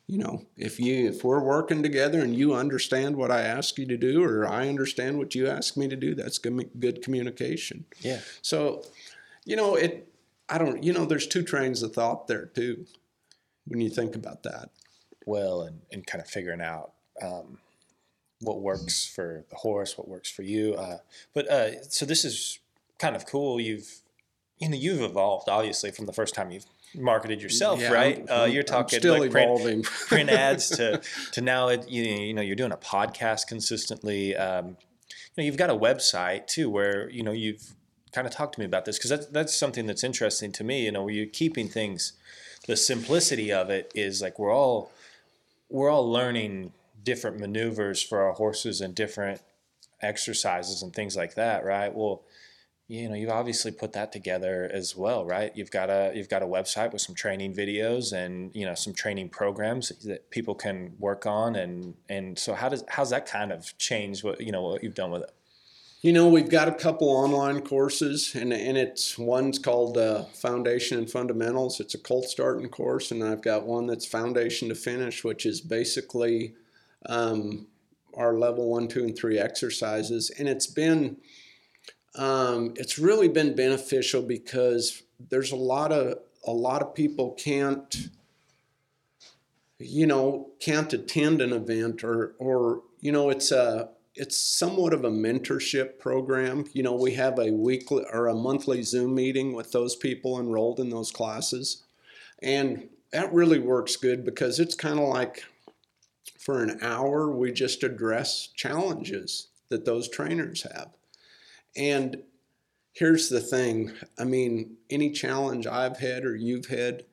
You 0.08 0.20
know, 0.20 0.46
if 0.56 0.80
you 0.80 1.08
if 1.08 1.24
we're 1.24 1.42
working 1.42 1.82
together 1.82 2.20
and 2.20 2.36
you 2.36 2.54
understand 2.54 3.16
what 3.16 3.32
I 3.32 3.42
ask 3.42 3.78
you 3.80 3.88
to 3.88 3.98
do, 3.98 4.24
or 4.24 4.48
I 4.48 4.70
understand 4.70 5.18
what 5.18 5.34
you 5.34 5.48
ask 5.48 5.76
me 5.76 5.88
to 5.88 5.96
do, 5.96 6.14
that's 6.14 6.38
good, 6.38 6.70
good 6.80 7.02
communication. 7.02 7.86
Yeah. 8.02 8.20
So, 8.44 8.84
you 9.46 9.56
know, 9.56 9.76
it. 9.76 10.12
I 10.50 10.58
don't. 10.58 10.84
You 10.84 10.94
know, 10.94 11.06
there's 11.06 11.28
two 11.28 11.44
trains 11.44 11.82
of 11.84 11.94
thought 11.94 12.28
there 12.28 12.46
too, 12.46 12.86
when 13.66 13.82
you 13.82 13.90
think 13.90 14.16
about 14.16 14.44
that. 14.44 14.70
Well, 15.26 15.64
and, 15.64 15.82
and 15.92 16.06
kind 16.06 16.22
of 16.22 16.30
figuring 16.30 16.62
out 16.62 16.92
um, 17.22 17.58
what 18.42 18.62
works 18.62 19.06
for 19.08 19.44
the 19.50 19.56
horse, 19.56 19.98
what 19.98 20.08
works 20.08 20.30
for 20.30 20.44
you. 20.44 20.76
Uh, 20.76 20.98
but 21.34 21.50
uh, 21.50 21.82
so 21.84 22.06
this 22.06 22.24
is 22.24 22.60
kind 23.00 23.16
of 23.16 23.26
cool. 23.26 23.60
You've 23.60 24.02
you 24.60 24.70
know 24.70 24.78
you've 24.78 25.02
evolved 25.02 25.50
obviously 25.50 25.92
from 25.92 26.06
the 26.06 26.14
first 26.14 26.36
time 26.36 26.52
you've 26.52 26.66
marketed 26.94 27.42
yourself, 27.42 27.80
Yeah, 27.80 27.92
right? 27.92 28.26
Uh, 28.30 28.48
you're 28.50 28.64
talking 28.64 29.00
still 29.00 29.20
like 29.20 29.32
print, 29.32 29.50
evolving. 29.50 29.84
print 30.08 30.30
ads 30.30 30.70
to 30.70 31.02
to 31.32 31.42
now 31.42 31.70
it, 31.70 31.90
you, 31.90 32.04
you 32.04 32.34
know 32.34 32.42
you're 32.42 32.56
doing 32.56 32.72
a 32.72 32.78
podcast 32.78 33.48
consistently. 33.48 34.36
Um, 34.36 34.68
you 34.68 35.42
know 35.42 35.44
you've 35.44 35.58
got 35.58 35.70
a 35.70 35.76
website 35.76 36.48
too 36.48 36.70
where 36.70 37.10
you 37.10 37.24
know 37.24 37.32
you've 37.32 37.74
kind 38.16 38.26
of 38.26 38.34
talked 38.34 38.54
to 38.56 38.62
me 38.62 38.66
about 38.66 38.86
this 38.86 38.98
because 38.98 39.10
that's 39.10 39.26
that's 39.28 39.54
something 39.54 39.86
that's 39.86 40.04
interesting 40.04 40.52
to 40.54 40.64
me. 40.64 40.86
You 40.86 40.92
know, 40.94 41.04
where 41.04 41.14
you're 41.14 41.26
keeping 41.26 41.68
things, 41.68 42.14
the 42.66 42.78
simplicity 42.78 43.52
of 43.52 43.70
it 43.70 43.92
is 43.94 44.22
like 44.22 44.40
we're 44.40 44.54
all 44.54 44.92
we're 45.70 45.90
all 45.90 46.10
learning 46.10 46.72
different 47.04 47.40
maneuvers 47.40 48.02
for 48.02 48.22
our 48.22 48.34
horses 48.34 48.82
and 48.82 48.96
different 48.96 49.42
exercises 50.02 50.82
and 50.82 50.94
things 50.94 51.16
like 51.16 51.36
that, 51.36 51.66
right? 51.66 51.94
Well, 51.94 52.24
you 52.88 53.10
know, 53.10 53.16
you've 53.16 53.32
obviously 53.32 53.72
put 53.72 53.94
that 53.94 54.12
together 54.12 54.70
as 54.72 54.96
well, 54.96 55.26
right? 55.26 55.52
You've 55.56 55.72
got 55.72 55.90
a 55.90 56.12
you've 56.16 56.30
got 56.30 56.44
a 56.44 56.46
website 56.46 56.94
with 56.94 57.02
some 57.02 57.16
training 57.16 57.54
videos 57.54 58.14
and 58.14 58.52
you 58.56 58.66
know 58.66 58.76
some 58.76 58.94
training 58.94 59.30
programs 59.30 59.90
that 60.06 60.30
people 60.30 60.56
can 60.56 60.94
work 61.00 61.26
on, 61.26 61.56
and 61.56 61.96
and 62.08 62.40
so 62.40 62.54
how 62.54 62.70
does 62.70 62.84
how's 62.88 63.10
that 63.10 63.26
kind 63.26 63.52
of 63.52 63.78
change 63.78 64.24
what 64.24 64.40
you 64.40 64.52
know 64.52 64.62
what 64.62 64.84
you've 64.84 64.96
done 64.96 65.12
with 65.12 65.24
it? 65.24 65.34
You 66.02 66.14
know, 66.14 66.28
we've 66.28 66.50
got 66.50 66.68
a 66.68 66.74
couple 66.74 67.10
online 67.10 67.62
courses, 67.62 68.36
and 68.36 68.54
and 68.54 68.78
it's 68.78 69.18
one's 69.18 69.58
called 69.58 69.98
uh, 69.98 70.26
Foundation 70.26 71.00
and 71.00 71.10
Fundamentals. 71.10 71.80
It's 71.80 71.96
a 71.96 72.00
colt 72.00 72.26
starting 72.26 72.70
course, 72.70 73.12
and 73.12 73.24
I've 73.24 73.42
got 73.42 73.66
one 73.66 73.88
that's 73.88 74.06
Foundation 74.06 74.70
to 74.70 74.76
Finish, 74.76 75.24
which 75.24 75.46
is 75.46 75.62
basically 75.62 76.54
um, 77.08 77.68
our 78.14 78.38
level 78.38 78.70
one, 78.70 78.88
two, 78.88 79.04
and 79.04 79.18
three 79.18 79.40
exercises, 79.40 80.30
and 80.38 80.48
it's 80.48 80.68
been 80.68 81.18
um, 82.16 82.74
it's 82.76 83.00
really 83.00 83.28
been 83.28 83.56
beneficial 83.56 84.22
because 84.22 85.04
there's 85.30 85.52
a 85.52 85.58
lot 85.58 85.92
of 85.92 86.20
a 86.46 86.52
lot 86.52 86.82
of 86.82 86.94
people 86.94 87.32
can't 87.32 88.10
you 89.80 90.06
know 90.06 90.52
can't 90.60 90.94
attend 90.94 91.42
an 91.42 91.52
event 91.52 92.04
or 92.04 92.36
or 92.38 92.84
you 93.02 93.12
know 93.12 93.30
it's 93.30 93.52
a 93.52 93.90
it's 94.16 94.38
somewhat 94.38 94.94
of 94.94 95.04
a 95.04 95.10
mentorship 95.10 96.00
program 96.00 96.66
you 96.74 96.84
know 96.84 96.94
we 96.94 97.14
have 97.14 97.38
a 97.40 97.52
weekly 97.52 98.04
or 98.12 98.28
a 98.28 98.36
monthly 98.36 98.82
zoom 98.82 99.16
meeting 99.16 99.54
with 99.54 99.72
those 99.72 99.96
people 99.96 100.40
enrolled 100.40 100.80
in 100.80 100.90
those 100.90 101.12
classes 101.12 101.84
and 102.42 102.88
that 103.12 103.34
really 103.34 103.60
works 103.60 103.96
good 103.96 104.26
because 104.26 104.60
it's 104.60 104.76
kind 104.76 105.00
of 105.00 105.08
like 105.08 105.44
for 106.40 106.64
an 106.64 106.78
hour 106.82 107.30
we 107.30 107.52
just 107.52 107.84
address 107.84 108.48
challenges 108.56 109.48
that 109.70 109.86
those 109.86 110.10
trainers 110.10 110.64
have 110.64 110.90
and 111.76 112.22
here's 112.96 113.30
the 113.30 113.42
thing 113.42 113.92
I 114.18 114.24
mean, 114.24 114.78
any 114.90 115.12
challenge 115.12 115.68
I've 115.68 116.00
had 116.00 116.26
or 116.26 116.36
you've 116.36 116.68
had, 116.68 117.04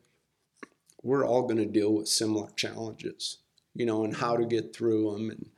we're 1.03 1.27
all 1.27 1.43
going 1.43 1.57
to 1.57 1.67
deal 1.67 1.93
with 1.93 2.09
similar 2.09 2.49
challenges, 2.57 3.39
you 3.75 3.85
know, 3.85 4.05
and 4.05 4.17
how 4.17 4.37
to 4.37 4.47
get 4.47 4.75
through 4.75 5.13
them. 5.13 5.31
And, 5.31 5.51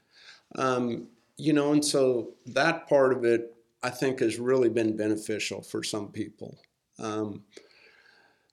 um, 0.57 1.09
you 1.37 1.53
know, 1.53 1.73
and 1.73 1.85
so 1.85 2.35
that 2.47 2.89
part 2.89 3.13
of 3.13 3.25
it, 3.25 3.55
I 3.83 3.91
think, 3.91 4.21
has 4.21 4.39
really 4.39 4.69
been 4.69 4.97
beneficial 4.97 5.63
for 5.63 5.83
some 5.83 6.09
people. 6.09 6.59
Um, 6.99 7.43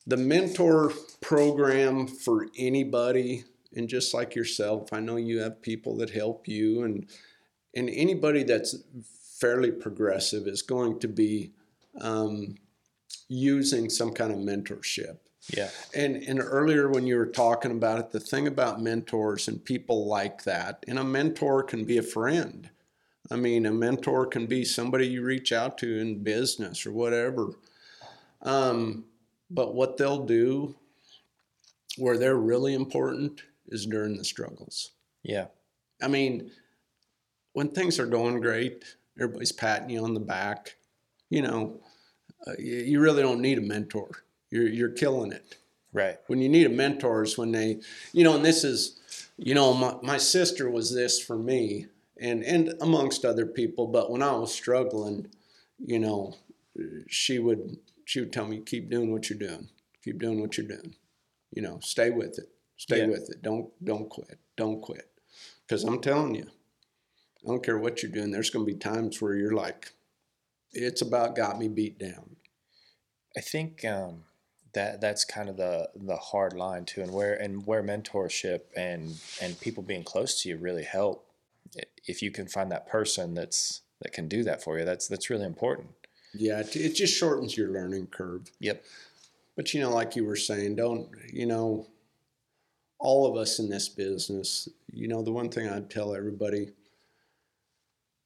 the 0.07 0.17
mentor 0.17 0.91
program 1.21 2.07
for 2.07 2.47
anybody, 2.57 3.45
and 3.75 3.87
just 3.87 4.13
like 4.13 4.35
yourself, 4.35 4.91
I 4.91 4.99
know 4.99 5.15
you 5.15 5.39
have 5.39 5.61
people 5.61 5.97
that 5.97 6.09
help 6.09 6.47
you, 6.47 6.83
and 6.83 7.07
and 7.75 7.89
anybody 7.89 8.43
that's 8.43 8.75
fairly 9.39 9.71
progressive 9.71 10.47
is 10.47 10.61
going 10.61 10.99
to 10.99 11.07
be 11.07 11.51
um, 11.99 12.55
using 13.27 13.89
some 13.89 14.11
kind 14.11 14.31
of 14.31 14.37
mentorship. 14.39 15.17
Yeah. 15.49 15.69
And 15.95 16.15
and 16.15 16.39
earlier 16.39 16.89
when 16.89 17.07
you 17.07 17.17
were 17.17 17.25
talking 17.25 17.71
about 17.71 17.99
it, 17.99 18.11
the 18.11 18.19
thing 18.19 18.47
about 18.47 18.81
mentors 18.81 19.47
and 19.47 19.63
people 19.63 20.07
like 20.07 20.43
that, 20.43 20.83
and 20.87 20.99
a 20.99 21.03
mentor 21.03 21.63
can 21.63 21.85
be 21.85 21.97
a 21.97 22.03
friend. 22.03 22.69
I 23.29 23.37
mean, 23.37 23.65
a 23.65 23.71
mentor 23.71 24.25
can 24.25 24.45
be 24.45 24.65
somebody 24.65 25.07
you 25.07 25.23
reach 25.23 25.51
out 25.51 25.77
to 25.79 25.99
in 25.99 26.23
business 26.23 26.85
or 26.85 26.91
whatever. 26.91 27.51
Um, 28.41 29.05
but 29.49 29.73
what 29.73 29.97
they'll 29.97 30.25
do, 30.25 30.75
where 31.97 32.17
they're 32.17 32.35
really 32.35 32.73
important, 32.73 33.43
is 33.67 33.85
during 33.85 34.17
the 34.17 34.25
struggles. 34.25 34.91
Yeah. 35.23 35.47
I 36.01 36.07
mean, 36.07 36.51
when 37.53 37.69
things 37.69 37.99
are 37.99 38.07
going 38.07 38.41
great, 38.41 38.83
everybody's 39.19 39.51
patting 39.51 39.89
you 39.89 40.03
on 40.03 40.13
the 40.13 40.19
back. 40.19 40.75
You 41.29 41.43
know, 41.43 41.79
uh, 42.45 42.53
you, 42.59 42.77
you 42.77 42.99
really 42.99 43.21
don't 43.21 43.41
need 43.41 43.59
a 43.59 43.61
mentor. 43.61 44.09
You're 44.51 44.67
you're 44.67 44.89
killing 44.89 45.31
it. 45.31 45.57
Right. 45.93 46.17
When 46.27 46.39
you 46.39 46.47
need 46.49 46.67
a 46.67 46.69
mentor 46.69 47.23
is 47.23 47.37
when 47.37 47.51
they, 47.51 47.81
you 48.13 48.23
know, 48.23 48.35
and 48.35 48.45
this 48.45 48.63
is, 48.63 48.99
you 49.37 49.53
know, 49.53 49.73
my, 49.73 49.95
my 50.01 50.17
sister 50.17 50.69
was 50.69 50.93
this 50.93 51.19
for 51.21 51.37
me, 51.37 51.87
and 52.19 52.43
and 52.43 52.73
amongst 52.81 53.25
other 53.25 53.45
people. 53.45 53.87
But 53.87 54.11
when 54.11 54.21
I 54.21 54.31
was 54.33 54.53
struggling, 54.53 55.27
you 55.79 55.99
know, 55.99 56.35
she 57.07 57.39
would 57.39 57.77
she 58.05 58.19
would 58.19 58.31
tell 58.31 58.45
me, 58.47 58.61
keep 58.65 58.89
doing 58.89 59.11
what 59.11 59.29
you're 59.29 59.39
doing, 59.39 59.69
keep 60.03 60.19
doing 60.19 60.39
what 60.41 60.57
you're 60.57 60.67
doing, 60.67 60.95
you 61.51 61.61
know, 61.61 61.79
stay 61.81 62.09
with 62.09 62.37
it, 62.39 62.49
stay 62.77 62.99
Yeah. 62.99 63.07
with 63.07 63.29
it, 63.29 63.41
don't 63.41 63.69
don't 63.83 64.09
quit, 64.09 64.37
don't 64.57 64.81
quit, 64.81 65.09
because 65.67 65.83
I'm 65.83 65.99
telling 66.01 66.35
you, 66.35 66.47
I 67.43 67.47
don't 67.47 67.63
care 67.63 67.77
what 67.79 68.01
you're 68.03 68.11
doing. 68.11 68.31
There's 68.31 68.49
going 68.49 68.65
to 68.65 68.71
be 68.71 68.77
times 68.77 69.21
where 69.21 69.35
you're 69.35 69.53
like, 69.53 69.93
it's 70.73 71.01
about 71.01 71.35
got 71.35 71.57
me 71.59 71.67
beat 71.67 71.97
down. 71.99 72.35
I 73.37 73.41
think 73.41 73.83
um, 73.85 74.23
that 74.73 75.01
that's 75.01 75.25
kind 75.25 75.49
of 75.49 75.57
the 75.57 75.89
the 75.95 76.15
hard 76.15 76.53
line 76.53 76.85
too, 76.85 77.01
and 77.01 77.13
where 77.13 77.33
and 77.33 77.65
where 77.65 77.83
mentorship 77.83 78.61
and 78.75 79.19
and 79.41 79.59
people 79.59 79.83
being 79.83 80.03
close 80.03 80.41
to 80.41 80.49
you 80.49 80.57
really 80.57 80.83
help. 80.83 81.27
If 82.05 82.21
you 82.21 82.31
can 82.31 82.47
find 82.47 82.71
that 82.71 82.87
person 82.87 83.33
that's 83.33 83.81
that 84.01 84.13
can 84.13 84.27
do 84.27 84.43
that 84.43 84.63
for 84.63 84.79
you, 84.79 84.85
that's 84.85 85.07
that's 85.07 85.29
really 85.29 85.45
important. 85.45 85.89
Yeah, 86.33 86.59
it, 86.59 86.95
just 86.95 87.17
shortens 87.17 87.57
your 87.57 87.69
learning 87.69 88.07
curve. 88.07 88.49
Yep. 88.59 88.83
But 89.55 89.73
you 89.73 89.81
know, 89.81 89.89
like 89.89 90.15
you 90.15 90.25
were 90.25 90.37
saying, 90.37 90.75
don't 90.75 91.09
you 91.31 91.45
know? 91.45 91.87
All 93.03 93.25
of 93.25 93.35
us 93.35 93.57
in 93.57 93.67
this 93.67 93.89
business, 93.89 94.69
you 94.93 95.07
know, 95.07 95.23
the 95.23 95.31
one 95.31 95.49
thing 95.49 95.67
I'd 95.67 95.89
tell 95.89 96.15
everybody: 96.15 96.69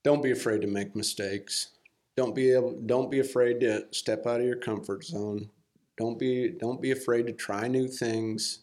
don't 0.04 0.22
be 0.22 0.32
afraid 0.32 0.62
to 0.62 0.68
make 0.68 0.96
mistakes. 0.96 1.70
Don't 2.18 2.36
be 2.36 2.52
able, 2.52 2.74
don't 2.86 3.10
be 3.10 3.20
afraid 3.20 3.62
to 3.62 3.86
step 3.92 4.28
out 4.28 4.42
of 4.42 4.46
your 4.46 4.58
comfort 4.58 5.06
zone. 5.06 5.50
Don't 5.98 6.20
be 6.20 6.50
don't 6.50 6.82
be 6.82 6.92
afraid 6.92 7.28
to 7.28 7.34
try 7.34 7.68
new 7.68 7.88
things. 7.88 8.60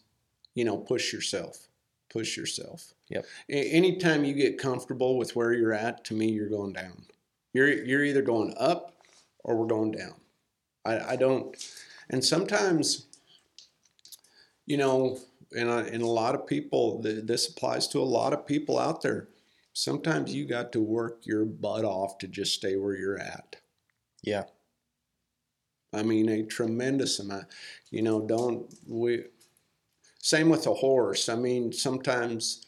You 0.55 0.65
know, 0.65 0.77
push 0.77 1.11
yourself. 1.11 1.67
Push 2.09 2.37
yourself. 2.37 2.93
Yep. 3.09 3.25
A- 3.49 3.71
anytime 3.71 4.23
you 4.23 4.33
get 4.33 4.59
comfortable 4.59 5.17
with 5.17 5.35
where 5.35 5.53
you're 5.53 5.73
at, 5.73 6.03
to 6.05 6.13
me, 6.13 6.31
you're 6.31 6.49
going 6.49 6.73
down. 6.73 7.05
You're 7.53 7.71
you're 7.71 8.03
either 8.03 8.21
going 8.21 8.53
up 8.57 8.93
or 9.43 9.55
we're 9.55 9.67
going 9.67 9.91
down. 9.91 10.15
I, 10.85 11.13
I 11.13 11.15
don't, 11.15 11.55
and 12.09 12.23
sometimes, 12.23 13.05
you 14.65 14.77
know, 14.77 15.19
and 15.55 15.69
I, 15.69 15.81
and 15.81 16.01
a 16.01 16.07
lot 16.07 16.35
of 16.35 16.47
people, 16.47 17.01
th- 17.01 17.25
this 17.25 17.47
applies 17.49 17.87
to 17.89 17.99
a 17.99 18.03
lot 18.03 18.33
of 18.33 18.45
people 18.45 18.79
out 18.79 19.01
there. 19.01 19.27
Sometimes 19.73 20.33
you 20.33 20.45
got 20.45 20.71
to 20.73 20.81
work 20.81 21.21
your 21.23 21.45
butt 21.45 21.85
off 21.85 22.17
to 22.19 22.27
just 22.27 22.53
stay 22.53 22.75
where 22.75 22.95
you're 22.95 23.19
at. 23.19 23.55
Yeah. 24.21 24.43
I 25.93 26.03
mean, 26.03 26.29
a 26.29 26.43
tremendous 26.43 27.19
amount. 27.19 27.45
You 27.91 28.01
know, 28.01 28.21
don't 28.21 28.73
we? 28.87 29.25
Same 30.19 30.49
with 30.49 30.67
a 30.67 30.73
horse. 30.73 31.27
I 31.29 31.35
mean, 31.35 31.73
sometimes 31.73 32.65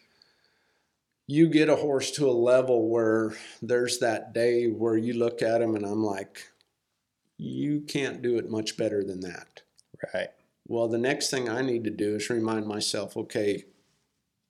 you 1.27 1.47
get 1.47 1.69
a 1.69 1.75
horse 1.75 2.11
to 2.11 2.29
a 2.29 2.31
level 2.31 2.89
where 2.89 3.33
there's 3.61 3.99
that 3.99 4.33
day 4.33 4.67
where 4.67 4.97
you 4.97 5.13
look 5.13 5.41
at 5.41 5.61
him 5.61 5.75
and 5.75 5.85
I'm 5.85 6.03
like, 6.03 6.49
you 7.37 7.81
can't 7.81 8.21
do 8.21 8.37
it 8.37 8.49
much 8.49 8.77
better 8.77 9.03
than 9.03 9.21
that. 9.21 9.61
Right. 10.13 10.29
Well, 10.67 10.87
the 10.87 10.97
next 10.97 11.29
thing 11.29 11.49
I 11.49 11.61
need 11.61 11.83
to 11.85 11.89
do 11.89 12.15
is 12.15 12.29
remind 12.29 12.67
myself, 12.67 13.17
okay, 13.17 13.65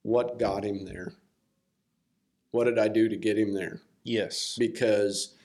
what 0.02 0.40
got 0.40 0.64
him 0.64 0.86
there? 0.86 1.14
What 2.52 2.66
did 2.66 2.80
I 2.80 2.88
do 2.88 3.10
to 3.10 3.18
get 3.18 3.38
him 3.38 3.54
there? 3.54 3.82
Yes. 4.04 4.56
Because 4.58 5.36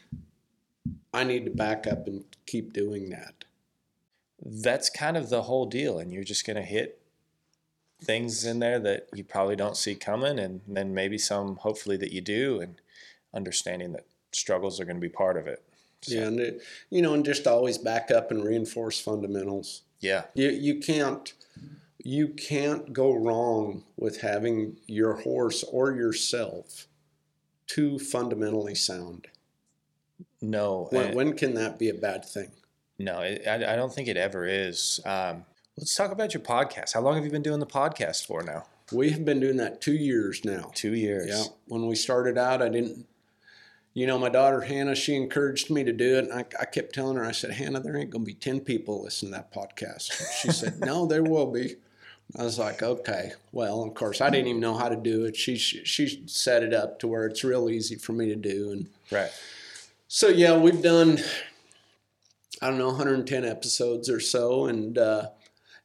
I 1.13 1.25
need 1.25 1.45
to 1.45 1.51
back 1.51 1.87
up 1.87 2.07
and 2.07 2.25
keep 2.47 2.73
doing 2.73 3.11
that. 3.11 3.45
That's 4.45 4.89
kind 4.89 5.17
of 5.17 5.29
the 5.29 5.43
whole 5.43 5.67
deal, 5.67 5.99
and 5.99 6.13
you're 6.13 6.25
just 6.25 6.47
gonna 6.47 6.63
hit 6.63 7.01
things 8.03 8.45
in 8.45 8.59
there 8.59 8.79
that 8.79 9.09
you 9.15 9.25
probably 9.25 9.57
don't 9.57 9.77
see 9.77 9.95
coming, 9.95 10.39
and 10.39 10.61
then 10.67 10.95
maybe 10.95 11.19
some, 11.19 11.57
hopefully, 11.57 11.97
that 11.99 12.13
you 12.13 12.21
do, 12.21 12.61
and 12.61 12.81
understanding 13.35 13.93
that 13.93 14.07
struggles 14.33 14.81
are 14.81 14.85
going 14.85 14.97
to 14.97 15.01
be 15.01 15.09
part 15.09 15.37
of 15.37 15.47
it. 15.47 15.63
So, 16.03 16.15
Yeah, 16.15 16.27
and 16.27 16.41
it, 16.41 16.63
you 16.89 17.03
know, 17.03 17.15
and 17.15 17.25
just 17.25 17.47
always 17.47 17.79
back 17.79 18.11
up 18.11 18.31
and 18.31 18.43
reinforce 18.45 19.01
fundamentals. 19.01 19.83
Yeah. 20.01 20.25
You 20.35 20.49
you 20.49 20.81
can't 20.81 21.33
you 22.03 22.29
can't 22.29 22.93
go 22.93 23.13
wrong 23.13 23.85
with 23.99 24.23
having 24.23 24.79
your 24.87 25.17
horse 25.17 25.63
or 25.65 25.93
yourself 25.93 26.87
too 27.67 27.99
fundamentally 27.99 28.75
sound. 28.75 29.27
No. 30.43 30.89
When, 30.91 31.07
and- 31.07 31.15
when 31.15 31.33
can 31.37 31.55
that 31.55 31.79
be 31.79 31.89
a 31.89 31.95
bad 31.95 32.25
thing? 32.25 32.51
No, 32.99 33.21
it, 33.21 33.47
I, 33.47 33.55
I 33.73 33.77
don't 33.77 33.93
think 33.93 34.09
it 34.09 34.19
ever 34.19 34.47
is. 34.47 35.01
Um, 35.07 35.47
let's 35.79 35.95
talk 35.95 36.13
about 36.13 36.35
your 36.35 36.43
podcast. 36.43 36.93
How 36.93 37.01
long 37.01 37.15
have 37.15 37.25
you 37.25 37.31
been 37.31 37.43
doing 37.43 37.61
the 37.61 37.67
podcast 37.67 38.27
for 38.27 38.43
now? 38.43 38.65
We 38.93 39.11
have 39.11 39.25
been 39.25 39.41
doing 39.41 39.57
that 39.57 39.81
two 39.81 39.95
years 39.95 40.45
now. 40.45 40.71
Two 40.75 40.95
years. 40.95 41.29
Yeah. 41.31 41.45
When 41.69 41.87
we 41.87 41.95
started 41.95 42.37
out, 42.37 42.61
I 42.61 42.69
didn't. 42.69 43.07
You 43.95 44.07
know, 44.07 44.19
my 44.19 44.29
daughter 44.29 44.61
Hannah, 44.61 44.95
she 44.95 45.17
encouraged 45.17 45.69
me 45.71 45.83
to 45.83 45.93
do 45.93 46.19
it, 46.19 46.25
and 46.25 46.33
I, 46.33 46.45
I 46.61 46.65
kept 46.65 46.95
telling 46.95 47.17
her, 47.17 47.25
I 47.25 47.33
said, 47.33 47.51
Hannah, 47.53 47.81
there 47.81 47.97
ain't 47.97 48.11
going 48.11 48.25
to 48.25 48.27
be 48.27 48.35
ten 48.35 48.61
people 48.61 49.03
listening 49.03 49.33
to 49.33 49.39
that 49.39 49.53
podcast. 49.53 50.13
She 50.41 50.53
said, 50.53 50.79
No, 50.85 51.07
there 51.07 51.23
will 51.25 51.51
be. 51.51 51.77
I 52.39 52.45
was 52.45 52.59
like, 52.59 52.83
okay, 52.83 53.33
well, 53.51 53.83
of 53.83 53.95
course, 53.95 54.21
I 54.21 54.31
didn't 54.31 54.47
even 54.47 54.61
know 54.61 54.77
how 54.77 54.89
to 54.89 54.95
do 54.97 55.25
it. 55.25 55.35
She 55.37 55.57
she 55.57 56.23
set 56.27 56.63
it 56.63 56.73
up 56.73 57.01
to 57.01 57.09
where 57.09 57.27
it's 57.27 57.43
real 57.43 57.69
easy 57.69 57.97
for 57.97 58.13
me 58.13 58.27
to 58.29 58.37
do, 58.37 58.71
and 58.73 58.87
Right. 59.11 59.31
So 60.13 60.27
yeah, 60.27 60.59
we've 60.59 60.83
done 60.83 61.19
I 62.61 62.69
don't 62.69 62.79
know 62.79 62.89
110 62.89 63.45
episodes 63.45 64.11
or 64.11 64.19
so, 64.19 64.67
and 64.67 64.99
uh, 64.99 65.29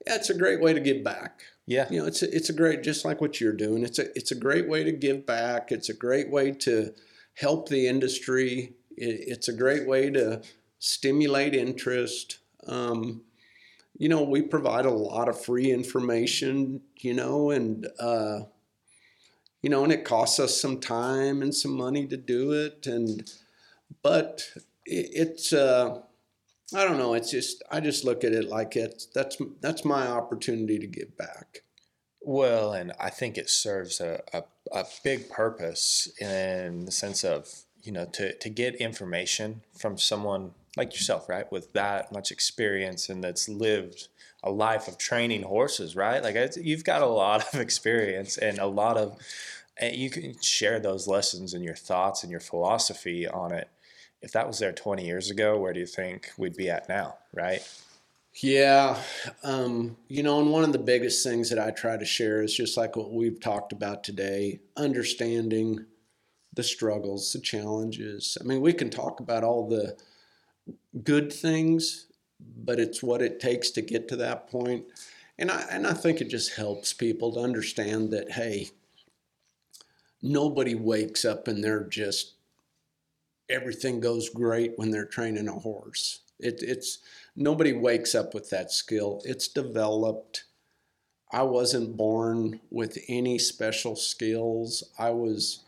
yeah, 0.05 0.15
it's 0.15 0.31
a 0.31 0.37
great 0.37 0.59
way 0.59 0.73
to 0.73 0.79
give 0.79 1.03
back. 1.03 1.43
Yeah. 1.67 1.87
You 1.91 1.99
know, 1.99 2.07
it's 2.07 2.23
a, 2.23 2.35
it's 2.35 2.49
a 2.49 2.53
great 2.53 2.81
just 2.81 3.05
like 3.05 3.21
what 3.21 3.39
you're 3.39 3.53
doing. 3.53 3.83
It's 3.83 3.99
a 3.99 4.07
it's 4.17 4.31
a 4.31 4.35
great 4.35 4.67
way 4.67 4.83
to 4.83 4.91
give 4.91 5.27
back. 5.27 5.71
It's 5.71 5.89
a 5.89 5.93
great 5.93 6.31
way 6.31 6.51
to 6.51 6.91
help 7.35 7.69
the 7.69 7.87
industry. 7.87 8.73
It, 8.97 9.25
it's 9.27 9.47
a 9.47 9.53
great 9.53 9.87
way 9.87 10.09
to 10.09 10.41
stimulate 10.79 11.53
interest. 11.53 12.39
Um, 12.65 13.21
you 13.95 14.09
know, 14.09 14.23
we 14.23 14.41
provide 14.41 14.87
a 14.87 14.91
lot 14.91 15.29
of 15.29 15.39
free 15.39 15.71
information. 15.71 16.81
You 16.97 17.13
know, 17.13 17.51
and 17.51 17.85
uh, 17.99 18.39
you 19.61 19.69
know, 19.69 19.83
and 19.83 19.93
it 19.93 20.03
costs 20.03 20.39
us 20.39 20.59
some 20.59 20.79
time 20.79 21.43
and 21.43 21.53
some 21.53 21.77
money 21.77 22.07
to 22.07 22.17
do 22.17 22.53
it, 22.53 22.87
and 22.87 23.31
but 24.01 24.41
it's. 24.85 25.53
Uh, 25.53 26.01
I 26.73 26.83
don't 26.83 26.97
know. 26.97 27.13
It's 27.13 27.29
just 27.29 27.61
I 27.69 27.79
just 27.79 28.03
look 28.03 28.23
at 28.23 28.33
it 28.33 28.49
like 28.49 28.75
it's 28.75 29.05
that's 29.05 29.37
that's 29.61 29.85
my 29.85 30.07
opportunity 30.07 30.79
to 30.79 30.87
give 30.87 31.15
back. 31.15 31.61
Well, 32.27 32.73
and 32.73 32.91
I 32.99 33.11
think 33.11 33.37
it 33.37 33.51
serves 33.51 34.01
a, 34.01 34.23
a, 34.33 34.43
a 34.71 34.83
big 35.03 35.29
purpose 35.29 36.09
in 36.19 36.85
the 36.85 36.91
sense 36.91 37.23
of, 37.23 37.47
you 37.83 37.91
know, 37.91 38.05
to, 38.13 38.33
to 38.33 38.49
get 38.49 38.73
information 38.75 39.61
from 39.77 39.99
someone 39.99 40.53
like 40.75 40.93
yourself, 40.93 41.29
right, 41.29 41.49
with 41.51 41.71
that 41.73 42.11
much 42.11 42.31
experience 42.31 43.09
and 43.09 43.23
that's 43.23 43.47
lived 43.47 44.07
a 44.43 44.49
life 44.49 44.87
of 44.87 44.97
training 44.97 45.43
horses, 45.43 45.95
right? 45.95 46.23
Like 46.23 46.35
you've 46.57 46.83
got 46.83 47.03
a 47.03 47.07
lot 47.07 47.53
of 47.53 47.59
experience 47.59 48.37
and 48.37 48.57
a 48.57 48.65
lot 48.65 48.97
of, 48.97 49.19
and 49.77 49.95
you 49.95 50.09
can 50.09 50.41
share 50.41 50.79
those 50.79 51.07
lessons 51.07 51.53
and 51.53 51.63
your 51.63 51.75
thoughts 51.75 52.23
and 52.23 52.31
your 52.31 52.39
philosophy 52.39 53.27
on 53.27 53.51
it. 53.51 53.69
If 54.21 54.31
that 54.31 54.47
was 54.47 54.59
there 54.59 54.71
20 54.71 55.05
years 55.05 55.29
ago, 55.29 55.57
where 55.59 55.73
do 55.73 55.79
you 55.79 55.85
think 55.85 56.31
we'd 56.37 56.55
be 56.55 56.69
at 56.69 56.89
now, 56.89 57.15
right? 57.33 57.61
Yeah, 58.41 59.01
um, 59.43 59.95
you 60.09 60.21
know, 60.21 60.41
and 60.41 60.51
one 60.51 60.65
of 60.65 60.73
the 60.73 60.79
biggest 60.79 61.23
things 61.23 61.49
that 61.49 61.59
I 61.59 61.71
try 61.71 61.95
to 61.95 62.05
share 62.05 62.41
is 62.41 62.53
just 62.53 62.75
like 62.75 62.97
what 62.97 63.13
we've 63.13 63.39
talked 63.39 63.71
about 63.71 64.03
today, 64.03 64.59
understanding 64.75 65.85
the 66.53 66.63
struggles, 66.63 67.31
the 67.31 67.39
challenges. 67.39 68.37
I 68.41 68.43
mean, 68.43 68.59
we 68.59 68.73
can 68.73 68.89
talk 68.89 69.21
about 69.21 69.45
all 69.45 69.69
the 69.69 69.97
good 71.03 71.31
things, 71.31 72.07
but 72.39 72.79
it's 72.79 73.01
what 73.01 73.21
it 73.21 73.39
takes 73.39 73.71
to 73.71 73.81
get 73.81 74.09
to 74.09 74.17
that 74.17 74.49
point. 74.49 74.85
And 75.37 75.49
I 75.49 75.65
and 75.69 75.87
I 75.87 75.93
think 75.93 76.19
it 76.19 76.29
just 76.29 76.55
helps 76.55 76.91
people 76.91 77.33
to 77.33 77.39
understand 77.39 78.11
that 78.11 78.31
hey, 78.31 78.69
nobody 80.21 80.75
wakes 80.75 81.23
up 81.25 81.47
and 81.47 81.63
they're 81.63 81.83
just 81.83 82.34
everything 83.49 83.99
goes 83.99 84.29
great 84.29 84.73
when 84.77 84.91
they're 84.91 85.05
training 85.05 85.47
a 85.47 85.53
horse. 85.53 86.21
It, 86.39 86.59
it's 86.61 86.99
nobody 87.35 87.73
wakes 87.73 88.15
up 88.15 88.33
with 88.33 88.49
that 88.49 88.71
skill. 88.71 89.21
It's 89.25 89.47
developed. 89.47 90.45
I 91.31 91.43
wasn't 91.43 91.97
born 91.97 92.59
with 92.69 92.97
any 93.07 93.39
special 93.39 93.95
skills. 93.95 94.83
I 94.99 95.11
was 95.11 95.63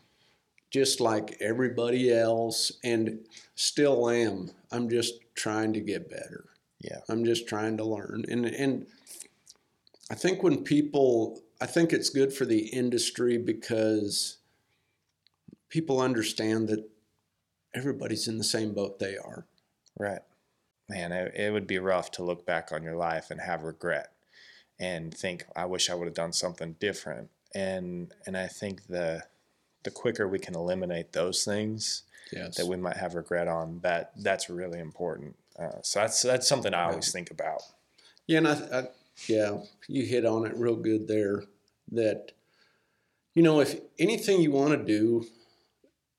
just 0.70 1.00
like 1.00 1.36
everybody 1.40 2.12
else 2.12 2.72
and 2.84 3.20
still 3.54 4.08
am. 4.10 4.50
I'm 4.70 4.88
just 4.88 5.14
trying 5.34 5.72
to 5.72 5.80
get 5.80 6.10
better. 6.10 6.44
Yeah. 6.80 6.98
I'm 7.08 7.24
just 7.24 7.48
trying 7.48 7.76
to 7.78 7.84
learn. 7.84 8.24
And 8.28 8.46
and 8.46 8.86
I 10.10 10.14
think 10.14 10.42
when 10.42 10.62
people 10.62 11.40
I 11.60 11.66
think 11.66 11.92
it's 11.92 12.10
good 12.10 12.32
for 12.32 12.44
the 12.44 12.66
industry 12.68 13.38
because 13.38 14.36
people 15.68 16.00
understand 16.00 16.68
that 16.68 16.88
everybody's 17.74 18.28
in 18.28 18.38
the 18.38 18.44
same 18.44 18.74
boat 18.74 18.98
they 18.98 19.16
are. 19.16 19.46
Right. 19.98 20.22
Man, 20.88 21.12
it, 21.12 21.34
it 21.34 21.52
would 21.52 21.66
be 21.66 21.78
rough 21.78 22.10
to 22.12 22.22
look 22.22 22.46
back 22.46 22.72
on 22.72 22.82
your 22.82 22.96
life 22.96 23.30
and 23.30 23.40
have 23.40 23.62
regret 23.62 24.12
and 24.80 25.12
think, 25.12 25.44
I 25.54 25.66
wish 25.66 25.90
I 25.90 25.94
would 25.94 26.06
have 26.06 26.14
done 26.14 26.32
something 26.32 26.76
different. 26.80 27.30
And 27.54 28.12
and 28.26 28.36
I 28.36 28.46
think 28.46 28.86
the 28.86 29.24
the 29.82 29.90
quicker 29.90 30.28
we 30.28 30.38
can 30.38 30.54
eliminate 30.54 31.12
those 31.12 31.44
things 31.44 32.02
Yes. 32.30 32.56
that 32.56 32.66
we 32.66 32.76
might 32.76 32.96
have 32.98 33.14
regret 33.14 33.48
on, 33.48 33.80
that 33.82 34.12
that's 34.16 34.50
really 34.50 34.80
important. 34.80 35.36
Uh, 35.58 35.80
so 35.82 36.00
that's 36.00 36.20
that's 36.22 36.46
something 36.46 36.74
I 36.74 36.84
always 36.84 37.10
think 37.10 37.30
about. 37.30 37.62
Yeah, 38.26 38.38
and 38.38 38.48
I, 38.48 38.52
I, 38.52 38.88
yeah, 39.26 39.58
you 39.88 40.04
hit 40.04 40.26
on 40.26 40.44
it 40.44 40.54
real 40.56 40.76
good 40.76 41.08
there. 41.08 41.44
That, 41.90 42.32
you 43.34 43.42
know, 43.42 43.60
if 43.60 43.80
anything 43.98 44.42
you 44.42 44.50
want 44.50 44.78
to 44.78 44.84
do, 44.84 45.26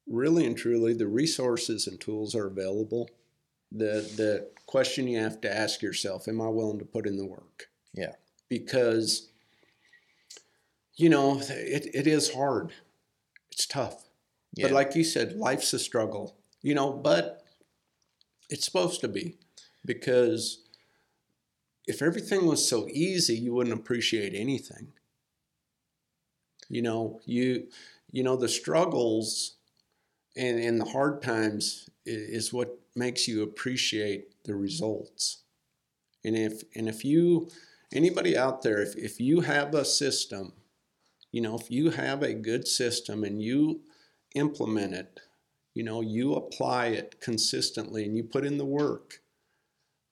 really 0.10 0.46
and 0.46 0.58
truly, 0.58 0.94
the 0.94 1.08
resources 1.08 1.88
and 1.88 2.00
tools 2.00 2.36
are 2.36 2.48
available. 2.48 3.10
The 3.72 4.10
the 4.16 4.50
question 4.66 5.08
you 5.08 5.20
have 5.20 5.42
to 5.42 5.56
ask 5.56 5.82
yourself: 5.82 6.28
Am 6.28 6.42
I 6.42 6.48
willing 6.48 6.80
to 6.80 6.86
put 6.86 7.08
in 7.08 7.18
the 7.18 7.26
work? 7.26 7.70
Yeah. 7.94 8.14
Because, 8.50 9.30
you 10.96 11.10
know, 11.10 11.40
it, 11.40 11.88
it 11.94 12.08
is 12.08 12.34
hard. 12.34 12.72
It's 13.52 13.68
tough. 13.68 14.06
Yeah. 14.56 14.68
But 14.68 14.74
like 14.74 14.96
you 14.96 15.04
said, 15.04 15.34
life's 15.34 15.74
a 15.74 15.80
struggle. 15.80 16.36
You 16.62 16.74
know, 16.74 16.92
but 16.92 17.44
it's 18.50 18.66
supposed 18.66 19.02
to 19.02 19.08
be 19.08 19.38
because 19.86 20.64
if 21.88 22.02
everything 22.02 22.46
was 22.46 22.68
so 22.68 22.88
easy, 22.90 23.36
you 23.36 23.54
wouldn't 23.54 23.80
appreciate 23.80 24.34
anything. 24.34 24.94
You 26.68 26.82
know, 26.82 27.22
you 27.26 27.68
you 28.12 28.24
know 28.24 28.36
the 28.36 28.50
struggles 28.50 29.56
and 30.40 30.60
and 30.60 30.80
the 30.80 30.86
hard 30.86 31.22
times 31.22 31.90
is 32.06 32.54
what 32.54 32.80
makes 32.96 33.28
you 33.28 33.44
appreciate 33.44 34.44
the 34.46 34.56
results. 34.56 35.44
And 36.24 36.36
if 36.36 36.64
and 36.76 36.88
if 36.88 37.04
you 37.06 37.50
anybody 37.94 38.38
out 38.38 38.62
there 38.62 38.82
if 38.82 38.96
if 38.96 39.20
you 39.20 39.42
have 39.42 39.76
a 39.76 39.86
system, 39.86 40.54
you 41.32 41.42
know, 41.42 41.56
if 41.56 41.70
you 41.70 41.92
have 41.92 42.24
a 42.24 42.34
good 42.34 42.68
system 42.68 43.24
and 43.24 43.42
you 43.42 43.82
implement 44.34 44.94
it, 44.94 45.20
you 45.76 45.84
know, 45.84 46.02
you 46.02 46.34
apply 46.34 46.88
it 46.88 47.20
consistently 47.22 48.06
and 48.06 48.16
you 48.18 48.24
put 48.24 48.46
in 48.46 48.58
the 48.58 48.66
work, 48.66 49.22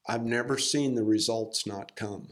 I've 0.08 0.26
never 0.26 0.58
seen 0.58 0.96
the 0.96 1.04
results 1.04 1.66
not 1.66 1.96
come. 1.96 2.30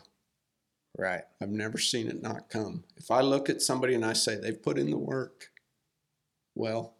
Right. 0.97 1.23
I've 1.41 1.49
never 1.49 1.77
seen 1.77 2.07
it 2.07 2.21
not 2.21 2.49
come. 2.49 2.85
If 2.95 3.11
I 3.11 3.21
look 3.21 3.49
at 3.49 3.61
somebody 3.61 3.95
and 3.95 4.05
I 4.05 4.13
say 4.13 4.35
they've 4.35 4.61
put 4.61 4.77
in 4.77 4.91
the 4.91 4.97
work, 4.97 5.49
well, 6.55 6.95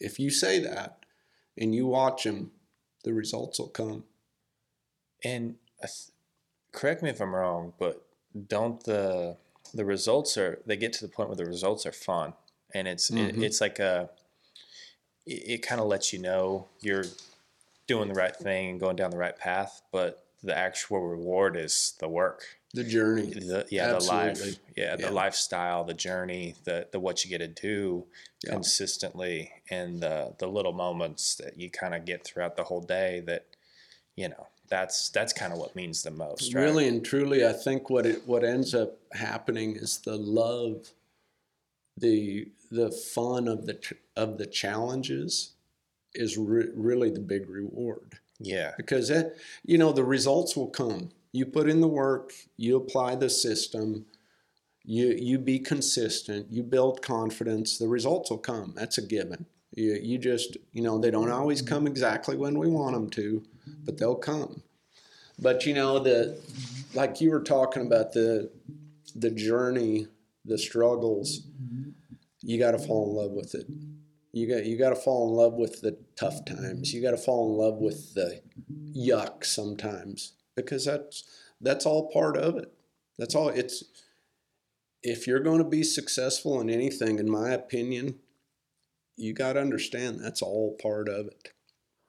if 0.00 0.18
you 0.18 0.30
say 0.30 0.58
that 0.60 1.04
and 1.58 1.74
you 1.74 1.86
watch 1.86 2.24
them, 2.24 2.50
the 3.04 3.12
results 3.12 3.58
will 3.58 3.68
come. 3.68 4.04
And 5.24 5.56
correct 6.72 7.02
me 7.02 7.10
if 7.10 7.20
I'm 7.20 7.34
wrong, 7.34 7.72
but 7.78 8.06
don't 8.48 8.82
the 8.84 9.36
the 9.74 9.84
results 9.84 10.36
are 10.36 10.60
they 10.66 10.76
get 10.76 10.92
to 10.94 11.06
the 11.06 11.12
point 11.12 11.28
where 11.28 11.36
the 11.36 11.44
results 11.44 11.84
are 11.86 11.92
fun 11.92 12.32
and 12.74 12.88
it's 12.88 13.10
it, 13.10 13.36
Mhm. 13.36 13.42
it's 13.42 13.60
like 13.60 13.78
a 13.78 14.10
it, 15.26 15.42
it 15.54 15.62
kind 15.62 15.80
of 15.80 15.86
lets 15.86 16.12
you 16.12 16.18
know 16.18 16.68
you're 16.80 17.04
doing 17.86 18.08
the 18.08 18.14
right 18.14 18.34
thing 18.36 18.70
and 18.70 18.80
going 18.80 18.96
down 18.96 19.10
the 19.10 19.16
right 19.18 19.36
path, 19.36 19.82
but 19.92 20.26
the 20.42 20.56
actual 20.56 21.00
reward 21.00 21.56
is 21.56 21.94
the 21.98 22.08
work. 22.08 22.59
The 22.72 22.84
journey. 22.84 23.32
The, 23.32 23.66
yeah, 23.70 23.88
the 23.88 24.04
life, 24.04 24.30
Absolutely. 24.30 24.60
yeah, 24.76 24.94
the 24.94 25.10
lifestyle, 25.10 25.82
the 25.82 25.94
journey, 25.94 26.54
the 26.64 26.86
the 26.92 27.00
what 27.00 27.24
you 27.24 27.30
get 27.30 27.38
to 27.38 27.48
do 27.48 28.06
Yeah. 28.44 28.52
consistently, 28.52 29.50
and 29.70 30.00
the 30.00 30.34
the 30.38 30.46
little 30.46 30.72
moments 30.72 31.34
that 31.36 31.58
you 31.58 31.68
kind 31.68 31.94
of 31.96 32.04
get 32.04 32.24
throughout 32.24 32.56
the 32.56 32.62
whole 32.64 32.80
day. 32.80 33.20
That 33.26 33.46
you 34.14 34.28
know, 34.28 34.46
that's 34.68 35.10
that's 35.10 35.32
kind 35.32 35.52
of 35.52 35.58
what 35.58 35.74
means 35.74 36.02
the 36.04 36.12
most, 36.12 36.54
right? 36.54 36.62
Really 36.62 36.86
and 36.86 37.04
truly, 37.04 37.44
I 37.44 37.52
think 37.52 37.90
what 37.90 38.06
it 38.06 38.22
what 38.26 38.44
ends 38.44 38.72
up 38.72 38.98
happening 39.14 39.74
is 39.74 39.98
the 39.98 40.16
love, 40.16 40.90
the 41.96 42.46
the 42.70 42.92
fun 42.92 43.48
of 43.48 43.66
the 43.66 43.80
of 44.16 44.38
the 44.38 44.46
challenges, 44.46 45.54
is 46.14 46.38
re- 46.38 46.70
really 46.74 47.10
the 47.10 47.18
big 47.20 47.50
reward. 47.50 48.20
Yeah, 48.38 48.74
because 48.76 49.10
it, 49.10 49.36
you 49.64 49.76
know 49.76 49.90
the 49.92 50.04
results 50.04 50.56
will 50.56 50.68
come 50.70 51.10
you 51.32 51.46
put 51.46 51.68
in 51.68 51.80
the 51.80 51.88
work 51.88 52.32
you 52.56 52.76
apply 52.76 53.14
the 53.14 53.30
system 53.30 54.04
you 54.84 55.08
you 55.18 55.38
be 55.38 55.58
consistent 55.58 56.46
you 56.50 56.62
build 56.62 57.02
confidence 57.02 57.78
the 57.78 57.88
results 57.88 58.30
will 58.30 58.38
come. 58.38 58.72
That's 58.76 58.98
a 58.98 59.02
given. 59.02 59.46
You, 59.74 59.98
you 60.02 60.18
just 60.18 60.56
you 60.72 60.82
know 60.82 60.98
they 60.98 61.10
don't 61.10 61.30
always 61.30 61.62
come 61.62 61.86
exactly 61.86 62.36
when 62.36 62.58
we 62.58 62.68
want 62.68 62.94
them 62.94 63.10
to 63.10 63.42
but 63.84 63.98
they'll 63.98 64.16
come. 64.16 64.62
But 65.38 65.64
you 65.66 65.74
know 65.74 65.98
the 65.98 66.40
like 66.94 67.20
you 67.20 67.30
were 67.30 67.42
talking 67.42 67.86
about 67.86 68.12
the 68.12 68.50
the 69.14 69.30
journey 69.30 70.06
the 70.44 70.58
struggles 70.58 71.42
you 72.42 72.58
got 72.58 72.70
to 72.70 72.78
fall 72.78 73.10
in 73.10 73.16
love 73.16 73.32
with 73.32 73.54
it. 73.54 73.66
You 74.32 74.48
got 74.48 74.64
you 74.64 74.78
got 74.78 74.90
to 74.90 74.96
fall 74.96 75.28
in 75.28 75.34
love 75.34 75.54
with 75.54 75.82
the 75.82 75.98
tough 76.16 76.44
times. 76.46 76.94
You 76.94 77.02
got 77.02 77.10
to 77.10 77.16
fall 77.18 77.50
in 77.50 77.58
love 77.58 77.78
with 77.78 78.14
the 78.14 78.40
yuck 78.96 79.44
sometimes 79.44 80.32
because 80.56 80.84
that's 80.84 81.24
that's 81.60 81.86
all 81.86 82.10
part 82.10 82.36
of 82.36 82.56
it. 82.56 82.72
That's 83.18 83.34
all 83.34 83.48
it's 83.48 83.84
if 85.02 85.26
you're 85.26 85.40
going 85.40 85.58
to 85.58 85.68
be 85.68 85.82
successful 85.82 86.60
in 86.60 86.68
anything, 86.68 87.18
in 87.18 87.30
my 87.30 87.50
opinion, 87.50 88.16
you 89.16 89.32
got 89.32 89.54
to 89.54 89.60
understand 89.60 90.20
that's 90.22 90.42
all 90.42 90.76
part 90.80 91.08
of 91.08 91.26
it. 91.26 91.52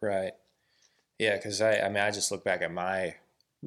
Right. 0.02 0.34
Yeah, 1.20 1.36
because 1.36 1.62
I, 1.62 1.80
I 1.80 1.88
mean, 1.90 2.04
I 2.04 2.12
just 2.12 2.32
look 2.32 2.44
back 2.44 2.62
at 2.62 2.72
my 2.72 3.16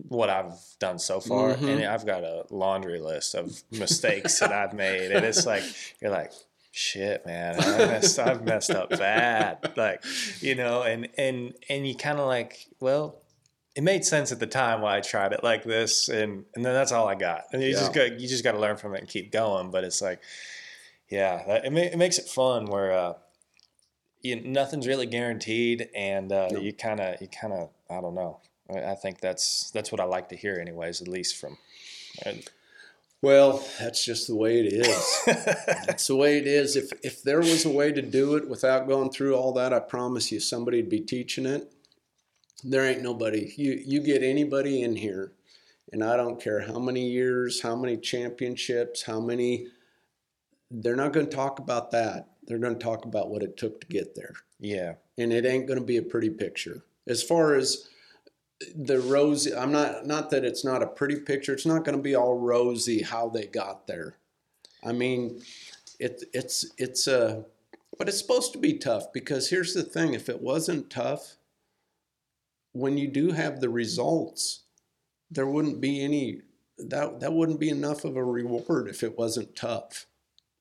what 0.09 0.29
I've 0.29 0.59
done 0.81 0.99
so 0.99 1.21
far, 1.21 1.55
Mhm. 1.55 1.69
and 1.69 1.85
I've 1.87 2.05
got 2.05 2.25
a 2.25 2.45
laundry 2.51 2.99
list 3.01 3.35
of 3.37 3.63
mistakes 3.71 4.41
that 4.41 4.53
I've 4.53 4.75
made, 4.75 5.13
and 5.13 5.25
it's 5.25 5.47
like 5.47 5.63
you're 6.03 6.11
like, 6.11 6.33
shit, 6.73 7.25
man, 7.25 7.55
I 7.61 7.79
messed, 7.79 8.19
I've 8.19 8.43
messed 8.45 8.71
up 8.73 8.91
bad, 8.91 9.73
like 9.77 10.05
you 10.41 10.57
know, 10.57 10.83
and 10.83 11.09
and 11.17 11.55
and 11.69 11.87
you 11.87 11.95
kind 11.95 12.19
of 12.19 12.27
like, 12.27 12.67
well, 12.81 13.21
it 13.75 13.83
made 13.83 14.05
sense 14.05 14.31
at 14.33 14.39
the 14.41 14.47
time 14.47 14.81
why 14.81 14.97
I 14.97 15.01
tried 15.01 15.33
it 15.33 15.43
like 15.43 15.65
this, 15.65 16.09
and 16.09 16.45
and 16.55 16.65
then 16.65 16.75
that's 16.75 16.93
all 16.93 17.09
I 17.09 17.15
got, 17.15 17.45
and 17.53 17.63
you 17.63 17.73
just 17.73 17.93
got 17.93 18.21
you 18.21 18.29
just 18.29 18.45
got 18.45 18.53
to 18.53 18.59
learn 18.61 18.77
from 18.77 18.95
it 18.95 19.01
and 19.01 19.09
keep 19.09 19.33
going, 19.33 19.71
but 19.71 19.85
it's 19.85 20.01
like, 20.03 20.21
yeah, 21.11 21.43
that, 21.47 21.65
it, 21.67 21.73
ma- 21.73 21.81
it 21.81 21.97
makes 21.99 22.19
it 22.19 22.27
fun 22.29 22.67
where. 22.67 22.93
uh 22.93 23.15
you, 24.23 24.41
nothing's 24.41 24.87
really 24.87 25.05
guaranteed, 25.05 25.91
and 25.95 26.33
uh, 26.33 26.49
No. 26.51 26.59
you 26.59 26.73
kind 26.73 26.99
of, 26.99 27.21
you 27.21 27.29
kind 27.29 27.53
of, 27.53 27.69
I 27.91 28.01
don't 28.01 28.15
know. 28.15 28.41
I, 28.75 28.93
I 28.93 28.95
think 28.95 29.21
that's 29.21 29.71
that's 29.73 29.93
what 29.93 30.01
I 30.01 30.05
like 30.05 30.31
to 30.31 30.35
hear, 30.35 30.55
anyways. 30.59 31.03
At 31.03 31.09
least 31.09 31.37
from. 31.37 31.59
and- 32.25 32.43
Well, 33.21 33.63
that's 33.79 34.03
just 34.03 34.27
the 34.27 34.35
way 34.35 34.61
it 34.61 34.73
is. 34.73 35.23
That's 35.87 36.07
the 36.07 36.17
way 36.17 36.39
it 36.39 36.47
is. 36.47 36.75
If 36.75 36.91
if 37.03 37.23
there 37.23 37.41
was 37.41 37.67
a 37.67 37.71
way 37.71 37.93
to 37.93 38.01
do 38.01 38.37
it 38.37 38.49
without 38.49 38.89
going 38.89 39.11
through 39.11 39.35
all 39.37 39.53
that, 39.53 39.75
I 39.75 39.81
promise 39.81 40.33
you 40.33 40.41
somebody'd 40.41 40.89
be 40.89 41.01
teaching 41.01 41.45
it. 41.45 41.71
There 42.65 42.85
ain't 42.85 43.03
nobody. 43.03 43.53
You 43.57 43.81
you 43.85 44.01
get 44.01 44.23
anybody 44.23 44.83
in 44.83 44.97
here, 44.97 45.33
and 45.93 46.03
I 46.03 46.17
don't 46.17 46.41
care 46.41 46.61
how 46.61 46.79
many 46.79 47.07
years, 47.11 47.61
how 47.61 47.77
many 47.77 47.99
championships, 47.99 49.03
how 49.03 49.21
many. 49.21 49.69
They're 50.71 50.97
not 50.97 51.13
going 51.13 51.27
to 51.27 51.37
talk 51.37 51.59
about 51.59 51.91
that. 51.91 52.31
They're 52.47 52.59
going 52.59 52.79
to 52.79 52.85
talk 52.85 53.05
about 53.05 53.31
what 53.31 53.43
it 53.43 53.59
took 53.59 53.83
to 53.83 53.87
get 53.87 54.15
there, 54.15 54.33
yeah, 54.59 54.95
and 55.19 55.31
it 55.33 55.45
ain't 55.45 55.67
going 55.67 55.79
to 55.79 55.85
be 55.85 55.99
a 55.99 56.03
pretty 56.03 56.31
picture. 56.31 56.83
As 57.07 57.23
far 57.23 57.55
as 57.55 57.87
the 58.75 58.99
rosy, 58.99 59.55
I'm 59.55 59.71
not 59.71 60.07
not 60.07 60.31
that 60.31 60.45
it's 60.45 60.65
not 60.65 60.83
a 60.83 60.87
pretty 60.87 61.17
picture. 61.17 61.53
It's 61.53 61.67
not 61.67 61.85
going 61.85 61.97
to 61.97 62.03
be 62.03 62.15
all 62.15 62.39
rosy 62.39 63.03
how 63.03 63.29
they 63.29 63.47
got 63.47 63.87
there. 63.87 64.17
I 64.83 64.93
mean, 64.93 65.43
it, 65.99 66.25
it's 66.33 66.67
it's 66.79 67.07
uh, 67.07 67.43
but 67.99 68.09
it's 68.09 68.19
supposed 68.19 68.53
to 68.53 68.59
be 68.59 68.79
tough 68.79 69.13
because 69.13 69.51
here's 69.51 69.75
the 69.75 69.83
thing: 69.83 70.15
if 70.15 70.29
it 70.31 70.41
wasn't 70.41 70.91
tough, 70.91 71.37
when 72.75 72.99
you 72.99 73.09
do 73.09 73.31
have 73.33 73.61
the 73.61 73.71
results, 73.71 74.65
there 75.31 75.47
wouldn't 75.47 75.81
be 75.81 76.05
any 76.05 76.43
that 76.77 77.21
that 77.21 77.33
wouldn't 77.33 77.61
be 77.61 77.71
enough 77.71 78.05
of 78.05 78.17
a 78.17 78.25
reward 78.25 78.89
if 78.89 79.03
it 79.03 79.17
wasn't 79.17 79.57
tough. 79.57 80.07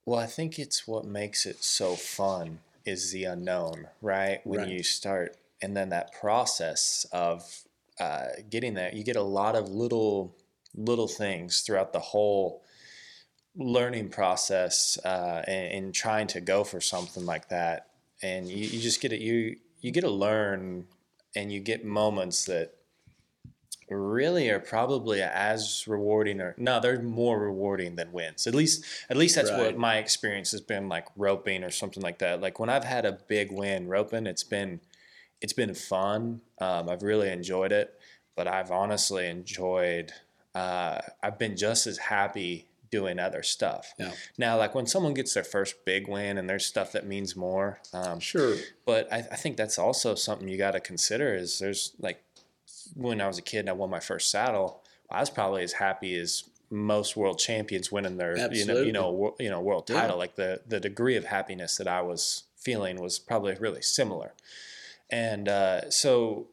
Well, 0.05 0.19
I 0.19 0.27
think 0.27 0.59
it's 0.59 0.87
what 0.87 1.05
makes 1.05 1.45
it 1.45 1.63
so 1.63 1.95
fun 1.95 2.59
is 2.85 3.11
the 3.11 3.23
unknown, 3.25 3.87
right? 4.01 4.39
When 4.45 4.59
Right. 4.59 4.69
you 4.69 4.83
start, 4.83 5.37
and 5.61 5.75
then 5.75 5.89
that 5.89 6.13
process 6.13 7.05
of 7.11 7.63
uh, 7.99 8.27
getting 8.49 8.73
there, 8.73 8.93
you 8.93 9.03
get 9.03 9.15
a 9.15 9.23
lot 9.23 9.55
of 9.55 9.69
little 9.69 10.35
little 10.75 11.07
things 11.07 11.61
throughout 11.61 11.93
the 11.93 11.99
whole 11.99 12.63
learning 13.55 14.09
process 14.09 14.97
uh, 15.05 15.43
and, 15.47 15.73
and 15.73 15.93
trying 15.93 16.25
to 16.27 16.41
go 16.41 16.63
for 16.63 16.81
something 16.81 17.25
like 17.25 17.49
that, 17.49 17.87
and 18.21 18.49
you, 18.49 18.65
you 18.67 18.79
just 18.79 19.01
get 19.01 19.13
it. 19.13 19.21
You 19.21 19.57
you 19.81 19.91
get 19.91 20.01
to 20.01 20.09
learn, 20.11 20.85
and 21.35 21.51
you 21.51 21.59
get 21.59 21.85
moments 21.85 22.45
that 22.45 22.75
really 23.89 24.49
are 24.49 24.59
probably 24.59 25.21
as 25.21 25.85
rewarding 25.87 26.39
or 26.41 26.55
no 26.57 26.79
they're 26.79 27.01
more 27.01 27.39
rewarding 27.39 27.95
than 27.95 28.11
wins. 28.11 28.47
At 28.47 28.55
least 28.55 28.83
at 29.09 29.17
least 29.17 29.35
that's 29.35 29.51
what 29.51 29.77
my 29.77 29.97
experience 29.97 30.51
has 30.51 30.61
been 30.61 30.89
like 30.89 31.07
roping 31.15 31.63
or 31.63 31.69
something 31.69 32.01
like 32.01 32.19
that. 32.19 32.41
Like 32.41 32.59
when 32.59 32.69
i've 32.69 32.85
had 32.85 33.05
a 33.05 33.19
big 33.27 33.51
win 33.51 33.87
roping 33.87 34.25
it's 34.25 34.43
been 34.43 34.79
it's 35.41 35.53
been 35.53 35.73
fun. 35.73 36.41
Um, 36.59 36.89
i've 36.89 37.03
really 37.03 37.29
enjoyed 37.29 37.71
it 37.71 37.99
but 38.35 38.47
i've 38.47 38.71
honestly 38.71 39.27
enjoyed 39.27 40.11
uh, 40.55 40.99
i've 41.21 41.37
been 41.39 41.55
just 41.55 41.87
as 41.87 41.97
happy 41.97 42.67
doing 42.97 43.17
other 43.27 43.43
stuff 43.55 43.85
Yeah. 43.97 44.13
now 44.37 44.53
like 44.63 44.73
when 44.77 44.85
someone 44.93 45.13
gets 45.19 45.33
their 45.33 45.43
first 45.55 45.73
big 45.85 46.07
win 46.07 46.37
and 46.37 46.45
there's 46.49 46.65
stuff 46.73 46.91
that 46.95 47.05
means 47.15 47.35
more 47.35 47.79
um, 47.93 48.19
Sure. 48.19 48.55
but 48.85 49.03
I, 49.11 49.17
I 49.17 49.37
think 49.41 49.57
that's 49.57 49.77
also 49.79 50.09
something 50.15 50.47
you 50.47 50.57
got 50.67 50.71
to 50.77 50.79
consider 50.79 51.29
is 51.43 51.59
there's 51.59 51.93
like 52.07 52.19
when 52.95 53.19
I 53.21 53.27
was 53.27 53.37
a 53.39 53.41
kid 53.51 53.59
and 53.61 53.69
I 53.69 53.73
won 53.73 53.89
my 53.89 53.99
first 54.11 54.29
saddle, 54.29 54.83
I 55.09 55.19
was 55.19 55.29
probably 55.39 55.63
as 55.63 55.73
happy 55.73 56.15
as 56.23 56.43
most 56.69 57.15
world 57.17 57.37
champions 57.39 57.91
winning 57.91 58.17
their 58.17 58.35
you 58.53 58.65
know 58.67 58.77
you 58.87 58.91
know 58.97 59.35
you 59.39 59.49
know 59.49 59.61
world 59.61 59.85
Yeah. 59.89 60.01
title. 60.01 60.17
Like 60.23 60.35
the 60.35 60.61
the 60.73 60.79
degree 60.79 61.15
of 61.15 61.25
happiness 61.25 61.77
that 61.77 61.87
I 61.87 62.01
was 62.01 62.43
feeling 62.67 62.95
was 63.01 63.19
probably 63.19 63.53
really 63.65 63.81
similar, 63.81 64.29
and 65.09 65.47
uh, 65.49 65.89
so 65.89 66.47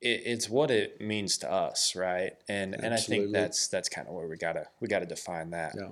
it, 0.00 0.22
it's 0.24 0.48
what 0.48 0.70
it 0.70 1.00
means 1.00 1.38
to 1.38 1.50
us, 1.50 1.94
right? 1.96 2.32
And 2.48 2.74
and 2.74 2.94
I 2.94 2.98
think 2.98 3.32
that's 3.32 3.68
that's 3.68 3.88
kind 3.88 4.08
of 4.08 4.14
where 4.14 4.26
we 4.26 4.36
gotta 4.36 4.66
we 4.80 4.88
gotta 4.88 5.06
define 5.06 5.50
that. 5.50 5.74
Yeah. 5.76 5.90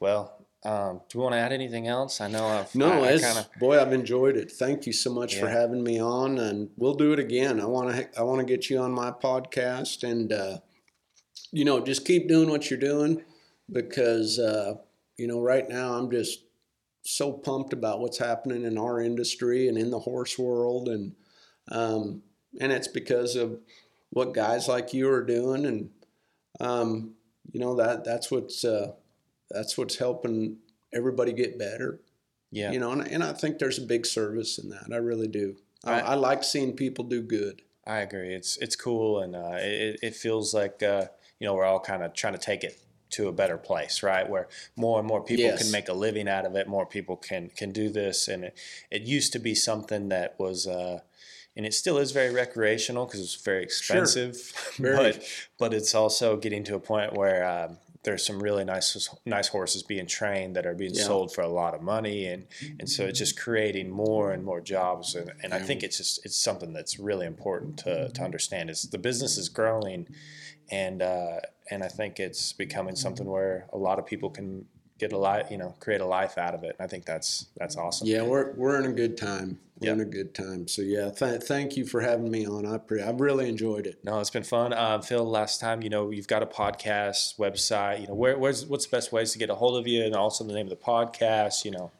Well, 0.00 0.44
um, 0.64 1.02
do 1.08 1.18
we 1.18 1.22
want 1.22 1.34
to 1.34 1.38
add 1.38 1.52
anything 1.52 1.88
else? 1.88 2.20
I 2.20 2.28
know 2.28 2.46
I've 2.46 2.74
No, 2.74 3.04
I, 3.04 3.14
I 3.14 3.18
kinda... 3.18 3.46
boy, 3.60 3.80
I've 3.80 3.92
enjoyed 3.92 4.36
it. 4.36 4.50
Thank 4.50 4.86
you 4.86 4.92
so 4.92 5.12
much 5.12 5.38
for 5.38 5.48
having 5.48 5.82
me 5.82 6.00
on, 6.00 6.38
and 6.38 6.70
we'll 6.76 6.94
do 6.94 7.12
it 7.12 7.18
again. 7.18 7.60
I 7.60 7.66
want 7.66 7.94
to 7.94 8.18
I 8.18 8.22
want 8.22 8.40
to 8.40 8.46
get 8.46 8.70
you 8.70 8.78
on 8.78 8.92
my 8.92 9.10
podcast, 9.10 10.02
and 10.02 10.32
uh, 10.32 10.58
you 11.52 11.64
know, 11.64 11.80
just 11.80 12.06
keep 12.06 12.28
doing 12.28 12.48
what 12.48 12.70
you're 12.70 12.80
doing 12.80 13.22
because 13.70 14.38
uh, 14.38 14.76
you 15.18 15.26
know, 15.26 15.40
right 15.40 15.68
now 15.68 15.94
I'm 15.94 16.10
just 16.10 16.40
so 17.02 17.30
pumped 17.32 17.74
about 17.74 18.00
what's 18.00 18.18
happening 18.18 18.64
in 18.64 18.78
our 18.78 19.00
industry 19.00 19.68
and 19.68 19.76
in 19.76 19.90
the 19.90 19.98
horse 19.98 20.38
world, 20.38 20.88
and 20.88 21.14
um, 21.70 22.22
and 22.60 22.72
it's 22.72 22.88
because 22.88 23.36
of 23.36 23.58
what 24.10 24.32
guys 24.34 24.68
like 24.68 24.92
you 24.94 25.10
are 25.10 25.24
doing, 25.24 25.66
and 25.66 25.90
um, 26.60 27.14
you 27.52 27.60
know 27.60 27.74
that 27.76 28.04
that's 28.04 28.30
what's 28.30 28.64
uh, 28.64 28.92
that's 29.50 29.76
what's 29.76 29.96
helping 29.96 30.58
everybody 30.92 31.32
get 31.32 31.58
better 31.58 32.00
yeah 32.52 32.70
you 32.70 32.78
know 32.78 32.92
and, 32.92 33.02
and 33.08 33.24
i 33.24 33.32
think 33.32 33.58
there's 33.58 33.78
a 33.78 33.82
big 33.82 34.06
service 34.06 34.58
in 34.58 34.68
that 34.70 34.84
i 34.92 34.96
really 34.96 35.26
do 35.26 35.56
I, 35.84 36.00
I- 36.00 36.14
like 36.14 36.44
seeing 36.44 36.74
people 36.74 37.04
do 37.04 37.20
good 37.20 37.62
I 37.86 37.98
agree. 37.98 38.32
It's 38.34 38.56
it's 38.58 38.76
cool, 38.76 39.18
and 39.20 39.36
uh, 39.36 39.56
it 39.58 39.98
it 40.02 40.14
feels 40.16 40.54
like 40.54 40.82
uh, 40.82 41.04
you 41.38 41.46
know 41.46 41.52
we're 41.52 41.66
all 41.66 41.80
kind 41.80 42.02
of 42.02 42.14
trying 42.14 42.32
to 42.32 42.38
take 42.38 42.64
it 42.64 42.80
to 43.10 43.28
a 43.28 43.32
better 43.32 43.58
place, 43.58 44.02
right? 44.02 44.26
Where 44.26 44.48
more 44.74 44.98
and 44.98 45.06
more 45.06 45.22
people 45.22 45.44
Yes. 45.44 45.60
can 45.62 45.70
make 45.70 45.90
a 45.90 45.92
living 45.92 46.26
out 46.26 46.46
of 46.46 46.56
it. 46.56 46.66
More 46.66 46.86
people 46.86 47.16
can 47.18 47.50
can 47.50 47.72
do 47.72 47.90
this, 47.90 48.26
and 48.26 48.44
it, 48.44 48.56
it 48.90 49.02
used 49.02 49.34
to 49.34 49.38
be 49.38 49.54
something 49.54 50.08
that 50.08 50.34
was. 50.38 50.66
Uh, 50.66 51.00
and 51.56 51.64
it 51.66 51.74
still 51.74 51.98
is 51.98 52.12
very 52.12 52.32
recreational 52.32 53.06
because 53.06 53.20
it's 53.20 53.34
very 53.36 53.62
expensive, 53.62 54.52
Very. 54.78 54.96
but 55.12 55.24
but 55.58 55.74
it's 55.74 55.94
also 55.94 56.36
getting 56.36 56.64
to 56.64 56.74
a 56.74 56.80
point 56.80 57.12
where 57.14 57.44
um, 57.48 57.78
there's 58.02 58.24
some 58.26 58.42
really 58.42 58.64
nice 58.64 59.08
nice 59.24 59.48
horses 59.48 59.82
being 59.82 60.06
trained 60.06 60.56
that 60.56 60.66
are 60.66 60.74
being 60.74 60.94
Yeah. 60.94 61.04
sold 61.04 61.32
for 61.34 61.40
a 61.42 61.48
lot 61.48 61.74
of 61.74 61.80
money, 61.82 62.26
and 62.26 62.46
and 62.78 62.88
so 62.88 63.04
it's 63.04 63.18
just 63.18 63.38
creating 63.38 63.90
more 63.90 64.32
and 64.32 64.44
more 64.44 64.60
jobs, 64.60 65.14
and, 65.14 65.32
and 65.42 65.54
I 65.54 65.58
think 65.60 65.82
it's 65.82 65.96
just 65.98 66.24
it's 66.24 66.36
something 66.36 66.72
that's 66.72 66.98
really 66.98 67.26
important 67.26 67.78
to, 67.78 68.08
to 68.10 68.22
understand 68.22 68.68
is 68.70 68.82
the 68.82 68.98
business 68.98 69.38
is 69.38 69.48
growing, 69.48 70.06
and 70.70 71.02
uh, 71.02 71.40
and 71.70 71.82
I 71.82 71.88
think 71.88 72.20
it's 72.20 72.52
becoming 72.52 72.96
something 72.96 73.26
where 73.26 73.66
a 73.72 73.78
lot 73.78 73.98
of 73.98 74.04
people 74.06 74.28
can 74.30 74.66
get 74.98 75.12
a 75.12 75.18
life, 75.18 75.50
you 75.50 75.58
know, 75.58 75.74
create 75.80 76.00
a 76.00 76.06
life 76.06 76.38
out 76.38 76.54
of 76.54 76.62
it. 76.64 76.76
And 76.78 76.84
I 76.84 76.86
think 76.88 77.04
that's 77.04 77.46
that's 77.56 77.76
awesome. 77.76 78.06
yeah 78.06 78.22
we're, 78.22 78.52
we're 78.54 78.78
in 78.78 78.86
a 78.86 78.92
good 78.92 79.16
time 79.18 79.58
we're 79.80 79.86
Yep. 79.88 79.94
in 79.94 80.00
a 80.00 80.04
good 80.04 80.34
time 80.36 80.68
so 80.68 80.82
yeah 80.82 81.10
th- 81.10 81.42
thank 81.42 81.76
you 81.76 81.84
for 81.84 82.00
having 82.00 82.30
me 82.30 82.46
on 82.46 82.64
i 82.64 82.78
pre- 82.78 83.02
i've 83.02 83.20
really 83.20 83.48
enjoyed 83.48 83.86
it 83.88 83.98
No, 84.04 84.20
it's 84.20 84.30
been 84.30 84.44
fun. 84.44 84.72
Um, 84.72 85.02
Phil, 85.02 85.24
last 85.28 85.60
time, 85.60 85.82
you 85.82 85.90
know, 85.90 86.10
you've 86.10 86.28
got 86.28 86.42
a 86.44 86.46
podcast 86.46 87.38
website. 87.38 88.02
You 88.02 88.06
know, 88.06 88.14
where, 88.14 88.38
where's 88.38 88.64
what's 88.66 88.86
the 88.86 88.96
best 88.96 89.10
ways 89.12 89.32
to 89.32 89.38
get 89.38 89.50
a 89.50 89.54
hold 89.56 89.76
of 89.76 89.86
you, 89.88 90.04
and 90.04 90.14
also 90.14 90.44
the 90.44 90.52
name 90.54 90.66
of 90.66 90.70
the 90.70 90.76
podcast. 90.76 91.64
You 91.64 91.72
know, 91.72 91.90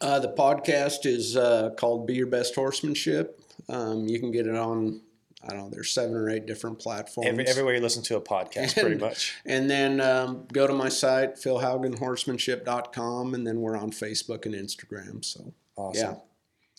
uh, 0.00 0.18
the 0.18 0.32
podcast 0.32 1.06
is 1.06 1.36
uh, 1.36 1.70
called 1.78 2.06
be 2.08 2.14
your 2.14 2.26
best 2.26 2.54
horsemanship 2.56 3.40
um, 3.68 4.06
you 4.08 4.18
can 4.20 4.30
get 4.32 4.46
it 4.46 4.54
on 4.56 5.00
i 5.46 5.50
don't 5.50 5.58
know 5.58 5.70
there's 5.70 5.90
seven 5.90 6.14
or 6.14 6.28
eight 6.28 6.46
different 6.46 6.78
platforms 6.78 7.28
every, 7.28 7.46
everywhere 7.46 7.74
you 7.74 7.80
listen 7.80 8.02
to 8.02 8.16
a 8.16 8.20
podcast, 8.20 8.78
pretty 8.80 8.96
much. 8.96 9.34
and 9.46 9.70
then 9.70 10.00
um, 10.00 10.46
go 10.52 10.66
to 10.66 10.72
my 10.74 10.88
site 10.88 11.36
philhaugenhorsemanship.com 11.36 13.34
and 13.34 13.46
then 13.46 13.60
we're 13.60 13.76
on 13.76 13.90
facebook 13.90 14.46
and 14.46 14.54
instagram 14.54 15.24
so 15.24 15.52
Awesome. 15.76 16.14
yeah 16.14 16.14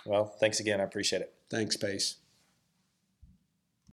Well, 0.05 0.25
thanks 0.25 0.59
again. 0.59 0.79
I 0.81 0.83
appreciate 0.83 1.21
it. 1.21 1.33
thanks 1.49 1.77
pace 1.77 2.17